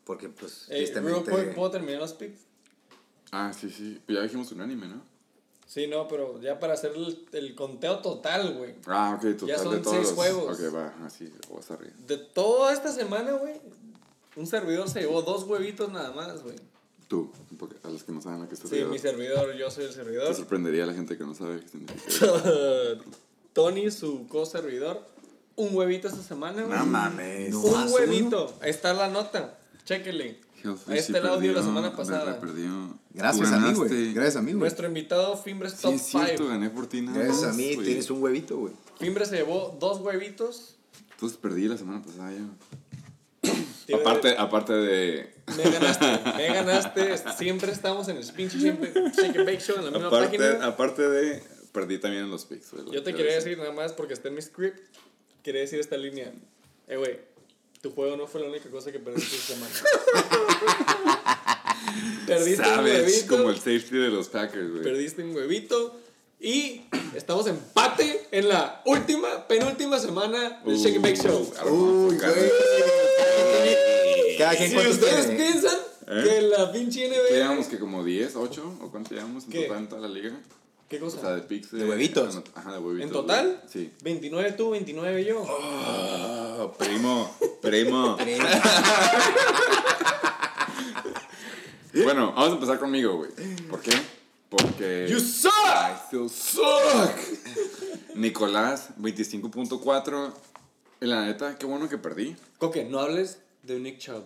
[0.04, 1.30] Porque, pues, Ey, tristemente.
[1.30, 2.40] real quick, ¿Puedo terminar los picks?
[3.32, 4.02] Ah, sí, sí.
[4.06, 5.02] Pues ya dijimos un anime, ¿no?
[5.68, 8.74] Sí, no, pero ya para hacer el, el conteo total, güey.
[8.88, 9.96] Ah, ok, total Ya son de todos.
[9.96, 10.60] seis los- juegos.
[10.60, 11.92] Ok, va, así, o sorry.
[12.08, 13.62] De toda esta semana, güey,
[14.36, 16.56] un servidor se llevó dos huevitos nada más, güey.
[17.10, 19.84] Tú, porque a los que no saben lo que estás Sí, mi servidor, yo soy
[19.86, 20.34] el Te servidor.
[20.36, 22.28] sorprendería a la gente que no sabe qué significa.
[23.54, 25.02] Tony, su co-servidor,
[25.56, 26.78] un huevito esta semana, güey.
[26.78, 27.50] no mames.
[27.50, 27.62] No.
[27.62, 28.54] Un ¿Más huevito.
[28.62, 29.58] Ahí está la nota.
[29.88, 30.38] Hellfish
[30.88, 32.40] Ahí está el audio de la semana pasada.
[32.40, 32.94] perdió.
[33.12, 34.14] Gracias a mí, güey.
[34.14, 34.60] Gracias a mí, güey.
[34.60, 36.48] Nuestro invitado Fimbres Sí, Top es cierto, 5.
[36.50, 38.74] gané por ti nada Gracias a mí tienes un huevito, güey.
[39.00, 40.76] Fimbres se llevó dos huevitos.
[41.14, 42.46] Entonces perdí la semana pasada yo.
[43.88, 45.34] Te- Aparte, aparte de.
[45.58, 46.06] Me ganaste,
[46.38, 47.18] me ganaste.
[47.38, 50.66] Siempre estamos en el pinche siempre Shake and Bake Show en la misma Aparte, página.
[50.66, 51.44] aparte de.
[51.72, 52.72] Perdí también en los picks.
[52.92, 54.80] Yo te quería decir nada más porque está en mi script.
[55.44, 56.32] Quería decir esta línea.
[56.88, 57.20] Eh, güey,
[57.82, 59.72] tu juego no fue la única cosa que perdiste esta semana.
[62.28, 63.38] perdiste un Sabes, huevito.
[63.38, 64.84] como el safety de los Packers, güey.
[64.84, 66.00] Perdiste un huevito.
[66.42, 66.84] Y
[67.16, 71.52] estamos empate en la última, penúltima semana del Shake and Bake Show.
[71.70, 72.52] Uy, güey.
[74.40, 75.44] Cada quien Si ustedes tiene?
[75.44, 75.78] piensan
[76.08, 76.24] ¿Eh?
[76.24, 77.36] que la pinche ¿Qué NBA...
[77.36, 79.64] llevamos que como 10, 8 o cuánto llevamos en ¿Qué?
[79.64, 80.40] total en toda la liga?
[80.88, 81.36] ¿Qué O sea, cosa?
[81.36, 82.40] de picks De huevitos.
[82.56, 83.08] Ajá, de huevitos.
[83.08, 83.46] ¿En total?
[83.48, 83.58] güey.
[83.72, 83.92] Sí.
[84.02, 85.46] 29 tú, 29 yo.
[85.48, 88.18] Oh, primo, primo.
[91.94, 93.32] bueno, vamos a empezar conmigo, güey.
[93.70, 93.92] ¿Por qué?
[94.50, 95.08] Porque.
[95.10, 95.52] You suck!
[95.54, 97.16] I still suck.
[98.16, 100.32] Nicolás, 25.4.
[101.02, 102.36] Y la neta, qué bueno que perdí.
[102.58, 104.24] Coque, no hables de Nick Chubb.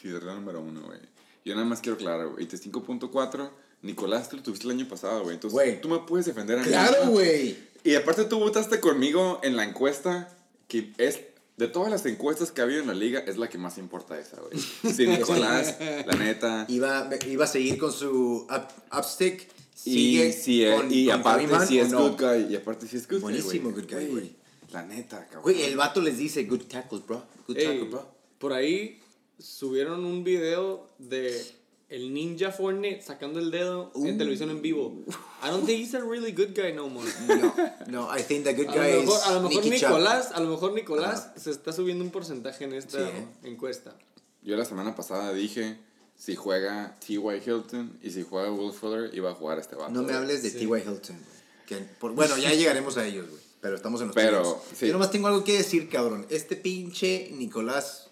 [0.00, 0.98] Sí, es la número uno, güey.
[1.44, 2.46] Yo nada más quiero aclarar, güey.
[2.46, 3.50] 25.4.
[3.82, 5.34] Nicolás, tú lo tuviste el año pasado, güey.
[5.34, 5.80] Entonces, Güey.
[5.80, 6.68] tú me puedes defender a mí.
[6.68, 7.56] Claro, güey.
[7.82, 10.28] Y aparte tú votaste conmigo en la encuesta
[10.68, 11.20] que es
[11.56, 14.18] de todas las encuestas que ha habido en la liga es la que más importa
[14.18, 14.52] esa, güey.
[14.94, 16.66] Sí, Nicolás, la neta.
[16.68, 19.48] Iba, iba a seguir con su up, upstick.
[19.86, 22.10] Y, Sigue sí, eh, con- y con aparte sí ¿o es no?
[22.10, 22.52] good guy.
[22.52, 24.36] Y aparte sí es good Buenísimo guy, good guy, güey.
[24.72, 25.42] La neta, cabrón.
[25.42, 27.22] Güey, el vato les dice good tackles, bro.
[27.48, 28.19] Good tackles, bro.
[28.40, 29.00] Por ahí
[29.38, 31.40] subieron un video de
[31.88, 34.94] el Ninja Fortnite sacando el dedo en televisión en vivo.
[35.42, 37.08] I don't think he's a really good guy no more.
[37.28, 37.54] No,
[37.88, 39.88] no, I think the good A guy lo mejor, is a lo mejor Nicky Chubb.
[39.90, 43.26] Nicolás, a lo mejor Nicolás se está subiendo un porcentaje en esta Sí, ¿eh?
[43.44, 43.94] encuesta.
[44.42, 45.78] Yo la semana pasada dije
[46.16, 47.16] si juega T.Y.
[47.18, 49.90] Hilton y si juega Will Fuller iba a jugar este vato.
[49.92, 50.64] No me hables de T.Y.
[50.64, 51.40] Hilton, güey.
[51.66, 53.40] Que por- bueno, ya llegaremos a ellos, güey.
[53.60, 54.86] Pero estamos en los Pero, sí.
[54.86, 56.24] Yo nomás tengo algo que decir, cabrón.
[56.30, 58.09] Este pinche Nicolás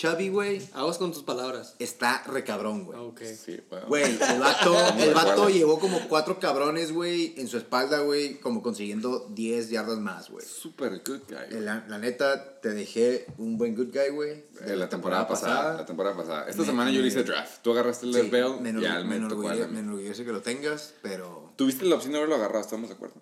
[0.00, 1.74] Chubby, güey, Aguas con tus palabras.
[1.78, 2.98] está recabrón, güey.
[2.98, 3.20] Ok.
[3.22, 3.86] Sí, bueno.
[3.86, 8.62] Güey, el vato, el vato llevó como cuatro cabrones, güey, en su espalda, güey, como
[8.62, 10.46] consiguiendo 10 yardas más, güey.
[10.46, 11.60] Super good guy.
[11.60, 14.44] La, la neta, te dejé un buen good guy, güey.
[14.64, 16.48] De la temporada pasada, la temporada pasada.
[16.48, 17.58] Esta Me- semana yo le hice draft.
[17.60, 21.52] Tú agarraste el Sí, Bell, la me enorgullece que lo tengas, pero...
[21.56, 23.16] Tuviste la opción de haberlo agarrado, ¿estamos de acuerdo?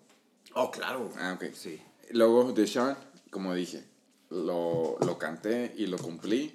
[0.54, 1.10] Oh, claro.
[1.18, 1.52] Ah, ok.
[1.54, 1.82] Sí.
[2.10, 2.94] Luego, Deshaun,
[3.30, 3.82] como dije,
[4.30, 6.54] lo, lo canté y lo cumplí.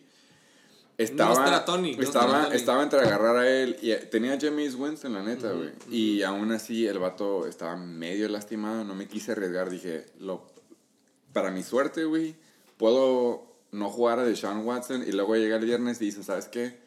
[0.97, 2.55] Estaba, Nostra Tony, estaba, Tony.
[2.55, 5.71] estaba entre agarrar a él y tenía a James Winston, la neta, güey.
[5.89, 9.69] Y aún así el vato estaba medio lastimado, no me quise arriesgar.
[9.71, 10.45] Dije, lo,
[11.33, 12.35] para mi suerte, güey,
[12.77, 16.77] puedo no jugar a Deshaun Watson y luego llega el viernes y dice, ¿sabes qué?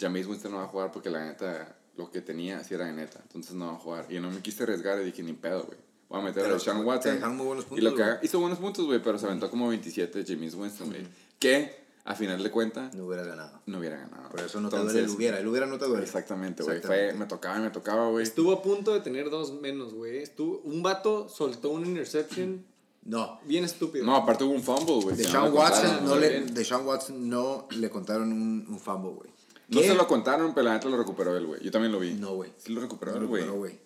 [0.00, 2.92] James Winston no va a jugar porque la neta, lo que tenía sí era de
[2.94, 4.06] neta, entonces no va a jugar.
[4.10, 5.78] Y no me quise arriesgar y dije, ni pedo, güey.
[6.08, 7.36] Voy a meter Pero a Deshaun Watson.
[7.36, 9.68] muy buenos y puntos, lo que haga- hizo buenos puntos, güey, pero se aventó como
[9.68, 11.06] 27 James Winston, güey.
[11.38, 13.60] Que, a final de cuentas, No hubieras ganado.
[13.66, 14.28] no hubiera ganado.
[14.28, 15.38] Por eso no te Entonces, duele el hubiera.
[15.38, 16.02] El hubiera no te duele.
[16.04, 16.80] Exactamente, güey.
[17.16, 18.24] Me tocaba y me tocaba, güey.
[18.24, 20.18] Estuvo a punto de tener dos menos, güey.
[20.18, 22.64] Estuvo, un vato soltó un interception
[23.04, 23.38] No.
[23.44, 24.04] bien estúpido.
[24.04, 25.16] No, aparte hubo un fumble, güey.
[25.16, 26.54] Deshaun no Watson, no le, bien.
[26.54, 29.30] Deshaun Watson no le contaron un, un fumble, güey.
[29.68, 31.62] No se lo contaron, pero la neta lo recuperó él, güey.
[31.62, 32.14] Yo también lo vi.
[32.14, 32.52] No, güey.
[32.58, 33.80] Sí lo recuperó No güey.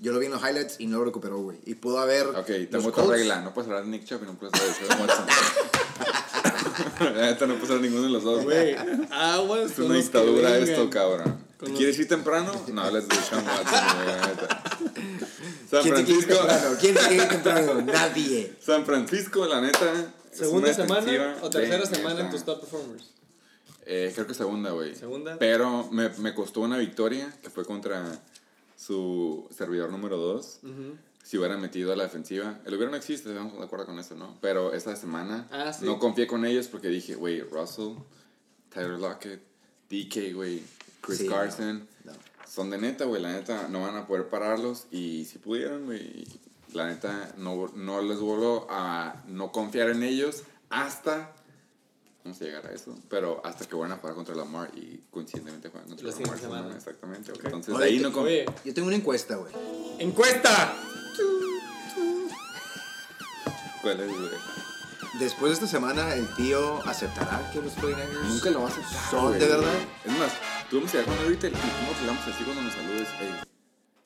[0.00, 1.58] Yo lo vi en los highlights y no lo recuperó, güey.
[1.66, 2.26] Y pudo haber.
[2.28, 3.40] Ok, tengo otra regla.
[3.42, 5.26] No puedes hablar de Nick Chubb y no puedes hablar de Deshaun Watson.
[7.14, 8.44] neta no de ninguno de los dos.
[8.44, 8.74] Güey,
[9.10, 11.38] aguas Es una dictadura esto, cabrón.
[11.76, 12.52] ¿Quieres ir temprano?
[12.72, 14.62] No hables de Deshaun Watson, güey, la neta.
[15.70, 16.76] San ¿Quién se quiere ir Francisco?
[16.80, 17.82] ¿Quién se quiere ir temprano?
[17.86, 18.52] Nadie.
[18.60, 20.14] San Francisco, la neta.
[20.32, 23.10] ¿Segunda semana o tercera semana en tus top performers?
[23.86, 24.94] Eh, creo que segunda, güey.
[24.94, 25.36] ¿Segunda?
[25.38, 28.20] Pero me, me costó una victoria que fue contra
[28.76, 30.60] su servidor número 2.
[31.22, 32.58] Si hubiera metido a la defensiva.
[32.64, 34.38] El hubiera no existe, estamos de acuerdo con eso, ¿no?
[34.40, 35.84] Pero esta semana Ah, sí.
[35.84, 37.94] no confié con ellos porque dije, güey, Russell,
[38.72, 39.40] Tyler Lockett,
[39.90, 40.62] DK, güey,
[41.02, 41.86] Chris Sí, no, Carson.
[42.04, 42.12] no.
[42.48, 44.86] Son de neta, güey, la neta no van a poder pararlos.
[44.90, 46.26] Y si pudieran, güey,
[46.72, 51.34] la neta no, no les vuelvo a no confiar en ellos hasta
[52.28, 55.68] vamos a llegar a eso, pero hasta que van a jugar contra Lamar y coincidentemente
[55.70, 56.76] juegan contra La Lamar.
[56.76, 57.40] Exactamente, güey.
[57.40, 57.46] Ok.
[57.46, 58.26] Entonces Oye, ahí te- no con...
[58.28, 59.52] Yo tengo una encuesta, güey.
[59.98, 60.74] ¡encuesta!
[63.82, 64.30] ¿Cuál es, güey?
[65.18, 69.10] Después de esta semana, el tío aceptará que los 49ers Nunca lo vas a aceptar,
[69.10, 69.40] son güey.
[69.40, 69.72] de verdad.
[70.04, 70.32] Es más,
[70.68, 73.08] tú vamos a llegar con ahorita y cómo hablamos así cuando nos saludes.
[73.20, 73.30] Ey,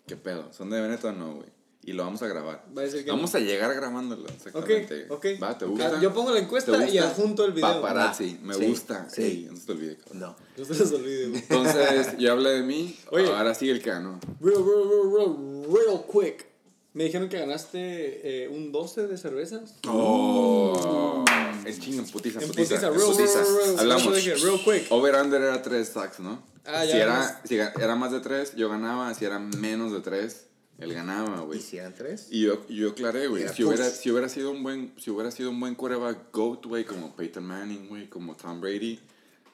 [0.07, 0.53] ¿qué pedo?
[0.53, 1.49] ¿Son de Veneto o no, güey?
[1.85, 2.65] Y lo vamos a grabar.
[2.77, 3.39] Va a decir que Vamos no.
[3.41, 5.07] a llegar grabándolo, Ok, exactamente.
[5.09, 5.27] ok.
[5.43, 6.01] Va, ¿te Ah, gusta?
[6.01, 7.69] Yo pongo la ¿Te encuesta y adjunto el video.
[7.83, 8.47] Paparazzi, Va.
[8.47, 9.09] me Sí, gusta.
[9.11, 9.23] sí.
[9.23, 10.21] Ey, no se te olvide, cabrón.
[10.21, 10.37] No.
[10.57, 11.41] No se les olvide, güey.
[11.43, 13.27] Entonces, yo hablé de mí, Oye.
[13.35, 14.21] ahora sí el que ganó.
[14.41, 16.47] Real, real, real, real, real quick.
[16.95, 19.75] Me dijeron que ganaste eh, un 12 de cervezas.
[19.89, 21.25] Oh,
[21.65, 22.75] el chingo en putiza, En putiza.
[22.75, 23.41] putiza, en real, putiza.
[23.43, 23.79] real, real.
[23.81, 24.15] Hablamos.
[24.17, 24.87] Dije, real quick.
[24.93, 26.43] Over under era 3 sacks, ¿no?
[26.65, 29.13] Ah, si ya, era, si era más de 3, yo ganaba.
[29.15, 30.47] Si era menos de 3,
[30.79, 31.59] él ganaba, güey.
[31.59, 32.29] ¿Y si eran tres?
[32.31, 33.49] Y yo, yo aclaré, güey.
[33.49, 36.85] Si hubiera, si hubiera sido un buen, si hubiera sido un buen quarterback GOAT, güey,
[36.85, 38.99] como Peyton Manning, güey, como Tom Brady,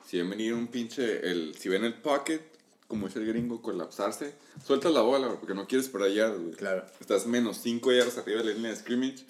[0.06, 2.40] si ven venir un pinche, el, si ven el pocket
[2.88, 4.34] como es el gringo, colapsarse.
[4.66, 6.54] Sueltas la bola, porque no quieres perder yardas, güey.
[6.54, 6.86] Claro.
[7.00, 9.26] Estás menos 5 yardas arriba de la línea de scrimmage.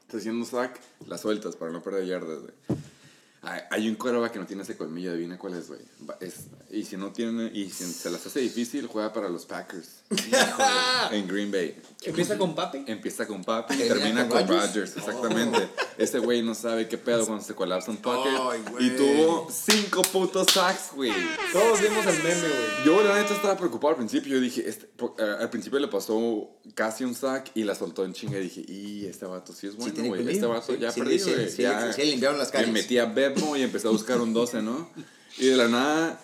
[0.00, 2.52] Estás haciendo sack, la sueltas para no perder yardas, güey.
[3.42, 5.80] Hay, un quarterback que no tiene ese colmillo, adivina cuál es, güey.
[6.70, 10.01] Y si no tiene, y si se las hace difícil, juega para los Packers.
[11.10, 11.76] en Green Bay.
[12.04, 12.84] Empieza con papi.
[12.86, 14.74] Empieza con Papi y ¿Termina con con Rodgers?
[14.74, 15.68] Rodgers, exactamente.
[15.98, 18.30] Ese güey no sabe qué pedo cuando se colapsa un pocket.
[18.30, 18.86] Ay, güey.
[18.86, 21.12] y tuvo cinco putos sacks, güey.
[21.52, 22.84] Todos vimos el meme, güey.
[22.84, 24.34] Yo la neta estaba preocupado al principio.
[24.34, 24.86] Yo dije, este,
[25.18, 28.38] eh, al principio le pasó casi un sack y la soltó en chinga.
[28.38, 30.08] Y dije, y este vato sí es bueno, güey.
[30.08, 31.50] colmillo, este vato sí, ya sí, perdió, sí, güey.
[31.50, 32.72] sí, ya sí, le limpiaron las Le calles.
[32.72, 34.90] metí a Bebo y empecé a buscar un 12, ¿no?
[35.38, 36.20] Y de la nada,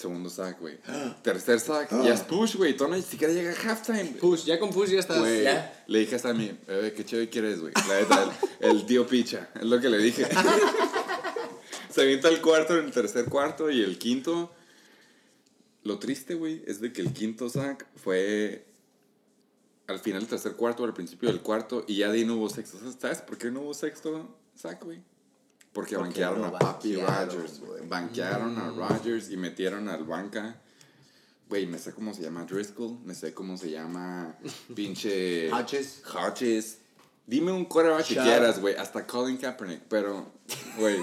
[0.00, 0.78] segundo sack, güey.
[1.22, 2.76] Tercer sack, ya es push, güey.
[2.76, 4.16] Todavía ni siquiera llega a halftime.
[4.20, 5.18] Push, ya con push ya estás.
[5.18, 5.84] Güey, Ya.
[5.86, 7.72] le dije hasta a mí, bebé, qué chévere quieres, güey.
[7.88, 10.26] La neta, el, el tío Picha, es lo que le dije.
[11.90, 14.52] Se avienta el cuarto en el tercer cuarto y el quinto.
[15.82, 18.66] Lo triste, güey, es de que el quinto sack fue
[19.86, 22.36] al final del tercer cuarto o al principio del cuarto y ya de ahí no
[22.36, 22.78] hubo sexto.
[23.00, 25.00] ¿Sabes por qué no hubo sexto sack, güey?
[25.72, 27.86] Porque, Porque banquearon a Papi Rogers, güey.
[27.86, 30.60] Banquearon a Rogers y metieron al banca.
[31.48, 34.36] Güey, me sé cómo se llama Driscoll, me sé cómo se llama
[34.74, 35.50] pinche...
[35.52, 36.02] Hodges.
[36.14, 36.78] Hodges.
[37.26, 38.24] Dime un quarterback que Chubb.
[38.24, 38.74] quieras, güey.
[38.76, 40.32] Hasta Colin Kaepernick, pero,
[40.78, 40.96] güey...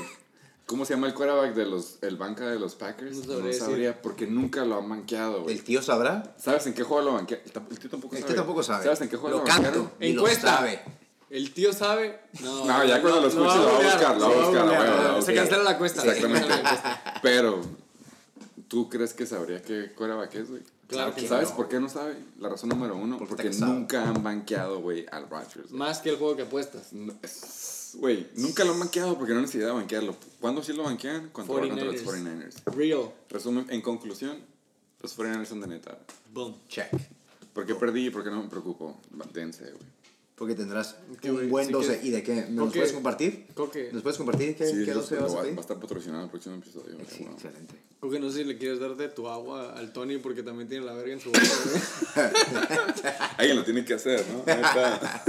[0.66, 2.00] ¿Cómo se llama el quarterback de los...
[2.02, 3.26] el banca de los Packers?
[3.26, 4.02] No No sabría sabría, decir.
[4.04, 5.56] porque nunca lo han banqueado, güey.
[5.56, 6.36] ¿El tío sabrá?
[6.38, 7.46] ¿Sabes en qué juego lo banquearon?
[7.46, 8.34] El, el tío tampoco El sabe.
[8.34, 8.84] tío tampoco sabe.
[8.84, 9.92] ¿Sabes en qué juego Lo lo, banquearon?
[10.02, 10.58] Ni lo Encuesta.
[10.58, 10.82] sabe.
[11.30, 12.20] El tío sabe.
[12.42, 14.72] No, No, ya cuando lo escuche lo va a buscar, lo va a buscar, lo
[14.72, 15.16] va a googlear.
[15.16, 15.24] buscar.
[15.24, 16.02] Se cancela la cuesta.
[16.06, 16.54] Exactamente.
[17.22, 17.62] Pero,
[18.68, 20.62] ¿tú crees que sabría qué quarterback es, güey?
[20.88, 21.56] Claro que ¿Sabes no.
[21.58, 22.16] por qué no sabe?
[22.40, 25.72] La razón número uno, Porque porque nunca han banqueado, güey, al Rodgers.
[25.72, 26.94] Más que el juego que apuestas.
[26.94, 27.14] No,
[27.96, 30.16] Güey, nunca lo han banqueado porque no necesitaba banquearlo.
[30.40, 31.30] ¿Cuándo sí lo banquean?
[31.34, 32.64] Cuando va contra los 49ers.
[32.64, 32.74] 49ers.
[32.76, 33.12] Real.
[33.30, 34.38] Resumen, en conclusión,
[35.02, 35.98] los 49ers son de neta.
[36.32, 36.56] Boom.
[36.70, 36.90] Check.
[37.54, 39.00] ¿Por qué perdí y por qué no me preocupo?
[39.34, 39.97] Dense, güey.
[40.38, 42.00] Porque tendrás un buen sí 12.
[42.00, 42.46] que- ¿Y de qué?
[42.50, 43.48] ¿Me los puedes compartir?
[43.56, 43.90] Coque.
[43.92, 45.60] ¿Nos puedes compartir qué, Sí, qué lo- 12 lo vas a va, va a pedir?
[45.60, 46.96] estar patrocinado el próximo episodio.
[47.10, 47.74] Sí, excelente.
[48.00, 50.86] Coque, no sé si le quieres dar de tu agua al Tony porque también tiene
[50.86, 51.42] la verga en su boca.
[53.38, 54.40] Alguien lo tiene que hacer, ¿no?
[54.46, 55.24] Neta.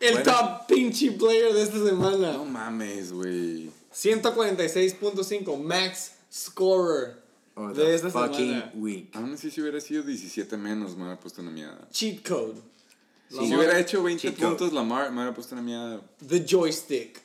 [0.00, 0.32] El Bueno.
[0.32, 2.32] top pinche player de esta semana.
[2.32, 3.70] no mames, güey.
[3.94, 7.24] 146.5 max scorer
[7.58, 8.72] Oh, de esta fucking semana.
[8.74, 9.16] week.
[9.16, 11.88] Aún así, si hubiera sido 17 menos, me hubiera puesto una mierda.
[11.90, 12.60] Cheat code.
[13.28, 14.48] Si hubiera hecho 20 Cheat code.
[14.48, 16.00] puntos, Lamar me hubiera puesto una mierda.
[16.26, 17.20] The joystick.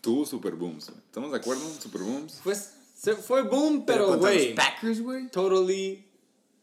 [0.00, 0.88] Tuvo super booms.
[0.88, 1.62] ¿Estamos de acuerdo?
[1.80, 2.40] Super booms.
[2.42, 4.54] Fue, se, fue boom, pero güey.
[4.54, 5.28] los Packers, güey.
[5.30, 6.06] Totally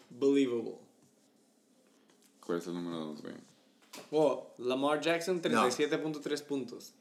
[0.09, 0.77] believable.
[2.45, 3.33] ¿Cuál es el número 2, güey?
[4.11, 6.93] Oh, Lamar Jackson, 37.3 puntos.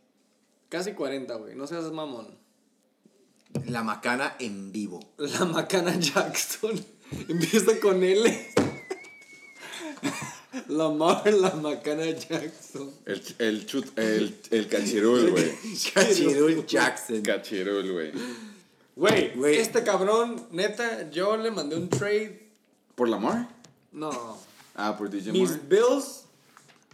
[0.68, 1.54] Casi 40, güey.
[1.54, 2.36] No seas mamón.
[3.66, 5.00] La macana en vivo.
[5.16, 6.72] La Macana Jackson.
[7.28, 8.48] Empieza con L.
[10.76, 12.90] Lamar, la Macana Jackson.
[13.04, 15.52] El, el, chut, el, el cachirul, güey.
[15.94, 17.22] Cachirul Jackson.
[17.22, 18.12] Cachirul, güey.
[18.94, 19.58] Güey, Güey.
[19.58, 22.48] este cabrón, neta, yo le mandé un trade.
[22.94, 23.48] ¿Por Lamar?
[23.92, 24.38] No.
[24.74, 25.62] Ah, por DJ Mis Moore.
[25.68, 26.24] Bills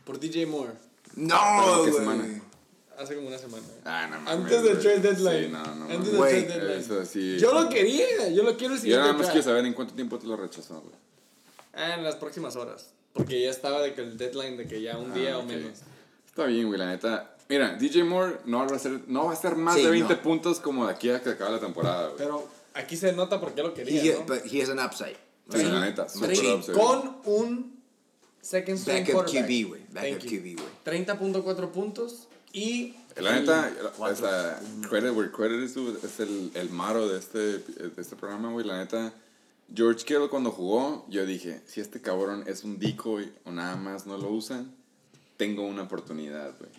[0.04, 0.72] por DJ Moore.
[1.14, 2.42] No, ¿Pero qué semana?
[2.98, 3.62] Hace como una semana.
[3.84, 5.46] Ah, no Antes del trade deadline.
[5.46, 6.80] Sí, no, no Antes del trade deadline.
[6.80, 7.38] Eso sí.
[7.38, 10.18] Yo lo quería, yo lo quiero el Yo nada más quiero saber en cuánto tiempo
[10.18, 10.94] te lo rechazó, güey.
[11.72, 12.90] Ah, en las próximas horas.
[13.12, 15.78] Porque ya estaba de que el deadline de que ya un día Ah, o menos.
[16.26, 17.36] Está bien, güey, la neta.
[17.48, 20.14] Mira, DJ Moore no va a ser, no va a ser más Sí, de 20
[20.16, 20.22] no.
[20.22, 22.16] puntos como de aquí a que acabe la temporada, güey.
[22.18, 24.24] Pero aquí se nota por qué lo quería, He, ¿no?
[24.26, 25.16] but he has an upside.
[25.50, 26.08] Sí, la neta.
[26.08, 26.72] super upside.
[26.78, 27.80] Con un
[28.40, 29.26] second string Backup.
[29.26, 29.82] QB, güey.
[29.92, 30.22] Backup.
[30.22, 31.04] QB, güey.
[31.04, 32.94] 30.4 puntos y...
[33.16, 34.58] La neta, o sea,
[34.88, 38.64] credit where credit is es el, el maro de este, de este programa, güey.
[38.66, 39.12] La neta,
[39.74, 44.06] George Kittle cuando jugó, yo dije, si este cabrón es un decoy o nada más
[44.06, 44.74] no lo usan,
[45.36, 46.70] tengo una oportunidad, güey.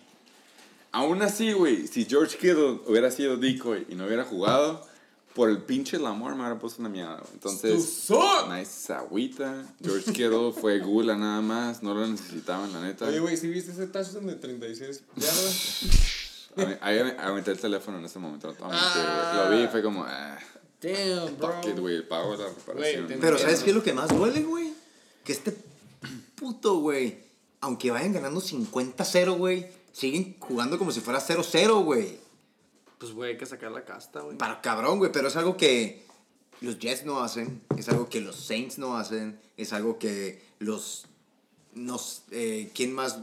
[0.92, 4.86] Aún así, güey, si George Kittle hubiera sido decoy y no hubiera jugado,
[5.34, 7.32] por el pinche Lamar me hubiera puesto una mierda, güey.
[7.32, 8.08] Entonces,
[8.48, 9.66] nice agüita.
[9.82, 13.06] George Kittle fue gula nada más, no lo necesitaban, la neta.
[13.06, 16.80] Oye, güey, ¿sí viste ese touchdown de 36 yardas?
[16.80, 18.70] Ahí aventé el teléfono en ese momento, no.
[18.70, 20.38] Lo vi y fue como, ah,
[20.84, 21.52] Damn, bro.
[21.52, 22.50] fuck it, güey, pago la
[23.20, 24.74] Pero ¿sabes qué es lo que más duele, güey?
[25.24, 25.56] Que este
[26.34, 27.18] puto, güey,
[27.62, 32.18] aunque vayan ganando 50-0, güey, siguen jugando como si fuera 0-0, güey.
[32.98, 34.36] Pues, güey, hay que sacar la casta, güey.
[34.36, 36.04] Para cabrón, güey, pero es algo que
[36.60, 41.06] los Jets no hacen, es algo que los Saints no hacen, es algo que los...
[41.72, 43.18] Nos, eh, ¿Quién más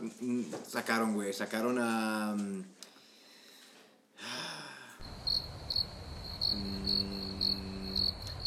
[0.67, 1.31] sacaron, güey?
[1.31, 2.35] Sacaron a...
[6.53, 7.20] mm,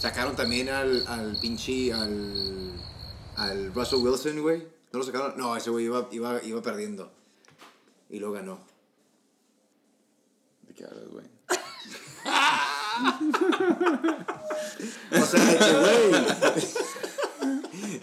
[0.05, 2.75] Sacaron también al, al pinche, al,
[3.37, 4.59] al Russell Wilson, güey.
[4.93, 5.33] ¿No lo sacaron?
[5.39, 7.11] No, ese güey iba, iba, iba perdiendo.
[8.11, 8.59] Y lo ganó.
[10.69, 11.25] ¿De qué hablas, güey?
[15.11, 16.13] O sea, de que, güey.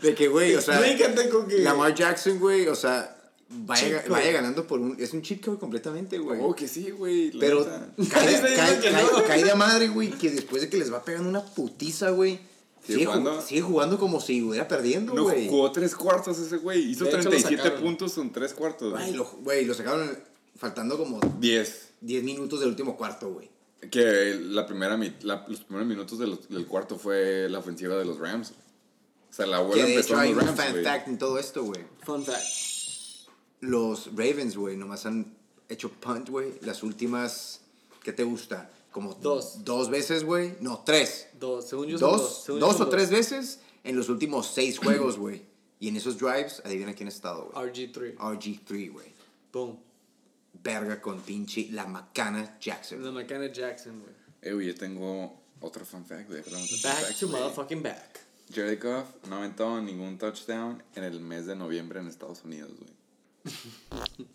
[0.01, 0.79] De que, güey, o sea.
[0.79, 3.15] Explícate con que- Lamar Jackson, güey, o sea,
[3.51, 4.95] vaya, vaya ganando por un.
[4.99, 6.39] Es un cheat code completamente, güey.
[6.41, 7.31] Oh, que sí, güey.
[7.39, 9.23] Pero cae, cae, cae- no.
[9.25, 12.39] cae de madre, güey, que después de que les va pegando una putiza, güey.
[12.85, 13.41] ¿Sigue Sigue, ju- jugando?
[13.43, 15.47] sigue jugando como si estuviera perdiendo, No, güey.
[15.47, 16.89] jugó tres cuartos ese güey.
[16.91, 17.83] Hizo De hecho, lo 37 sacaron.
[17.83, 18.91] puntos en tres cuartos.
[18.93, 20.17] Güey, lo, güey, lo sacaron
[20.57, 21.89] faltando como 10.
[22.01, 23.51] 10 minutos del último cuarto, güey.
[23.91, 28.05] Que la primera mi- la- los primeros minutos del, del cuarto fue la ofensiva de
[28.05, 28.51] los Rams.
[29.29, 30.83] O sea, la Que abuela de empezó hecho hay los un fan güey.
[30.83, 31.81] fact en todo esto, güey.
[32.03, 32.43] Fun fact.
[33.61, 35.33] Los Ravens, güey, nomás han
[35.69, 37.61] hecho punt, güey, las últimas,
[38.03, 38.69] ¿qué te gusta?
[38.91, 39.63] Como Dos.
[39.63, 40.55] Dos veces, güey.
[40.59, 41.27] No, tres.
[41.39, 42.43] Dos, según yo Dos, dos.
[42.43, 45.43] según dos yo son o tres veces en los últimos seis juegos, güey.
[45.79, 47.69] Y en esos drives, adivina quién ha estado, güey.
[47.71, 48.17] RG3.
[48.17, 49.07] RG3, güey.
[49.53, 49.79] Boom.
[50.61, 53.03] Verga con pinche la macana Jackson.
[53.03, 54.13] La Macana Jackson, güey.
[54.41, 56.27] Eh, güey, yo tengo otro fun fact.
[56.27, 57.41] güey, Back facts, to güey.
[57.41, 58.19] motherfucking back.
[58.53, 62.71] Jared Goff no ha aventado ningún touchdown en el mes de noviembre en Estados Unidos,
[62.77, 62.91] güey.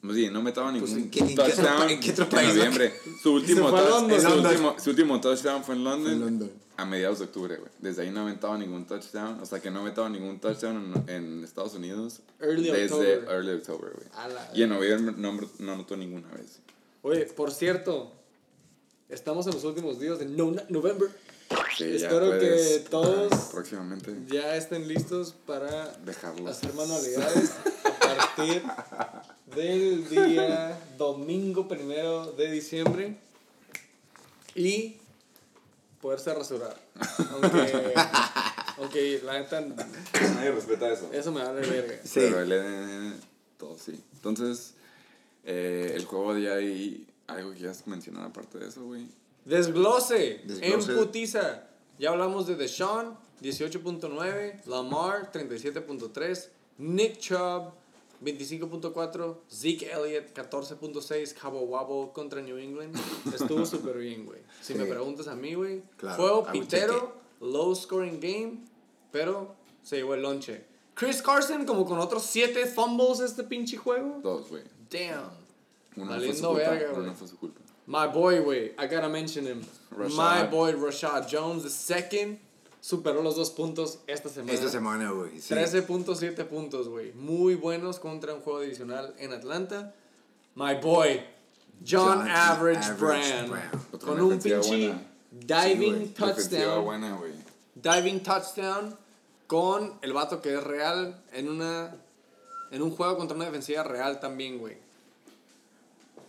[0.02, 2.30] No, sí, no metido ningún ¿en qué- en qué touchdown otro- en qué otro en
[2.30, 2.54] país, no?
[2.56, 2.92] noviembre.
[3.22, 4.20] Su último, fue a touch- London.
[4.20, 6.50] su, último, su último touchdown fue en London, en London.
[6.76, 7.70] a mediados de octubre, güey.
[7.78, 9.40] Desde ahí no ha aventado ningún touchdown.
[9.40, 13.26] O sea, que no aventado ningún touchdown en, en Estados Unidos Early desde October.
[13.30, 14.08] early October, güey.
[14.54, 16.58] Y en noviembre no, no anotó ninguna vez.
[17.02, 18.12] Oye, por cierto,
[19.08, 21.08] estamos en los últimos días de no November.
[21.76, 26.48] Sí, ya Espero que todos próximamente ya estén listos para dejarlo.
[26.48, 27.52] hacer manualidades
[27.84, 28.62] a partir
[29.54, 33.16] del día domingo primero de diciembre
[34.54, 34.96] y
[36.00, 36.76] poderse rasurar.
[37.30, 37.94] Aunque,
[38.78, 41.10] aunque la neta, Nadie respeta eso.
[41.12, 41.96] eso me vale verga.
[42.02, 42.10] Sí.
[42.14, 43.12] Pero el eh,
[43.58, 44.00] todo sí.
[44.14, 44.74] Entonces,
[45.44, 49.06] eh, el juego de ahí, algo que quieras mencionar aparte de eso, güey.
[49.46, 50.92] Desglose, Desglose.
[50.92, 51.68] en putiza.
[51.98, 57.72] Ya hablamos de Deshaun, 18.9, Lamar, 37.3, Nick Chubb,
[58.22, 62.94] 25.4, Zeke Elliott, 14.6, Cabo Wabo contra New England.
[63.34, 64.40] Estuvo súper bien, güey.
[64.60, 64.78] Si Sí.
[64.78, 65.82] me preguntas a mí, güey.
[65.96, 68.58] Claro, Juego pitero, low scoring game,
[69.12, 70.64] pero se llevó el lonche.
[70.94, 74.18] Chris Carson como con otros 7 fumbles este pinche juego.
[74.22, 74.62] Dos, güey.
[74.90, 75.30] Damn.
[75.96, 76.70] Uno Valiendo no fue su culpa.
[76.70, 77.60] verga, uno no fue su culpa.
[77.86, 78.72] My boy, güey.
[78.78, 79.64] I gotta mention him.
[79.96, 80.16] Rashad.
[80.16, 82.38] My boy, Rashad Jones, the second.
[82.82, 84.52] Superó los dos puntos esta semana.
[84.52, 85.40] Esta semana, güey.
[85.40, 85.54] sí.
[85.54, 87.12] 13.7 puntos, güey.
[87.14, 89.92] Muy buenos contra un juego divisional en Atlanta.
[90.54, 91.20] My boy,
[91.84, 92.92] John, John Average.
[93.92, 94.94] Otra Con un pinche
[95.32, 96.84] diving Sí, touchdown.
[96.84, 97.18] buena.
[97.74, 98.96] Diving touchdown
[99.46, 101.94] con el vato que es real en una
[102.70, 104.76] en un juego contra una defensiva real también, güey.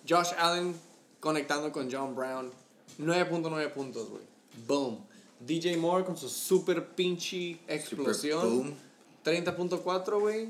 [0.08, 0.76] Josh Allen
[1.20, 2.52] conectando con John Brown.
[3.00, 4.24] 9.9 puntos, güey.
[4.68, 5.06] Boom.
[5.40, 8.42] DJ Moore con su super pinche explosión.
[8.50, 8.76] boom.
[9.24, 10.50] 30.4, güey.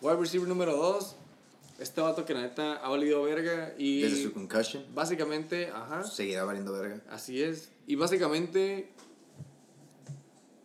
[0.00, 1.16] Wide receiver número 2.
[1.80, 4.84] Este vato que la neta ha valido verga y Desde su concussion.
[4.94, 6.04] básicamente, ajá.
[6.04, 7.00] Seguirá valiendo verga.
[7.10, 7.68] Así es.
[7.86, 8.88] Y básicamente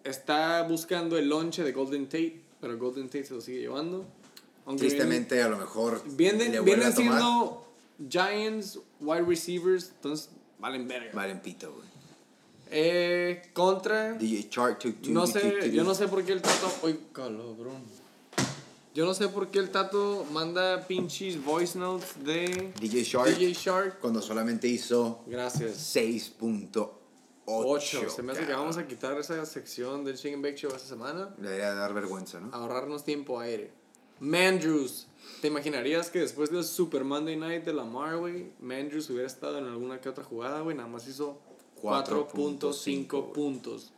[0.04, 4.06] está buscando el lonche de Golden Tate, pero Golden Tate se lo sigue llevando.
[4.66, 6.02] Aunque Tristemente, a lo mejor.
[6.16, 7.69] vienen, vienen, siendo
[8.08, 10.30] Giants wide receivers, entonces
[10.60, 11.12] valen verga.
[11.14, 11.88] Valen pito, güey.
[12.72, 14.14] Eh, contra.
[14.14, 16.72] DJ Chart to, to- No sé, yo no sé por qué el Tato.
[16.84, 17.84] Uy, cabrón.
[18.94, 23.30] Yo no sé por qué el Tato manda pinches voice notes de DJ Shark.
[23.38, 24.00] DJ Shark.
[24.00, 25.78] Cuando solamente hizo Gracias.
[25.96, 26.90] 6.8.
[27.46, 28.10] 8.
[28.10, 31.34] Se me hace que vamos a quitar esa sección del Chicken Bake Show esta semana.
[31.40, 32.54] Le debería dar vergüenza, ¿no?
[32.54, 33.72] ahorrarnos tiempo aire.
[34.20, 35.08] Mandrews.
[35.42, 39.66] ¿Te imaginarías que después del Super Monday Night de Lamar, güey, Mandrews hubiera estado en
[39.66, 40.76] alguna que otra jugada, güey?
[40.76, 41.40] Nada más hizo
[41.82, 43.92] 4.5 puntos.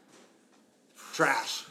[1.16, 1.64] Trash.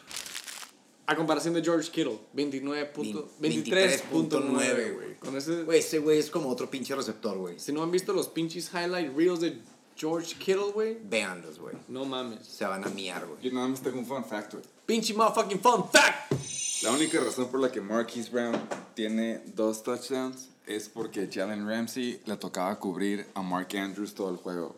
[1.06, 5.14] A comparación de George Kittle, 29 punto- 23.9, güey.
[5.18, 7.58] Con ese, Güey, ese güey es como otro pinche receptor, güey.
[7.58, 9.58] si no han visto los pinches highlight reels de
[9.96, 11.74] George Kittle, güey, Véanlos, güey.
[11.88, 12.46] no mames.
[12.46, 13.40] Se van a miar, güey.
[13.42, 14.64] Yo nada más tengo un fun fact, güey.
[14.86, 16.32] Pinche motherfucking fun fact.
[16.82, 18.58] La única razón por la que Marquise Brown
[18.94, 24.36] tiene dos touchdowns es porque Jalen Ramsey le tocaba cubrir a Mark Andrews todo el
[24.38, 24.74] juego.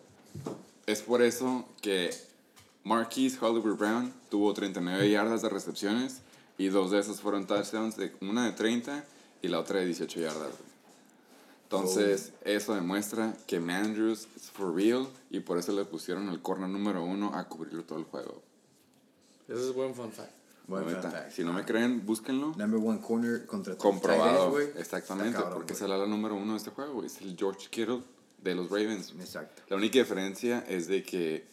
[0.85, 2.11] Es por eso que
[2.83, 6.23] Marquise Hollywood Brown tuvo 39 yardas de recepciones
[6.59, 9.05] y dos de esas fueron touchdowns, de, una de 30
[9.41, 10.55] y la otra de 18 yardas.
[11.63, 16.69] Entonces, eso demuestra que Andrews es for real y por eso le pusieron el corner
[16.69, 18.43] número uno a cubrirlo todo el juego.
[19.49, 20.42] Ese es buen fun fact.
[20.67, 21.33] Buen La fun neta, fact.
[21.33, 22.55] Si no me creen, búsquenlo.
[22.57, 24.69] Number one corner contra Comprobado, güey.
[24.79, 25.81] exactamente, cabrón, porque güey.
[25.81, 27.07] será la número uno de este juego, güey.
[27.07, 28.03] Es el George Kittle
[28.43, 29.13] de los Ravens.
[29.19, 29.63] Exacto.
[29.69, 31.45] La única diferencia es de que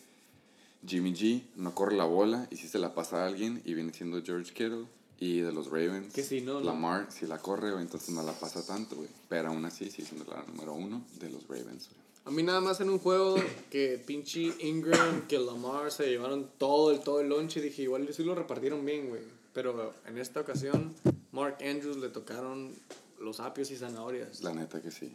[0.86, 3.92] Jimmy G no corre la bola y si se la pasa a alguien y viene
[3.94, 4.86] siendo George Kittle.
[5.22, 6.62] Y de los Ravens, Que si no, no.
[6.62, 9.10] Lamar, si la corre, entonces no la pasa tanto, güey.
[9.28, 12.02] Pero aún así sigue siendo la número uno de los Ravens, güey.
[12.26, 13.36] A mí nada más en un juego
[13.72, 18.08] que pinche Ingram, que Lamar se llevaron todo el, todo el lunch y dije, igual
[18.14, 19.22] sí lo repartieron bien, güey.
[19.54, 20.94] Pero en esta ocasión,
[21.32, 22.76] Mark Andrews le tocaron
[23.20, 24.42] los apios y zanahorias.
[24.44, 25.12] La neta que sí.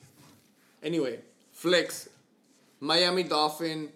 [0.82, 2.10] Anyway, flex.
[2.80, 3.90] Miami Dolphin,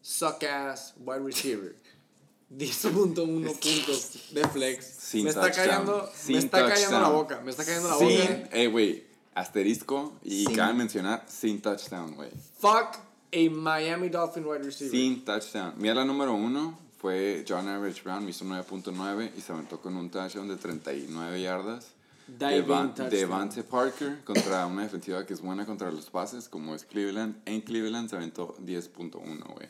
[0.00, 1.74] suck ass, wide receiver.
[2.56, 4.84] 10.1 puntos de flex.
[4.86, 6.02] Sin me está touchdown.
[6.14, 8.48] Sin me está callando la boca, me está callando la Sin, boca.
[8.52, 9.05] eh, güey,
[9.36, 12.30] asterisco y Sin- cabe mencionar sin touchdown, güey.
[12.58, 12.98] Fuck
[13.32, 14.90] a Miami Dolphin wide receiver.
[14.90, 15.74] Sin touchdown.
[15.76, 20.10] Mira la número uno fue John Average Brown, hizo 9.9 y se aventó con un
[20.10, 21.92] touchdown de 39 yardas.
[22.26, 22.92] Devan-.
[23.08, 27.36] Devante Parker contra una defensiva que es buena contra los pases, como es Cleveland.
[27.44, 29.20] En Cleveland se aventó 10.1,
[29.54, 29.68] güey.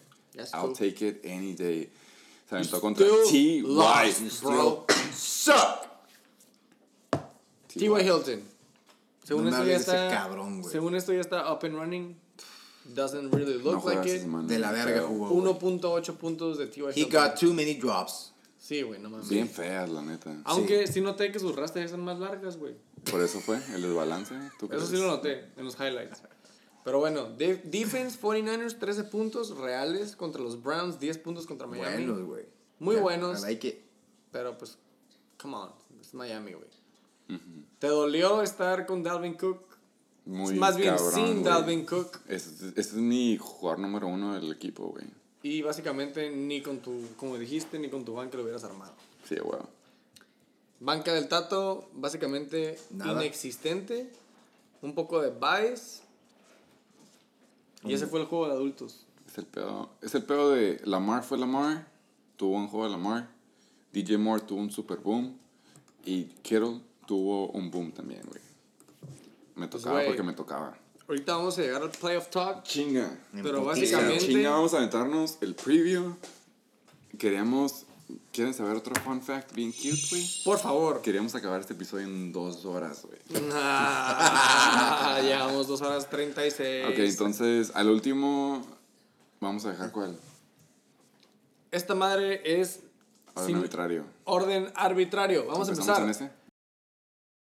[0.55, 0.73] I'll cool.
[0.73, 1.91] take it any day.
[2.49, 3.63] Se aventó contra T.Y.
[3.63, 4.87] bro.
[5.15, 5.87] Suck.
[7.67, 7.85] T.Y.
[8.03, 8.56] Hilton.
[9.27, 10.09] Según No esto ya está.
[10.11, 10.73] cabrón, güey.
[10.73, 12.17] según esto ya está up and running.
[12.95, 14.23] Doesn't really No look juega like it.
[14.23, 15.29] De la verga jugó.
[15.31, 15.55] güey.
[15.55, 16.93] 1.8 puntos de T.Y.
[16.95, 18.33] He got too many drops.
[18.59, 19.29] Sí, güey, no mames.
[19.29, 20.37] Bien feas, la neta.
[20.45, 22.75] Aunque sí noté que sus rastras son más largas, güey.
[23.11, 24.35] Por eso fue el desbalance.
[24.59, 26.23] ¿tú Eso sí lo noté en los highlights.
[26.85, 32.07] Pero bueno, de- defense 49ers 13 puntos reales contra los Browns, 10 puntos contra Miami.
[32.07, 32.45] Buenos, güey.
[32.79, 33.41] Muy Yeah, buenos.
[33.41, 33.81] I like it.
[34.31, 34.79] Pero pues,
[35.41, 36.69] come on, es Miami, güey.
[37.87, 39.61] ¿Te dolió estar con Dalvin Cook?
[40.25, 41.45] Muy Más bien cabrón, sin güey.
[41.45, 42.19] Dalvin Cook.
[42.27, 45.05] Este, este es mi jugador número uno del equipo, güey.
[45.45, 48.93] Y básicamente ni con tu, como dijiste, ni con tu banca lo hubieras armado.
[49.23, 49.61] Sí, güey.
[50.81, 53.23] Banca del Tato, básicamente Nada.
[53.23, 54.11] inexistente.
[54.83, 56.03] Un poco de bias.
[57.85, 59.07] Y ese fue el juego de adultos.
[59.29, 59.91] Es el pedo.
[60.03, 61.87] Es el pedo de Lamar fue Lamar.
[62.37, 63.29] Tuvo un juego de Lamar.
[63.93, 65.39] DJ Moore tuvo un super boom.
[66.05, 68.41] Y Kittle tuvo un boom también, güey.
[69.55, 70.17] Me tocaba Pues, güey.
[70.17, 70.77] porque me tocaba.
[71.09, 72.63] Ahorita vamos a llegar al playoff talk.
[72.65, 73.17] Chinga.
[73.43, 74.27] Pero básicamente.
[74.27, 76.15] Chinga, vamos a aventarnos el preview.
[77.19, 77.85] Queríamos.
[78.33, 80.29] ¿Quieren saber otro fun fact bien cute, güey?
[80.45, 81.01] Por favor.
[81.03, 83.19] Queríamos acabar este episodio en dos horas, güey.
[83.53, 86.87] Ah, llevamos 2 horas 36.
[86.89, 88.65] Ok, entonces, al último,
[89.41, 90.17] vamos a dejar cuál.
[91.71, 92.81] Esta madre es
[93.35, 94.05] Orden sin- arbitrario.
[94.25, 95.47] orden arbitrario.
[95.47, 96.25] Vamos a ¿Empezamos empezar.
[96.25, 96.36] en ese?